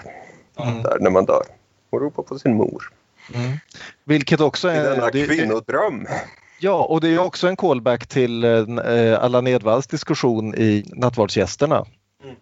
Där 0.84 0.97
när 0.99 1.09
man 1.09 1.25
dör. 1.25 1.43
Hon 1.91 1.99
ropar 1.99 2.23
på 2.23 2.39
sin 2.39 2.55
mor. 2.55 2.84
Vilket 4.03 4.41
också 4.41 4.71
I 4.71 4.75
är... 4.75 4.84
denna 4.84 5.09
det- 5.09 5.25
kvinnodröm. 5.28 6.07
Ja, 6.59 6.84
och 6.86 7.01
det 7.01 7.09
är 7.09 7.19
också 7.19 7.47
en 7.47 7.55
callback 7.55 8.07
till 8.07 8.43
eh, 8.43 9.23
Allan 9.23 9.47
Edwalls 9.47 9.88
diskussion 9.88 10.55
i 10.55 10.91
Nattvardsgästerna. 10.95 11.86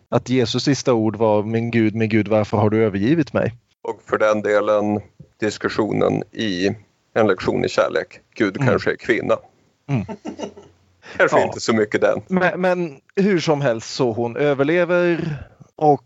Att 0.10 0.30
Jesus 0.30 0.64
sista 0.64 0.94
ord 0.94 1.16
var 1.16 1.44
min 1.44 1.72
Gud, 1.72 1.96
min 1.96 2.10
Gud, 2.10 2.28
varför 2.28 2.58
har 2.58 2.70
du 2.70 2.84
övergivit 2.84 3.34
mig? 3.34 3.54
Och 3.82 4.02
för 4.06 4.18
den 4.18 4.42
delen 4.42 5.02
diskussionen 5.40 6.24
i 6.32 6.76
En 7.14 7.28
lektion 7.28 7.66
i 7.66 7.70
kärlek. 7.70 8.20
Gud 8.36 8.56
Mm. 8.58 8.68
kanske 8.68 8.92
är 8.92 8.96
kvinna. 8.96 9.38
Mm. 9.90 10.06
Kanske 11.18 11.38
Ja. 11.40 11.44
inte 11.46 11.60
så 11.60 11.74
mycket 11.74 12.02
den. 12.02 12.22
Men, 12.28 12.62
men 12.62 13.00
hur 13.16 13.40
som 13.40 13.62
helst 13.62 13.94
så 13.96 14.12
hon 14.12 14.38
överlever 14.38 15.36
och 15.76 16.04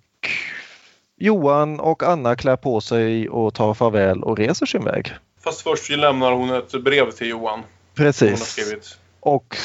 Johan 1.18 1.80
och 1.80 2.04
Anna 2.04 2.36
klär 2.36 2.56
på 2.56 2.82
sig 2.82 3.30
och 3.30 3.54
tar 3.54 3.74
farväl 3.74 4.24
och 4.24 4.38
reser 4.38 4.66
sin 4.66 4.84
väg. 4.84 5.14
Fast 5.44 5.62
först 5.62 5.90
lämnar 5.90 6.32
hon 6.32 6.50
ett 6.50 6.84
brev 6.84 7.12
till 7.12 7.28
Johan. 7.30 7.60
Hon 7.60 8.06
har 8.06 8.12
Precis. 8.12 8.99
Och 9.20 9.58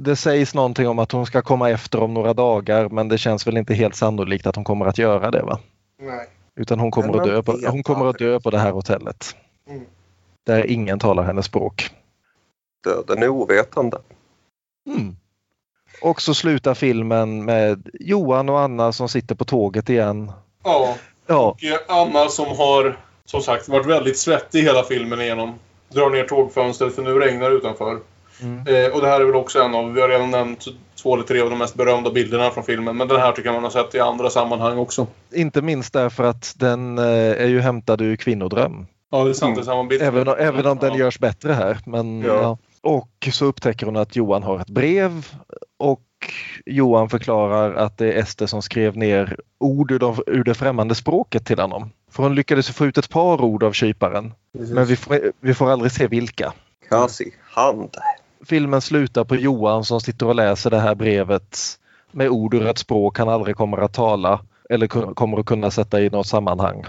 det 0.00 0.16
sägs 0.16 0.54
någonting 0.54 0.88
om 0.88 0.98
att 0.98 1.12
hon 1.12 1.26
ska 1.26 1.42
komma 1.42 1.70
efter 1.70 2.00
om 2.00 2.14
några 2.14 2.34
dagar 2.34 2.88
men 2.88 3.08
det 3.08 3.18
känns 3.18 3.46
väl 3.46 3.56
inte 3.56 3.74
helt 3.74 3.96
sannolikt 3.96 4.46
att 4.46 4.56
hon 4.56 4.64
kommer 4.64 4.86
att 4.86 4.98
göra 4.98 5.30
det 5.30 5.42
va? 5.42 5.58
Nej. 5.98 6.28
Utan 6.56 6.80
hon 6.80 6.90
kommer, 6.90 7.18
att 7.18 7.24
dö, 7.24 7.42
på, 7.42 7.58
hon 7.66 7.82
kommer 7.82 8.06
att 8.06 8.18
dö 8.18 8.40
på 8.40 8.50
det 8.50 8.58
här 8.58 8.70
hotellet. 8.72 9.36
Mm. 9.68 9.84
Där 10.46 10.66
ingen 10.66 10.98
talar 10.98 11.22
hennes 11.22 11.46
språk. 11.46 11.90
Döden 12.84 13.22
är 13.22 13.28
ovetande. 13.28 13.98
Mm. 14.86 15.16
Och 16.02 16.22
så 16.22 16.34
slutar 16.34 16.74
filmen 16.74 17.44
med 17.44 17.88
Johan 18.00 18.48
och 18.48 18.60
Anna 18.60 18.92
som 18.92 19.08
sitter 19.08 19.34
på 19.34 19.44
tåget 19.44 19.88
igen. 19.88 20.32
Ja. 20.64 20.96
Ja, 21.26 21.50
Och 21.50 21.64
eh, 21.64 21.78
Anna 21.88 22.28
som 22.28 22.56
har, 22.56 22.98
som 23.24 23.42
sagt, 23.42 23.68
varit 23.68 23.86
väldigt 23.86 24.18
svettig 24.18 24.62
hela 24.62 24.82
filmen 24.82 25.20
igenom. 25.20 25.54
Drar 25.88 26.10
ner 26.10 26.24
tågfönstret 26.24 26.94
för 26.94 27.02
nu 27.02 27.18
regnar 27.18 27.50
det 27.50 27.56
utanför. 27.56 27.98
Mm. 28.42 28.58
Eh, 28.84 28.90
och 28.94 29.00
det 29.00 29.06
här 29.08 29.20
är 29.20 29.24
väl 29.24 29.34
också 29.34 29.62
en 29.62 29.74
av, 29.74 29.92
vi 29.92 30.00
har 30.00 30.08
redan 30.08 30.30
nämnt 30.30 30.64
två 31.02 31.14
eller 31.14 31.24
tre 31.24 31.40
av 31.40 31.50
de 31.50 31.58
mest 31.58 31.74
berömda 31.74 32.10
bilderna 32.10 32.50
från 32.50 32.64
filmen. 32.64 32.96
Men 32.96 33.08
den 33.08 33.20
här 33.20 33.32
tycker 33.32 33.48
jag 33.48 33.54
man 33.54 33.62
har 33.62 33.70
sett 33.70 33.94
i 33.94 34.00
andra 34.00 34.30
sammanhang 34.30 34.78
också. 34.78 35.06
inte 35.34 35.62
minst 35.62 35.92
därför 35.92 36.24
att 36.24 36.54
den 36.56 36.98
eh, 36.98 37.04
är 37.42 37.46
ju 37.48 37.60
hämtad 37.60 38.00
ur 38.00 38.16
Kvinnodröm. 38.16 38.86
Ja, 39.10 39.24
det 39.24 39.30
är 39.30 39.34
sant. 39.34 39.56
Det 39.56 39.62
är 39.62 39.64
samma 39.64 39.84
bild. 39.84 40.02
Även, 40.02 40.28
även 40.28 40.66
om 40.66 40.78
den 40.78 40.92
Ja. 40.92 40.98
görs 40.98 41.18
bättre 41.18 41.52
här. 41.52 41.78
Men, 41.86 42.20
Ja. 42.22 42.34
ja. 42.42 42.58
Och 42.82 43.28
så 43.32 43.44
upptäcker 43.44 43.86
hon 43.86 43.96
att 43.96 44.16
Johan 44.16 44.42
har 44.42 44.58
ett 44.58 44.70
brev 44.70 45.26
och 45.78 46.00
Johan 46.66 47.08
förklarar 47.10 47.74
att 47.74 47.98
det 47.98 48.12
är 48.12 48.18
Ester 48.18 48.46
som 48.46 48.62
skrev 48.62 48.96
ner 48.96 49.36
ord 49.60 49.90
ur, 49.90 49.98
de, 49.98 50.22
ur 50.26 50.44
det 50.44 50.54
främmande 50.54 50.94
språket 50.94 51.46
till 51.46 51.58
honom. 51.58 51.90
För 52.10 52.22
hon 52.22 52.34
lyckades 52.34 52.70
få 52.70 52.86
ut 52.86 52.98
ett 52.98 53.08
par 53.10 53.40
ord 53.40 53.62
av 53.62 53.72
kyparen. 53.72 54.32
Men 54.52 54.84
vi 54.86 54.96
får, 54.96 55.18
vi 55.40 55.54
får 55.54 55.70
aldrig 55.70 55.92
se 55.92 56.06
vilka. 56.06 56.52
Kasi, 56.88 57.30
hand. 57.50 57.96
Filmen 58.46 58.80
slutar 58.80 59.24
på 59.24 59.36
Johan 59.36 59.84
som 59.84 60.00
sitter 60.00 60.26
och 60.26 60.34
läser 60.34 60.70
det 60.70 60.80
här 60.80 60.94
brevet 60.94 61.58
med 62.10 62.28
ord 62.28 62.54
ur 62.54 62.66
ett 62.66 62.78
språk 62.78 63.18
han 63.18 63.28
aldrig 63.28 63.56
kommer 63.56 63.78
att 63.78 63.94
tala 63.94 64.40
eller 64.70 64.86
kommer 65.14 65.38
att 65.38 65.46
kunna 65.46 65.70
sätta 65.70 66.00
i 66.00 66.10
något 66.10 66.26
sammanhang. 66.26 66.84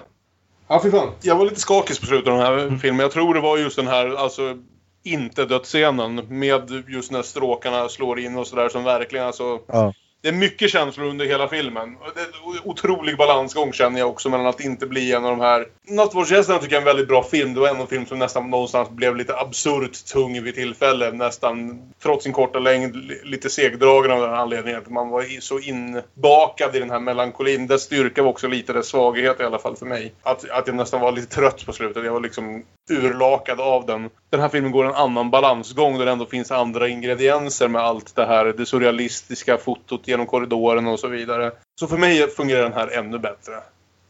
Ja, 0.67 0.79
fy 0.83 0.91
fan. 0.91 1.09
Jag 1.21 1.35
var 1.35 1.45
lite 1.45 1.59
skakig 1.59 1.99
på 1.99 2.05
slutet 2.05 2.27
av 2.27 2.37
den 2.37 2.45
här 2.45 2.77
filmen. 2.77 2.99
Jag 2.99 3.11
tror 3.11 3.33
det 3.33 3.41
var 3.41 3.57
just 3.57 3.75
den 3.75 3.87
här, 3.87 4.15
alltså 4.15 4.57
inte 5.03 5.45
dödsscenen 5.45 6.39
med 6.39 6.83
just 6.87 7.11
när 7.11 7.21
stråkarna 7.21 7.89
slår 7.89 8.19
in 8.19 8.37
och 8.37 8.47
sådär 8.47 8.69
som 8.69 8.83
verkligen 8.83 9.25
alltså 9.25 9.59
Ja. 9.67 9.93
Det 10.23 10.29
är 10.29 10.33
mycket 10.33 10.71
känslor 10.71 11.05
under 11.05 11.25
hela 11.25 11.47
filmen. 11.47 11.95
Och 11.95 12.11
Det 12.15 12.21
är 12.21 12.25
en 12.25 12.59
otrolig 12.63 13.17
balansgång 13.17 13.73
känner 13.73 13.99
jag 13.99 14.09
också 14.09 14.29
mellan 14.29 14.45
att 14.45 14.59
inte 14.59 14.85
bli 14.87 15.13
en 15.13 15.25
av 15.25 15.31
de 15.31 15.39
här... 15.39 15.65
Nattvardsgästerna 15.87 16.59
tycker 16.59 16.75
jag 16.75 16.77
är 16.77 16.81
en 16.81 16.95
väldigt 16.95 17.07
bra 17.07 17.23
film. 17.23 17.53
Det 17.53 17.59
var 17.59 17.67
en 17.67 17.81
av 17.81 17.85
film 17.85 18.05
som 18.05 18.19
nästan 18.19 18.49
någonstans 18.49 18.89
blev 18.89 19.15
lite 19.15 19.35
absurt 19.35 20.05
tung 20.13 20.43
vid 20.43 20.55
tillfälle. 20.55 21.11
Nästan, 21.11 21.81
trots 22.03 22.23
sin 22.23 22.33
korta 22.33 22.59
längd, 22.59 22.95
lite 23.23 23.49
segdragen 23.49 24.11
av 24.11 24.21
den 24.21 24.33
anledningen 24.33 24.79
att 24.79 24.89
man 24.89 25.09
var 25.09 25.41
så 25.41 25.59
inbakad 25.59 26.75
i 26.75 26.79
den 26.79 26.89
här 26.89 26.99
melankolin. 26.99 27.67
Dess 27.67 27.81
styrka 27.81 28.23
var 28.23 28.29
också 28.29 28.47
lite 28.47 28.73
dess 28.73 28.87
svaghet 28.87 29.39
i 29.39 29.43
alla 29.43 29.59
fall 29.59 29.75
för 29.75 29.85
mig. 29.85 30.13
Att, 30.23 30.49
att 30.49 30.67
jag 30.67 30.75
nästan 30.75 31.01
var 31.01 31.11
lite 31.11 31.35
trött 31.35 31.65
på 31.65 31.73
slutet. 31.73 32.05
Jag 32.05 32.13
var 32.13 32.19
liksom 32.19 32.63
urlakad 32.89 33.59
av 33.59 33.85
den. 33.85 34.09
Den 34.29 34.39
här 34.39 34.49
filmen 34.49 34.71
går 34.71 34.85
en 34.85 34.95
annan 34.95 35.29
balansgång 35.29 35.97
där 35.97 36.05
det 36.05 36.11
ändå 36.11 36.25
finns 36.25 36.51
andra 36.51 36.87
ingredienser 36.87 37.67
med 37.67 37.81
allt 37.81 38.15
det 38.15 38.25
här. 38.25 38.45
Det 38.45 38.65
surrealistiska 38.65 39.57
fotot 39.57 40.07
genom 40.13 40.25
korridoren 40.27 40.87
och 40.87 40.99
så 40.99 41.07
vidare. 41.07 41.51
Så 41.79 41.87
för 41.87 41.97
mig 41.97 42.27
fungerar 42.27 42.63
den 42.63 42.73
här 42.73 42.87
ännu 42.87 43.19
bättre. 43.19 43.53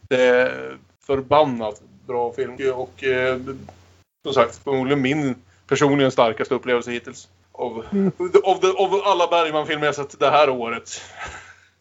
Det 0.08 0.22
är 0.26 0.76
förbannat 1.06 1.82
bra 2.06 2.32
film 2.32 2.56
och 2.74 3.04
eh, 3.04 3.38
som 4.22 4.34
sagt 4.34 4.60
förmodligen 4.64 5.02
min 5.02 5.34
personligen 5.68 6.10
starkaste 6.10 6.54
upplevelse 6.54 6.90
hittills. 6.90 7.28
Av, 7.52 7.84
av, 8.44 8.60
de, 8.60 8.68
av 8.76 9.00
alla 9.04 9.26
Bergman-filmer 9.26 9.86
jag 9.86 9.94
sett 9.94 10.18
det 10.18 10.30
här 10.30 10.50
året. 10.50 10.90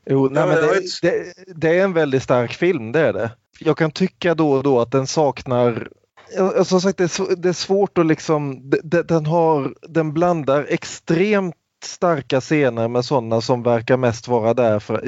Jo, 0.05 0.29
nej, 0.31 0.47
men 0.47 0.55
det 0.55 0.81
det, 1.01 1.33
det, 1.55 1.79
är 1.79 1.83
en 1.83 1.93
väldigt 1.93 2.23
stark 2.23 2.53
film, 2.53 2.91
det 2.91 2.99
är 2.99 3.13
det. 3.13 3.31
jag 3.59 3.77
kan 3.77 3.91
tycka 3.91 4.35
då 4.35 4.51
och 4.51 4.63
då 4.63 4.79
att 4.79 4.91
den 4.91 5.07
saknar 5.07 5.87
Ja, 6.35 6.63
Som 6.65 6.81
sagt, 6.81 6.97
det 6.97 7.03
är, 7.03 7.35
det 7.35 7.49
är 7.49 7.53
svårt 7.53 7.97
att 7.97 8.05
liksom... 8.05 8.69
de- 8.69 8.81
de- 8.83 9.01
Den, 9.01 9.25
har, 9.25 9.75
den 9.81 10.13
blandar 10.13 10.65
extremt 10.69 11.55
starka 11.85 12.41
scener 12.41 12.87
med 12.87 13.05
sådana 13.05 13.41
som 13.41 13.63
verkar 13.63 13.97
mest 13.97 14.27
vara 14.27 14.53
där 14.53 14.79
för... 14.79 15.01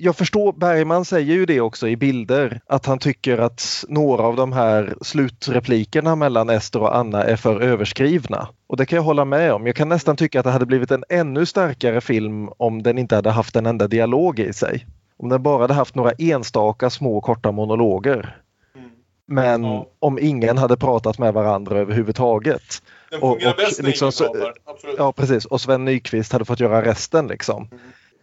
Jag 0.00 0.16
förstår, 0.16 0.52
Bergman 0.52 1.04
säger 1.04 1.34
ju 1.34 1.46
det 1.46 1.60
också 1.60 1.88
i 1.88 1.96
bilder, 1.96 2.60
att 2.66 2.86
han 2.86 2.98
tycker 2.98 3.38
att 3.38 3.84
några 3.88 4.22
av 4.22 4.36
de 4.36 4.52
här 4.52 4.94
slutreplikerna 5.00 6.16
mellan 6.16 6.50
Ester 6.50 6.80
och 6.80 6.96
Anna 6.96 7.24
är 7.24 7.36
för 7.36 7.60
överskrivna. 7.60 8.48
Och 8.66 8.76
det 8.76 8.86
kan 8.86 8.96
jag 8.96 9.02
hålla 9.02 9.24
med 9.24 9.52
om. 9.52 9.66
Jag 9.66 9.76
kan 9.76 9.88
nästan 9.88 10.16
tycka 10.16 10.40
att 10.40 10.44
det 10.44 10.50
hade 10.50 10.66
blivit 10.66 10.90
en 10.90 11.04
ännu 11.08 11.46
starkare 11.46 12.00
film 12.00 12.48
om 12.56 12.82
den 12.82 12.98
inte 12.98 13.14
hade 13.14 13.30
haft 13.30 13.56
en 13.56 13.66
enda 13.66 13.88
dialog 13.88 14.38
i 14.38 14.52
sig. 14.52 14.86
Om 15.18 15.28
den 15.28 15.42
bara 15.42 15.62
hade 15.62 15.74
haft 15.74 15.94
några 15.94 16.12
enstaka 16.12 16.90
små 16.90 17.20
korta 17.20 17.52
monologer. 17.52 18.36
Men 19.30 19.84
om 19.98 20.18
ingen 20.18 20.58
hade 20.58 20.76
pratat 20.76 21.18
med 21.18 21.34
varandra 21.34 21.78
överhuvudtaget. 21.78 22.82
Den 23.10 23.22
Och, 23.22 23.32
fungerar 23.32 23.50
och 23.50 23.56
bäst 23.56 23.82
när 23.82 23.88
liksom, 23.88 24.12
så, 24.12 24.24
pratar. 24.24 24.54
Ja 24.96 25.12
precis, 25.12 25.44
och 25.44 25.60
Sven 25.60 25.84
Nykvist 25.84 26.32
hade 26.32 26.44
fått 26.44 26.60
göra 26.60 26.84
resten 26.84 27.26
liksom. 27.26 27.68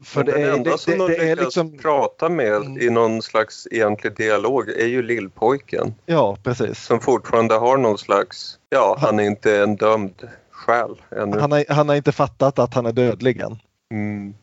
För 0.03 0.23
Men 0.23 0.26
det 0.26 0.32
den 0.32 0.49
är, 0.49 0.53
enda 0.53 0.72
det, 0.72 0.77
som 0.77 0.98
det, 0.98 1.07
de 1.07 1.14
lyckas 1.14 1.40
liksom, 1.40 1.77
prata 1.77 2.30
med 2.30 2.77
i 2.82 2.90
någon 2.90 3.22
slags 3.22 3.68
egentlig 3.72 4.15
dialog 4.15 4.69
är 4.69 4.88
ju 4.88 5.02
lillpojken. 5.02 5.95
ja 6.06 6.38
precis. 6.44 6.80
Som 6.80 6.99
fortfarande 6.99 7.56
har 7.56 7.77
någon 7.77 7.98
slags, 7.98 8.57
ja 8.69 8.98
han 8.99 9.19
är 9.19 9.23
inte 9.23 9.57
en 9.57 9.76
dömd 9.76 10.30
själ 10.52 11.02
ännu. 11.11 11.40
Han 11.40 11.52
har, 11.52 11.65
han 11.69 11.90
har 11.90 11.95
inte 11.95 12.11
fattat 12.11 12.60
att 12.60 12.73
han 12.73 12.86
är 12.86 12.91
dödlig 12.91 13.40
än. 13.40 13.60
Mm. 13.91 14.34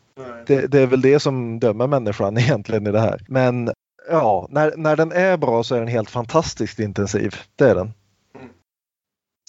Det, 0.47 0.67
det 0.67 0.79
är 0.79 0.87
väl 0.87 1.01
det 1.01 1.19
som 1.19 1.59
dömer 1.59 1.87
människan 1.87 2.37
egentligen 2.37 2.87
i 2.87 2.91
det 2.91 2.99
här. 2.99 3.21
Men 3.27 3.71
ja, 4.09 4.47
när, 4.49 4.73
när 4.77 4.95
den 4.95 5.11
är 5.11 5.37
bra 5.37 5.63
så 5.63 5.75
är 5.75 5.79
den 5.79 5.87
helt 5.87 6.09
fantastiskt 6.09 6.79
intensiv. 6.79 7.35
Det 7.55 7.69
är 7.69 7.75
den. 7.75 7.93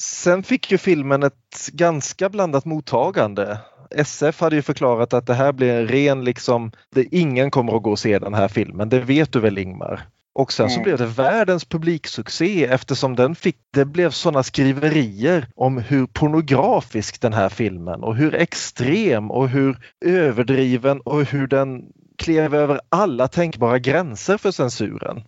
Sen 0.01 0.43
fick 0.43 0.72
ju 0.72 0.78
filmen 0.78 1.22
ett 1.22 1.68
ganska 1.72 2.28
blandat 2.28 2.64
mottagande. 2.64 3.59
SF 3.90 4.40
hade 4.40 4.56
ju 4.56 4.62
förklarat 4.62 5.14
att 5.14 5.26
det 5.26 5.35
här 5.35 5.52
blir 5.52 5.72
en 5.74 5.89
ren 5.89 6.24
liksom, 6.24 6.72
det, 6.94 7.05
ingen 7.14 7.51
kommer 7.51 7.76
att 7.76 7.82
gå 7.82 7.90
och 7.90 7.98
se 7.98 8.18
den 8.18 8.35
här 8.35 8.48
filmen. 8.48 8.89
Det 8.89 9.01
vet 9.01 9.32
du 9.32 9.40
väl 9.40 9.59
Ingmar? 9.59 10.06
Och 10.35 10.52
sen 10.52 10.70
så 10.70 10.74
Mm. 10.74 10.85
blev 10.85 10.98
det 10.98 11.06
världens 11.06 11.64
publiksuccé 11.64 12.64
eftersom 12.64 13.16
den 13.16 13.35
fick, 13.35 13.56
det 13.74 13.85
blev 13.85 14.10
sådana 14.10 14.43
skriverier 14.43 15.47
om 15.56 15.78
hur 15.78 16.06
pornografisk 16.06 17.20
den 17.20 17.32
här 17.32 17.48
filmen 17.48 18.02
och 18.02 18.16
hur 18.16 18.35
extrem 18.35 19.31
och 19.31 19.48
hur 19.48 19.78
överdriven 20.05 21.01
och 21.01 21.24
hur 21.24 21.47
den 21.47 21.82
klev 22.19 22.55
över 22.55 22.81
alla 22.89 23.28
tänkbara 23.28 23.78
gränser 23.78 24.36
för 24.39 24.51
censuren. 24.51 25.23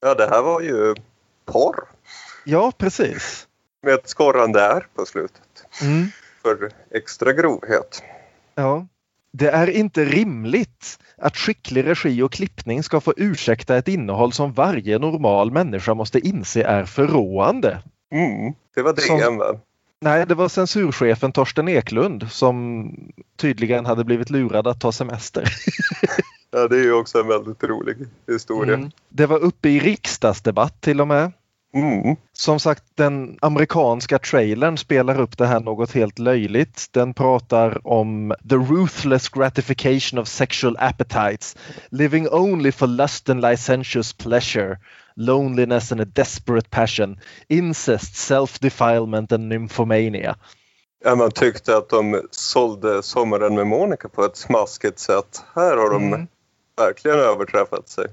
Ja 0.00 0.14
det 0.14 0.26
här 0.30 0.42
var 0.42 0.60
ju 0.60 0.94
porr 1.44 1.84
Ja, 2.44 2.72
precis. 2.78 3.46
med 3.82 3.94
ett 3.94 4.08
skorrande 4.08 4.60
R 4.62 4.86
på 4.94 5.06
slutet. 5.06 5.42
Mm. 5.82 6.06
För 6.42 6.70
extra 6.94 7.32
grovhet. 7.32 8.02
Ja. 8.54 8.86
Det 9.32 9.48
är 9.48 9.66
inte 9.70 10.04
rimligt 10.04 10.98
att 11.18 11.36
skicklig 11.36 11.86
regi 11.86 12.22
och 12.22 12.32
klippning 12.32 12.82
ska 12.82 13.00
få 13.00 13.14
ursäkta 13.16 13.76
ett 13.76 13.88
innehåll 13.88 14.32
som 14.32 14.52
varje 14.52 14.98
normal 14.98 15.50
människa 15.50 15.94
måste 15.94 16.18
inse 16.18 16.62
är 16.62 16.84
förråande. 16.84 17.82
Mm. 18.12 18.54
Det 18.74 18.82
var 18.82 18.94
Som- 18.94 19.18
DN 19.18 19.36
va? 19.38 19.60
Nej, 20.00 20.26
det 20.26 20.34
var 20.34 20.48
censurchefen 20.48 21.32
Torsten 21.32 21.68
Eklund 21.68 22.30
som 22.30 22.90
tydligen 23.36 23.86
hade 23.86 24.04
blivit 24.04 24.30
lurad 24.30 24.66
att 24.66 24.80
ta 24.80 24.92
semester. 24.92 25.48
Ja 26.50 26.68
det 26.68 26.76
är 26.76 26.82
ju 26.82 26.92
också 26.92 27.20
en 27.20 27.28
väldigt 27.28 27.64
rolig 27.64 27.96
historia. 28.26 28.74
Mm. 28.74 28.90
Det 29.08 29.26
var 29.26 29.38
uppe 29.38 29.68
i 29.68 29.80
riksdagsdebatt 29.80 30.80
till 30.80 31.00
och 31.00 31.08
med. 31.08 31.32
Mm. 31.74 32.16
Som 32.32 32.60
sagt, 32.60 32.84
den 32.94 33.38
amerikanska 33.42 34.18
trailern 34.18 34.78
spelar 34.78 35.20
upp 35.20 35.38
det 35.38 35.46
här 35.46 35.60
något 35.60 35.92
helt 35.92 36.18
löjligt. 36.18 36.88
Den 36.90 37.14
pratar 37.14 37.86
om 37.86 38.34
the 38.48 38.56
ruthless 38.56 39.28
gratification 39.28 40.18
of 40.18 40.28
sexual 40.28 40.76
appetites, 40.78 41.56
living 41.90 42.28
only 42.30 42.72
for 42.72 42.86
lust 42.86 43.28
and 43.28 43.40
licentious 43.40 44.12
pleasure, 44.12 44.78
loneliness 45.16 45.92
and 45.92 46.00
a 46.00 46.04
desperate 46.04 46.70
passion, 46.70 47.20
incest, 47.48 48.16
self-defilement 48.16 49.32
and 49.32 49.48
nymphomania. 49.48 50.36
Ja, 51.04 51.14
man 51.14 51.30
tyckte 51.30 51.76
att 51.76 51.88
de 51.88 52.22
sålde 52.30 53.02
Sommaren 53.02 53.54
med 53.54 53.66
Monica 53.66 54.08
på 54.08 54.24
ett 54.24 54.36
smaskigt 54.36 54.98
sätt. 54.98 55.44
Här 55.54 55.76
har 55.76 55.90
de 55.90 56.02
Mm. 56.12 56.26
verkligen 56.76 57.18
överträffat 57.18 57.88
sig. 57.88 58.06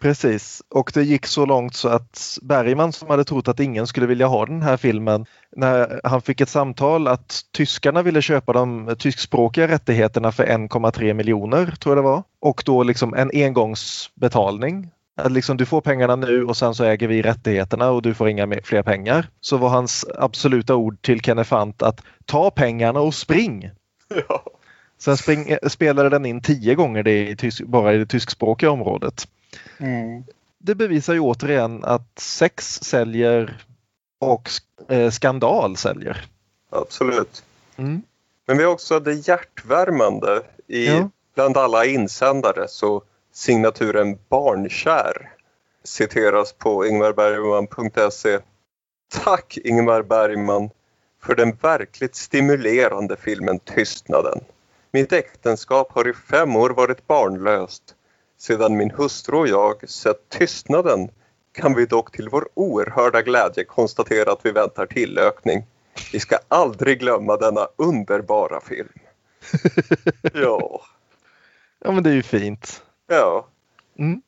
Precis, 0.00 0.62
och 0.68 0.90
det 0.94 1.02
gick 1.02 1.26
så 1.26 1.46
långt 1.46 1.74
så 1.74 1.88
att 1.88 2.38
Bergman 2.42 2.92
som 2.92 3.10
hade 3.10 3.24
trott 3.24 3.48
att 3.48 3.60
ingen 3.60 3.86
skulle 3.86 4.06
vilja 4.06 4.26
ha 4.26 4.46
den 4.46 4.62
här 4.62 4.76
filmen, 4.76 5.26
när 5.56 6.00
han 6.04 6.22
fick 6.22 6.40
ett 6.40 6.48
samtal 6.48 7.08
att 7.08 7.40
tyskarna 7.52 8.02
ville 8.02 8.22
köpa 8.22 8.52
de 8.52 8.96
tyskspråkiga 8.98 9.68
rättigheterna 9.68 10.32
för 10.32 10.44
1,3 10.44 11.14
miljoner, 11.14 11.66
tror 11.66 11.96
jag 11.96 12.04
det 12.04 12.08
var. 12.08 12.22
Och 12.40 12.62
då 12.66 12.82
liksom 12.82 13.14
en 13.14 13.30
engångsbetalning. 13.34 14.90
Att 15.16 15.32
liksom 15.32 15.56
du 15.56 15.66
får 15.66 15.80
pengarna 15.80 16.16
nu 16.16 16.44
och 16.44 16.56
sen 16.56 16.74
så 16.74 16.84
äger 16.84 17.08
vi 17.08 17.22
rättigheterna 17.22 17.90
och 17.90 18.02
du 18.02 18.14
får 18.14 18.28
inga 18.28 18.48
fler 18.64 18.82
pengar. 18.82 19.28
Så 19.40 19.56
var 19.56 19.68
hans 19.68 20.06
absoluta 20.18 20.74
ord 20.74 21.02
till 21.02 21.20
Kennefant 21.20 21.82
att 21.82 22.02
ta 22.24 22.50
pengarna 22.50 23.00
och 23.00 23.14
spring. 23.14 23.70
Sen 24.98 25.16
spring, 25.16 25.56
spelade 25.68 26.08
den 26.08 26.26
in 26.26 26.42
tio 26.42 26.74
gånger 26.74 27.02
det 27.02 27.28
i 27.28 27.36
tysk, 27.36 27.64
bara 27.64 27.94
i 27.94 27.98
det 27.98 28.06
tyskspråkiga 28.06 28.70
området 28.70 29.26
det 30.58 30.74
bevisar 30.74 31.14
ju 31.14 31.20
återigen 31.20 31.84
att 31.84 32.18
sex 32.18 32.80
säljer 32.82 33.64
och 34.18 34.50
eh, 34.88 35.10
skandal 35.10 35.76
säljer. 35.76 36.26
Absolut. 36.70 37.44
Mm. 37.76 38.02
Men 38.46 38.58
vi 38.58 38.64
har 38.64 38.72
också 38.72 39.00
det 39.00 39.28
hjärtvärmande 39.28 40.42
i 40.66 40.86
Ja. 40.86 41.10
bland 41.34 41.56
alla 41.56 41.84
insändare 41.84 42.68
så 42.68 43.02
signaturen 43.32 44.18
barnkär 44.28 45.32
citeras 45.84 46.52
på 46.52 46.86
ingmarbergman.se. 46.86 48.38
Tack 49.24 49.58
Ingmar 49.64 50.02
Bergman 50.02 50.70
för 51.22 51.34
den 51.34 51.52
verkligt 51.52 52.16
stimulerande 52.16 53.16
filmen 53.16 53.58
Tystnaden. 53.58 54.40
Mitt 54.92 55.12
äktenskap 55.12 55.92
har 55.92 56.08
i 56.08 56.12
fem 56.12 56.56
år 56.56 56.70
varit 56.70 57.06
barnlöst. 57.06 57.94
Sedan 58.40 58.76
min 58.76 58.90
hustru 58.90 59.36
och 59.36 59.48
jag 59.48 59.90
sett 59.90 60.28
Tystnaden 60.28 61.10
kan 61.52 61.74
vi 61.74 61.86
dock 61.86 62.12
till 62.12 62.28
vår 62.28 62.48
oerhörda 62.54 63.22
glädje 63.22 63.64
konstatera 63.64 64.32
att 64.32 64.46
vi 64.46 64.50
väntar 64.50 64.86
tillökning. 64.86 65.66
Vi 66.12 66.20
ska 66.20 66.38
aldrig 66.48 66.98
glömma 66.98 67.36
denna 67.36 67.68
underbara 67.76 68.60
film. 68.60 68.98
ja, 70.34 70.82
Ja 71.78 71.92
men 71.92 72.02
det 72.02 72.10
är 72.10 72.14
ju 72.14 72.22
fint. 72.22 72.82
ja. 73.06 73.46
Mm. 73.98 74.22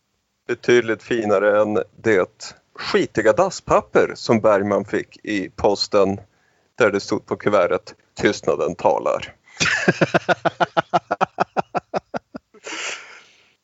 Betydligt 0.46 1.02
finare 1.02 1.60
än 1.62 1.78
det 1.96 2.54
skitiga 2.74 3.32
dasspapper 3.32 4.12
som 4.14 4.40
Bergman 4.40 4.84
fick 4.84 5.24
i 5.24 5.50
posten 5.56 6.20
där 6.74 6.90
det 6.90 7.00
stod 7.00 7.26
på 7.26 7.36
kuvertet 7.36 7.94
Tystnaden 8.14 8.74
talar. 8.74 9.34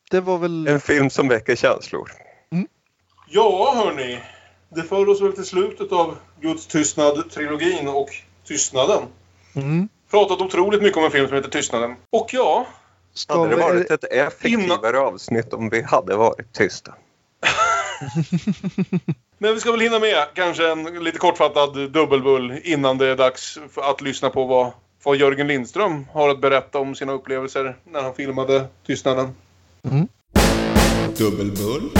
Det 0.09 0.21
var 0.21 0.37
väl... 0.37 0.67
En 0.67 0.79
film 0.79 1.09
som 1.09 1.27
väcker 1.27 1.55
känslor. 1.55 2.11
Ja, 3.27 3.73
hörni. 3.75 4.19
Det 4.69 4.83
för 4.83 5.09
oss 5.09 5.21
väl 5.21 5.33
till 5.33 5.45
slutet 5.45 5.91
av 5.91 6.17
Guds 6.41 6.67
tystnad-trilogin 6.67 7.87
och 7.87 8.09
Tystnaden. 8.47 9.03
Mm. 9.55 9.89
Pratat 10.11 10.41
otroligt 10.41 10.81
mycket 10.81 10.97
om 10.97 11.03
en 11.03 11.11
film 11.11 11.27
som 11.27 11.35
heter 11.35 11.49
Tystnaden. 11.49 11.95
Och 12.09 12.29
ja, 12.33 12.67
Hade 13.27 13.49
det 13.49 13.55
varit 13.55 13.91
ett 13.91 14.03
effektivare 14.03 14.99
avsnitt 14.99 15.53
om 15.53 15.69
vi 15.69 15.81
hade 15.81 16.15
varit 16.15 16.53
tysta? 16.53 16.93
men 19.37 19.53
vi 19.53 19.59
ska 19.59 19.71
väl 19.71 19.81
hinna 19.81 19.99
med 19.99 20.25
kanske 20.33 20.71
en 20.71 21.03
lite 21.03 21.17
kortfattad 21.17 21.91
dubbelbull 21.91 22.59
innan 22.63 22.97
det 22.97 23.07
är 23.07 23.15
dags 23.15 23.59
för 23.71 23.81
att 23.81 24.01
lyssna 24.01 24.29
på 24.29 24.45
vad, 24.45 24.71
vad 25.03 25.17
Jörgen 25.17 25.47
Lindström 25.47 26.05
har 26.13 26.29
att 26.29 26.41
berätta 26.41 26.79
om 26.79 26.95
sina 26.95 27.13
upplevelser 27.13 27.77
när 27.83 28.01
han 28.01 28.15
filmade 28.15 28.67
Tystnaden. 28.85 29.35
Dubbelbull, 31.17 31.91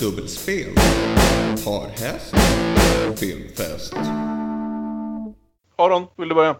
dubbelspel, 0.00 0.74
parhäst, 1.64 2.34
filmfest. 3.18 3.94
Aron, 5.76 6.06
vill 6.16 6.28
du 6.28 6.34
börja? 6.34 6.56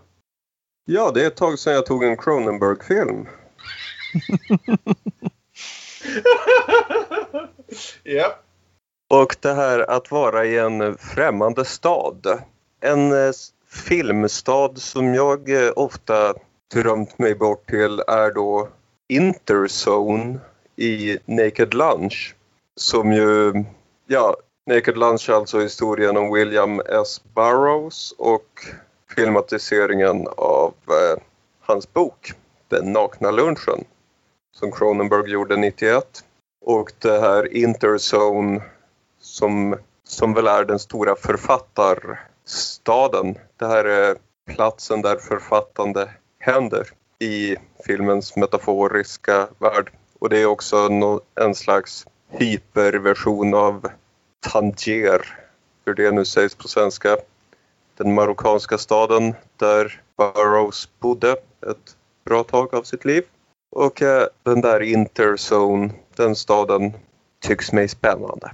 Ja, 0.84 1.10
det 1.10 1.22
är 1.22 1.26
ett 1.26 1.36
tag 1.36 1.58
sedan 1.58 1.74
jag 1.74 1.86
tog 1.86 2.04
en 2.04 2.16
Cronenberg-film. 2.16 3.26
Ja. 8.02 8.38
Och 9.10 9.36
det 9.40 9.52
här 9.52 9.90
att 9.90 10.10
vara 10.10 10.44
i 10.44 10.58
en 10.58 10.98
främmande 10.98 11.64
stad. 11.64 12.42
En 12.80 13.12
eh, 13.12 13.32
filmstad 13.68 14.78
som 14.78 15.14
jag 15.14 15.64
eh, 15.64 15.72
ofta 15.76 16.34
drömt 16.74 17.18
mig 17.18 17.34
bort 17.34 17.68
till 17.68 18.00
är 18.06 18.34
då 18.34 18.68
Interzone 19.10 20.38
i 20.76 21.18
Naked 21.24 21.74
Lunch. 21.74 22.34
Som 22.76 23.12
ju 23.12 23.64
Ja, 24.06 24.36
Naked 24.66 24.96
Lunch 24.96 25.30
är 25.30 25.34
alltså 25.34 25.60
historien 25.60 26.16
om 26.16 26.32
William 26.32 26.80
S. 26.80 27.20
Burroughs 27.34 28.14
och 28.18 28.66
filmatiseringen 29.14 30.28
av 30.36 30.74
eh, 30.88 31.16
hans 31.60 31.92
bok 31.92 32.32
Den 32.68 32.92
nakna 32.92 33.30
lunchen 33.30 33.84
som 34.56 34.72
Cronenberg 34.72 35.30
gjorde 35.30 35.56
91. 35.56 36.24
Och 36.66 36.92
det 36.98 37.20
här 37.20 37.56
Interzone 37.56 38.62
som, 39.20 39.76
som 40.04 40.34
väl 40.34 40.46
är 40.46 40.64
den 40.64 40.78
stora 40.78 41.16
författarstaden. 41.16 43.38
Det 43.56 43.66
här 43.66 43.84
är 43.84 44.16
platsen 44.54 45.02
där 45.02 45.16
författande 45.16 46.08
händer 46.38 46.90
i 47.20 47.56
filmens 47.86 48.36
metaforiska 48.36 49.48
värld. 49.58 49.92
Och 50.18 50.28
det 50.28 50.42
är 50.42 50.46
också 50.46 50.88
en 51.34 51.54
slags 51.54 52.06
hyperversion 52.30 53.54
av 53.54 53.88
Tanger, 54.40 55.38
hur 55.84 55.94
det 55.94 56.10
nu 56.10 56.24
sägs 56.24 56.54
på 56.54 56.68
svenska. 56.68 57.16
Den 57.96 58.14
marockanska 58.14 58.78
staden 58.78 59.34
där 59.56 60.02
Burroughs 60.16 60.88
bodde 60.98 61.32
ett 61.70 61.96
bra 62.24 62.44
tag 62.44 62.74
av 62.74 62.82
sitt 62.82 63.04
liv. 63.04 63.24
Och 63.70 64.02
eh, 64.02 64.26
den 64.42 64.60
där 64.60 64.80
Interzone, 64.80 65.90
den 66.16 66.36
staden 66.36 66.92
tycks 67.40 67.72
mig 67.72 67.88
spännande. 67.88 68.50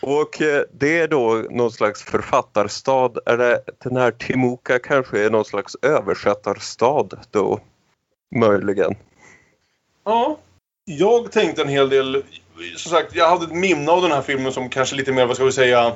Och 0.00 0.42
eh, 0.42 0.64
det 0.72 0.98
är 0.98 1.08
då 1.08 1.44
någon 1.50 1.72
slags 1.72 2.02
författarstad. 2.02 3.18
Är 3.26 3.36
det, 3.36 3.64
den 3.84 3.96
här 3.96 4.10
Timuka 4.10 4.78
kanske 4.78 5.24
är 5.24 5.30
någon 5.30 5.44
slags 5.44 5.76
översättarstad 5.82 7.08
då? 7.30 7.60
Möjligen. 8.36 8.94
Ja, 10.04 10.38
jag 10.84 11.32
tänkte 11.32 11.62
en 11.62 11.68
hel 11.68 11.88
del. 11.88 12.22
Som 12.76 12.90
sagt, 12.90 13.14
jag 13.14 13.30
hade 13.30 13.44
ett 13.44 13.52
minne 13.52 13.90
av 13.92 14.02
den 14.02 14.10
här 14.10 14.22
filmen 14.22 14.52
som 14.52 14.68
kanske 14.68 14.96
lite 14.96 15.12
mer, 15.12 15.26
vad 15.26 15.36
ska 15.36 15.44
vi 15.44 15.52
säga, 15.52 15.92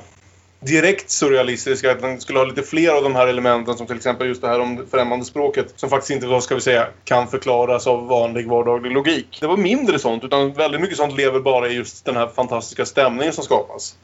direkt 0.66 1.10
surrealistisk. 1.10 1.84
Att 1.84 2.00
den 2.00 2.20
skulle 2.20 2.38
ha 2.38 2.46
lite 2.46 2.62
fler 2.62 2.90
av 2.90 3.02
de 3.02 3.14
här 3.14 3.26
elementen 3.26 3.76
som 3.76 3.86
till 3.86 3.96
exempel 3.96 4.26
just 4.26 4.42
det 4.42 4.48
här 4.48 4.60
om 4.60 4.86
främmande 4.90 5.24
språket. 5.24 5.72
Som 5.76 5.90
faktiskt 5.90 6.10
inte, 6.10 6.26
vad 6.26 6.42
ska 6.42 6.54
vi 6.54 6.60
säga, 6.60 6.86
kan 7.04 7.28
förklaras 7.28 7.86
av 7.86 8.06
vanlig 8.06 8.48
vardaglig 8.48 8.92
logik. 8.92 9.38
Det 9.40 9.46
var 9.46 9.56
mindre 9.56 9.98
sånt, 9.98 10.24
utan 10.24 10.52
väldigt 10.52 10.80
mycket 10.80 10.96
sånt 10.96 11.16
lever 11.16 11.40
bara 11.40 11.68
i 11.68 11.74
just 11.74 12.04
den 12.04 12.16
här 12.16 12.26
fantastiska 12.26 12.86
stämningen 12.86 13.32
som 13.32 13.44
skapas. 13.44 13.96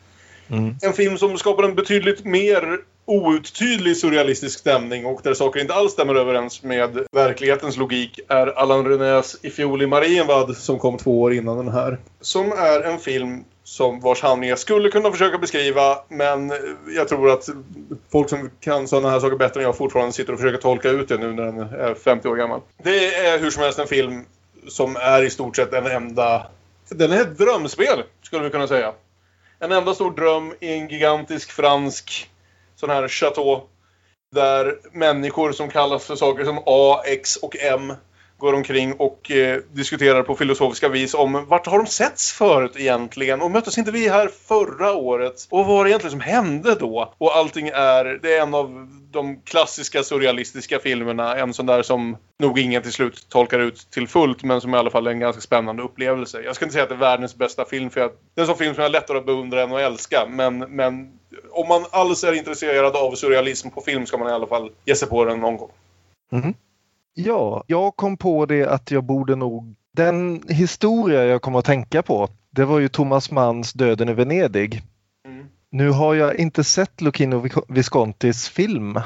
Mm. 0.51 0.75
En 0.83 0.93
film 0.93 1.19
som 1.19 1.39
skapar 1.39 1.63
en 1.63 1.75
betydligt 1.75 2.25
mer 2.25 2.79
outtydlig 3.05 3.97
surrealistisk 3.97 4.59
stämning 4.59 5.07
och 5.07 5.21
där 5.25 5.35
saker 5.35 5.61
inte 5.61 5.75
alls 5.75 5.93
stämmer 5.93 6.15
överens 6.15 6.63
med 6.63 7.07
verklighetens 7.13 7.77
logik 7.77 8.21
är 8.29 8.47
Allan 8.47 8.85
Renés 8.89 9.37
I 9.43 9.51
fjol 9.51 9.83
i 9.83 9.87
Marienbad 9.87 10.57
som 10.57 10.79
kom 10.79 10.99
två 10.99 11.23
år 11.23 11.35
innan 11.35 11.57
den 11.57 11.69
här. 11.69 11.99
Som 12.21 12.53
är 12.53 12.81
en 12.81 12.99
film 12.99 13.45
som 13.65 14.01
vars 14.01 14.23
handling 14.23 14.51
jag 14.51 14.59
skulle 14.59 14.91
kunna 14.91 15.13
försöka 15.13 15.39
beskriva 15.39 15.99
men 16.09 16.53
jag 16.97 17.09
tror 17.09 17.31
att 17.31 17.49
folk 18.13 18.29
som 18.29 18.51
kan 18.61 18.89
sådana 18.89 19.11
här 19.11 19.21
saker 19.21 19.37
bättre 19.37 19.61
än 19.61 19.67
jag 19.67 19.77
fortfarande 19.77 20.13
sitter 20.13 20.33
och 20.33 20.39
försöker 20.39 20.59
tolka 20.59 20.89
ut 20.89 21.09
det 21.09 21.19
nu 21.19 21.33
när 21.33 21.45
den 21.45 21.59
är 21.59 21.95
50 21.95 22.29
år 22.29 22.37
gammal. 22.37 22.61
Det 22.83 23.15
är 23.15 23.39
hur 23.39 23.51
som 23.51 23.63
helst 23.63 23.79
en 23.79 23.87
film 23.87 24.25
som 24.69 24.97
är 24.97 25.23
i 25.23 25.31
stort 25.31 25.57
sett 25.57 25.73
en 25.73 25.87
enda... 25.87 26.47
Den 26.89 27.13
är 27.13 27.21
ett 27.21 27.39
drömspel, 27.39 28.03
skulle 28.23 28.45
vi 28.45 28.51
kunna 28.51 28.69
säga. 28.69 28.93
En 29.59 29.73
enda 29.73 29.95
stor 29.95 30.11
dröm 30.11 30.55
i 30.61 30.73
en 30.73 30.89
gigantisk 30.89 31.51
fransk 31.51 32.31
sån 32.77 32.91
här 32.91 33.09
chateau. 33.09 33.61
Där 34.35 34.79
människor 34.93 35.53
som 35.53 35.71
kallas 35.71 36.05
för 36.05 36.17
saker 36.17 36.45
som 36.45 36.63
A, 36.67 37.03
X 37.07 37.37
och 37.37 37.57
M 37.57 37.93
går 38.41 38.55
omkring 38.55 38.93
och 38.93 39.31
eh, 39.31 39.61
diskuterar 39.73 40.23
på 40.23 40.37
filosofiska 40.37 40.89
vis 40.89 41.15
om 41.15 41.47
vart 41.49 41.67
har 41.67 41.79
de 41.79 41.87
setts 41.87 42.33
förut 42.33 42.73
egentligen? 42.77 43.41
Och 43.41 43.51
möttes 43.51 43.79
inte 43.79 43.91
vi 43.91 44.09
här 44.09 44.31
förra 44.49 44.93
året? 44.93 45.47
Och 45.51 45.59
vad 45.59 45.67
var 45.67 45.85
det 45.85 45.91
egentligen 45.91 46.11
som 46.11 46.21
hände 46.21 46.75
då? 46.75 47.15
Och 47.19 47.37
allting 47.37 47.69
är, 47.69 48.19
det 48.23 48.37
är 48.37 48.43
en 48.43 48.55
av 48.55 48.89
de 49.11 49.41
klassiska 49.41 50.03
surrealistiska 50.03 50.79
filmerna. 50.79 51.37
En 51.37 51.55
sån 51.55 51.67
där 51.67 51.83
som 51.83 52.17
nog 52.39 52.59
ingen 52.59 52.83
till 52.83 52.93
slut 52.93 53.27
tolkar 53.29 53.59
ut 53.59 53.91
till 53.91 54.09
fullt 54.09 54.43
men 54.43 54.61
som 54.61 54.75
i 54.75 54.79
alla 54.79 54.91
fall 54.91 55.07
är 55.07 55.11
en 55.11 55.21
ganska 55.21 55.43
spännande 55.43 55.83
upplevelse. 55.83 56.41
Jag 56.43 56.57
ska 56.57 56.65
inte 56.65 56.73
säga 56.73 56.83
att 56.83 56.89
det 56.89 56.95
är 56.95 56.99
världens 56.99 57.37
bästa 57.37 57.65
film 57.65 57.91
för 57.91 58.01
att 58.01 58.13
det 58.35 58.41
är 58.41 58.43
en 58.43 58.47
sån 58.47 58.57
film 58.57 58.75
som 58.75 58.83
jag 58.83 58.93
lättare 58.93 59.19
att 59.19 59.27
beundra 59.27 59.63
än 59.63 59.73
att 59.73 59.81
älska. 59.81 60.27
Men, 60.29 60.59
men 60.59 61.19
om 61.51 61.69
man 61.69 61.85
alls 61.91 62.25
är 62.25 62.33
intresserad 62.33 62.97
av 62.97 63.15
surrealism 63.15 63.71
på 63.71 63.81
film 63.81 64.07
ska 64.07 64.19
man 64.19 64.29
i 64.29 64.33
alla 64.33 64.47
fall 64.47 64.71
ge 64.85 64.95
sig 64.95 65.09
på 65.09 65.25
den 65.25 65.41
någon 65.41 65.57
gång. 65.57 65.71
Mm. 66.33 66.55
Ja, 67.25 67.65
jag 67.67 67.97
kom 67.97 68.17
på 68.17 68.47
det 68.47 68.67
att 68.67 68.91
jag 68.91 69.05
borde 69.05 69.37
nog... 69.37 69.75
Den 69.93 70.43
historia 70.49 71.25
jag 71.25 71.43
kom 71.43 71.55
att 71.55 71.65
tänka 71.65 72.03
på, 72.03 72.29
det 72.51 72.65
var 72.65 72.79
ju 72.79 72.89
Thomas 72.89 73.31
Manns 73.31 73.73
Döden 73.73 74.09
i 74.09 74.13
Venedig. 74.13 74.83
Mm. 75.27 75.47
Nu 75.71 75.91
har 75.91 76.15
jag 76.15 76.37
inte 76.37 76.65
sett 76.65 77.01
Lucchino 77.01 77.49
Viscontis 77.69 78.49
film 78.49 79.01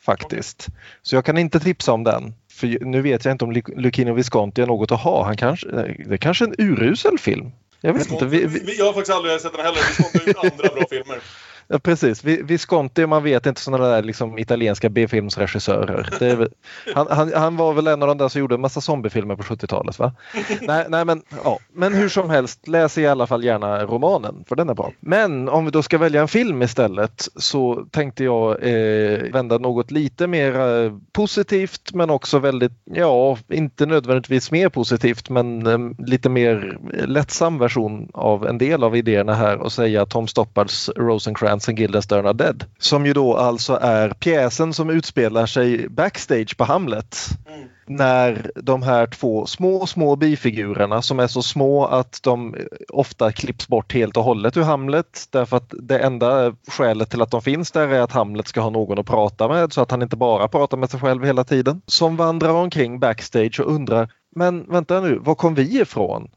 faktiskt. 0.00 0.66
Så 1.02 1.16
jag 1.16 1.24
kan 1.24 1.38
inte 1.38 1.60
tipsa 1.60 1.92
om 1.92 2.04
den. 2.04 2.34
För 2.50 2.84
nu 2.84 3.02
vet 3.02 3.24
jag 3.24 3.32
inte 3.32 3.44
om 3.44 3.52
Lucchino 3.52 4.14
Visconti 4.14 4.62
är 4.62 4.66
något 4.66 4.92
att 4.92 5.00
ha. 5.00 5.24
Han 5.24 5.36
kanske, 5.36 5.68
det 5.70 6.14
är 6.14 6.16
kanske 6.16 6.44
en 6.44 6.54
urusel 6.58 7.18
film. 7.18 7.50
Jag 7.80 7.92
vet 7.92 8.10
inte. 8.10 8.26
Vi, 8.26 8.46
vi... 8.46 8.78
Jag 8.78 8.86
har 8.86 8.92
faktiskt 8.92 9.16
aldrig 9.16 9.40
sett 9.40 9.52
den 9.52 9.64
heller. 9.64 9.80
Visconti 9.88 10.18
har 10.18 10.44
gjort 10.44 10.52
andra 10.58 10.74
bra 10.74 10.84
filmer. 10.90 11.18
Ja, 11.70 11.78
precis. 11.78 12.24
Visconti, 12.24 13.06
man 13.06 13.22
vet 13.22 13.46
inte 13.46 13.60
sådana 13.60 13.88
där 13.88 14.02
liksom, 14.02 14.38
italienska 14.38 14.88
B-filmsregissörer. 14.88 16.22
Är, 16.22 16.48
han, 16.94 17.06
han, 17.10 17.32
han, 17.34 17.56
var 17.56 17.72
väl 17.72 17.86
en 17.86 18.02
av 18.02 18.08
de 18.08 18.18
där 18.18 18.28
som 18.28 18.40
gjorde 18.40 18.54
en 18.54 18.60
massa 18.60 18.80
zombiefilmer 18.80 19.36
på 19.36 19.42
70-talet 19.42 19.98
va? 19.98 20.12
nej, 20.60 20.86
nej, 20.88 21.04
men, 21.04 21.22
ja. 21.44 21.58
men 21.72 21.94
hur 21.94 22.08
som 22.08 22.30
helst, 22.30 22.68
läs 22.68 22.98
i 22.98 23.06
alla 23.06 23.26
fall 23.26 23.44
gärna 23.44 23.84
romanen 23.84 24.44
för 24.48 24.56
den 24.56 24.68
är 24.68 24.74
bra. 24.74 24.92
Men 25.00 25.48
om 25.48 25.64
vi 25.64 25.70
då 25.70 25.82
ska 25.82 25.98
välja 25.98 26.20
en 26.20 26.28
film 26.28 26.62
istället 26.62 27.28
så 27.36 27.86
tänkte 27.90 28.24
jag 28.24 28.62
eh, 28.62 29.32
vända 29.32 29.58
något 29.58 29.90
lite 29.90 30.26
mer 30.26 30.60
eh, 30.60 30.92
positivt 31.12 31.94
men 31.94 32.10
också 32.10 32.38
väldigt, 32.38 32.72
ja, 32.84 33.38
inte 33.48 33.86
nödvändigtvis 33.86 34.50
mer 34.50 34.68
positivt 34.68 35.30
men 35.30 35.66
eh, 35.66 36.06
lite 36.06 36.28
mer 36.28 36.78
eh, 36.94 37.06
lättsam 37.06 37.58
version 37.58 38.08
av 38.14 38.46
en 38.46 38.58
del 38.58 38.84
av 38.84 38.96
idéerna 38.96 39.34
här 39.34 39.58
och 39.58 39.72
säga 39.72 40.06
Tom 40.06 40.28
Stoppards 40.28 40.90
Rosencrantz 40.96 41.57
Hansen 41.58 41.74
Guildenstern 41.74 42.26
are 42.26 42.32
Dead. 42.32 42.64
Som 42.78 43.06
ju 43.06 43.12
då 43.12 43.36
alltså 43.36 43.78
är 43.82 44.10
pjäsen 44.10 44.74
som 44.74 44.90
utspelar 44.90 45.46
sig 45.46 45.88
backstage 45.88 46.56
på 46.56 46.64
Hamlet. 46.64 47.16
Mm. 47.46 47.68
När 47.86 48.50
de 48.54 48.82
här 48.82 49.06
två 49.06 49.46
små, 49.46 49.86
små 49.86 50.16
bifigurerna 50.16 51.02
som 51.02 51.20
är 51.20 51.26
så 51.26 51.42
små 51.42 51.86
att 51.86 52.20
de 52.22 52.56
ofta 52.88 53.32
klipps 53.32 53.68
bort 53.68 53.92
helt 53.92 54.16
och 54.16 54.24
hållet 54.24 54.56
ur 54.56 54.62
Hamlet 54.62 55.24
därför 55.30 55.56
att 55.56 55.74
det 55.82 55.98
enda 55.98 56.54
skälet 56.68 57.10
till 57.10 57.22
att 57.22 57.30
de 57.30 57.42
finns 57.42 57.70
där 57.70 57.88
är 57.88 58.00
att 58.00 58.12
Hamlet 58.12 58.48
ska 58.48 58.60
ha 58.60 58.70
någon 58.70 58.98
att 58.98 59.06
prata 59.06 59.48
med 59.48 59.72
så 59.72 59.80
att 59.80 59.90
han 59.90 60.02
inte 60.02 60.16
bara 60.16 60.48
pratar 60.48 60.76
med 60.76 60.90
sig 60.90 61.00
själv 61.00 61.24
hela 61.24 61.44
tiden. 61.44 61.82
Som 61.86 62.16
vandrar 62.16 62.52
omkring 62.52 63.00
backstage 63.00 63.60
och 63.60 63.72
undrar 63.72 64.08
men 64.36 64.72
vänta 64.72 65.00
nu, 65.00 65.18
var 65.18 65.34
kom 65.34 65.54
vi 65.54 65.80
ifrån? 65.80 66.28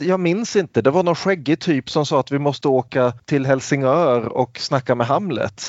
Jag 0.00 0.20
minns 0.20 0.56
inte, 0.56 0.82
det 0.82 0.90
var 0.90 1.02
någon 1.02 1.14
skäggig 1.14 1.60
typ 1.60 1.90
som 1.90 2.06
sa 2.06 2.20
att 2.20 2.32
vi 2.32 2.38
måste 2.38 2.68
åka 2.68 3.12
till 3.24 3.46
Helsingör 3.46 4.28
och 4.28 4.58
snacka 4.58 4.94
med 4.94 5.06
Hamlet. 5.06 5.62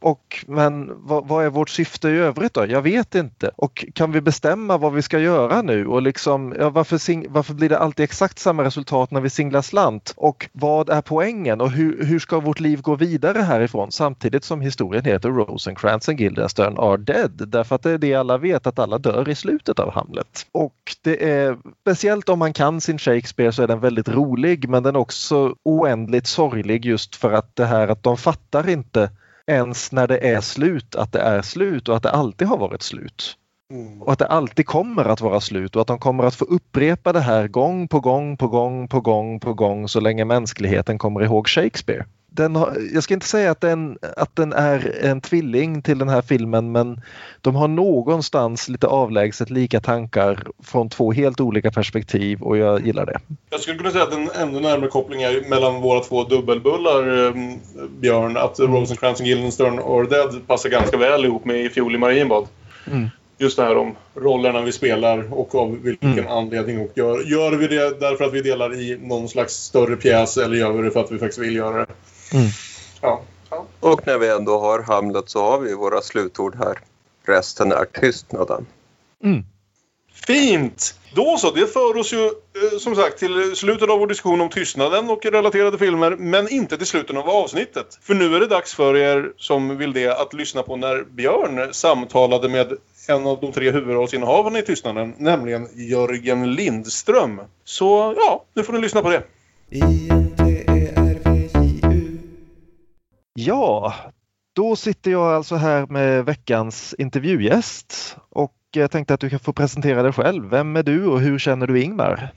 Och, 0.00 0.44
men 0.48 0.90
vad, 0.96 1.28
vad, 1.28 1.44
är 1.44 1.50
vårt 1.50 1.68
syfte 1.68 2.08
i 2.08 2.16
övrigt 2.16 2.54
då? 2.54 2.66
Jag 2.66 2.82
vet 2.82 3.14
inte. 3.14 3.50
Och 3.56 3.84
kan 3.94 4.12
vi 4.12 4.20
bestämma 4.20 4.76
vad 4.76 4.92
vi 4.92 5.02
ska 5.02 5.18
göra 5.18 5.62
nu? 5.62 5.86
Och 5.86 6.02
liksom, 6.02 6.54
ja, 6.58 6.70
varför, 6.70 6.98
sing, 6.98 7.26
varför 7.28 7.54
blir 7.54 7.68
det 7.68 7.78
alltid 7.78 8.04
exakt 8.04 8.38
samma 8.38 8.64
resultat 8.64 9.10
när 9.10 9.20
vi 9.20 9.30
singlar 9.30 9.62
slant? 9.62 10.12
Och 10.16 10.48
vad 10.52 10.90
är 10.90 11.00
poängen? 11.00 11.60
Och 11.60 11.70
hur, 11.70 12.04
hur 12.04 12.18
ska 12.18 12.40
vårt 12.40 12.60
liv 12.60 12.80
gå 12.80 12.94
vidare 12.94 13.38
härifrån? 13.38 13.92
Samtidigt 13.92 14.44
som 14.44 14.60
historien 14.60 15.04
heter 15.04 15.28
Rosencrantz 15.28 16.08
and 16.08 16.18
Guildenstern 16.18 16.78
are 16.78 16.96
dead. 16.96 17.48
Därför 17.48 17.74
att 17.74 17.82
det 17.82 17.90
är 17.90 17.98
det 17.98 18.14
alla 18.14 18.38
vet, 18.38 18.66
att 18.66 18.78
alla 18.78 18.98
dör 18.98 19.28
i 19.28 19.34
slutet 19.34 19.78
av 19.78 19.92
Hamlet. 19.92 20.46
Och 20.52 20.76
det 21.02 21.30
är 21.30 21.58
speciellt 21.80 22.28
om 22.28 22.38
man 22.38 22.52
kan 22.52 22.80
sin 22.80 22.98
Shakespeare 22.98 23.52
så 23.52 23.62
är 23.62 23.66
den 23.66 23.80
väldigt 23.80 24.08
rolig 24.08 24.68
men 24.68 24.82
den 24.82 24.96
är 24.96 25.00
också 25.00 25.56
oändligt 25.62 26.26
sorglig 26.26 26.84
just 26.84 27.16
för 27.16 27.32
att 27.32 27.56
det 27.56 27.64
här 27.64 27.88
att 27.88 28.02
de 28.02 28.16
fattar 28.16 28.68
inte 28.68 29.10
ens 29.52 29.92
när 29.92 30.06
det 30.08 30.28
är 30.34 30.40
slut 30.40 30.94
att 30.94 31.12
det 31.12 31.20
är 31.20 31.42
slut 31.42 31.88
och 31.88 31.96
att 31.96 32.02
det 32.02 32.10
alltid 32.10 32.48
har 32.48 32.58
varit 32.58 32.82
slut. 32.82 33.36
Mm. 33.72 34.02
Och 34.02 34.12
att 34.12 34.18
det 34.18 34.26
alltid 34.26 34.66
kommer 34.66 35.04
att 35.04 35.20
vara 35.20 35.40
slut 35.40 35.76
och 35.76 35.82
att 35.82 35.88
de 35.88 35.98
kommer 35.98 36.24
att 36.24 36.34
få 36.34 36.44
upprepa 36.44 37.12
det 37.12 37.20
här 37.20 37.48
gång 37.48 37.88
på 37.88 38.00
gång 38.00 38.36
på 38.36 38.48
gång 38.48 38.88
på 38.88 39.00
gång 39.00 39.40
på 39.40 39.54
gång 39.54 39.88
så 39.88 40.00
länge 40.00 40.24
mänskligheten 40.24 40.98
kommer 40.98 41.22
ihåg 41.22 41.48
Shakespeare 41.48 42.04
den 42.34 42.56
har, 42.56 42.76
jag 42.94 43.02
ska 43.02 43.14
inte 43.14 43.26
säga 43.26 43.50
att 43.50 43.60
den, 43.60 43.98
att 44.16 44.36
den 44.36 44.52
är 44.52 45.04
en 45.04 45.20
tvilling 45.20 45.82
till 45.82 45.98
den 45.98 46.08
här 46.08 46.22
filmen 46.22 46.72
men 46.72 47.00
de 47.40 47.54
har 47.54 47.68
någonstans 47.68 48.68
lite 48.68 48.86
avlägset 48.86 49.50
lika 49.50 49.80
tankar 49.80 50.44
från 50.64 50.88
två 50.88 51.12
helt 51.12 51.40
olika 51.40 51.70
perspektiv 51.70 52.42
och 52.42 52.56
jag 52.56 52.86
gillar 52.86 53.06
det. 53.06 53.20
Jag 53.50 53.60
skulle 53.60 53.78
kunna 53.78 53.90
säga 53.90 54.04
att 54.04 54.12
en 54.12 54.30
ännu 54.30 54.60
närmare 54.60 54.90
koppling 54.90 55.22
är 55.22 55.48
mellan 55.48 55.80
våra 55.80 56.00
två 56.00 56.24
dubbelbullar, 56.24 57.26
eh, 57.26 57.34
Björn. 58.00 58.36
Att 58.36 58.58
mm. 58.58 58.74
Rosencrantz 58.74 59.20
och 59.20 59.26
Guildenstern 59.26 59.78
or 59.78 60.04
Dead 60.04 60.46
passar 60.46 60.70
ganska 60.70 60.96
väl 60.96 61.24
ihop 61.24 61.44
med 61.44 61.64
I 61.64 61.68
fjol 61.68 61.94
i 61.94 61.98
Marienbad. 61.98 62.46
Mm. 62.90 63.08
just 63.38 63.56
det 63.56 63.62
här 63.62 63.76
om 63.76 63.94
rollerna 64.14 64.60
vi 64.60 64.72
spelar 64.72 65.34
och 65.34 65.54
av 65.54 65.78
vilken 65.82 66.12
Mm. 66.12 66.28
anledning. 66.28 66.80
Och 66.80 66.90
gör, 66.94 67.22
gör 67.30 67.52
vi 67.52 67.66
det 67.66 68.00
därför 68.00 68.24
att 68.24 68.32
vi 68.32 68.42
delar 68.42 68.74
i 68.74 68.98
någon 69.02 69.28
slags 69.28 69.54
större 69.54 69.96
pjäs 69.96 70.36
eller 70.36 70.56
gör 70.56 70.72
vi 70.72 70.82
det 70.82 70.90
för 70.90 71.00
att 71.00 71.12
vi 71.12 71.18
faktiskt 71.18 71.38
vill 71.38 71.56
göra 71.56 71.78
det? 71.78 71.86
Mm. 72.32 72.48
Ja. 73.00 73.22
Och 73.80 74.06
när 74.06 74.18
vi 74.18 74.28
ändå 74.28 74.58
har 74.58 74.82
Hamlet 74.82 75.30
så 75.30 75.42
har 75.42 75.58
vi 75.58 75.74
våra 75.74 76.00
slutord 76.00 76.54
här. 76.58 76.78
Resten 77.26 77.72
är 77.72 77.84
tystnaden. 77.84 78.66
Fint! 80.26 80.94
Då 81.14 81.36
så, 81.38 81.50
det 81.50 81.66
för 81.66 81.96
oss 81.96 82.12
ju 82.12 82.24
eh, 82.24 82.78
som 82.78 82.96
sagt 82.96 83.18
till 83.18 83.56
slutet 83.56 83.90
av 83.90 83.98
vår 83.98 84.06
diskussion 84.06 84.40
om 84.40 84.48
tystnaden 84.48 85.10
och 85.10 85.26
relaterade 85.26 85.78
filmer, 85.78 86.16
men 86.16 86.48
inte 86.48 86.78
till 86.78 86.86
slutet 86.86 87.16
av 87.16 87.30
avsnittet. 87.30 87.98
För 88.02 88.14
nu 88.14 88.36
är 88.36 88.40
det 88.40 88.46
dags 88.46 88.74
för 88.74 88.96
er 88.96 89.32
som 89.36 89.78
vill 89.78 89.92
det 89.92 90.20
att 90.20 90.34
lyssna 90.34 90.62
på 90.62 90.76
när 90.76 91.04
Björn 91.04 91.74
samtalade 91.74 92.48
med 92.48 92.72
en 93.08 93.26
av 93.26 93.40
de 93.40 93.52
tre 93.52 93.70
huvudrollsinnehavarna 93.70 94.58
i 94.58 94.62
Tystnaden, 94.62 95.14
nämligen 95.18 95.68
Jörgen 95.74 96.54
Lindström. 96.54 97.40
Så 97.64 98.14
ja, 98.16 98.44
nu 98.54 98.62
får 98.62 98.72
ni 98.72 98.80
lyssna 98.80 99.02
på 99.02 99.10
det. 99.10 99.22
Ja, 103.34 103.94
då 104.52 104.76
sitter 104.76 105.10
jag 105.10 105.34
alltså 105.34 105.54
här 105.54 105.86
med 105.86 106.24
veckans 106.24 106.94
intervjugäst 106.98 108.16
och 108.28 108.54
jag 108.74 108.90
tänkte 108.90 109.14
att 109.14 109.20
du 109.20 109.30
kan 109.30 109.38
få 109.38 109.52
presentera 109.52 110.02
dig 110.02 110.12
själv. 110.12 110.50
Vem 110.50 110.76
är 110.76 110.82
du 110.82 111.06
och 111.06 111.20
hur 111.20 111.38
känner 111.38 111.66
du 111.66 111.82
Ingmar? 111.82 112.32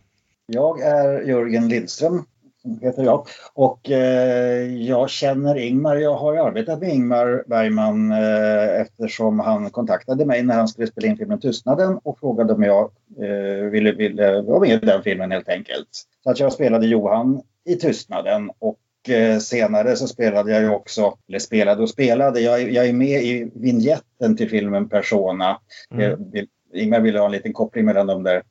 Jag 0.46 0.82
är 0.82 1.22
Jörgen 1.22 1.68
Lindström, 1.68 2.24
som 2.62 2.80
heter 2.82 3.04
jag. 3.04 3.28
Och 3.54 3.92
eh, 3.92 4.64
jag 4.74 5.10
känner 5.10 5.58
Ingmar. 5.58 5.96
Jag 5.96 6.16
har 6.16 6.36
arbetat 6.36 6.80
med 6.80 6.94
Ingmar 6.94 7.44
Bergman 7.48 8.12
eh, 8.12 8.82
eftersom 8.82 9.40
han 9.40 9.70
kontaktade 9.70 10.26
mig 10.26 10.44
när 10.44 10.56
han 10.56 10.68
skulle 10.68 10.88
spela 10.88 11.08
in 11.08 11.18
filmen 11.18 11.40
Tystnaden 11.40 12.00
och 12.04 12.20
frågade 12.20 12.54
om 12.54 12.64
jag 12.64 12.92
eh, 13.20 13.70
ville, 13.70 13.92
ville 13.92 14.42
vara 14.42 14.60
med 14.60 14.84
i 14.84 14.86
den 14.86 15.04
filmen 15.04 15.32
helt 15.32 15.50
enkelt. 15.50 15.90
Så 16.24 16.30
att 16.30 16.40
jag 16.40 16.54
spelade 16.54 16.88
Johan 16.88 17.42
i 17.66 17.76
Tystnaden 17.76 18.52
och 18.60 18.78
eh, 19.10 19.38
senare 19.40 19.96
så 19.96 20.08
spelade 20.08 20.52
jag 20.52 20.62
ju 20.62 20.70
också, 20.70 21.18
eller 21.28 21.40
spelade 21.40 21.84
och 21.84 21.90
spelade, 21.90 22.40
jag, 22.40 22.72
jag 22.72 22.88
är 22.88 22.94
med 22.94 23.24
i 23.24 23.52
vignetten 23.56 24.38
till 24.38 24.50
filmen 24.50 24.90
Persona. 24.90 25.60
Mm. 25.92 26.12
Eh, 26.12 26.18
vill- 26.32 26.48
Ingmar 26.74 27.00
ville 27.00 27.20
ha 27.20 27.26
en 27.26 27.32
liten 27.32 27.54
koppling 27.54 27.86
mellan 27.86 28.08
de 28.08 28.24
där 28.24 28.44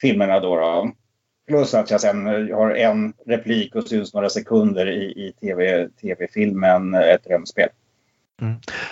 filmerna 0.00 0.40
då. 0.40 0.56
då. 0.56 0.90
Plus 1.48 1.74
att 1.74 1.90
jag 1.90 2.00
sen 2.00 2.26
har 2.52 2.70
en 2.70 3.12
replik 3.26 3.74
och 3.74 3.88
syns 3.88 4.14
några 4.14 4.28
sekunder 4.28 4.86
i, 4.86 5.04
i 5.04 5.32
TV, 5.40 5.88
tv-filmen 6.00 6.94
Ett 6.94 7.24
drömspel. 7.24 7.68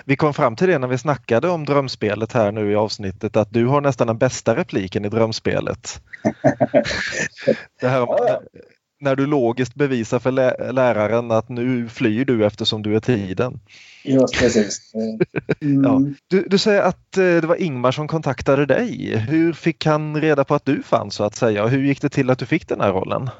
Vi 0.04 0.16
kom 0.16 0.34
fram 0.34 0.56
till 0.56 0.68
det 0.68 0.78
när 0.78 0.88
vi 0.88 0.98
snackade 0.98 1.48
om 1.48 1.64
drömspelet 1.64 2.32
här 2.32 2.52
nu 2.52 2.72
i 2.72 2.74
avsnittet 2.74 3.36
att 3.36 3.50
du 3.50 3.66
har 3.66 3.80
nästan 3.80 4.06
den 4.06 4.18
bästa 4.18 4.56
repliken 4.56 5.04
i 5.04 5.08
drömspelet. 5.08 6.00
det 7.80 7.88
här 7.88 8.02
om, 8.02 8.18
när 9.00 9.16
du 9.16 9.26
logiskt 9.26 9.74
bevisar 9.74 10.18
för 10.18 10.30
lä- 10.30 10.72
läraren 10.72 11.30
att 11.30 11.48
nu 11.48 11.88
flyr 11.88 12.24
du 12.24 12.46
eftersom 12.46 12.82
du 12.82 12.96
är 12.96 13.00
tiden. 13.00 13.60
Just 14.04 14.38
precis. 14.38 14.92
Mm. 15.60 15.84
Ja. 15.84 16.02
Du, 16.30 16.46
du 16.50 16.58
säger 16.58 16.82
att 16.82 17.16
eh, 17.16 17.22
det 17.22 17.46
var 17.46 17.62
Ingmar 17.62 17.92
som 17.92 18.08
kontaktade 18.08 18.66
dig. 18.66 19.16
Hur 19.16 19.52
fick 19.52 19.86
han 19.86 20.20
reda 20.20 20.44
på 20.44 20.54
att 20.54 20.64
du 20.64 20.82
fanns 20.82 21.14
så 21.14 21.24
att 21.24 21.34
säga? 21.34 21.66
Hur 21.66 21.82
gick 21.82 22.00
det 22.02 22.08
till 22.08 22.30
att 22.30 22.38
du 22.38 22.46
fick 22.46 22.68
den 22.68 22.80
här 22.80 22.92
rollen? 22.92 23.30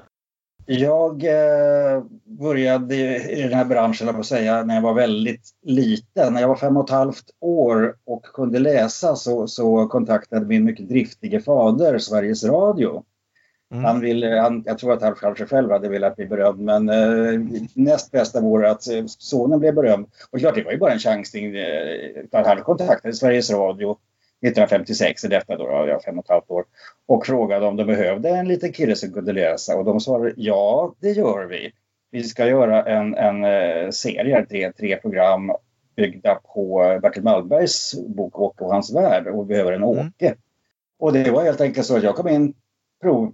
Jag 0.67 1.25
eh, 1.25 2.03
började 2.25 2.97
i 3.33 3.43
den 3.43 3.53
här 3.53 3.65
branschen, 3.65 4.09
att 4.09 4.27
säga, 4.27 4.65
när 4.65 4.75
jag 4.75 4.83
var 4.83 4.95
väldigt 4.95 5.51
liten. 5.67 6.33
När 6.35 6.41
jag 6.41 6.49
var 6.49 6.57
fem 6.57 6.77
och 6.77 6.85
ett 6.85 6.91
halvt 6.91 7.25
år 7.41 7.95
och 8.07 8.23
kunde 8.23 8.59
läsa 8.59 9.17
så, 9.17 9.47
så 9.47 9.87
kontaktade 9.87 10.47
min 10.47 10.65
mycket 10.65 10.89
driftige 10.89 11.41
fader 11.45 11.99
Sveriges 11.99 12.45
Radio. 12.45 13.03
Han 13.71 14.01
ville, 14.01 14.41
han, 14.41 14.63
jag 14.67 14.79
tror 14.79 14.93
att 14.93 15.03
han 15.03 15.15
kanske 15.15 15.47
själv 15.47 15.71
hade 15.71 15.89
velat 15.89 16.17
bli 16.17 16.27
berömd 16.27 16.61
men 16.61 16.89
eh, 16.89 17.41
näst 17.75 18.11
bästa 18.11 18.41
vore 18.41 18.71
att 18.71 18.89
eh, 18.89 19.05
sonen 19.07 19.61
blev 19.61 19.75
berömd. 19.75 20.07
Och 20.31 20.39
klart 20.39 20.55
det 20.55 20.63
var 20.63 20.73
ju 20.73 20.79
bara 20.79 20.93
en 20.93 20.99
chansning. 20.99 21.57
Eh, 21.57 22.25
han 22.33 22.63
kontaktade 22.63 23.15
Sveriges 23.15 23.51
Radio 23.51 23.91
1956 23.91 25.25
är 25.25 25.29
detta 25.29 25.57
då, 25.57 25.65
jag 25.65 26.03
fem 26.03 26.19
och 26.19 26.25
ett 26.25 26.31
halvt 26.31 26.51
år. 26.51 26.65
Och 27.07 27.27
frågade 27.27 27.67
om 27.67 27.77
de 27.77 27.87
behövde 27.87 28.29
en 28.29 28.49
liten 28.49 28.73
kille 28.73 28.97
som 28.97 29.13
kunde 29.13 29.33
läsa 29.33 29.77
och 29.77 29.85
de 29.85 30.01
svarade 30.01 30.33
ja 30.37 30.95
det 31.01 31.11
gör 31.11 31.45
vi. 31.45 31.73
Vi 32.11 32.23
ska 32.23 32.47
göra 32.47 32.83
en, 32.83 33.15
en 33.15 33.45
eh, 33.45 33.91
serie, 33.91 34.47
tre, 34.47 34.73
tre 34.73 34.97
program 34.97 35.53
byggda 35.97 36.35
på 36.35 36.99
Bertil 37.03 37.23
Malmbergs 37.23 37.95
bok 38.07 38.39
Åke 38.39 38.65
och 38.65 38.73
hans 38.73 38.95
värld 38.95 39.27
och 39.27 39.45
vi 39.45 39.49
behöver 39.49 39.73
en 39.73 39.85
Åke. 39.85 40.35
Och 40.99 41.13
det 41.13 41.31
var 41.31 41.45
helt 41.45 41.61
enkelt 41.61 41.87
så 41.87 41.97
att 41.97 42.03
jag 42.03 42.15
kom 42.15 42.29
in 42.29 42.55
prov, 43.05 43.33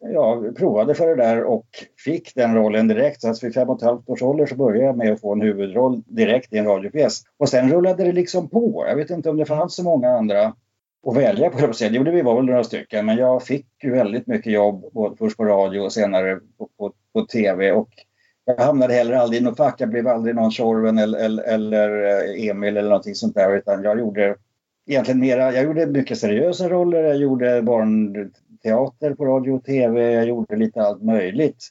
ja, 0.00 0.42
provade 0.56 0.94
för 0.94 1.06
det 1.06 1.22
där 1.22 1.44
och 1.44 1.66
fick 2.04 2.34
den 2.34 2.54
rollen 2.54 2.88
direkt. 2.88 3.20
Så 3.20 3.28
alltså 3.28 3.46
vid 3.46 3.54
fem 3.54 3.68
och 3.68 3.76
ett 3.76 3.82
halvt 3.82 4.08
års 4.08 4.22
ålder 4.22 4.46
så 4.46 4.54
började 4.54 4.86
jag 4.86 4.96
med 4.96 5.12
att 5.12 5.20
få 5.20 5.32
en 5.32 5.40
huvudroll 5.40 6.02
direkt 6.06 6.52
i 6.52 6.58
en 6.58 6.66
radiopjäs. 6.66 7.22
Och 7.38 7.48
sen 7.48 7.72
rullade 7.72 8.04
det 8.04 8.12
liksom 8.12 8.48
på. 8.48 8.84
Jag 8.88 8.96
vet 8.96 9.10
inte 9.10 9.30
om 9.30 9.36
det 9.36 9.44
fanns 9.44 9.74
så 9.74 9.82
många 9.82 10.08
andra 10.08 10.54
att 11.06 11.16
välja 11.16 11.50
på. 11.50 11.72
Det 11.78 11.86
gjorde 11.86 12.10
vi 12.10 12.22
var 12.22 12.34
väl 12.34 12.44
några 12.44 12.64
stycken. 12.64 13.06
Men 13.06 13.16
jag 13.16 13.42
fick 13.42 13.66
ju 13.82 13.90
väldigt 13.90 14.26
mycket 14.26 14.52
jobb, 14.52 14.84
både 14.92 15.16
först 15.16 15.36
på 15.36 15.44
radio 15.44 15.80
och 15.80 15.92
senare 15.92 16.40
på, 16.58 16.68
på, 16.78 16.92
på 17.12 17.26
tv. 17.26 17.72
Och 17.72 17.88
jag 18.44 18.56
hamnade 18.56 18.94
heller 18.94 19.12
aldrig 19.12 19.40
i 19.40 19.44
något 19.44 19.56
fack. 19.56 19.80
Jag 19.80 19.88
blev 19.88 20.08
aldrig 20.08 20.34
någon 20.34 20.50
Tjorven 20.50 20.98
eller, 20.98 21.18
eller, 21.18 21.42
eller 21.42 22.04
eh, 22.04 22.48
Emil 22.48 22.76
eller 22.76 22.88
någonting 22.88 23.14
sånt 23.14 23.34
där. 23.34 23.56
Utan 23.56 23.82
jag 23.82 23.98
gjorde 23.98 24.36
egentligen 24.86 25.20
mera, 25.20 25.52
jag 25.52 25.64
gjorde 25.64 25.86
mycket 25.86 26.18
seriösa 26.18 26.68
roller. 26.68 27.02
Jag 27.02 27.16
gjorde 27.16 27.62
barnteater 28.62 29.14
på 29.14 29.24
radio 29.24 29.52
och 29.52 29.64
tv. 29.64 30.12
Jag 30.12 30.26
gjorde 30.26 30.56
lite 30.56 30.82
allt 30.82 31.02
möjligt. 31.02 31.68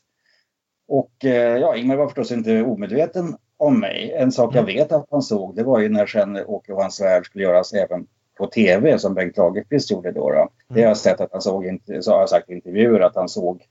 Och 0.87 1.25
eh, 1.25 1.57
ja, 1.57 1.75
Ingmar 1.75 1.95
var 1.95 2.07
förstås 2.07 2.31
inte 2.31 2.61
omedveten 2.61 3.35
om 3.57 3.79
mig. 3.79 4.13
En 4.15 4.31
sak 4.31 4.55
jag 4.55 4.63
vet 4.63 4.91
att 4.91 5.07
han 5.11 5.21
såg 5.21 5.55
det 5.55 5.63
var 5.63 5.79
ju 5.79 5.89
när 5.89 6.05
sen 6.05 6.37
Åke 6.45 6.73
och 6.73 6.81
hans 6.81 7.01
värld 7.01 7.25
skulle 7.25 7.43
göras 7.43 7.73
även 7.73 8.07
på 8.37 8.47
tv 8.47 8.99
som 8.99 9.13
Bengt 9.13 9.37
Lagerqvist 9.37 9.91
gjorde 9.91 10.11
då. 10.11 10.29
då. 10.31 10.49
Det 10.67 10.81
har 10.81 10.87
jag 10.87 10.97
sett 10.97 11.21
att 11.21 11.31
han 11.31 11.41
såg, 11.41 11.79
så 12.01 12.11
har 12.11 12.19
jag 12.19 12.29
sagt 12.29 12.49
i 12.49 12.53
intervjuer 12.53 12.99
att 12.99 13.15
han 13.15 13.29
såg 13.29 13.63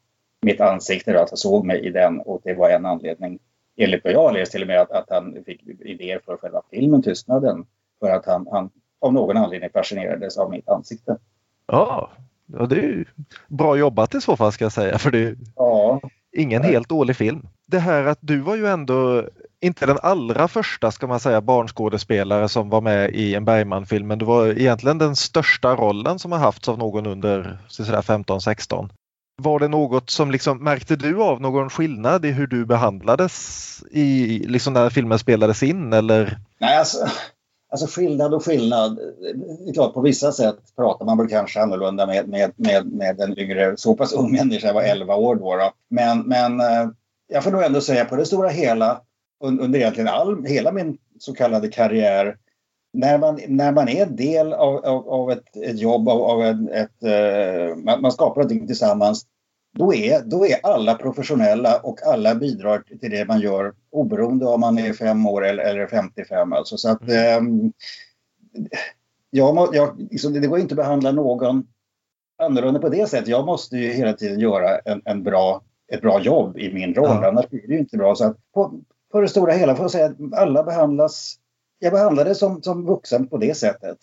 mitt 0.43 0.61
ansikte, 0.61 1.13
då, 1.13 1.19
att 1.19 1.31
han 1.31 1.37
såg 1.37 1.65
mig 1.65 1.87
i 1.87 1.91
den 1.91 2.21
och 2.21 2.41
det 2.45 2.55
var 2.55 2.71
en 2.71 2.87
anledning, 2.87 3.39
enligt 3.77 4.05
vad 4.05 4.13
jag 4.13 4.23
har 4.23 4.33
läst 4.33 4.53
till 4.53 4.63
och 4.63 4.69
med, 4.69 4.81
att, 4.81 4.91
att 4.91 5.11
han 5.11 5.37
fick 5.47 5.63
idéer 5.81 6.21
för 6.25 6.37
själva 6.37 6.63
filmen 6.71 7.03
Tystnaden. 7.03 7.67
För 8.01 8.11
att 8.11 8.27
han, 8.27 8.49
han 8.51 8.71
av 9.01 9.13
någon 9.13 9.37
anledning 9.37 9.71
fascinerades 9.71 10.39
av 10.39 10.51
mitt 10.51 10.69
ansikte. 10.69 11.17
Ja, 11.67 12.11
ja 12.59 12.67
det 12.67 12.77
är 12.77 12.83
ju 12.83 13.05
bra 13.49 13.77
jobbat 13.77 14.15
i 14.15 14.21
så 14.21 14.37
fall 14.37 14.53
ska 14.53 14.65
jag 14.65 14.73
säga 14.73 14.99
för 14.99 15.11
det 15.11 15.19
är 15.19 15.37
Ja. 15.57 16.01
ingen 16.37 16.63
helt 16.63 16.89
dålig 16.89 17.17
film. 17.17 17.47
Det 17.67 17.79
här 17.79 18.05
att 18.05 18.19
du 18.21 18.39
var 18.41 18.57
ju 18.57 18.67
ändå 18.67 19.25
inte 19.61 19.87
den 19.87 19.99
allra 20.03 20.49
första 20.49 20.91
ska 20.91 21.07
man 21.07 21.21
säga 21.21 21.41
barnskådespelare 21.41 22.49
som 22.49 22.71
var 22.71 22.81
med 22.81 23.11
i 23.15 23.35
en 23.35 23.45
Bergman-film 23.45 24.07
men 24.07 24.19
du 24.19 24.25
var 24.25 24.47
egentligen 24.47 24.99
den 24.99 25.17
största 25.17 25.77
rollen 25.77 26.19
som 26.19 26.33
har 26.33 26.39
haft 26.39 26.69
av 26.69 26.79
någon 26.79 27.07
under 27.07 27.59
så 27.69 27.85
sådär 27.85 28.03
15-16. 28.03 28.89
Var 29.43 29.59
det 29.59 29.69
något 29.69 30.11
som 30.11 30.31
liksom, 30.31 30.59
märkte 30.65 30.97
du 30.97 31.23
av 31.23 31.41
någon 31.41 31.71
skillnad 31.71 32.25
i 32.25 32.31
hur 32.31 32.47
du 32.47 32.65
behandlades 32.65 33.83
i, 33.91 34.39
liksom 34.49 34.73
när 34.73 34.91
filmen 34.91 35.19
spelades 35.19 35.63
in 35.63 35.93
eller? 35.93 36.39
Nej, 36.61 36.79
alltså, 36.79 37.07
alltså 37.71 37.87
skillnad 37.87 38.35
och 38.35 38.45
skillnad. 38.45 38.97
Det 39.65 39.71
är 39.71 39.75
klart, 39.75 39.95
på 39.95 40.01
vissa 40.01 40.33
sätt 40.33 40.57
pratar 40.77 41.05
man 41.05 41.19
väl 41.19 41.29
kanske 41.29 41.61
annorlunda 41.61 42.07
med, 42.07 42.29
med, 42.29 42.53
med, 42.57 42.87
med 42.87 43.21
en 43.21 43.39
yngre, 43.39 43.77
så 43.77 43.95
pass 43.95 44.13
ung 44.13 44.33
människa, 44.33 44.67
jag 44.67 44.75
var 44.75 44.83
11 44.83 45.15
år 45.15 45.37
då. 45.37 45.57
då. 45.57 45.73
Men, 45.89 46.21
men 46.21 46.61
eh, 46.61 46.89
jag 47.29 47.45
får 47.45 47.51
nog 47.51 47.63
ändå 47.63 47.81
säga 47.81 48.05
på 48.05 48.17
det 48.17 48.27
stora 48.27 48.49
hela, 48.49 49.01
under 49.45 49.79
egentligen 49.79 50.09
all, 50.09 50.45
hela 50.45 50.73
min 50.73 50.99
så 51.19 51.35
kallade 51.35 51.69
karriär, 51.69 52.37
när 52.93 53.19
man, 53.19 53.41
när 53.49 53.73
man 53.73 53.89
är 53.89 54.07
del 54.07 54.53
av, 54.53 54.85
av, 54.85 55.09
av 55.09 55.31
ett, 55.31 55.57
ett 55.57 55.79
jobb, 55.79 56.09
av, 56.09 56.23
av 56.23 56.45
ett, 56.45 56.71
ett, 56.71 57.03
man, 57.85 58.03
man 58.03 58.13
skapar 58.13 58.43
någonting 58.43 58.67
tillsammans, 58.67 59.27
då 59.79 59.95
är, 59.95 60.23
då 60.25 60.47
är 60.47 60.57
alla 60.63 60.95
professionella 60.95 61.79
och 61.79 62.07
alla 62.07 62.35
bidrar 62.35 62.83
till 63.01 63.11
det 63.11 63.29
man 63.29 63.41
gör 63.41 63.73
oberoende 63.91 64.47
om 64.47 64.61
man 64.61 64.79
är 64.79 64.93
fem 64.93 65.27
år 65.27 65.47
eller, 65.47 65.63
eller 65.63 65.87
55. 65.87 66.53
Alltså. 66.53 66.77
Så 66.77 66.89
att, 66.89 67.11
ehm, 67.11 67.73
jag, 69.31 69.69
jag, 69.73 70.07
liksom, 70.11 70.33
det 70.33 70.47
går 70.47 70.59
inte 70.59 70.73
att 70.75 70.77
behandla 70.77 71.13
någon 71.13 71.67
annorlunda 72.43 72.81
på 72.81 72.89
det 72.89 73.09
sättet. 73.09 73.29
Jag 73.29 73.47
måste 73.47 73.77
ju 73.77 73.93
hela 73.93 74.13
tiden 74.13 74.41
göra 74.41 74.79
en, 74.79 75.03
en 75.05 75.23
bra, 75.23 75.63
ett 75.93 76.01
bra 76.03 76.21
jobb 76.21 76.59
i 76.59 76.73
min 76.73 76.95
roll, 76.95 77.19
Ja. 77.23 77.29
annars 77.29 77.49
blir 77.49 77.67
det 77.69 77.73
ju 77.75 77.79
inte 77.79 77.97
bra. 77.97 78.15
Så 78.15 78.25
att 78.25 78.37
på, 78.55 78.73
på 79.13 79.21
det 79.21 79.29
stora 79.29 79.53
hela 79.53 79.75
får 79.75 79.85
jag 79.85 79.91
säga 79.91 80.07
att 80.07 80.35
alla 80.35 80.63
behandlas 80.63 81.37
jag 81.79 81.93
behandlade 81.93 82.35
som, 82.35 82.63
som 82.63 82.87
vuxen 82.87 83.27
på 83.27 83.37
det 83.37 83.57
sättet. 83.57 83.99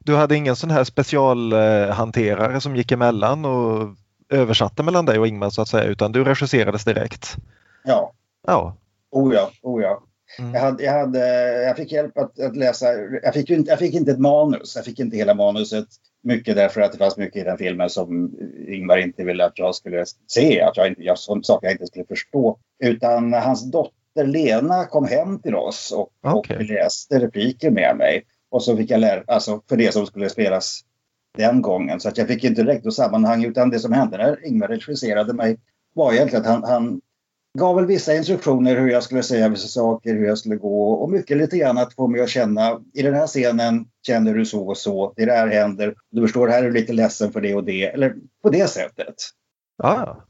Du 0.00 0.16
hade 0.16 0.36
ingen 0.36 0.56
sån 0.56 0.70
här 0.70 0.84
specialhanterare 0.84 2.60
som 2.60 2.76
gick 2.76 2.92
emellan 2.92 3.44
och 3.44 3.88
översatte 4.34 4.82
mellan 4.82 5.06
dig 5.06 5.18
och 5.18 5.26
Ingmar 5.26 5.50
så 5.50 5.62
att 5.62 5.68
säga 5.68 5.84
utan 5.84 6.12
du 6.12 6.24
regisserades 6.24 6.84
direkt? 6.84 7.36
Ja. 7.84 8.12
Ja. 8.46 8.76
Oh 9.10 9.34
ja, 9.34 9.50
oh 9.62 9.82
ja. 9.82 10.02
Jag, 10.38 10.60
hade, 10.60 10.84
jag, 10.84 10.92
hade, 10.92 11.18
jag 11.62 11.76
fick 11.76 11.92
hjälp 11.92 12.18
att, 12.18 12.40
att 12.40 12.56
läsa. 12.56 12.86
Jag 13.22 13.34
fick, 13.34 13.50
inte, 13.50 13.70
jag 13.70 13.78
fick 13.78 13.94
inte 13.94 14.10
ett 14.10 14.18
manus. 14.18 14.76
Jag 14.76 14.84
fick 14.84 15.00
inte 15.00 15.16
hela 15.16 15.34
manuset. 15.34 15.86
Mycket 16.22 16.56
därför 16.56 16.80
att 16.80 16.92
det 16.92 16.98
fanns 16.98 17.16
mycket 17.16 17.42
i 17.42 17.44
den 17.44 17.58
filmen 17.58 17.90
som 17.90 18.38
Ingmar 18.68 18.96
inte 18.96 19.24
ville 19.24 19.44
att 19.44 19.58
jag 19.58 19.74
skulle 19.74 20.04
se. 20.26 20.62
Att 20.62 20.76
jag, 20.76 20.94
jag, 20.98 21.18
som 21.18 21.42
saker 21.42 21.66
jag 21.66 21.74
inte 21.74 21.86
skulle 21.86 22.04
förstå. 22.04 22.58
Utan 22.78 23.32
hans 23.32 23.70
dotter 23.70 24.26
Lena 24.26 24.84
kom 24.84 25.06
hem 25.06 25.38
till 25.38 25.54
oss 25.54 25.92
och, 25.92 26.08
Okej. 26.22 26.56
och 26.56 26.62
läste 26.62 27.18
repliker 27.18 27.70
med 27.70 27.96
mig. 27.96 28.24
Och 28.50 28.62
så 28.62 28.76
fick 28.76 28.90
jag 28.90 29.00
lära, 29.00 29.22
alltså 29.26 29.62
för 29.68 29.76
det 29.76 29.92
som 29.92 30.06
skulle 30.06 30.28
spelas 30.28 30.80
den 31.38 31.62
gången. 31.62 32.00
Så 32.00 32.08
att 32.08 32.18
jag 32.18 32.28
fick 32.28 32.44
inte 32.44 32.62
direkt 32.62 32.84
något 32.84 32.94
sammanhang 32.94 33.44
utan 33.44 33.70
det 33.70 33.78
som 33.78 33.92
hände 33.92 34.18
när 34.18 34.46
Ingmar 34.46 34.68
regisserade 34.68 35.32
mig 35.32 35.56
var 35.94 36.12
egentligen 36.12 36.44
att 36.44 36.50
han, 36.50 36.64
han 36.64 37.00
gav 37.58 37.76
väl 37.76 37.86
vissa 37.86 38.14
instruktioner 38.14 38.76
hur 38.76 38.90
jag 38.90 39.02
skulle 39.02 39.22
säga 39.22 39.48
vissa 39.48 39.68
saker, 39.68 40.14
hur 40.14 40.26
jag 40.26 40.38
skulle 40.38 40.56
gå 40.56 40.92
och 40.92 41.10
mycket 41.10 41.36
lite 41.36 41.58
grann 41.58 41.78
att 41.78 41.94
få 41.94 42.08
mig 42.08 42.20
att 42.20 42.28
känna 42.28 42.80
i 42.94 43.02
den 43.02 43.14
här 43.14 43.26
scenen 43.26 43.86
känner 44.06 44.34
du 44.34 44.44
så 44.44 44.68
och 44.68 44.76
så, 44.76 45.12
det 45.16 45.24
där 45.24 45.48
händer, 45.48 45.94
du 46.10 46.22
förstår 46.22 46.48
här 46.48 46.58
är 46.58 46.66
du 46.66 46.70
lite 46.70 46.92
ledsen 46.92 47.32
för 47.32 47.40
det 47.40 47.54
och 47.54 47.64
det, 47.64 47.84
eller 47.84 48.14
på 48.42 48.50
det 48.50 48.70
sättet. 48.70 49.14
Ja. 49.82 50.24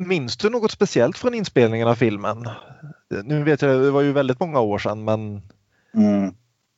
Minns 0.00 0.36
du 0.36 0.50
något 0.50 0.70
speciellt 0.70 1.18
från 1.18 1.34
inspelningen 1.34 1.88
av 1.88 1.94
filmen? 1.94 2.48
Nu 3.24 3.44
vet 3.44 3.62
jag, 3.62 3.82
det 3.82 3.90
var 3.90 4.00
ju 4.00 4.12
väldigt 4.12 4.40
många 4.40 4.60
år 4.60 4.78
sedan 4.78 5.04
men 5.04 5.42
Mm. 5.94 6.34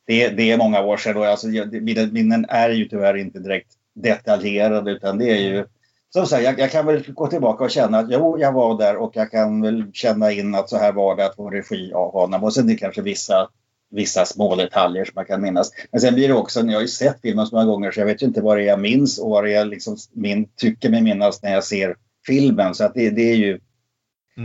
Det, 0.07 0.29
det 0.29 0.51
är 0.51 0.59
många 0.59 0.83
år 0.83 0.97
sedan 0.97 1.17
och 1.17 1.27
alltså, 1.27 1.49
jag- 1.49 1.83
mina 1.83 2.07
minnen 2.13 2.47
är 2.49 2.71
ju 2.71 2.85
tyvärr 2.85 3.17
inte 3.17 3.39
direkt 3.39 3.73
detaljerade 3.95 4.91
utan 4.91 5.19
det 5.19 5.31
är 5.31 5.41
ju 5.41 5.65
som 6.11 6.27
sagt, 6.27 6.43
jag, 6.45 6.59
jag 6.59 6.71
kan 6.71 6.87
väl 6.87 7.13
gå 7.13 7.27
tillbaka 7.27 7.65
och 7.65 7.71
känna 7.71 7.99
att 7.99 8.07
jo, 8.11 8.39
jag 8.39 8.53
var 8.53 8.79
där 8.79 8.97
och 8.97 9.17
jag 9.17 9.31
kan 9.31 9.63
väl 9.63 9.85
känna 9.93 10.33
in 10.33 10.55
att 10.55 10.69
så 10.71 10.77
här 10.77 10.93
var 10.93 11.17
det 11.17 11.27
att 11.27 11.37
få 11.37 11.51
regi 11.51 11.93
av 11.93 12.13
honom. 12.13 12.45
Och 12.45 12.55
sen 12.55 12.65
är 12.65 12.69
det 12.73 12.79
kanske 12.79 13.03
vissa, 13.03 13.49
vissa 13.91 14.25
små 14.25 14.57
detaljer 14.57 15.05
som 15.05 15.13
man 15.15 15.25
kan 15.25 15.43
minnas. 15.43 15.71
Men 15.93 16.01
sen 16.01 16.15
blir 16.15 16.29
det 16.29 16.35
också, 16.35 16.61
jag 16.61 16.75
har 16.75 16.81
ju 16.81 16.89
sett 16.89 17.21
filmen 17.23 17.47
så 17.47 17.55
många 17.57 17.67
gånger 17.67 17.91
så 17.91 18.01
jag 18.01 18.07
vet 18.07 18.23
ju 18.23 18.27
inte 18.27 18.41
vad 18.41 18.57
det 18.57 18.63
är 18.63 18.67
jag 18.67 18.81
minns 18.81 19.19
och 19.19 19.31
vad 19.31 19.45
det 19.45 19.55
är 19.55 19.65
liksom 19.65 19.97
min, 20.13 20.49
tycker 20.57 20.91
mig 20.91 21.03
minnas 21.03 21.43
när 21.43 21.53
jag 21.53 21.65
ser 21.65 21.97
filmen. 22.27 22.75
Så 22.75 22.85
att 22.85 22.95
det, 22.95 23.11
det 23.11 23.31
är 23.33 23.37
ju, 23.37 23.61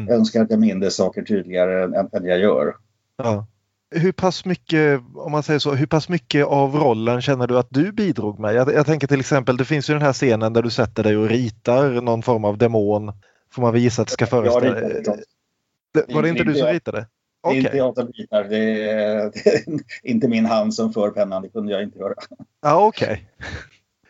jag 0.07 0.15
önskar 0.17 0.41
att 0.41 0.51
jag 0.51 0.59
minns 0.59 0.95
saker 0.95 1.21
tydligare 1.21 1.83
än, 1.83 1.93
än 1.95 2.25
jag 2.25 2.39
gör. 2.39 2.75
Ja. 3.17 3.47
Hur 3.91 4.11
pass 4.11 4.45
mycket, 4.45 5.01
om 5.15 5.31
man 5.31 5.43
säger 5.43 5.59
så, 5.59 5.73
hur 5.73 5.85
pass 5.85 6.09
mycket 6.09 6.45
av 6.45 6.75
rollen 6.75 7.21
känner 7.21 7.47
du 7.47 7.57
att 7.57 7.67
du 7.69 7.91
bidrog 7.91 8.39
med? 8.39 8.55
Jag, 8.55 8.73
jag 8.73 8.85
tänker 8.85 9.07
till 9.07 9.19
exempel, 9.19 9.57
det 9.57 9.65
finns 9.65 9.89
ju 9.89 9.93
den 9.93 10.01
här 10.01 10.13
scenen 10.13 10.53
där 10.53 10.61
du 10.61 10.69
sätter 10.69 11.03
dig 11.03 11.17
och 11.17 11.29
ritar 11.29 11.89
någon 12.01 12.23
form 12.23 12.45
av 12.45 12.57
demon. 12.57 13.11
Får 13.51 13.61
man 13.61 13.73
väl 13.73 13.81
gissa 13.81 14.01
att 14.01 14.07
det 14.07 14.13
ska 14.13 14.25
föreställa. 14.25 14.75
ritade 14.75 14.97
inte. 14.97 15.17
Det- 15.93 16.13
Var 16.13 16.21
det 16.21 16.29
inte 16.29 16.43
du 16.43 16.53
som 16.53 16.67
jag. 16.67 16.75
ritade? 16.75 17.07
Det 17.43 17.49
är 17.49 17.55
inte 17.55 17.77
jag 17.77 17.95
som 17.95 18.07
ritar. 18.07 18.43
Det 18.43 18.89
är, 18.91 19.31
det 19.43 19.49
är 19.49 19.63
inte 20.03 20.27
min 20.27 20.45
hand 20.45 20.73
som 20.73 20.93
för 20.93 21.09
pennan. 21.11 21.41
Det 21.41 21.49
kunde 21.49 21.71
jag 21.71 21.83
inte 21.83 21.99
göra. 21.99 22.13
Ja, 22.61 22.85
okej. 22.85 23.29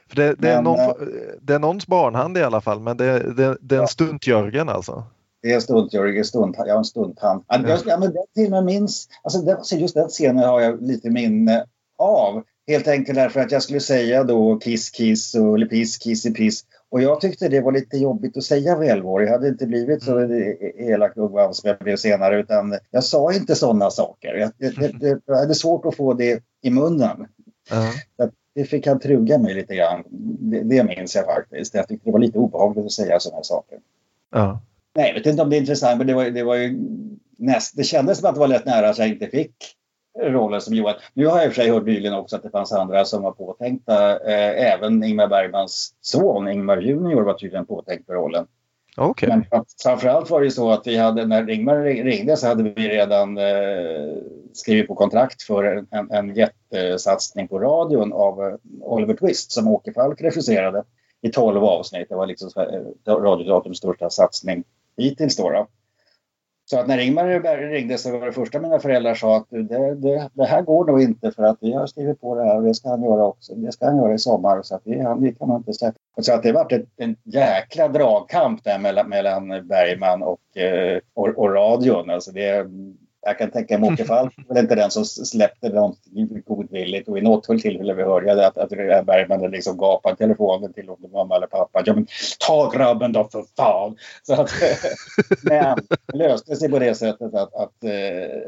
För 0.09 0.15
det, 0.15 0.35
det, 0.39 0.49
är 0.51 0.55
Men, 0.55 0.63
någon, 0.63 0.79
eh, 0.79 0.95
det 1.41 1.53
är 1.53 1.59
någons 1.59 1.87
barnhand 1.87 2.37
i 2.37 2.43
alla 2.43 2.61
fall, 2.61 2.79
men 2.79 2.97
det, 2.97 3.33
det, 3.33 3.57
det 3.61 3.75
är 3.75 3.79
en 3.81 3.87
stunt-Jörgen 3.87 4.69
alltså. 4.69 5.03
Det 5.47 5.53
är 5.53 5.59
stunt, 5.59 5.93
Jörgen. 5.93 6.25
Stunt, 6.25 6.55
jag 6.57 6.73
har 6.73 6.77
en 6.77 6.85
stunthand. 6.85 7.43
Ja. 7.47 7.77
Ja, 7.85 7.97
men 7.99 8.13
den 8.13 8.23
filmen 8.35 8.65
minns... 8.65 9.09
Alltså, 9.23 9.41
den, 9.41 9.63
så 9.63 9.75
just 9.75 9.95
den 9.95 10.07
scenen 10.07 10.43
har 10.43 10.61
jag 10.61 10.81
lite 10.81 11.09
minne 11.09 11.65
av. 11.97 12.43
Helt 12.67 12.87
enkelt 12.87 13.15
därför 13.15 13.39
att 13.39 13.51
jag 13.51 13.63
skulle 13.63 13.79
säga 13.79 14.23
då 14.23 14.59
kiss 14.59 14.89
kiss 14.89 15.35
och 15.35 15.55
eller 15.55 15.65
piss 15.65 15.97
kissy 15.97 16.33
piss. 16.33 16.65
Och 16.89 17.01
jag 17.01 17.21
tyckte 17.21 17.49
det 17.49 17.61
var 17.61 17.71
lite 17.71 17.97
jobbigt 17.97 18.37
att 18.37 18.43
säga 18.43 18.77
välvår. 18.77 19.23
Jag 19.23 19.31
hade 19.31 19.47
inte 19.47 19.67
blivit 19.67 20.03
så 20.03 20.19
elak 20.77 21.17
och 21.17 21.55
som 21.55 21.67
jag 21.69 21.77
blev 21.77 21.95
senare 21.95 22.39
utan 22.39 22.77
jag 22.91 23.03
sa 23.03 23.33
inte 23.33 23.55
sådana 23.55 23.89
saker. 23.89 24.33
Jag, 24.33 24.51
det, 24.57 24.99
det, 24.99 25.21
jag 25.25 25.35
hade 25.35 25.55
svårt 25.55 25.85
att 25.85 25.95
få 25.95 26.13
det 26.13 26.43
i 26.61 26.69
munnen. 26.69 27.27
Så 28.17 28.23
att 28.23 28.31
det 28.55 28.65
fick 28.65 28.87
han 28.87 28.99
truga 28.99 29.37
mig 29.37 29.53
lite 29.53 29.75
grann. 29.75 30.03
Det, 30.39 30.63
det 30.63 30.83
minns 30.83 31.15
jag 31.15 31.25
faktiskt. 31.25 31.73
Jag 31.73 31.87
tyckte 31.87 32.09
det 32.09 32.13
var 32.13 32.19
lite 32.19 32.37
obehagligt 32.37 32.85
att 32.85 32.91
säga 32.91 33.19
sådana 33.19 33.43
saker. 33.43 33.79
Ja. 34.31 34.59
Nej, 34.97 35.07
jag 35.07 35.13
vet 35.13 35.25
inte 35.25 35.41
om 35.41 35.49
det 35.49 35.55
är 35.55 35.59
intressant, 35.59 35.97
men 35.97 36.07
det 36.07 36.13
var, 36.13 36.25
det 36.25 36.43
var 36.43 36.55
ju 36.55 36.79
näst, 37.37 37.77
det 37.77 37.83
kändes 37.83 38.17
som 38.17 38.29
att 38.29 38.35
det 38.35 38.39
var 38.39 38.47
lätt 38.47 38.65
nära 38.65 38.89
att 38.89 38.97
jag 38.97 39.07
inte 39.07 39.27
fick 39.27 39.53
rollen 40.19 40.61
som 40.61 40.73
Johan. 40.73 40.95
Nu 41.13 41.25
har 41.27 41.37
jag 41.37 41.45
i 41.45 41.49
och 41.49 41.53
för 41.53 41.61
sig 41.61 41.71
hört 41.71 41.85
nyligen 41.85 42.13
också 42.13 42.35
att 42.35 42.43
det 42.43 42.49
fanns 42.49 42.71
andra 42.71 43.05
som 43.05 43.23
var 43.23 43.31
påtänkta. 43.31 44.19
Eh, 44.19 44.73
även 44.73 45.03
Ingmar 45.03 45.27
Bergmans 45.27 45.93
son 46.01 46.47
Ingmar 46.47 46.77
Junior 46.77 47.21
var 47.21 47.33
tydligen 47.33 47.65
påtänkt 47.65 48.05
för 48.05 48.13
rollen. 48.13 48.47
Okej. 48.97 49.29
Men 49.29 49.45
framförallt 49.83 50.29
var 50.29 50.41
det 50.41 50.51
så 50.51 50.71
att 50.71 50.87
vi 50.87 50.97
hade, 50.97 51.25
när 51.25 51.49
Ingmar 51.49 51.81
ringde 51.83 52.37
så 52.37 52.47
hade 52.47 52.63
vi 52.63 52.89
redan 52.89 53.37
eh, 53.37 54.17
skrivit 54.53 54.87
på 54.87 54.95
kontrakt 54.95 55.41
för 55.43 55.63
en, 55.63 55.87
en, 55.91 56.11
en 56.11 56.35
jättesatsning 56.35 57.47
på 57.47 57.59
radion 57.59 58.13
av 58.13 58.43
eh, 58.43 58.53
Oliver 58.81 59.13
Twist 59.13 59.51
som 59.51 59.67
Åke 59.67 59.93
Falk 59.93 60.21
regisserade 60.21 60.83
i 61.21 61.29
12 61.29 61.63
avsnitt. 61.63 62.09
Det 62.09 62.15
var 62.15 62.27
liksom 62.27 62.49
eh, 62.55 63.13
Radioteaterns 63.13 63.77
största 63.77 64.09
satsning 64.09 64.63
hittills 64.97 65.37
då. 65.37 65.49
då. 65.49 65.67
Så 66.69 66.79
att 66.79 66.87
när 66.87 66.97
Ingmar 66.97 67.69
ringde 67.69 67.97
så 67.97 68.19
var 68.19 68.25
det 68.25 68.31
första 68.31 68.59
mina 68.59 68.79
föräldrar 68.79 69.15
sa 69.15 69.37
att 69.37 69.49
det, 69.49 69.95
det, 69.95 70.29
det 70.33 70.45
här 70.45 70.61
går 70.61 70.85
nog 70.85 71.01
inte 71.01 71.31
för 71.31 71.43
att 71.43 71.57
vi 71.61 71.73
har 71.73 71.87
skrivit 71.87 72.21
på 72.21 72.35
det 72.35 72.43
här 72.43 72.57
och 72.57 72.63
det 72.63 72.73
ska 72.73 72.89
han 72.89 73.03
göra 73.03 73.25
också. 73.25 73.55
Det 73.55 73.71
ska 73.71 73.85
han 73.85 73.97
göra 73.97 74.13
i 74.13 74.19
sommar 74.19 74.61
så 74.61 74.75
att 74.75 74.81
det, 74.83 75.01
han, 75.01 75.21
det 75.21 75.31
kan 75.31 75.55
inte 75.55 75.73
släppa. 75.73 75.99
Så 76.21 76.33
att 76.33 76.43
det 76.43 76.51
varit 76.51 76.87
en 76.97 77.15
jäkla 77.23 77.87
dragkamp 77.87 78.63
där 78.63 78.79
mellan, 78.79 79.09
mellan 79.09 79.47
Bergman 79.67 80.23
och, 80.23 80.57
eh, 80.57 80.99
och, 81.13 81.27
och 81.27 81.53
radion. 81.53 82.09
Alltså 82.09 82.31
det, 82.31 82.67
jag 83.21 83.37
kan 83.37 83.51
tänka 83.51 83.77
mig 83.77 83.93
Åke 83.93 84.05
Falk 84.05 84.33
väl 84.47 84.57
inte 84.57 84.75
den 84.75 84.91
som 84.91 85.05
släppte 85.05 85.69
någonting 85.69 86.43
godvilligt 86.45 87.09
och 87.09 87.17
i 87.17 87.21
något 87.21 87.43
tillfälle 87.43 87.93
vi 87.93 88.03
hörde 88.03 88.47
att, 88.47 88.57
att 88.57 88.69
Bergman 89.05 89.51
liksom 89.51 89.77
gapade 89.77 90.15
telefonen 90.15 90.73
till 90.73 90.89
om 90.89 90.97
mamma 91.13 91.35
eller 91.35 91.47
pappa. 91.47 91.83
Ja, 91.85 91.93
men, 91.93 92.07
ta 92.47 92.69
grabben 92.69 93.11
då 93.11 93.23
för 93.23 93.43
fan! 93.57 93.97
Så 94.23 94.33
att, 94.33 94.51
men 95.43 95.77
det 96.05 96.17
löste 96.17 96.55
sig 96.55 96.69
på 96.69 96.79
det 96.79 96.95
sättet 96.95 97.33
att, 97.33 97.53
att 97.53 97.83
eh, 97.83 98.39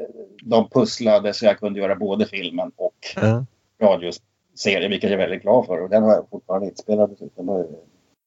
de 0.44 0.70
pusslade 0.70 1.34
så 1.34 1.46
jag 1.46 1.60
kunde 1.60 1.80
göra 1.80 1.96
både 1.96 2.26
filmen 2.26 2.72
och 2.76 2.96
Ja. 3.16 3.46
radioserien, 3.82 4.92
vilket 4.92 5.10
jag 5.10 5.20
är 5.20 5.28
väldigt 5.28 5.42
glad 5.42 5.66
för. 5.66 5.82
Och 5.82 5.90
den 5.90 6.04
har 6.04 6.14
jag 6.14 6.26
fortfarande 6.30 6.68
inte 6.68 6.82
spelat. 6.82 7.10
Det 7.20 7.30
var 7.36 7.60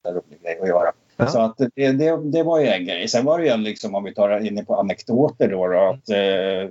en 0.08 0.14
rolig 0.14 0.42
grej 0.42 0.58
att 0.60 0.68
göra. 0.68 0.92
Ja. 1.24 1.30
Så 1.30 1.40
att 1.40 1.58
det, 1.74 1.92
det, 1.92 2.30
det 2.30 2.42
var 2.42 2.60
ju 2.60 2.66
en 2.66 2.84
grej. 2.86 3.08
Sen 3.08 3.24
var 3.24 3.38
det 3.38 3.46
ju 3.46 3.56
liksom, 3.56 3.94
om 3.94 4.04
vi 4.04 4.14
tar 4.14 4.46
in 4.46 4.66
på 4.66 4.74
anekdoter 4.74 5.48
då, 5.48 5.66
då 5.66 5.78
att 5.78 6.10
eh, 6.10 6.70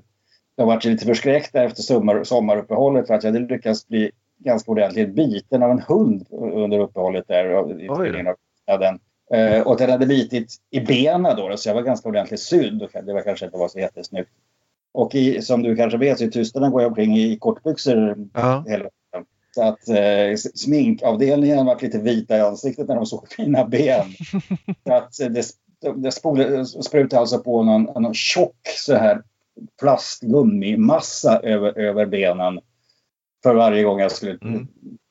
jag 0.56 0.66
var 0.66 0.88
lite 0.88 1.06
förskräckt 1.06 1.56
efter 1.56 1.82
sommar, 1.82 2.24
sommaruppehållet 2.24 3.08
för 3.08 3.14
att 3.14 3.24
jag 3.24 3.34
hade 3.34 3.46
lyckats 3.46 3.88
bli 3.88 4.12
ganska 4.38 4.72
ordentligt 4.72 5.10
biten 5.10 5.64
av 5.64 5.72
en 5.72 5.80
hund 5.80 6.26
under 6.32 6.80
uppehållet 6.80 7.28
där. 7.28 7.46
i 7.80 7.88
den. 8.78 9.00
Eh, 9.34 9.62
och 9.62 9.78
den 9.78 9.90
hade 9.90 10.06
bitit 10.06 10.56
i 10.70 10.80
benen 10.80 11.36
då, 11.38 11.58
så 11.58 11.70
jag 11.70 11.76
var 11.76 11.82
ganska 11.82 12.10
ordentligt 12.10 12.40
sydd. 12.40 12.88
Det 13.04 13.14
var 13.14 13.22
kanske 13.22 13.46
inte 13.46 13.58
var 13.58 13.68
så 13.68 13.80
jättesnyggt. 13.80 14.30
Och 14.94 15.16
i, 15.16 15.42
som 15.42 15.64
du 15.64 15.76
kanske 15.76 15.98
vet 15.98 16.18
så 16.18 16.24
i 16.24 16.32
Tyskland 16.32 16.72
går 16.72 16.82
jag 16.82 16.90
omkring 16.90 17.18
i 17.18 17.38
kortbyxor 17.38 18.30
Ja. 18.34 18.64
hela 18.68 18.78
tiden. 18.78 18.92
Så 19.56 19.64
att 19.64 19.90
eh, 19.90 20.36
sminkavdelningen 20.56 21.66
var 21.66 21.78
lite 21.82 22.00
vita 22.00 22.38
i 22.38 22.42
ansiktet 22.42 22.88
när 22.88 22.96
de 22.96 23.06
såg 23.06 23.28
mina 23.38 23.66
ben. 23.66 24.06
så 24.88 24.94
att 24.94 25.20
eh, 25.20 25.28
det, 25.28 25.46
det 25.96 26.12
spolade, 26.12 26.66
sprutade 26.66 27.20
alltså 27.20 27.40
på 27.40 27.64
någon, 27.64 27.84
någon 27.84 28.14
tjock 28.14 28.68
så 28.78 28.96
här 28.96 29.22
plastgummimassa 29.80 31.40
över, 31.40 31.80
över 31.80 32.06
benen 32.06 32.60
för 33.44 33.56
varje 33.56 33.84
gång 33.84 34.00
jag 34.00 34.12
skulle 34.12 34.38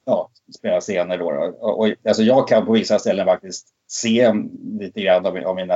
ja, 0.04 0.30
spela 0.58 0.80
scener. 0.80 1.18
Då. 1.18 1.54
Och, 1.60 1.78
och, 1.78 1.94
alltså 2.04 2.22
jag 2.22 2.48
kan 2.48 2.66
på 2.66 2.72
vissa 2.72 2.98
ställen 2.98 3.26
faktiskt 3.26 3.68
se 3.88 4.32
lite 4.78 5.00
grann 5.00 5.26
av, 5.26 5.36
av 5.36 5.56
mina 5.56 5.74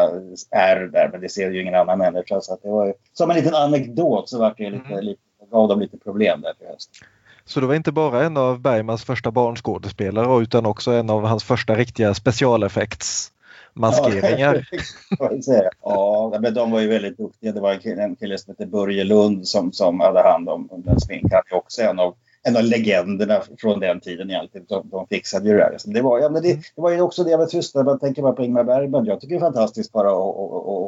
ärr 0.51 0.89
där, 0.93 1.09
men 1.12 1.20
det 1.20 1.28
ser 1.28 1.51
ju 1.51 1.62
ingen 1.62 1.74
annan 1.74 1.99
människa. 1.99 2.41
Så 2.41 2.55
att 2.55 2.62
det 2.62 2.69
var 2.69 2.86
ju, 2.86 2.93
som 3.12 3.31
en 3.31 3.36
liten 3.36 3.55
anekdot 3.55 4.28
så 4.28 4.39
var 4.39 4.55
det 4.59 4.70
lite, 4.70 5.01
lite, 5.01 5.20
gav 5.51 5.69
de 5.69 5.81
lite 5.81 5.99
problem 5.99 6.41
där 6.41 6.55
till 6.55 6.66
hösten. 6.66 7.09
Så 7.46 7.60
det 7.60 7.66
var 7.66 7.74
inte 7.74 7.92
bara 7.92 8.24
en 8.24 8.36
av 8.36 8.60
Bergmans 8.60 9.04
första 9.04 9.30
barnskådespelare 9.30 10.42
utan 10.42 10.66
också 10.66 10.92
en 10.92 11.10
av 11.10 11.24
hans 11.24 11.44
första 11.44 11.74
riktiga 11.74 12.14
specialeffektsmaskeringar. 12.14 14.68
Ja, 14.70 14.78
får 15.18 15.32
jag 15.32 15.44
säga. 15.44 15.70
ja, 15.82 16.38
men 16.40 16.54
de 16.54 16.70
var 16.70 16.80
ju 16.80 16.88
väldigt 16.88 17.18
duktiga. 17.18 17.52
Det 17.52 17.60
var 17.60 17.72
en 17.72 17.80
kille, 17.80 18.02
en 18.02 18.16
kille 18.16 18.38
som 18.38 18.50
hette 18.50 18.66
Börje 18.66 19.04
Lund 19.04 19.48
som, 19.48 19.72
som 19.72 20.00
hade 20.00 20.22
hand 20.22 20.48
om 20.48 20.68
om 20.70 20.82
den 20.82 21.00
smink. 21.00 21.32
Han 21.32 21.42
är 21.50 21.56
också 21.56 21.82
en 21.82 21.98
av, 21.98 22.14
en 22.42 22.56
av 22.56 22.62
legenderna 22.62 23.42
från 23.58 23.80
den 23.80 24.00
tiden 24.00 24.30
egentligen. 24.30 24.66
De, 24.68 24.88
de 24.88 25.06
fixade 25.06 25.48
ju 25.48 25.56
det. 25.56 25.78
Så 25.78 25.90
det, 25.90 26.02
var, 26.02 26.18
ja, 26.18 26.28
men 26.28 26.42
det, 26.42 26.52
det 26.52 26.80
var 26.82 26.90
ju 26.90 27.00
också 27.00 27.24
det 27.24 27.38
med 27.38 27.48
tystnad. 27.48 27.84
Man 27.84 27.98
tänker 27.98 28.22
bara 28.22 28.32
på 28.32 28.44
Ingmar 28.44 28.64
Bergman. 28.64 29.04
Jag 29.04 29.20
tycker 29.20 29.34
det 29.34 29.38
är 29.38 29.40
fantastiskt 29.40 29.92
bara 29.92 30.08
att 30.08 30.34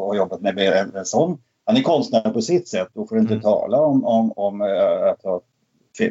och 0.06 0.16
jobbat 0.16 0.40
med, 0.40 0.58
en, 0.58 0.96
en 0.96 1.04
sån. 1.04 1.38
Han 1.64 1.76
är 1.76 1.82
konstnär 1.82 2.30
på 2.30 2.42
sitt 2.42 2.68
sätt 2.68 2.88
och 2.94 3.08
får 3.08 3.18
inte 3.18 3.40
tala 3.40 3.80
om, 3.80 4.04
om, 4.04 4.32
om 4.36 4.60
äh, 4.60 5.10
att 5.10 5.22
ha 5.22 5.40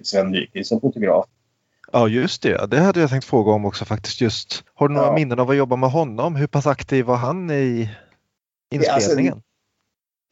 Sven 0.04 0.32
Nykvist 0.32 0.70
som 0.70 0.82
fotograf. 0.82 1.26
Ja 1.92 2.08
just 2.08 2.42
det, 2.42 2.66
det 2.72 2.80
hade 2.80 3.00
jag 3.00 3.10
tänkt 3.10 3.26
fråga 3.26 3.52
om 3.52 3.66
också 3.66 3.86
faktiskt. 3.86 4.22
Just, 4.22 4.64
har 4.74 4.88
du 4.88 4.94
några 4.94 5.08
Ja. 5.08 5.14
minnen 5.14 5.40
av 5.40 5.50
att 5.50 5.58
jobba 5.58 5.76
med 5.76 5.92
honom? 5.92 6.36
Hur 6.36 6.48
pass 6.48 6.68
aktiv 6.68 7.06
var 7.06 7.16
han 7.16 7.52
i 7.52 7.90
Ja, 8.70 8.78
alltså, 8.80 8.96
inspelningen? 8.96 9.42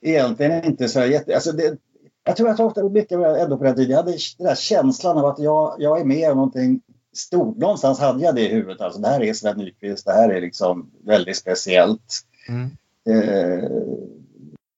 Egentligen 0.02 0.66
inte 0.66 0.90
så 0.90 1.06
jätte... 1.06 1.36
Alltså 1.36 1.52
det, 1.52 1.78
Jag 2.26 2.36
tror 2.36 2.50
att 2.50 2.60
jag 2.60 2.68
ofta 2.68 2.84
mycket 2.90 3.12
ändå 3.12 3.58
på 3.58 3.64
den 3.64 3.76
tiden. 3.76 3.92
Jag 3.92 3.98
hade 3.98 4.12
den 4.38 4.48
där 4.48 4.56
känslan 4.56 5.18
av 5.18 5.26
att 5.26 5.40
jag, 5.40 5.76
jag 5.80 6.00
är 6.02 6.06
med 6.06 6.32
om 6.32 6.38
någonting 6.38 6.82
stort. 7.14 7.58
Någonstans 7.58 8.00
hade 8.00 8.24
jag 8.24 8.36
det 8.36 8.42
i 8.50 8.54
huvudet. 8.54 8.82
Alltså, 8.82 9.00
det 9.02 9.08
här 9.08 9.24
är 9.24 9.34
Sven 9.34 9.58
Nykvist. 9.58 10.06
Det 10.06 10.14
här 10.14 10.30
är 10.30 10.42
liksom 10.42 10.92
väldigt 11.06 11.38
speciellt. 11.38 12.22
Mm. 12.50 12.70
Eh, 13.10 13.70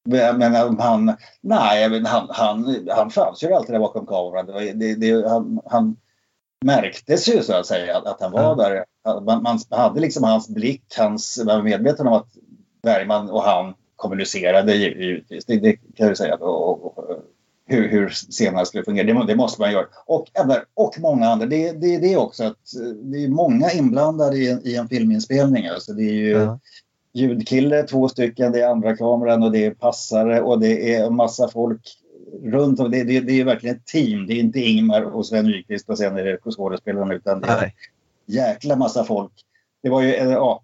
men 0.05 0.37
men 0.37 0.79
han, 0.79 1.13
nej, 1.41 1.89
men 1.89 2.05
han, 2.05 2.27
han, 2.29 2.87
han 2.89 3.09
fanns 3.09 3.43
ju 3.43 3.53
alltid 3.53 3.75
där 3.75 3.79
bakom 3.79 4.05
kameran. 4.05 4.45
Det, 4.45 4.73
det, 4.73 4.95
det, 4.95 5.29
han, 5.29 5.59
han 5.65 5.95
märktes 6.65 7.29
ju 7.29 7.41
så 7.41 7.53
att 7.53 7.65
säga 7.65 7.97
att, 7.97 8.05
att 8.07 8.21
han 8.21 8.31
var 8.31 8.55
där. 8.55 8.85
Man, 9.25 9.43
man 9.43 9.59
hade 9.69 9.99
liksom 9.99 10.23
hans 10.23 10.49
blick, 10.49 10.83
hans, 10.97 11.37
man 11.45 11.55
var 11.55 11.63
medveten 11.63 12.07
om 12.07 12.13
att 12.13 12.27
Bergman 12.83 13.29
och 13.29 13.41
han 13.43 13.73
kommunicerade 13.95 14.73
gi- 14.73 14.97
givetvis. 15.05 15.45
Det, 15.45 15.57
det 15.59 15.75
kan 15.95 16.07
jag 16.07 16.17
säga. 16.17 16.35
Och, 16.35 16.69
och, 16.69 16.97
och, 16.97 17.05
hur, 17.67 17.89
hur 17.89 18.09
scenerna 18.09 18.65
skulle 18.65 18.83
fungera. 18.83 19.07
Det, 19.07 19.25
det 19.27 19.35
måste 19.35 19.61
man 19.61 19.71
göra. 19.71 19.85
Och, 20.05 20.27
och 20.73 20.95
många 20.99 21.29
andra. 21.29 21.45
Det, 21.45 21.71
det, 21.71 21.97
det 21.97 22.13
är 22.13 22.17
också 22.17 22.43
att 22.43 22.75
eh, 22.81 22.87
det 22.87 23.23
är 23.23 23.29
många 23.29 23.71
inblandade 23.71 24.37
i, 24.37 24.49
en- 24.51 24.67
i 24.67 24.75
en 24.75 24.87
filminspelning. 24.87 25.67
Alltså 25.67 25.93
det 25.93 26.03
är 26.03 26.13
ju 26.13 26.31
Ja. 26.31 26.59
Ljudkille, 27.15 27.83
två 27.83 28.07
stycken, 28.09 28.51
det 28.51 28.61
är 28.61 28.69
andra 28.69 28.97
kameran 28.97 29.43
och 29.43 29.51
det 29.51 29.65
är 29.65 29.71
passare 29.71 30.41
och 30.41 30.59
det 30.59 30.95
är 30.95 31.05
en 31.05 31.15
massa 31.15 31.47
folk 31.47 31.81
runt 32.43 32.79
om. 32.79 32.91
Det, 32.91 33.03
det, 33.03 33.19
det 33.19 33.39
är 33.41 33.45
verkligen 33.45 33.75
ett 33.75 33.85
team. 33.85 34.27
Det 34.27 34.33
är 34.33 34.39
inte 34.39 34.59
Ingmar 34.59 35.01
och 35.01 35.25
Sven 35.25 35.45
Nykvist 35.45 35.89
och 35.89 35.97
sen 35.97 36.17
är 36.17 36.23
det 36.23 36.51
skådespelarna 36.51 37.13
utan 37.13 37.41
det 37.41 37.47
är 37.47 37.61
Nej. 37.61 37.75
jäkla 38.25 38.75
massa 38.75 39.03
folk. 39.03 39.31
Det 39.83 39.89
var 39.89 40.01
ju, 40.01 40.13
eh, 40.13 40.31
ja, 40.31 40.63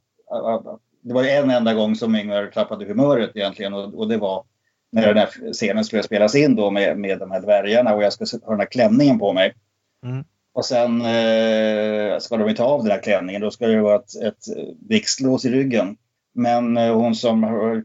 det 1.02 1.14
var 1.14 1.24
en 1.24 1.50
enda 1.50 1.74
gång 1.74 1.96
som 1.96 2.16
Ingmar 2.16 2.48
tappade 2.48 2.86
humöret 2.86 3.32
egentligen 3.36 3.74
och, 3.74 3.94
och 3.94 4.08
det 4.08 4.18
var 4.18 4.44
när 4.92 5.08
den 5.08 5.18
här 5.18 5.54
scenen 5.54 5.86
skulle 5.86 6.04
spelas 6.04 6.36
in 6.36 6.56
då 6.56 6.72
med, 6.72 6.98
med 6.98 7.20
de 7.20 7.32
här 7.32 7.42
dvärgarna 7.42 7.96
och 7.96 8.04
jag 8.04 8.14
ska 8.14 8.26
ha 8.44 8.52
den 8.52 8.60
här 8.60 8.72
klänningen 8.72 9.20
på 9.20 9.34
mig. 9.34 9.54
Mm. 10.06 10.24
Och 10.54 10.66
sen 10.66 11.02
eh, 11.02 12.20
ska 12.20 12.38
de 12.38 12.48
ju 12.48 12.54
ta 12.56 12.64
av 12.64 12.84
den 12.84 12.92
här 12.92 13.02
klänningen. 13.02 13.42
Då 13.42 13.52
ska 13.52 13.68
det 13.68 13.82
vara 13.82 13.96
ett, 13.96 14.16
ett 14.24 14.46
blixtlås 14.80 15.46
i 15.46 15.50
ryggen. 15.50 15.98
Men 16.34 16.78
eh, 16.78 16.96
hon 16.96 17.16
som, 17.16 17.42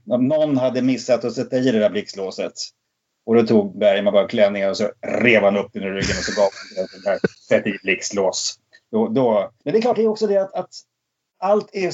någon 0.07 0.57
hade 0.57 0.83
missat 0.83 1.25
att 1.25 1.33
sätta 1.35 1.57
i 1.57 1.71
det 1.71 1.79
där 1.79 1.91
blixtlåset. 1.91 2.53
Och 3.27 3.35
då 3.35 3.43
tog 3.43 3.79
Bergman 3.79 4.13
bara 4.13 4.29
klänningen 4.29 4.71
och 4.71 4.77
så 4.77 4.89
rev 5.07 5.43
han 5.43 5.57
upp 5.57 5.73
den 5.73 5.83
i 5.83 5.87
ryggen 5.87 6.17
och 6.19 6.25
så 6.25 6.41
gav 6.41 6.49
han 6.77 6.87
den 6.93 7.03
där 7.13 7.19
sätt 7.49 7.67
i 7.67 7.79
blixtlås. 7.83 8.55
Då, 8.91 9.09
då, 9.09 9.51
men 9.65 9.73
det 9.73 9.79
är 9.79 9.83
klart 9.83 9.97
det 9.97 10.03
är 10.03 10.09
också 10.09 10.27
det 10.27 10.37
att, 10.37 10.55
att 10.55 10.71
allt 11.39 11.69
är 11.73 11.93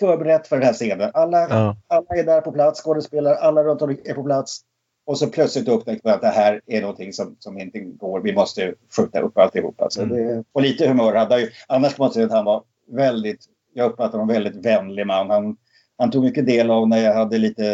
förberett 0.00 0.46
för 0.46 0.56
den 0.56 0.66
här 0.66 0.72
scenen. 0.72 1.10
Alla, 1.14 1.48
Ja. 1.48 1.76
alla 1.86 2.06
är 2.20 2.24
där 2.24 2.40
på 2.40 2.52
plats, 2.52 2.82
skådespelare, 2.82 3.36
alla 3.36 3.64
runt 3.64 3.82
om 3.82 3.90
är 4.04 4.14
på 4.14 4.24
plats. 4.24 4.60
Och 5.06 5.18
så 5.18 5.26
plötsligt 5.26 5.68
upptäcker 5.68 6.00
man 6.04 6.14
att 6.14 6.20
det 6.20 6.28
här 6.28 6.60
är 6.66 6.80
någonting 6.80 7.12
som, 7.12 7.36
som 7.38 7.58
inte 7.58 7.80
går. 7.80 8.20
Vi 8.20 8.34
måste 8.34 8.74
skjuta 8.96 9.20
upp 9.20 9.38
alltihop. 9.38 9.80
Alltså 9.80 10.02
Mm. 10.02 10.16
det, 10.16 10.44
och 10.52 10.62
lite 10.62 10.88
humör 10.88 11.14
hade 11.14 11.34
han 11.34 11.40
ju. 11.40 11.50
Annars 11.68 11.94
kan 11.94 12.04
man 12.04 12.12
säga 12.12 12.26
att 12.26 12.32
han 12.32 12.44
var 12.44 12.62
väldigt, 12.88 13.40
jag 13.74 13.90
uppfattar 13.90 14.18
honom 14.18 14.28
väldigt 14.34 14.56
vänlig 14.56 15.06
man. 15.06 15.30
Han, 15.30 15.56
han 15.98 16.10
tog 16.10 16.24
mycket 16.24 16.46
del 16.46 16.70
av 16.70 16.88
när 16.88 16.98
jag 16.98 17.14
hade 17.14 17.38
lite 17.38 17.64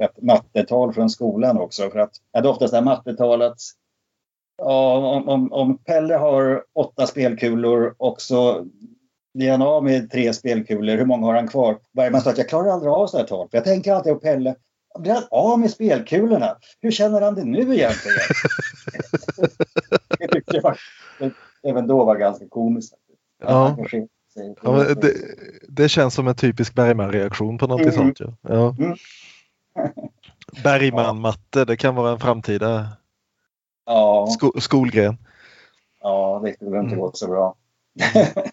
ett 0.00 0.22
mattetal 0.22 0.92
från 0.92 1.10
skolan 1.10 1.58
också. 1.58 1.90
För 1.90 1.98
att 1.98 2.10
jag 2.32 2.38
hade 2.38 2.48
oftast 2.48 2.72
det 2.72 2.76
här 2.76 2.84
mattetal 2.84 3.42
att 3.42 3.58
ja, 4.58 4.96
om, 5.16 5.28
om, 5.28 5.52
om 5.52 5.78
Pelle 5.78 6.14
har 6.14 6.64
åtta 6.72 7.06
spelkulor 7.06 7.94
och 7.98 8.20
så 8.20 8.66
blir 9.34 9.50
han 9.50 9.62
av 9.62 9.84
med 9.84 10.10
tre 10.10 10.32
spelkulor, 10.32 10.96
hur 10.96 11.04
många 11.04 11.26
har 11.26 11.34
han 11.34 11.48
kvar? 11.48 11.78
Bergman 11.92 12.20
sa 12.20 12.30
att 12.30 12.38
jag 12.38 12.48
klarar 12.48 12.70
aldrig 12.70 12.92
av 12.92 13.12
här 13.12 13.24
tal. 13.24 13.48
För 13.50 13.56
jag 13.56 13.64
tänker 13.64 13.92
alltid 13.92 14.12
på 14.12 14.18
Pelle. 14.18 14.54
Blir 14.98 15.12
han 15.12 15.24
av 15.30 15.58
med 15.58 15.70
spelkulorna? 15.70 16.56
Hur 16.80 16.90
känner 16.90 17.20
han 17.20 17.34
det 17.34 17.44
nu 17.44 17.60
egentligen? 17.60 18.18
det 20.18 20.28
tyckte 20.28 20.56
jag 20.56 20.76
även 21.62 21.86
då 21.86 22.04
var 22.04 22.16
ganska 22.16 22.48
komiskt. 22.48 22.94
Ja. 23.42 23.76
Ja, 24.62 24.70
det, 24.94 25.14
det 25.68 25.88
känns 25.88 26.14
som 26.14 26.28
en 26.28 26.34
typisk 26.34 26.74
Bergman-reaktion 26.74 27.58
på 27.58 27.66
någonting 27.66 28.00
Mm. 28.00 28.14
sånt. 28.14 28.20
Ja. 28.20 28.48
Ja. 28.54 28.74
Mm. 28.78 28.96
Bergman-matte, 30.64 31.64
det 31.64 31.76
kan 31.76 31.94
vara 31.94 32.10
en 32.12 32.20
framtida 32.20 32.88
Ja, 33.86 34.26
sko 34.26 34.60
skolgren. 34.60 35.16
ja, 36.02 36.40
det 36.44 36.54
skulle 36.54 36.78
inte 36.78 36.86
Mm. 36.94 36.98
gå 36.98 37.10
så 37.14 37.26
bra. 37.28 37.54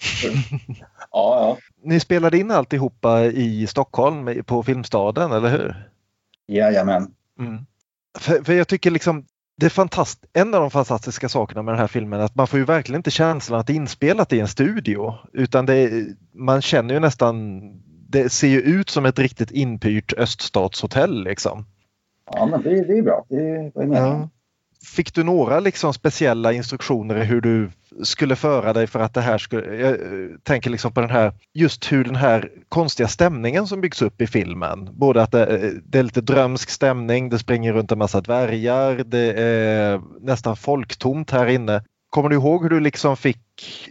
ja, 1.11 1.11
ja. 1.11 1.57
Ni 1.83 1.99
spelade 1.99 2.37
in 2.37 2.51
alltihopa 2.51 3.25
i 3.25 3.67
Stockholm 3.67 4.43
på 4.45 4.63
Filmstaden, 4.63 5.31
eller 5.31 5.49
hur? 5.49 5.89
Jajamän. 6.47 7.13
Mm. 7.39 7.65
För, 8.19 8.43
för 8.43 8.53
jag 8.53 8.67
tycker 8.67 8.91
liksom 8.91 9.25
det 9.59 9.65
är 9.65 9.69
fantast 9.69 10.25
en 10.33 10.53
av 10.53 10.61
de 10.61 10.71
fantastiska 10.71 11.29
sakerna 11.29 11.61
med 11.61 11.73
den 11.73 11.79
här 11.79 11.87
filmen 11.87 12.19
är 12.19 12.23
att 12.23 12.35
man 12.35 12.47
får 12.47 12.59
ju 12.59 12.65
verkligen 12.65 12.99
inte 12.99 13.11
känslan 13.11 13.59
att 13.59 13.67
det 13.67 13.73
är 13.73 13.75
inspelat 13.75 14.33
i 14.33 14.39
en 14.39 14.47
studio. 14.47 15.13
Utan 15.33 15.65
det 15.65 15.73
är, 15.75 16.05
man 16.33 16.61
känner 16.61 16.93
ju 16.93 16.99
nästan, 16.99 17.61
det 18.09 18.29
ser 18.31 18.47
ju 18.47 18.61
ut 18.61 18.89
som 18.89 19.05
ett 19.05 19.19
riktigt 19.19 19.51
inpyrt 19.51 20.13
öststatshotell 20.13 21.23
liksom. 21.23 21.65
Ja, 22.31 22.45
men 22.45 22.61
det, 22.61 22.83
det 22.83 22.97
är 22.97 23.01
bra. 23.01 23.25
Det 23.29 23.35
ju 23.35 23.71
meningen. 23.75 24.03
Ja. 24.03 24.29
Fick 24.85 25.13
du 25.13 25.23
några 25.23 25.59
liksom 25.59 25.93
speciella 25.93 26.53
instruktioner 26.53 27.21
i 27.21 27.23
hur 27.23 27.41
du 27.41 27.69
skulle 28.03 28.35
föra 28.35 28.73
dig 28.73 28.87
för 28.87 28.99
att 28.99 29.13
det 29.13 29.21
här 29.21 29.37
skulle... 29.37 29.75
Jag 29.75 29.91
eh, 29.91 30.29
tänker 30.43 30.69
liksom 30.69 30.93
på 30.93 31.01
den 31.01 31.09
här, 31.09 31.33
just 31.53 31.91
hur 31.91 32.03
den 32.03 32.15
här 32.15 32.51
konstiga 32.69 33.07
stämningen 33.07 33.67
som 33.67 33.81
byggs 33.81 34.01
upp 34.01 34.21
i 34.21 34.27
filmen. 34.27 34.89
Både 34.91 35.21
att 35.21 35.31
det, 35.31 35.45
eh, 35.47 35.71
det 35.83 35.99
är 35.99 36.03
lite 36.03 36.21
drömsk 36.21 36.69
stämning, 36.69 37.29
det 37.29 37.39
springer 37.39 37.73
runt 37.73 37.91
en 37.91 37.97
massa 37.97 38.21
dvärgar, 38.21 39.03
det 39.05 39.33
är 39.33 40.01
nästan 40.21 40.55
folktomt 40.55 41.31
här 41.31 41.47
inne. 41.47 41.83
Kommer 42.09 42.29
du 42.29 42.35
ihåg 42.35 42.63
hur 42.63 42.69
du 42.69 42.79
liksom 42.79 43.17
fick 43.17 43.89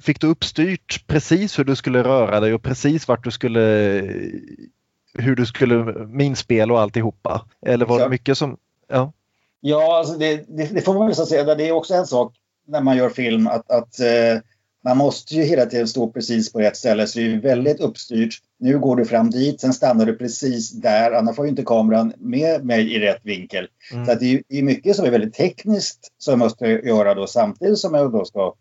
Fick 0.00 0.20
du 0.20 0.26
uppstyrt 0.26 1.06
precis 1.06 1.58
hur 1.58 1.64
du 1.64 1.76
skulle 1.76 2.04
röra 2.04 2.40
dig 2.40 2.54
och 2.54 2.62
precis 2.62 3.08
vart 3.08 3.24
du 3.24 3.30
skulle 3.30 3.60
hur 5.14 5.36
du 5.36 5.46
skulle 5.46 6.06
minspela 6.06 6.72
och 6.72 6.80
alltihopa? 6.80 7.46
Eller 7.66 7.86
var 7.86 7.98
det 7.98 8.08
mycket 8.08 8.38
som... 8.38 8.56
Ja. 8.88 9.12
Ja, 9.64 9.98
alltså 9.98 10.14
det, 10.14 10.44
det, 10.48 10.74
det 10.74 10.80
får 10.80 10.94
man 10.94 11.06
väl 11.06 11.16
så 11.16 11.26
säga. 11.26 11.54
Det 11.54 11.68
är 11.68 11.72
också 11.72 11.94
en 11.94 12.06
sak 12.06 12.34
när 12.66 12.80
man 12.80 12.96
gör 12.96 13.08
film 13.08 13.46
att, 13.46 13.70
att 13.70 14.00
eh, 14.00 14.40
man 14.84 14.96
måste 14.96 15.34
ju 15.34 15.42
hela 15.42 15.66
tiden 15.66 15.88
stå 15.88 16.10
precis 16.10 16.52
på 16.52 16.60
rätt 16.60 16.76
ställe. 16.76 17.06
Så 17.06 17.18
det 17.18 17.32
är 17.32 17.40
väldigt 17.40 17.80
uppstyrt. 17.80 18.34
Nu 18.58 18.78
går 18.78 18.96
du 18.96 19.04
fram 19.04 19.30
dit, 19.30 19.60
sen 19.60 19.72
stannar 19.72 20.06
du 20.06 20.16
precis 20.16 20.70
där. 20.70 21.12
Annars 21.12 21.36
får 21.36 21.44
ju 21.44 21.50
inte 21.50 21.62
kameran 21.62 22.12
med 22.18 22.64
mig 22.64 22.94
i 22.94 22.98
rätt 22.98 23.20
vinkel. 23.22 23.68
Mm. 23.92 24.06
Så 24.06 24.12
att 24.12 24.20
det 24.20 24.42
är 24.48 24.62
mycket 24.62 24.96
som 24.96 25.04
är 25.04 25.10
väldigt 25.10 25.34
tekniskt 25.34 26.08
som 26.18 26.32
jag 26.32 26.38
måste 26.38 26.66
göra 26.66 27.14
då 27.14 27.26
samtidigt 27.26 27.78
som 27.78 27.94
jag 27.94 28.12
då 28.12 28.24
ska, 28.24 28.54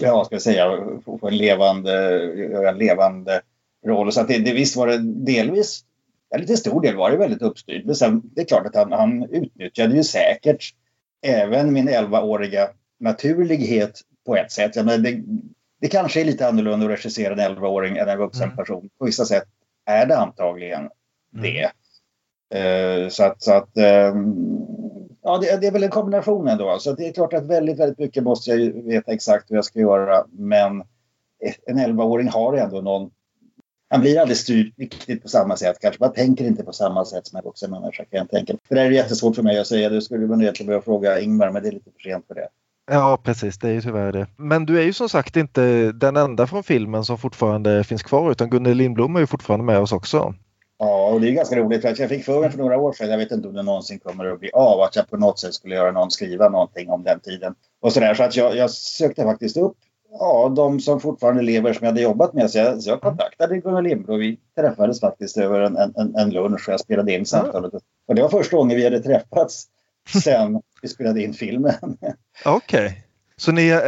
ja, 0.00 0.24
ska 0.24 0.34
jag 0.34 0.42
säga, 0.42 0.78
få 1.04 1.28
en 1.28 1.36
levande, 1.36 2.22
en 2.68 2.78
levande 2.78 3.40
roll. 3.86 4.12
Så 4.12 4.20
att 4.20 4.28
det, 4.28 4.38
det, 4.38 4.52
visst 4.52 4.76
var 4.76 4.86
det 4.86 4.98
delvis 5.02 5.84
Ja, 6.30 6.38
lite 6.38 6.56
stor 6.56 6.80
del 6.80 6.96
var 6.96 7.10
det 7.10 7.16
väldigt 7.16 7.42
uppstyrt. 7.42 7.84
Men 7.84 7.94
sen, 7.94 8.22
det 8.34 8.40
är 8.40 8.44
klart 8.44 8.66
att 8.66 8.74
han, 8.76 8.92
han 8.92 9.22
utnyttjade 9.30 9.94
ju 9.96 10.04
säkert 10.04 10.74
även 11.22 11.72
min 11.72 11.88
11-åriga 11.88 12.68
naturlighet 13.00 14.00
på 14.26 14.36
ett 14.36 14.52
sätt. 14.52 14.76
Jag 14.76 14.86
menar, 14.86 14.98
det, 14.98 15.22
det 15.80 15.88
kanske 15.88 16.20
är 16.20 16.24
lite 16.24 16.48
annorlunda 16.48 16.86
att 16.86 16.92
regissera 16.92 17.32
en 17.44 17.56
11-åring 17.56 17.96
än 17.96 18.08
en 18.08 18.18
vuxen 18.18 18.44
Mm. 18.44 18.56
person. 18.56 18.88
På 18.98 19.04
vissa 19.04 19.24
sätt 19.24 19.44
är 19.86 20.06
det 20.06 20.16
antagligen 20.18 20.88
det. 21.30 21.70
Eh, 22.58 23.08
så 23.08 23.24
att, 23.24 23.42
så 23.42 23.52
att 23.52 23.76
ehm, 23.76 24.34
ja, 25.22 25.38
det, 25.38 25.60
det 25.60 25.66
är 25.66 25.72
väl 25.72 25.82
en 25.82 25.90
kombination 25.90 26.48
ändå. 26.48 26.78
Så 26.78 26.92
det 26.92 27.08
är 27.08 27.12
klart 27.12 27.32
att 27.32 27.46
väldigt, 27.46 27.78
väldigt 27.78 27.98
mycket 27.98 28.22
måste 28.24 28.50
jag 28.50 28.72
veta 28.82 29.12
exakt 29.12 29.50
hur 29.50 29.56
jag 29.56 29.64
ska 29.64 29.80
göra. 29.80 30.24
Men 30.30 30.82
en 31.66 31.78
11-åring 31.78 32.28
har 32.28 32.56
ändå 32.56 32.80
någon 32.80 33.10
han 33.90 34.00
blir 34.00 34.20
aldrig 34.20 34.36
styrd 34.36 34.72
riktigt 34.76 35.22
på 35.22 35.28
samma 35.28 35.56
sätt. 35.56 35.76
Kanske 35.80 36.04
man 36.04 36.12
tänker 36.12 36.44
inte 36.44 36.64
på 36.64 36.72
samma 36.72 37.04
sätt 37.04 37.26
som 37.26 37.36
en 37.38 37.44
vuxen 37.44 37.70
människa 37.70 38.04
kan 38.04 38.18
jag 38.18 38.30
tänka. 38.30 38.54
För 38.68 38.74
det 38.74 38.80
är 38.80 38.90
jättesvårt 38.90 39.36
för 39.36 39.42
mig 39.42 39.58
att 39.58 39.66
säga. 39.66 39.88
Det 39.88 40.02
skulle 40.02 40.26
man 40.26 40.40
egentligen 40.40 40.66
behöva 40.66 40.84
fråga 40.84 41.20
Ingmar, 41.20 41.50
men 41.50 41.62
det 41.62 41.68
är 41.68 41.72
lite 41.72 41.90
för 41.90 42.10
sent 42.10 42.26
för 42.26 42.34
det. 42.34 42.48
Ja 42.90 43.18
precis, 43.22 43.58
det 43.58 43.68
är 43.68 43.72
ju 43.72 43.80
tyvärr 43.80 44.12
det. 44.12 44.26
Men 44.36 44.66
du 44.66 44.78
är 44.78 44.82
ju 44.82 44.92
som 44.92 45.08
sagt 45.08 45.36
inte 45.36 45.92
den 45.92 46.16
enda 46.16 46.46
från 46.46 46.62
filmen 46.62 47.04
som 47.04 47.18
fortfarande 47.18 47.84
finns 47.84 48.02
kvar 48.02 48.30
utan 48.30 48.50
Gunnel 48.50 48.76
Lindblom 48.76 49.16
är 49.16 49.20
ju 49.20 49.26
fortfarande 49.26 49.64
med 49.64 49.78
oss 49.78 49.92
också. 49.92 50.34
Ja, 50.78 51.08
och 51.08 51.20
det 51.20 51.28
är 51.28 51.32
ganska 51.32 51.56
roligt. 51.56 51.82
För 51.82 51.88
att 51.88 51.98
jag 51.98 52.08
fick 52.08 52.28
mig 52.28 52.50
för 52.50 52.58
några 52.58 52.78
år 52.78 52.92
sedan, 52.92 53.10
jag 53.10 53.18
vet 53.18 53.32
inte 53.32 53.48
om 53.48 53.54
det 53.54 53.62
någonsin 53.62 53.98
kommer 53.98 54.26
att 54.26 54.40
bli 54.40 54.50
av, 54.52 54.80
att 54.80 54.96
jag 54.96 55.10
på 55.10 55.16
något 55.16 55.38
sätt 55.38 55.54
skulle 55.54 55.74
göra 55.74 55.92
någon 55.92 56.10
skriva 56.10 56.48
någonting 56.48 56.90
om 56.90 57.02
den 57.02 57.20
tiden. 57.20 57.54
Och 57.80 57.92
sådär. 57.92 58.14
Så 58.14 58.22
att 58.22 58.36
jag, 58.36 58.56
jag 58.56 58.70
sökte 58.70 59.22
faktiskt 59.22 59.56
upp 59.56 59.76
ja, 60.10 60.52
de 60.56 60.80
som 60.80 61.00
fortfarande 61.00 61.42
lever 61.42 61.72
som 61.72 61.84
jag 61.84 61.92
hade 61.92 62.02
jobbat 62.02 62.32
med. 62.32 62.50
Så 62.50 62.58
jag, 62.58 62.82
så 62.82 62.90
jag 62.90 63.00
kontaktade 63.00 63.58
Gunnel 63.58 63.84
Lindblom. 63.84 64.18
Vi 64.18 64.38
träffades 64.56 65.00
faktiskt 65.00 65.36
över 65.38 65.60
en, 65.60 65.76
en, 65.76 66.16
en 66.16 66.30
lunch 66.30 66.68
och 66.68 66.72
jag 66.72 66.80
spelade 66.80 67.14
in 67.14 67.26
samtalet. 67.26 67.72
Och 68.08 68.14
det 68.14 68.22
var 68.22 68.28
första 68.28 68.56
gången 68.56 68.76
vi 68.76 68.84
hade 68.84 69.00
träffats 69.00 69.66
sen 70.22 70.62
vi 70.82 70.88
spelade 70.88 71.22
in 71.22 71.34
filmen. 71.34 71.74
Okej. 72.44 73.04
Så 73.36 73.52
ni, 73.52 73.68
eh, 73.68 73.80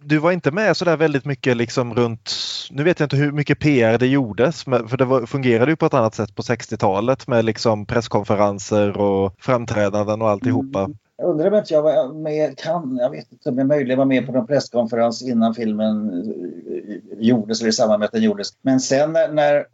du 0.00 0.18
var 0.18 0.32
inte 0.32 0.50
med 0.50 0.76
så 0.76 0.84
där 0.84 0.96
väldigt 0.96 1.24
mycket 1.24 1.56
liksom 1.56 1.94
runt, 1.94 2.32
nu 2.70 2.82
vet 2.82 3.00
jag 3.00 3.06
inte 3.06 3.16
hur 3.16 3.32
mycket 3.32 3.58
PR 3.58 3.98
det 3.98 4.06
gjordes, 4.06 4.64
för 4.64 4.96
det 4.96 5.04
var, 5.04 5.26
fungerade 5.26 5.72
ju 5.72 5.76
på 5.76 5.86
ett 5.86 5.94
annat 5.94 6.14
sätt 6.14 6.34
på 6.34 6.42
60-talet 6.42 7.26
med 7.26 7.44
liksom 7.44 7.86
presskonferenser 7.86 8.98
och 8.98 9.34
framträdanden 9.38 10.22
och 10.22 10.30
alltihopa. 10.30 10.78
Mm. 10.78 10.96
Jag 11.16 11.30
undrar 11.30 11.50
om 11.50 11.54
inte 11.58 11.74
jag 11.74 11.82
var 11.82 12.12
med, 12.12 12.58
kan, 12.58 12.96
jag 13.00 13.10
vet 13.10 13.32
inte 13.32 13.48
om 13.48 13.58
jag 13.58 13.66
möjligen 13.66 13.98
var 13.98 14.04
med 14.04 14.26
på 14.26 14.32
någon 14.32 14.46
presskonferens 14.46 15.22
innan 15.22 15.54
filmen 15.54 16.10
eh, 16.10 17.18
gjordes 17.18 17.60
eller 17.60 17.70
i 17.70 17.72
samband 17.72 17.98
med 17.98 18.06
att 18.06 18.12
den 18.12 18.22
gjordes. 18.22 18.48
Men 18.62 18.80
sen 18.80 19.12
när, 19.12 19.66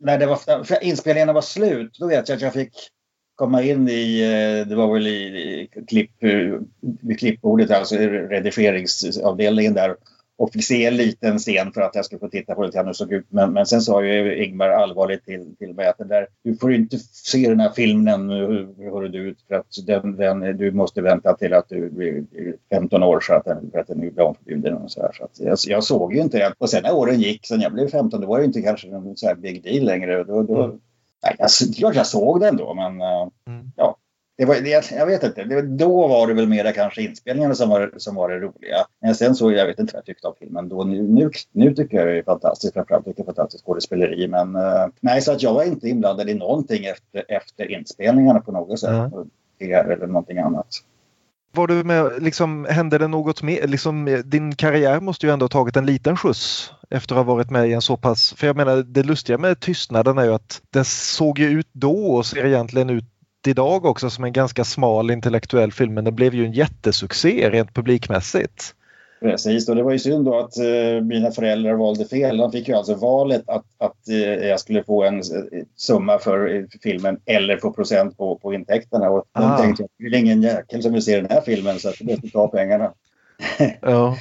när 0.00 0.18
det 0.18 0.26
var, 0.26 0.38
inspelningarna 0.84 1.32
var 1.32 1.40
slut, 1.40 1.96
då 1.98 2.06
vet 2.06 2.28
jag 2.28 2.36
att 2.36 2.42
jag 2.42 2.52
fick 2.52 2.74
komma 3.34 3.62
in 3.62 3.88
i, 3.88 4.20
eh, 4.20 4.68
det 4.68 4.74
var 4.74 4.94
väl 4.94 5.06
i, 5.06 5.10
i 5.12 5.68
klipp, 5.86 6.22
eh, 6.22 6.60
vid 6.80 7.18
klippbordet, 7.18 7.70
alltså 7.70 7.96
redigeringsavdelningen 7.96 9.74
där 9.74 9.96
en 10.70 10.96
liten 10.96 11.38
scen 11.38 11.72
för 11.72 11.80
att 11.80 11.94
jag 11.94 12.04
skulle 12.04 12.18
få 12.18 12.28
titta 12.28 12.54
på 12.54 12.64
lite 12.64 12.78
hur 12.78 12.84
det 12.84 12.94
såg 12.94 13.12
ut. 13.12 13.26
Men, 13.28 13.52
men 13.52 13.66
sen 13.66 13.80
sa 13.80 14.04
ju 14.04 14.44
Ingmar 14.44 14.68
allvarligt 14.68 15.24
till, 15.24 15.56
till 15.58 15.74
mig 15.74 15.86
att 15.86 15.98
den 15.98 16.08
där, 16.08 16.26
du 16.42 16.56
får 16.56 16.72
inte 16.72 16.98
se 16.98 17.48
den 17.48 17.60
här 17.60 17.70
filmen 17.70 18.30
hur 18.30 19.08
du 19.08 19.18
ut 19.18 19.38
för 19.48 19.54
att 19.54 19.66
den, 19.86 20.16
den, 20.16 20.40
du 20.56 20.70
måste 20.70 21.02
vänta 21.02 21.36
till 21.36 21.54
att 21.54 21.68
du 21.68 21.90
blir 21.90 22.24
15 22.70 23.02
år 23.02 23.20
så 23.20 23.32
att 23.32 23.44
den, 23.44 23.70
för 23.70 23.78
att 23.78 23.86
den 23.86 24.00
blir 24.00 24.20
omförbjuden. 24.20 24.74
Och 24.74 24.90
så 24.90 25.02
här. 25.02 25.12
Så 25.12 25.24
att 25.24 25.40
jag, 25.40 25.58
jag, 25.66 25.84
såg 25.84 26.14
ju 26.14 26.20
inte 26.20 26.38
det. 26.38 26.52
Och 26.58 26.70
sen 26.70 26.82
när 26.82 26.94
åren 26.94 27.20
gick, 27.20 27.46
sen 27.46 27.60
jag 27.60 27.72
blev 27.72 27.88
15, 27.88 28.20
då 28.20 28.26
var 28.26 28.38
det 28.38 28.44
inte 28.44 28.62
kanske 28.62 28.88
någon 28.88 29.16
så 29.16 29.26
här 29.26 29.34
big 29.34 29.62
deal 29.62 29.84
längre. 29.84 30.24
Då, 30.24 30.42
då, 30.42 30.64
mm. 30.64 30.80
nej, 31.22 31.36
jag, 31.38 31.50
klart 31.76 31.94
jag 31.94 32.06
såg 32.06 32.40
den 32.40 32.56
då, 32.56 32.74
men 32.74 33.02
uh, 33.02 33.28
mm. 33.48 33.72
ja 33.76 33.96
det 34.38 34.44
var, 34.44 34.54
det, 34.54 34.90
jag 34.92 35.06
vet 35.06 35.22
inte, 35.22 35.44
det, 35.44 35.62
då 35.62 36.08
var 36.08 36.26
det 36.26 36.34
väl 36.34 36.48
mera 36.48 36.72
kanske 36.72 37.02
inspelningarna 37.02 37.54
som 37.54 37.68
var, 37.68 37.92
som 37.96 38.14
var 38.14 38.28
det 38.28 38.38
roliga. 38.38 38.86
Men 39.02 39.14
sen 39.14 39.34
så, 39.34 39.52
jag 39.52 39.66
vet 39.66 39.78
inte 39.78 39.92
vad 39.92 39.98
jag 39.98 40.06
tyckte 40.06 40.26
om 40.28 40.34
filmen 40.38 40.68
då. 40.68 40.84
Nu, 40.84 41.02
nu, 41.02 41.30
nu 41.52 41.74
tycker 41.74 41.96
jag 41.96 42.06
det 42.06 42.18
är 42.18 42.22
fantastiskt, 42.22 42.74
framförallt 42.74 43.04
tycker 43.04 43.20
jag 43.20 43.26
det 43.26 43.30
är 43.30 43.34
fantastiskt 43.34 43.64
skådespeleri. 43.64 44.28
Men 44.28 44.56
uh, 44.56 44.86
nej, 45.00 45.22
så 45.22 45.32
att 45.32 45.42
jag 45.42 45.54
var 45.54 45.64
inte 45.64 45.88
inblandad 45.88 46.30
i 46.30 46.34
någonting 46.34 46.84
efter, 46.84 47.24
efter 47.28 47.70
inspelningarna 47.70 48.40
på 48.40 48.52
något 48.52 48.80
sätt. 48.80 48.90
Mm. 48.90 49.30
Eller 49.60 50.06
någonting 50.06 50.38
annat. 50.38 50.66
Var 51.52 51.66
du 51.66 51.84
med, 51.84 52.22
liksom, 52.22 52.66
hände 52.70 52.98
det 52.98 53.08
något 53.08 53.42
mer? 53.42 53.66
Liksom, 53.66 54.22
din 54.24 54.54
karriär 54.54 55.00
måste 55.00 55.26
ju 55.26 55.32
ändå 55.32 55.44
ha 55.44 55.48
tagit 55.48 55.76
en 55.76 55.86
liten 55.86 56.16
skjuts 56.16 56.72
efter 56.90 57.14
att 57.14 57.26
ha 57.26 57.34
varit 57.34 57.50
med 57.50 57.68
i 57.68 57.72
en 57.72 57.82
så 57.82 57.96
pass... 57.96 58.34
För 58.36 58.46
jag 58.46 58.56
menar, 58.56 58.76
det 58.76 59.02
lustiga 59.02 59.38
med 59.38 59.60
Tystnaden 59.60 60.18
är 60.18 60.24
ju 60.24 60.34
att 60.34 60.62
den 60.70 60.84
såg 60.84 61.38
ju 61.38 61.46
ut 61.46 61.68
då 61.72 62.06
och 62.06 62.26
ser 62.26 62.46
egentligen 62.46 62.90
ut 62.90 63.04
idag 63.46 63.84
också 63.84 64.10
som 64.10 64.24
en 64.24 64.32
ganska 64.32 64.64
smal 64.64 65.10
intellektuell 65.10 65.72
film 65.72 65.94
men 65.94 66.04
den 66.04 66.14
blev 66.14 66.34
ju 66.34 66.44
en 66.44 66.52
jättesuccé 66.52 67.50
rent 67.50 67.74
publikmässigt. 67.74 68.74
Precis, 69.20 69.68
och 69.68 69.76
det 69.76 69.82
var 69.82 69.92
ju 69.92 69.98
synd 69.98 70.24
då 70.24 70.38
att 70.38 70.58
eh, 70.58 71.02
mina 71.02 71.30
föräldrar 71.30 71.74
valde 71.74 72.04
fel. 72.04 72.36
De 72.36 72.52
fick 72.52 72.68
ju 72.68 72.74
alltså 72.74 72.94
valet 72.94 73.48
att, 73.48 73.64
att 73.78 74.08
eh, 74.08 74.48
jag 74.48 74.60
skulle 74.60 74.84
få 74.84 75.04
en 75.04 75.16
eh, 75.18 75.62
summa 75.76 76.18
för 76.18 76.54
eh, 76.54 76.64
filmen 76.82 77.20
eller 77.24 77.56
få 77.56 77.72
procent 77.72 78.16
på, 78.16 78.38
på 78.38 78.54
intäkterna. 78.54 79.10
Och 79.10 79.24
ah. 79.32 79.40
de 79.40 79.62
tänkte 79.62 79.84
att 79.84 79.90
det 79.98 80.04
är 80.04 80.14
ingen 80.14 80.42
jäkel 80.42 80.82
som 80.82 80.92
vill 80.92 81.02
se 81.02 81.16
den 81.16 81.30
här 81.30 81.40
filmen 81.40 81.78
så 81.78 81.88
att 81.88 81.94
det 81.98 82.04
måste 82.04 82.30
ta 82.30 82.48
pengarna. 82.48 82.92
ja. 83.80 84.16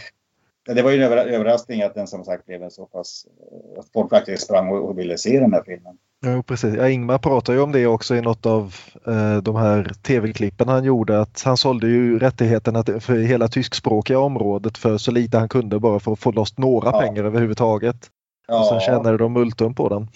Det 0.66 0.82
var 0.82 0.92
ju 0.92 1.04
en 1.04 1.12
överraskning 1.12 1.82
att 1.82 1.96
den 1.96 2.08
som 2.08 2.24
sagt 2.24 2.46
blev 2.46 2.64
en 2.64 2.72
så 2.72 2.86
pass... 2.86 3.26
Att 3.78 3.90
folk 3.94 4.10
faktiskt 4.10 4.44
sprang 4.44 4.70
och 4.70 5.00
ville 5.00 5.18
se 5.18 5.40
den 5.40 5.54
här 5.54 5.64
filmen. 5.66 5.98
Ja, 6.26 6.44
precis. 6.44 6.76
Ja, 6.76 6.90
Ingmar 6.90 7.18
pratar 7.18 7.54
ju 7.54 7.60
om 7.60 7.72
det 7.72 7.88
också 7.88 8.16
i 8.16 8.22
något 8.22 8.46
av 8.46 8.76
eh, 9.08 9.38
de 9.38 9.56
här 9.56 9.92
tv-klippen 10.02 10.68
han 10.68 10.84
gjorde 10.84 11.22
att 11.22 11.42
han 11.46 11.58
sålde 11.58 11.88
ju 11.88 12.20
rättigheterna 12.20 12.84
för 13.00 13.16
hela 13.16 13.48
tyskspråkiga 13.48 14.20
området 14.20 14.78
för 14.78 14.98
så 14.98 15.12
lite 15.12 15.38
han 15.38 15.50
kunde 15.50 15.80
bara 15.80 16.00
för 16.00 16.12
att 16.12 16.20
få 16.20 16.32
loss 16.32 16.58
några 16.58 16.92
ja. 16.92 17.00
pengar 17.00 17.24
överhuvudtaget. 17.24 18.10
Ja. 18.48 18.60
Och 18.60 18.66
sen 18.66 18.80
tjänade 18.80 19.18
de 19.18 19.34
multum 19.34 19.76
på 19.76 19.90
den. 19.90 20.08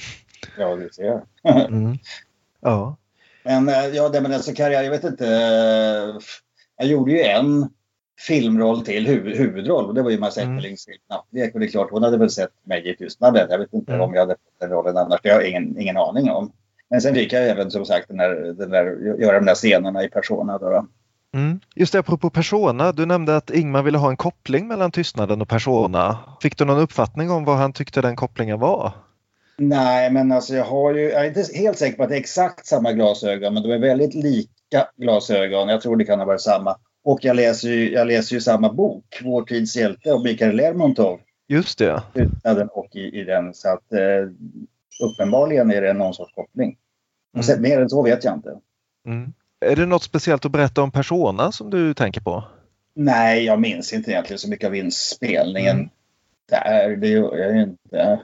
Ja, 0.57 0.75
det 0.75 0.93
ser 0.93 1.21
mm. 1.43 1.97
Ja. 2.61 2.95
Men 3.43 3.69
eh, 3.69 3.87
ja, 3.87 4.09
det 4.09 4.21
med 4.21 4.33
alltså 4.33 4.53
karriär, 4.53 4.83
jag 4.83 4.91
vet 4.91 5.03
inte. 5.03 5.27
Eh, 5.27 6.19
jag 6.77 6.87
gjorde 6.87 7.11
ju 7.11 7.21
en 7.21 7.69
filmroll 8.27 8.81
till, 8.81 9.07
huvud, 9.07 9.37
huvudroll. 9.37 9.85
Och 9.85 9.93
det 9.93 10.01
var 10.01 10.09
ju 10.09 10.19
Mats 10.19 10.37
Eckerlings 10.37 10.87
mm. 10.87 10.97
Knappvek. 11.07 11.53
Och 11.53 11.59
det 11.59 11.65
är 11.65 11.69
klart, 11.69 11.91
hon 11.91 12.03
hade 12.03 12.17
väl 12.17 12.29
sett 12.29 12.51
mig 12.63 12.89
i 12.89 12.95
Tystnaden. 12.95 13.47
Jag 13.49 13.59
vet 13.59 13.73
inte 13.73 13.93
mm. 13.93 14.05
om 14.05 14.13
jag 14.13 14.21
hade 14.21 14.33
fått 14.33 14.59
den 14.59 14.69
rollen 14.69 14.97
annars. 14.97 15.19
Det 15.23 15.29
har 15.29 15.41
jag 15.41 15.49
ingen, 15.49 15.81
ingen 15.81 15.97
aning 15.97 16.29
om. 16.29 16.51
Men 16.89 17.01
sen 17.01 17.15
fick 17.15 17.33
jag 17.33 17.49
även 17.49 17.71
som 17.71 17.85
sagt 17.85 18.07
den 18.07 18.17
där, 18.17 18.53
den 18.53 18.69
där, 18.69 18.85
göra 19.19 19.39
de 19.39 19.45
där 19.45 19.55
scenerna 19.55 20.03
i 20.03 20.09
Persona. 20.09 20.57
Då, 20.57 20.69
då. 20.69 20.85
Mm. 21.33 21.59
Just 21.75 21.93
det, 21.93 21.99
apropå 21.99 22.29
Persona. 22.29 22.91
Du 22.91 23.05
nämnde 23.05 23.35
att 23.35 23.49
Ingmar 23.49 23.83
ville 23.83 23.97
ha 23.97 24.09
en 24.09 24.17
koppling 24.17 24.67
mellan 24.67 24.91
Tystnaden 24.91 25.41
och 25.41 25.49
Persona. 25.49 26.17
Fick 26.41 26.57
du 26.57 26.65
någon 26.65 26.79
uppfattning 26.79 27.31
om 27.31 27.45
vad 27.45 27.57
han 27.57 27.73
tyckte 27.73 28.01
den 28.01 28.15
kopplingen 28.15 28.59
var? 28.59 28.91
Nej, 29.57 30.11
men 30.11 30.31
alltså 30.31 30.55
jag 30.55 30.65
har 30.65 30.93
ju, 30.93 31.09
jag 31.09 31.25
är 31.25 31.27
inte 31.27 31.45
helt 31.53 31.77
säker 31.77 31.97
på 31.97 32.03
att 32.03 32.09
det 32.09 32.15
är 32.15 32.19
exakt 32.19 32.65
samma 32.65 32.91
glasögon, 32.91 33.53
men 33.53 33.63
de 33.63 33.71
är 33.71 33.79
väldigt 33.79 34.13
lika 34.13 34.87
glasögon. 34.97 35.69
Jag 35.69 35.81
tror 35.81 35.95
det 35.95 36.05
kan 36.05 36.19
ha 36.19 36.25
varit 36.25 36.41
samma. 36.41 36.75
Och 37.03 37.19
jag 37.21 37.35
läser 37.35 37.69
ju, 37.69 37.91
jag 37.91 38.07
läser 38.07 38.35
ju 38.35 38.41
samma 38.41 38.73
bok, 38.73 39.21
Vår 39.23 39.43
tids 39.43 39.75
hjälte 39.75 40.13
av 40.13 40.23
Mikael 40.23 40.55
Lermontov. 40.55 41.19
Just 41.47 41.77
det. 41.77 42.03
Och 42.71 42.95
i, 42.95 43.19
i 43.19 43.23
den. 43.23 43.53
Så 43.53 43.69
att 43.69 43.93
eh, 43.93 43.99
uppenbarligen 45.03 45.71
är 45.71 45.81
det 45.81 45.93
någon 45.93 46.13
sorts 46.13 46.33
koppling. 46.35 46.77
Och 47.37 47.45
sen, 47.45 47.57
mm. 47.57 47.69
mer 47.69 47.81
än 47.81 47.89
så 47.89 48.03
vet 48.03 48.23
jag 48.23 48.33
inte. 48.33 48.49
Mm. 49.07 49.33
Är 49.65 49.75
det 49.75 49.85
något 49.85 50.03
speciellt 50.03 50.45
att 50.45 50.51
berätta 50.51 50.81
om 50.81 50.91
Persona 50.91 51.51
som 51.51 51.69
du 51.69 51.93
tänker 51.93 52.21
på? 52.21 52.43
Nej, 52.95 53.45
jag 53.45 53.61
minns 53.61 53.93
inte 53.93 54.11
egentligen 54.11 54.39
så 54.39 54.49
mycket 54.49 54.67
av 54.67 54.75
inspelningen. 54.75 55.77
Mm. 55.77 55.89
Där, 56.49 56.95
det 56.95 57.07
gör 57.07 57.37
jag 57.37 57.61
inte. 57.61 58.19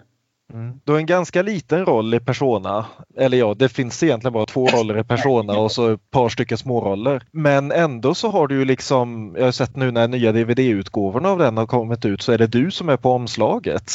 Mm. 0.54 0.82
Du 0.84 0.92
har 0.92 1.00
en 1.00 1.06
ganska 1.06 1.42
liten 1.42 1.86
roll 1.86 2.14
i 2.14 2.20
Persona. 2.20 2.86
Eller 3.18 3.38
ja, 3.38 3.54
det 3.54 3.70
finns 3.70 4.04
egentligen 4.04 4.34
bara 4.34 4.46
två 4.46 4.68
roller 4.68 5.00
i 5.00 5.04
Persona 5.04 5.60
och 5.60 5.72
så 5.72 5.94
ett 5.94 6.12
par 6.12 6.30
stycken 6.30 6.58
småroller. 6.58 7.24
Men 7.32 7.72
ändå 7.72 8.16
så 8.16 8.30
har 8.30 8.48
du 8.48 8.60
ju 8.60 8.66
liksom, 8.66 9.36
jag 9.38 9.46
har 9.46 9.52
sett 9.52 9.76
nu 9.76 9.92
när 9.92 10.08
nya 10.08 10.32
DVD-utgåvorna 10.32 11.30
av 11.30 11.40
den 11.40 11.58
har 11.58 11.68
kommit 11.68 12.06
ut 12.06 12.22
så 12.22 12.32
är 12.32 12.38
det 12.38 12.48
du 12.48 12.72
som 12.72 12.90
är 12.90 12.98
på 12.98 13.12
omslaget. 13.12 13.92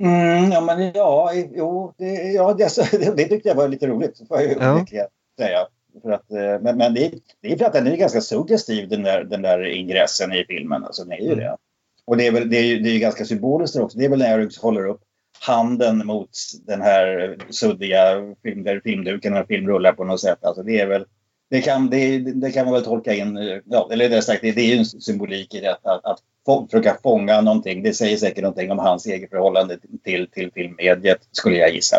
Mm, 0.00 0.52
ja, 0.52 0.60
men 0.60 0.92
ja, 0.94 1.32
jo, 1.54 1.94
det, 1.98 2.32
ja, 2.32 2.54
det, 2.54 3.16
det 3.16 3.24
tyckte 3.24 3.48
jag 3.48 3.56
var 3.56 3.68
lite 3.68 3.86
roligt. 3.86 4.28
Får 4.28 4.40
jag 4.40 4.56
ja. 4.60 5.08
säga. 5.38 5.66
För 6.02 6.10
att, 6.10 6.30
eh, 6.30 6.62
men 6.62 6.76
men 6.76 6.94
det, 6.94 7.12
det 7.42 7.52
är 7.52 7.56
för 7.56 7.64
att 7.64 7.72
den 7.72 7.86
är 7.86 7.96
ganska 7.96 8.20
suggestiv 8.20 8.88
den 8.88 9.02
där, 9.02 9.24
den 9.24 9.42
där 9.42 9.66
ingressen 9.66 10.32
i 10.32 10.44
filmen. 10.44 10.84
Alltså, 10.84 11.04
den 11.04 11.12
är 11.12 11.22
ju 11.22 11.32
mm. 11.32 11.38
det. 11.38 11.56
Och 12.04 12.16
det 12.16 12.26
är, 12.26 12.32
väl, 12.32 12.50
det 12.50 12.56
är 12.56 12.62
ju 12.62 12.78
det 12.78 12.90
är 12.90 12.98
ganska 12.98 13.24
symboliskt 13.24 13.76
också. 13.76 13.98
Det 13.98 14.04
är 14.04 14.08
väl 14.08 14.18
när 14.18 14.38
jag 14.38 14.50
håller 14.62 14.86
upp 14.86 15.00
handen 15.40 16.06
mot 16.06 16.30
den 16.66 16.82
här 16.82 17.36
suddiga 17.50 18.34
film, 18.42 18.62
där 18.62 18.80
filmduken 18.84 19.36
och 19.36 19.46
filmrullar 19.46 19.92
på 19.92 20.04
något 20.04 20.20
sätt. 20.20 20.44
Alltså 20.44 20.62
det 20.62 20.80
är 20.80 20.86
väl 20.86 21.04
det 21.50 21.62
kan, 21.62 21.90
det, 21.90 22.18
det 22.18 22.52
kan 22.52 22.64
man 22.64 22.74
väl 22.74 22.84
tolka 22.84 23.14
in, 23.14 23.60
ja, 23.64 23.88
eller 23.92 24.08
det, 24.08 24.22
sagt, 24.22 24.42
det, 24.42 24.52
det 24.52 24.60
är 24.60 24.74
ju 24.74 24.78
en 24.78 24.84
symbolik 24.84 25.54
i 25.54 25.60
detta 25.60 25.92
att, 25.92 26.04
att 26.04 26.18
få, 26.46 26.66
försöka 26.66 26.98
fånga 27.02 27.40
någonting. 27.40 27.82
Det 27.82 27.94
säger 27.94 28.16
säkert 28.16 28.42
någonting 28.42 28.70
om 28.70 28.78
hans 28.78 29.06
eget 29.06 29.30
förhållande 29.30 29.78
till, 30.04 30.28
till 30.32 30.50
filmmediet 30.54 31.18
skulle 31.32 31.56
jag 31.56 31.74
gissa. 31.74 31.96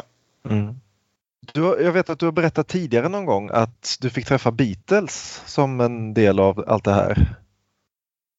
Mm. 0.50 0.76
Du, 1.54 1.62
jag 1.62 1.92
vet 1.92 2.10
att 2.10 2.20
du 2.20 2.26
har 2.26 2.32
berättat 2.32 2.68
tidigare 2.68 3.10
någon 3.10 3.26
gång 3.26 3.50
att 3.54 3.98
du 4.02 4.10
fick 4.10 4.26
träffa 4.26 4.52
Beatles 4.52 5.44
som 5.46 5.82
en 5.82 6.14
del 6.14 6.40
av 6.40 6.64
allt 6.68 6.84
det 6.84 6.94
här. 6.94 7.36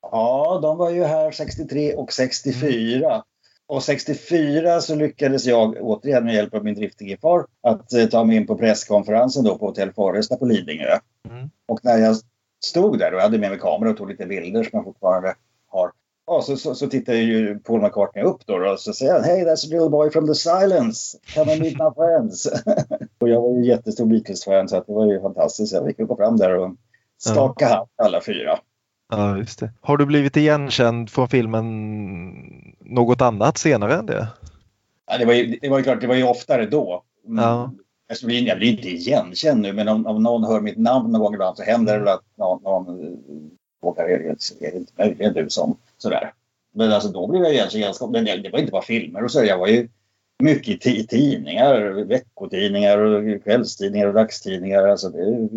Ja, 0.03 0.59
de 0.63 0.77
var 0.77 0.91
ju 0.91 1.05
här 1.05 1.31
63 1.31 1.95
och 1.95 2.13
64. 2.13 3.23
Och 3.71 3.83
64 3.83 4.81
så 4.81 4.95
lyckades 4.95 5.47
jag 5.47 5.77
återigen 5.81 6.25
med 6.25 6.35
hjälp 6.35 6.55
av 6.55 6.65
min 6.65 6.75
driftige 6.75 7.19
far 7.23 7.47
att 7.63 7.93
eh, 7.93 8.07
ta 8.07 8.25
mig 8.25 8.37
in 8.37 8.47
på 8.47 8.57
presskonferensen 8.57 9.45
då 9.45 9.59
på 9.59 9.67
Hotell 9.67 9.93
Foresta 9.93 10.37
på 10.37 10.45
Lidingö. 10.45 10.99
Mm. 11.29 11.51
Och 11.69 11.81
när 11.83 11.99
jag 11.99 12.17
stod 12.65 12.99
där 12.99 13.15
och 13.15 13.21
hade 13.21 13.39
med 13.39 13.51
mig 13.51 13.59
kamera 13.59 13.91
och 13.91 13.97
tog 13.97 14.09
lite 14.09 14.27
bilder 14.27 14.63
som 14.63 14.71
jag 14.73 14.85
fortfarande 14.85 15.35
har. 15.69 15.93
Ja, 16.27 16.43
så, 16.43 16.57
så, 16.57 16.75
så 16.75 16.87
tittade 16.87 17.19
ju 17.19 17.59
Paul 17.59 17.83
McCartney 17.83 18.25
upp 18.25 18.47
då 18.47 18.71
och 18.73 18.81
så 18.81 18.93
säger 18.93 19.13
han 19.13 19.25
Hey 19.25 19.45
that's 19.45 19.67
a 19.67 19.71
little 19.71 19.91
boy 19.91 20.11
from 20.11 20.27
the 20.27 20.35
silence. 20.35 21.19
Come 21.35 21.53
and 21.53 21.61
meet 21.61 21.79
my 21.79 21.91
friends. 21.97 22.47
och 23.21 23.29
jag 23.29 23.41
var 23.41 23.59
ju 23.59 23.67
jättestor 23.67 24.07
Beatles-fan 24.07 24.69
så 24.69 24.77
att 24.77 24.87
det 24.87 24.93
var 24.93 25.07
ju 25.07 25.21
fantastiskt. 25.21 25.73
Jag 25.73 25.87
fick 25.87 25.99
gå 25.99 26.17
fram 26.17 26.37
där 26.37 26.59
och 26.59 26.77
skaka 27.19 27.67
hand 27.67 27.89
alla 27.97 28.21
fyra. 28.21 28.59
Ja, 29.11 29.37
just 29.37 29.59
det. 29.59 29.73
Har 29.81 29.97
du 29.97 30.07
blivit 30.07 30.37
igenkänd 30.37 31.11
från 31.11 31.28
filmen 31.28 31.66
något 32.81 33.20
annat 33.20 33.59
senare 33.59 33.95
än 33.95 34.07
det? 34.07 34.28
Ja, 35.11 35.19
det, 35.19 35.24
var 35.24 35.32
ju, 35.32 35.59
det 35.62 35.69
var 35.69 35.78
ju 35.78 35.85
klart, 35.85 36.01
det 36.01 36.07
var 36.07 36.15
ju 36.15 36.24
oftare 36.24 36.66
då. 36.66 37.03
Mm. 37.27 37.45
Ja. 37.45 37.73
Jag 38.07 38.19
blir, 38.24 38.47
jag 38.47 38.59
blir 38.59 38.70
inte 38.70 38.89
igenkänd 38.89 39.61
nu, 39.61 39.73
men 39.73 39.89
om, 39.89 40.07
om 40.07 40.23
någon 40.23 40.45
hör 40.45 40.61
mitt 40.61 40.78
namn 40.78 41.12
någon 41.12 41.20
gång 41.20 41.35
ibland 41.35 41.57
så 41.57 41.62
händer 41.62 41.93
det 41.93 41.99
väl 41.99 42.09
att 42.09 42.24
någon, 42.35 42.62
någon 42.62 43.16
vågar, 43.82 44.05
är 44.05 44.19
det 44.19 44.77
inte 44.77 44.93
möjligen 44.99 45.35
du 45.35 45.51
som 45.51 45.77
sådär. 45.99 46.32
Men 46.74 46.93
alltså 46.93 47.09
då 47.09 47.27
blev 47.27 47.43
jag 47.43 47.53
igenkänd. 47.53 48.12
Men 48.12 48.24
det, 48.24 48.37
det 48.37 48.51
var 48.51 48.59
inte 48.59 48.73
bara 48.73 48.82
filmer 48.82 49.24
och 49.24 49.31
så. 49.31 49.45
Jag 49.45 49.59
var 49.59 49.66
ju 49.66 49.89
mycket 50.43 50.87
i 50.87 51.07
tidningar, 51.07 52.05
veckotidningar 52.05 52.99
och 52.99 53.45
kvällstidningar 53.45 54.07
och 54.07 54.15
dagstidningar. 54.15 54.89
Alltså 54.89 55.09
det, 55.09 55.49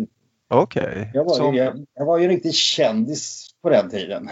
Okej. 0.62 1.10
Jag, 1.14 1.24
var 1.24 1.34
Som- 1.34 1.54
ju- 1.54 1.60
jag, 1.62 1.86
jag 1.94 2.06
var 2.06 2.18
ju 2.18 2.24
en 2.24 2.30
riktig 2.30 2.54
kändis 2.54 3.48
på 3.62 3.68
den 3.70 3.90
tiden. 3.90 4.28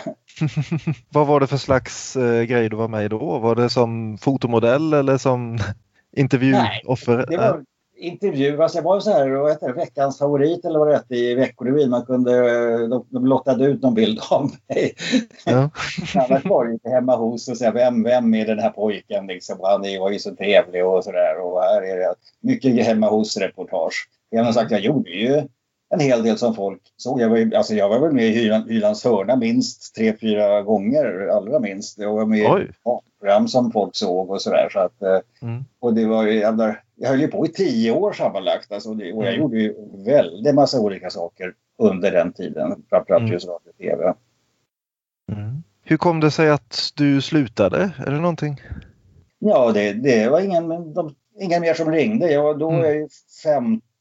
Vad 1.13 1.27
var 1.27 1.41
det 1.41 1.47
för 1.47 1.57
slags 1.57 2.17
eh, 2.17 2.43
grej 2.43 2.69
du 2.69 2.77
var 2.77 2.89
med 2.89 3.05
i 3.05 3.09
då? 3.09 3.39
Var 3.39 3.55
det 3.55 3.71
som 3.71 4.19
fotomodell 4.19 4.93
eller 4.93 5.19
som 5.19 5.59
intervjuoffer? 6.17 7.27
Det 7.29 7.37
var 7.37 7.65
intervju, 7.97 8.63
alltså 8.63 8.79
jag 8.79 8.83
var 8.83 8.95
ju 8.95 9.01
så 9.01 9.11
här, 9.11 9.29
vad 9.31 9.51
heter 9.51 9.67
det, 9.69 9.73
veckans 9.75 10.19
favorit 10.19 10.65
eller 10.65 10.79
vad 10.79 10.89
det 10.89 10.95
hette 10.95 11.15
i 11.17 11.35
Veckorevyn. 11.35 11.91
Man 11.91 12.07
kunde, 12.07 12.33
de, 12.89 13.07
de 13.11 13.27
lottade 13.27 13.65
ut 13.65 13.83
någon 13.83 13.95
bild 13.95 14.21
av 14.31 14.51
mig. 14.69 14.95
Ja. 15.47 15.71
Annars 16.15 16.45
var 16.45 16.65
det 16.67 16.73
inte 16.73 16.89
hemma 16.89 17.17
hos 17.17 17.49
och 17.49 17.57
säga 17.57 17.73
vem, 17.73 18.03
vem 18.03 18.35
är 18.35 18.47
den 18.47 18.59
här 18.59 18.71
pojken 18.71 19.27
liksom. 19.27 19.59
Han 19.63 19.85
är- 19.85 20.01
var 20.01 20.11
ju 20.11 20.19
så 20.19 20.37
trevlig 20.37 20.87
och 20.87 21.05
sådär. 21.05 21.41
Och 21.41 21.63
här 21.63 21.83
är 21.83 21.97
det 21.99 22.15
mycket 22.41 22.87
hemma 22.87 23.09
hos-reportage. 23.11 24.09
Jag 24.31 24.45
har 24.45 24.53
sagt, 24.53 24.71
jag 24.71 24.81
gjorde 24.81 25.11
ju 25.11 25.43
en 25.93 26.01
hel 26.01 26.23
del 26.23 26.39
som 26.39 26.55
folk 26.55 26.81
såg. 26.97 27.21
Jag 27.21 27.29
var, 27.29 27.55
alltså 27.57 27.75
jag 27.75 27.89
var 27.89 27.99
väl 27.99 28.13
med 28.13 28.25
i 28.27 28.35
Hylan- 28.35 28.69
Hylands 28.69 29.05
hörna 29.05 29.37
minst 29.37 29.95
tre, 29.95 30.17
fyra 30.21 30.63
gånger, 30.63 31.29
allra 31.29 31.59
minst. 31.61 31.99
Jag 31.99 32.13
var 32.13 32.27
med 32.27 32.51
Oj. 32.51 32.63
i 32.63 32.91
program 33.21 33.49
som 33.49 33.73
folk 33.73 33.97
såg 33.97 34.31
och 34.31 34.43
sådär. 34.43 34.69
Så 34.73 34.79
att, 34.79 35.03
eh, 35.03 35.19
Mm. 35.49 35.65
och 35.81 35.95
det 35.95 36.07
var 36.07 36.27
jag, 36.27 36.75
jag 36.97 37.09
höll 37.09 37.21
ju 37.21 37.29
på 37.29 37.47
i 37.47 37.49
tio 37.49 37.93
år 37.93 38.13
sammanlagt. 38.13 38.73
Alltså 38.73 38.95
det, 38.95 39.13
och 39.13 39.25
jag 39.25 39.29
Mm. 39.35 39.41
gjorde 39.41 39.59
ju 39.59 39.75
väldigt 40.05 40.55
massa 40.55 40.81
olika 40.81 41.11
saker 41.11 41.55
under 41.79 42.11
den 42.13 42.33
tiden. 42.33 42.83
Framförallt 42.89 43.21
Mm. 43.23 43.33
just 43.33 43.47
radio 43.47 43.71
och 43.71 43.77
tv. 43.79 44.15
Hur 45.85 45.97
kom 45.97 46.21
det 46.21 46.31
sig 46.31 46.51
att 46.51 46.93
du 46.97 47.21
slutade? 47.23 47.91
Är 48.07 48.11
det 48.11 48.21
någonting? 48.21 48.61
Ja, 49.39 49.73
det, 49.73 49.93
det 49.93 50.29
var 50.29 50.41
ingen, 50.41 50.95
de, 50.95 51.15
ingen 51.41 51.61
mer 51.61 51.75
som 51.75 51.91
ringde. 51.91 52.33
Jag, 52.33 52.59
då 52.59 52.71
Mm. 52.71 52.81
är 52.83 52.87
jag 52.87 52.97
ju 52.97 53.09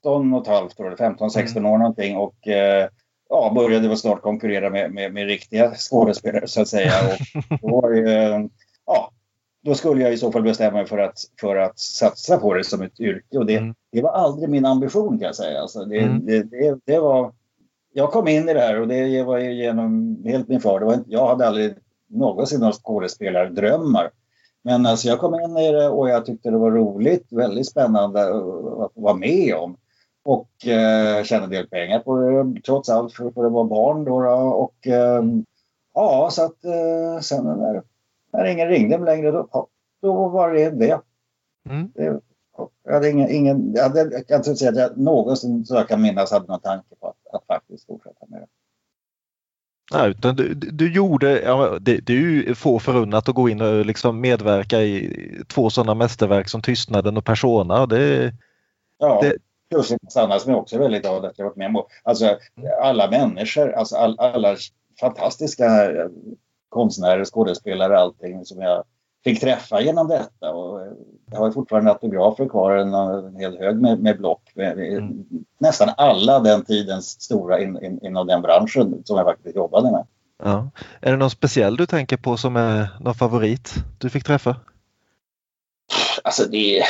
15 0.03 0.33
och 0.33 0.41
ett 0.41 0.47
halvt 0.47 0.79
år, 0.79 0.95
15-16 0.99 1.57
år 1.67 1.77
någonting. 1.77 2.17
Och 2.17 2.47
eh, 2.47 2.87
ja, 3.29 3.51
började 3.55 3.87
väl 3.87 3.97
snart 3.97 4.21
konkurrera 4.21 4.69
med, 4.69 4.91
med, 4.93 5.13
med 5.13 5.25
riktiga 5.27 5.71
skådespelare 5.75 6.47
så 6.47 6.61
att 6.61 6.67
säga. 6.67 6.91
Och 7.61 7.61
då, 7.69 7.93
eh, 7.93 8.39
ja, 8.85 9.11
då 9.63 9.75
skulle 9.75 10.03
jag 10.03 10.13
i 10.13 10.17
så 10.17 10.31
fall 10.31 10.43
bestämma 10.43 10.77
mig 10.77 10.85
för 10.85 10.97
att, 10.97 11.19
för 11.41 11.55
att 11.55 11.79
satsa 11.79 12.37
på 12.37 12.53
det 12.53 12.63
som 12.63 12.81
ett 12.81 12.99
yrke. 12.99 13.37
Och 13.37 13.45
det, 13.45 13.73
det 13.91 14.01
var 14.01 14.11
aldrig 14.11 14.49
min 14.49 14.65
ambition 14.65 15.19
kan 15.19 15.25
jag 15.25 15.35
säga. 15.35 15.61
Alltså, 15.61 15.85
det, 15.85 15.97
Mm. 15.99 16.25
det, 16.25 16.43
det, 16.43 16.79
det 16.85 16.99
var, 16.99 17.33
jag 17.93 18.11
kom 18.11 18.27
in 18.27 18.49
i 18.49 18.53
det 18.53 18.59
här 18.59 18.79
och 18.81 18.87
det 18.87 19.23
var 19.23 19.39
genom 19.39 20.17
helt 20.25 20.47
min 20.47 20.61
far. 20.61 20.79
Det 20.79 20.85
var, 20.85 20.99
jag 21.07 21.27
hade 21.27 21.47
aldrig 21.47 21.73
någonsin 22.07 22.59
några 22.59 22.73
skådespelardrömmar. 22.73 24.09
Men 24.63 24.85
alltså 24.85 25.07
jag 25.07 25.19
kom 25.19 25.35
in 25.35 25.57
i 25.57 25.71
det 25.71 25.89
och 25.89 26.09
jag 26.09 26.25
tyckte 26.25 26.49
det 26.51 26.57
var 26.57 26.71
roligt, 26.71 27.27
väldigt 27.29 27.67
spännande 27.67 28.21
att 28.83 28.91
vara 28.93 29.13
med 29.13 29.55
om. 29.55 29.77
Och 30.23 30.67
eh, 30.67 31.23
tjäna 31.23 31.43
en 31.43 31.49
del 31.49 31.67
pengar 31.67 31.99
på 31.99 32.17
det 32.17 32.61
trots 32.61 32.89
allt 32.89 33.13
för, 33.13 33.31
för 33.31 33.43
det 33.43 33.49
var 33.49 33.63
barn 33.63 34.05
då. 34.05 34.21
då 34.21 34.29
och 34.31 34.87
eh, 34.87 35.23
ja, 35.93 36.29
så 36.31 36.45
att 36.45 36.65
eh, 36.65 37.19
sen 37.21 37.45
när, 37.45 37.81
när 38.33 38.45
ingen 38.45 38.67
ringde 38.67 38.97
längre 38.97 39.31
då, 39.31 39.67
då 40.01 40.29
var 40.29 40.53
det 40.53 40.69
det. 40.69 41.01
Mm. 41.69 41.91
det 41.95 42.19
jag 42.83 42.93
hade 42.93 43.09
ingen, 43.09 43.29
ingen 43.29 43.73
jag, 43.75 43.83
hade, 43.83 43.99
jag 43.99 44.27
kan 44.27 44.37
inte 44.37 44.55
säga 44.55 44.71
att 44.71 44.77
jag 44.77 44.97
någonsin 44.97 45.65
så 45.65 45.75
jag 45.75 45.87
kan 45.87 46.01
minnas 46.01 46.31
hade 46.31 46.47
någon 46.47 46.59
tanke 46.59 46.95
på 46.99 47.07
att, 47.07 47.35
att 47.35 47.45
faktiskt 47.47 47.85
fortsätta 47.85 48.25
med 48.27 48.41
det. 48.41 48.47
Nej, 49.93 50.09
utan 50.09 50.35
du, 50.35 50.53
du 50.53 50.71
du 50.71 50.93
gjorde, 50.93 51.41
ja, 51.41 51.77
det, 51.81 51.97
det 51.97 52.13
är 52.13 52.17
ju 52.17 52.55
få 52.55 52.79
förunnat 52.79 53.29
att 53.29 53.35
gå 53.35 53.49
in 53.49 53.61
och 53.61 53.85
liksom 53.85 54.21
medverka 54.21 54.81
i 54.81 55.43
två 55.47 55.69
sådana 55.69 55.93
mästerverk 55.93 56.49
som 56.49 56.61
Tystnaden 56.61 57.17
och 57.17 57.25
Persona. 57.25 57.85
Det, 57.85 58.33
Ja, 58.97 59.19
Det- 59.21 59.37
plus 59.71 59.93
Sanna 60.09 60.39
som 60.39 60.51
jag 60.51 60.61
också 60.61 60.75
är 60.75 60.79
väldigt 60.79 61.01
glad 61.01 61.25
att 61.25 61.39
jag 61.39 61.45
varit 61.45 61.55
med 61.55 61.75
om. 61.75 61.83
Alltså 62.03 62.37
alla 62.81 63.09
människor, 63.09 63.71
alltså 63.71 63.95
all, 63.95 64.19
alla 64.19 64.55
fantastiska 64.99 65.91
eh, 65.91 66.07
konstnärer, 66.69 67.25
skådespelare, 67.25 67.99
allting 67.99 68.45
som 68.45 68.61
jag 68.61 68.83
fick 69.23 69.39
träffa 69.39 69.81
genom 69.81 70.07
detta. 70.07 70.53
Och 70.53 70.81
eh, 70.81 70.91
jag 71.31 71.39
har 71.39 71.51
fortfarande 71.51 71.91
autografer 71.91 72.49
kvar, 72.49 72.75
en, 72.75 72.93
en 72.93 73.35
hel 73.35 73.57
hög 73.57 73.81
med, 73.81 73.99
med 73.99 74.17
block. 74.17 74.51
Med, 74.55 74.77
med, 74.77 75.25
Nästan 75.57 75.89
alla 75.97 76.39
den 76.39 76.65
tidens 76.65 77.21
stora 77.21 77.59
in, 77.61 77.83
in, 77.83 78.05
inom 78.05 78.27
den 78.27 78.41
branschen 78.41 79.01
som 79.05 79.17
jag 79.17 79.25
faktiskt 79.25 79.55
jobbade 79.55 79.91
med. 79.91 80.05
ja. 80.43 80.69
Är 81.01 81.11
det 81.11 81.17
någon 81.17 81.29
speciell 81.29 81.77
du 81.77 81.85
tänker 81.85 82.17
på 82.17 82.37
som 82.37 82.55
är 82.55 82.87
någon 82.99 83.15
favorit 83.15 83.73
du 83.97 84.09
fick 84.09 84.23
träffa? 84.23 84.55
Alltså 86.23 86.43
det, 86.43 86.83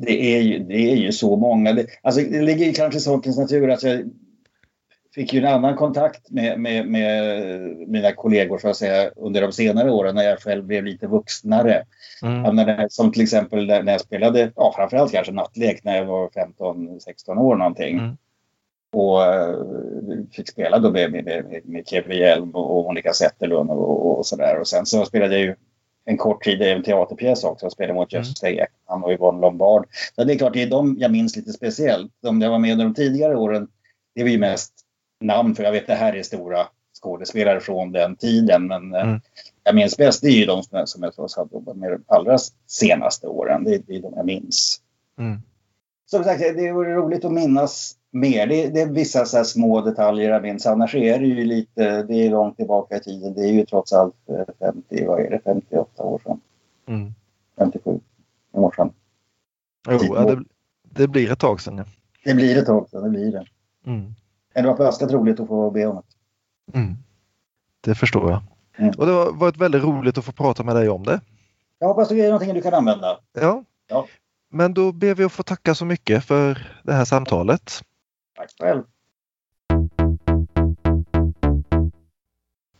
det, 0.00 0.36
är, 0.36 0.40
ju, 0.40 0.58
det 0.58 0.92
är 0.92 0.96
ju 0.96 1.12
så 1.12 1.36
många. 1.36 1.72
Det, 1.72 1.86
alltså 2.02 2.20
det 2.20 2.42
ligger 2.42 2.66
ju 2.66 2.72
kanske 2.72 2.98
i 2.98 3.00
sakens 3.00 3.38
natur 3.38 3.70
att 3.70 3.82
jag 3.82 4.10
fick 5.14 5.32
ju 5.32 5.40
en 5.40 5.54
annan 5.54 5.76
kontakt 5.76 6.30
med, 6.30 6.60
med, 6.60 6.86
med 6.86 7.88
mina 7.88 8.12
kollegor 8.12 8.58
så 8.58 8.68
att 8.68 8.76
säga, 8.76 9.10
under 9.16 9.40
de 9.40 9.52
senare 9.52 9.90
åren 9.90 10.14
när 10.14 10.22
jag 10.22 10.40
själv 10.40 10.64
blev 10.64 10.84
lite 10.84 11.06
vuxnare. 11.06 11.84
Mm. 12.22 12.56
När 12.56 12.86
Som 12.88 13.12
till 13.12 13.22
exempel 13.22 13.66
när 13.66 13.92
jag 13.92 14.00
spelade, 14.00 14.52
ja, 14.56 14.72
framförallt 14.76 15.12
kanske 15.12 15.32
nattlek 15.32 15.84
när 15.84 15.96
jag 15.96 16.04
var 16.04 16.28
15-16 16.28 17.38
år 17.38 17.56
någonting. 17.56 17.98
Mm. 17.98 18.16
Och 18.92 19.24
eh, 19.24 19.56
fick 20.32 20.48
spela 20.48 20.78
då 20.78 20.90
med, 20.90 21.12
med, 21.12 21.24
med, 21.24 21.60
med 21.64 21.88
Kevin 21.88 22.18
Hjelm 22.18 22.50
och 22.50 22.84
Monica 22.84 23.12
Zetterlund 23.12 23.70
och, 23.70 24.06
och, 24.06 24.18
och 24.18 24.26
sådär. 24.26 24.58
Och 24.60 24.68
sen 24.68 24.86
så 24.86 25.04
spelade 25.04 25.34
jag 25.34 25.42
ju 25.42 25.54
en 26.08 26.16
kort 26.16 26.44
tid 26.44 26.62
i 26.62 26.70
en 26.70 26.82
teaterpjäs 26.82 27.44
också. 27.44 27.64
Jag 27.66 27.72
spelade 27.72 27.94
mot 27.94 28.12
Gösta 28.12 28.48
Ekman 28.48 29.04
och 29.04 29.12
Yvonne 29.12 29.40
Lombard. 29.40 29.86
Så 30.14 30.24
det 30.24 30.34
är 30.34 30.38
klart, 30.38 30.52
det 30.52 30.62
är 30.62 30.70
de 30.70 30.96
jag 30.98 31.10
minns 31.10 31.36
lite 31.36 31.52
speciellt. 31.52 32.12
De 32.22 32.40
jag 32.40 32.50
var 32.50 32.58
med 32.58 32.72
under 32.72 32.84
de 32.84 32.94
tidigare 32.94 33.36
åren, 33.36 33.68
det 34.14 34.22
var 34.22 34.30
ju 34.30 34.38
mest 34.38 34.72
namn 35.20 35.54
för 35.54 35.62
jag 35.62 35.72
vet 35.72 35.86
det 35.86 35.94
här 35.94 36.16
är 36.16 36.22
stora 36.22 36.66
skådespelare 37.02 37.60
från 37.60 37.92
den 37.92 38.16
tiden. 38.16 38.66
Men 38.66 38.94
eh, 38.94 39.02
Mm. 39.02 39.20
jag 39.64 39.74
minns 39.74 39.96
bäst, 39.96 40.22
det 40.22 40.28
är 40.28 40.32
ju 40.32 40.46
de 40.46 40.62
som 40.62 40.86
som 40.86 41.02
jag 41.02 41.14
trots 41.14 41.38
allt 41.38 41.52
jobbat 41.52 41.76
med 41.76 41.90
de 41.90 42.04
allra 42.06 42.38
senaste 42.66 43.26
åren. 43.26 43.64
Det, 43.64 43.86
det 43.86 43.96
är 43.96 44.02
de 44.02 44.12
jag 44.16 44.26
minns. 44.26 44.80
Mm. 45.18 45.38
Som 46.06 46.24
sagt, 46.24 46.40
det 46.40 46.72
vore 46.72 46.94
roligt 46.94 47.24
att 47.24 47.32
minnas 47.32 47.96
mer. 48.10 48.46
Det, 48.46 48.68
det 48.68 48.80
är 48.80 48.86
vissa 48.86 49.24
så 49.24 49.44
små 49.44 49.80
detaljer 49.80 50.30
jag 50.30 50.42
minns. 50.42 50.66
Annars 50.66 50.94
är 50.94 51.18
det 51.18 51.26
ju 51.26 51.44
lite, 51.44 52.02
det 52.02 52.14
är 52.14 52.30
långt 52.30 52.56
tillbaka 52.56 52.96
i 52.96 53.00
tiden. 53.00 53.34
Det 53.34 53.40
är 53.40 53.52
ju 53.52 53.66
trots 53.66 53.92
allt 53.92 54.14
eh, 54.28 54.54
50, 54.58 55.06
vad 55.06 55.20
är 55.20 55.30
det, 55.30 55.40
58 55.44 56.02
år 56.02 56.20
sedan. 56.24 56.40
Mm. 56.86 57.14
57 57.58 58.00
år 58.52 58.72
sedan. 58.76 58.90
Jo, 59.88 59.98
ja, 60.02 60.24
det, 60.24 60.44
det 60.82 61.08
blir 61.08 61.32
ett 61.32 61.38
tag 61.38 61.60
sedan. 61.60 61.78
Ja. 61.78 61.84
Det 62.24 62.34
blir 62.34 62.58
ett 62.58 62.66
tag 62.66 62.88
sedan, 62.88 63.02
det 63.02 63.10
blir 63.10 63.32
det. 63.32 63.46
Mm. 63.86 64.14
Men 64.54 64.64
det 64.64 64.70
var 64.70 64.76
ganska 64.76 65.06
roligt 65.06 65.40
att 65.40 65.48
få 65.48 65.70
be 65.70 65.86
om 65.86 65.96
det. 65.96 66.78
Mm. 66.78 66.96
Det 67.80 67.94
förstår 67.94 68.30
jag. 68.30 68.42
Mm. 68.76 68.94
Och 68.98 69.06
det 69.06 69.12
har 69.12 69.32
varit 69.32 69.56
väldigt 69.56 69.82
roligt 69.82 70.18
att 70.18 70.24
få 70.24 70.32
prata 70.32 70.62
med 70.62 70.76
dig 70.76 70.88
om 70.88 71.04
det. 71.04 71.20
Jag 71.78 71.88
hoppas 71.88 72.08
det 72.08 72.20
är 72.20 72.30
någonting 72.30 72.54
du 72.54 72.62
kan 72.62 72.74
använda. 72.74 73.18
Ja. 73.32 73.64
Ja. 73.88 74.06
Men 74.50 74.74
då 74.74 74.92
ber 74.92 75.14
vi 75.14 75.24
att 75.24 75.32
få 75.32 75.42
tacka 75.42 75.74
så 75.74 75.84
mycket 75.84 76.24
för 76.24 76.68
det 76.82 76.92
här 76.92 77.04
samtalet. 77.04 77.82
Tack 78.38 78.50
själv. 78.60 78.82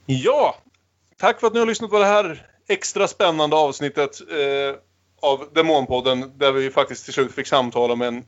Ja, 0.06 0.56
tack 1.16 1.40
för 1.40 1.46
att 1.46 1.52
ni 1.52 1.58
har 1.58 1.66
lyssnat 1.66 1.90
på 1.90 1.98
det 1.98 2.04
här 2.04 2.46
extra 2.68 3.08
spännande 3.08 3.56
avsnittet 3.56 4.20
eh, 4.20 4.76
av 5.22 5.48
Demonpodden 5.54 6.38
där 6.38 6.52
vi 6.52 6.70
faktiskt 6.70 7.04
till 7.04 7.14
slut 7.14 7.32
fick 7.32 7.46
samtala 7.46 7.94
med 7.94 8.08
en 8.08 8.24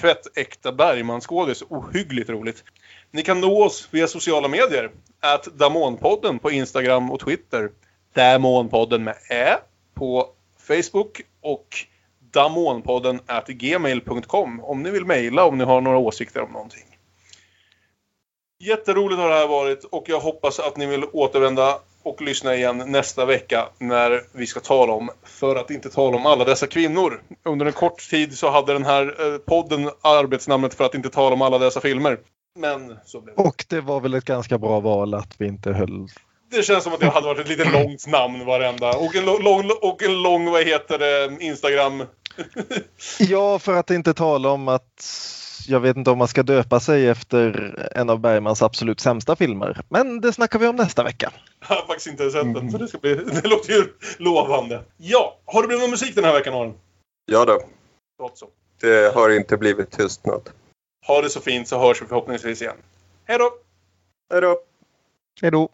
tvättäkta 0.00 0.72
Bergman-skådis. 0.72 1.62
Ohyggligt 1.68 2.30
roligt. 2.30 2.64
Ni 3.10 3.22
kan 3.22 3.40
nå 3.40 3.64
oss 3.64 3.88
via 3.90 4.08
sociala 4.08 4.48
medier. 4.48 4.90
Att 5.20 5.44
Damonpodden 5.44 6.38
på 6.38 6.50
Instagram 6.50 7.10
och 7.10 7.20
Twitter. 7.20 7.70
Damonpodden 8.14 9.04
med 9.04 9.16
Ä 9.30 9.58
på 9.94 10.30
Facebook 10.58 11.20
och 11.40 11.86
damonpodden 12.36 13.20
at 13.26 13.46
gmail.com 13.46 14.60
om 14.64 14.82
ni 14.82 14.90
vill 14.90 15.04
mejla 15.04 15.44
om 15.44 15.58
ni 15.58 15.64
har 15.64 15.80
några 15.80 15.98
åsikter 15.98 16.42
om 16.42 16.52
någonting. 16.52 16.84
Jätteroligt 18.58 19.20
har 19.20 19.28
det 19.28 19.34
här 19.34 19.48
varit 19.48 19.84
och 19.84 20.04
jag 20.06 20.20
hoppas 20.20 20.58
att 20.60 20.76
ni 20.76 20.86
vill 20.86 21.04
återvända 21.12 21.78
och 22.02 22.22
lyssna 22.22 22.54
igen 22.54 22.82
nästa 22.86 23.24
vecka 23.24 23.68
när 23.78 24.22
vi 24.32 24.46
ska 24.46 24.60
tala 24.60 24.92
om, 24.92 25.10
för 25.24 25.56
att 25.56 25.70
inte 25.70 25.90
tala 25.90 26.16
om 26.16 26.26
alla 26.26 26.44
dessa 26.44 26.66
kvinnor. 26.66 27.22
Under 27.44 27.66
en 27.66 27.72
kort 27.72 28.10
tid 28.10 28.38
så 28.38 28.50
hade 28.50 28.72
den 28.72 28.84
här 28.84 29.32
eh, 29.34 29.38
podden 29.38 29.90
arbetsnamnet 30.00 30.74
för 30.74 30.84
att 30.84 30.94
inte 30.94 31.10
tala 31.10 31.34
om 31.34 31.42
alla 31.42 31.58
dessa 31.58 31.80
filmer. 31.80 32.18
Men 32.58 32.96
så 33.04 33.20
blev 33.20 33.36
det. 33.36 33.42
Och 33.42 33.64
det 33.68 33.80
var 33.80 34.00
väl 34.00 34.14
ett 34.14 34.24
ganska 34.24 34.58
bra 34.58 34.80
val 34.80 35.14
att 35.14 35.34
vi 35.38 35.46
inte 35.46 35.72
höll... 35.72 36.08
Det 36.50 36.62
känns 36.62 36.84
som 36.84 36.92
att 36.92 37.00
det 37.00 37.06
hade 37.06 37.26
varit 37.26 37.40
ett 37.40 37.48
lite 37.48 37.70
långt 37.70 38.06
namn 38.06 38.46
varenda. 38.46 38.96
Och 38.96 39.16
en 39.16 39.24
lång, 39.24 39.42
lång, 39.42 39.70
och 39.82 40.02
en 40.02 40.22
lång 40.22 40.50
vad 40.50 40.64
heter 40.64 40.98
det, 40.98 41.36
Instagram. 41.40 42.04
Ja, 43.18 43.58
för 43.58 43.72
att 43.72 43.90
inte 43.90 44.14
tala 44.14 44.50
om 44.50 44.68
att 44.68 45.06
jag 45.68 45.80
vet 45.80 45.96
inte 45.96 46.10
om 46.10 46.18
man 46.18 46.28
ska 46.28 46.42
döpa 46.42 46.80
sig 46.80 47.08
efter 47.08 47.74
en 47.94 48.10
av 48.10 48.20
Bergmans 48.20 48.62
absolut 48.62 49.00
sämsta 49.00 49.36
filmer. 49.36 49.80
Men 49.88 50.20
det 50.20 50.32
snackar 50.32 50.58
vi 50.58 50.66
om 50.66 50.76
nästa 50.76 51.02
vecka. 51.02 51.32
Jag 51.60 51.76
har 51.76 51.86
faktiskt 51.86 52.06
inte 52.06 52.30
sett 52.30 52.54
den, 52.54 52.70
så 52.70 52.78
det, 52.78 52.88
ska 52.88 52.98
bli, 52.98 53.14
det 53.42 53.48
låter 53.48 53.72
ju 53.72 53.84
lovande. 54.18 54.82
Ja, 54.96 55.38
har 55.44 55.62
det 55.62 55.68
blivit 55.68 55.82
någon 55.82 55.90
musik 55.90 56.14
den 56.14 56.24
här 56.24 56.32
veckan 56.32 56.54
Aron? 56.54 56.74
Ja 57.26 57.44
då, 57.44 57.60
så. 58.34 58.48
det 58.80 59.14
har 59.14 59.30
inte 59.30 59.56
blivit 59.56 59.90
tystnad. 59.90 60.50
Ha 61.06 61.22
det 61.22 61.30
så 61.30 61.40
fint 61.40 61.68
så 61.68 61.78
hörs 61.78 62.02
vi 62.02 62.06
förhoppningsvis 62.06 62.62
igen. 62.62 62.76
Hej 63.24 63.38
då! 63.38 63.50
Hej 64.32 64.40
då! 64.40 64.58
Hej 65.42 65.50
då! 65.50 65.68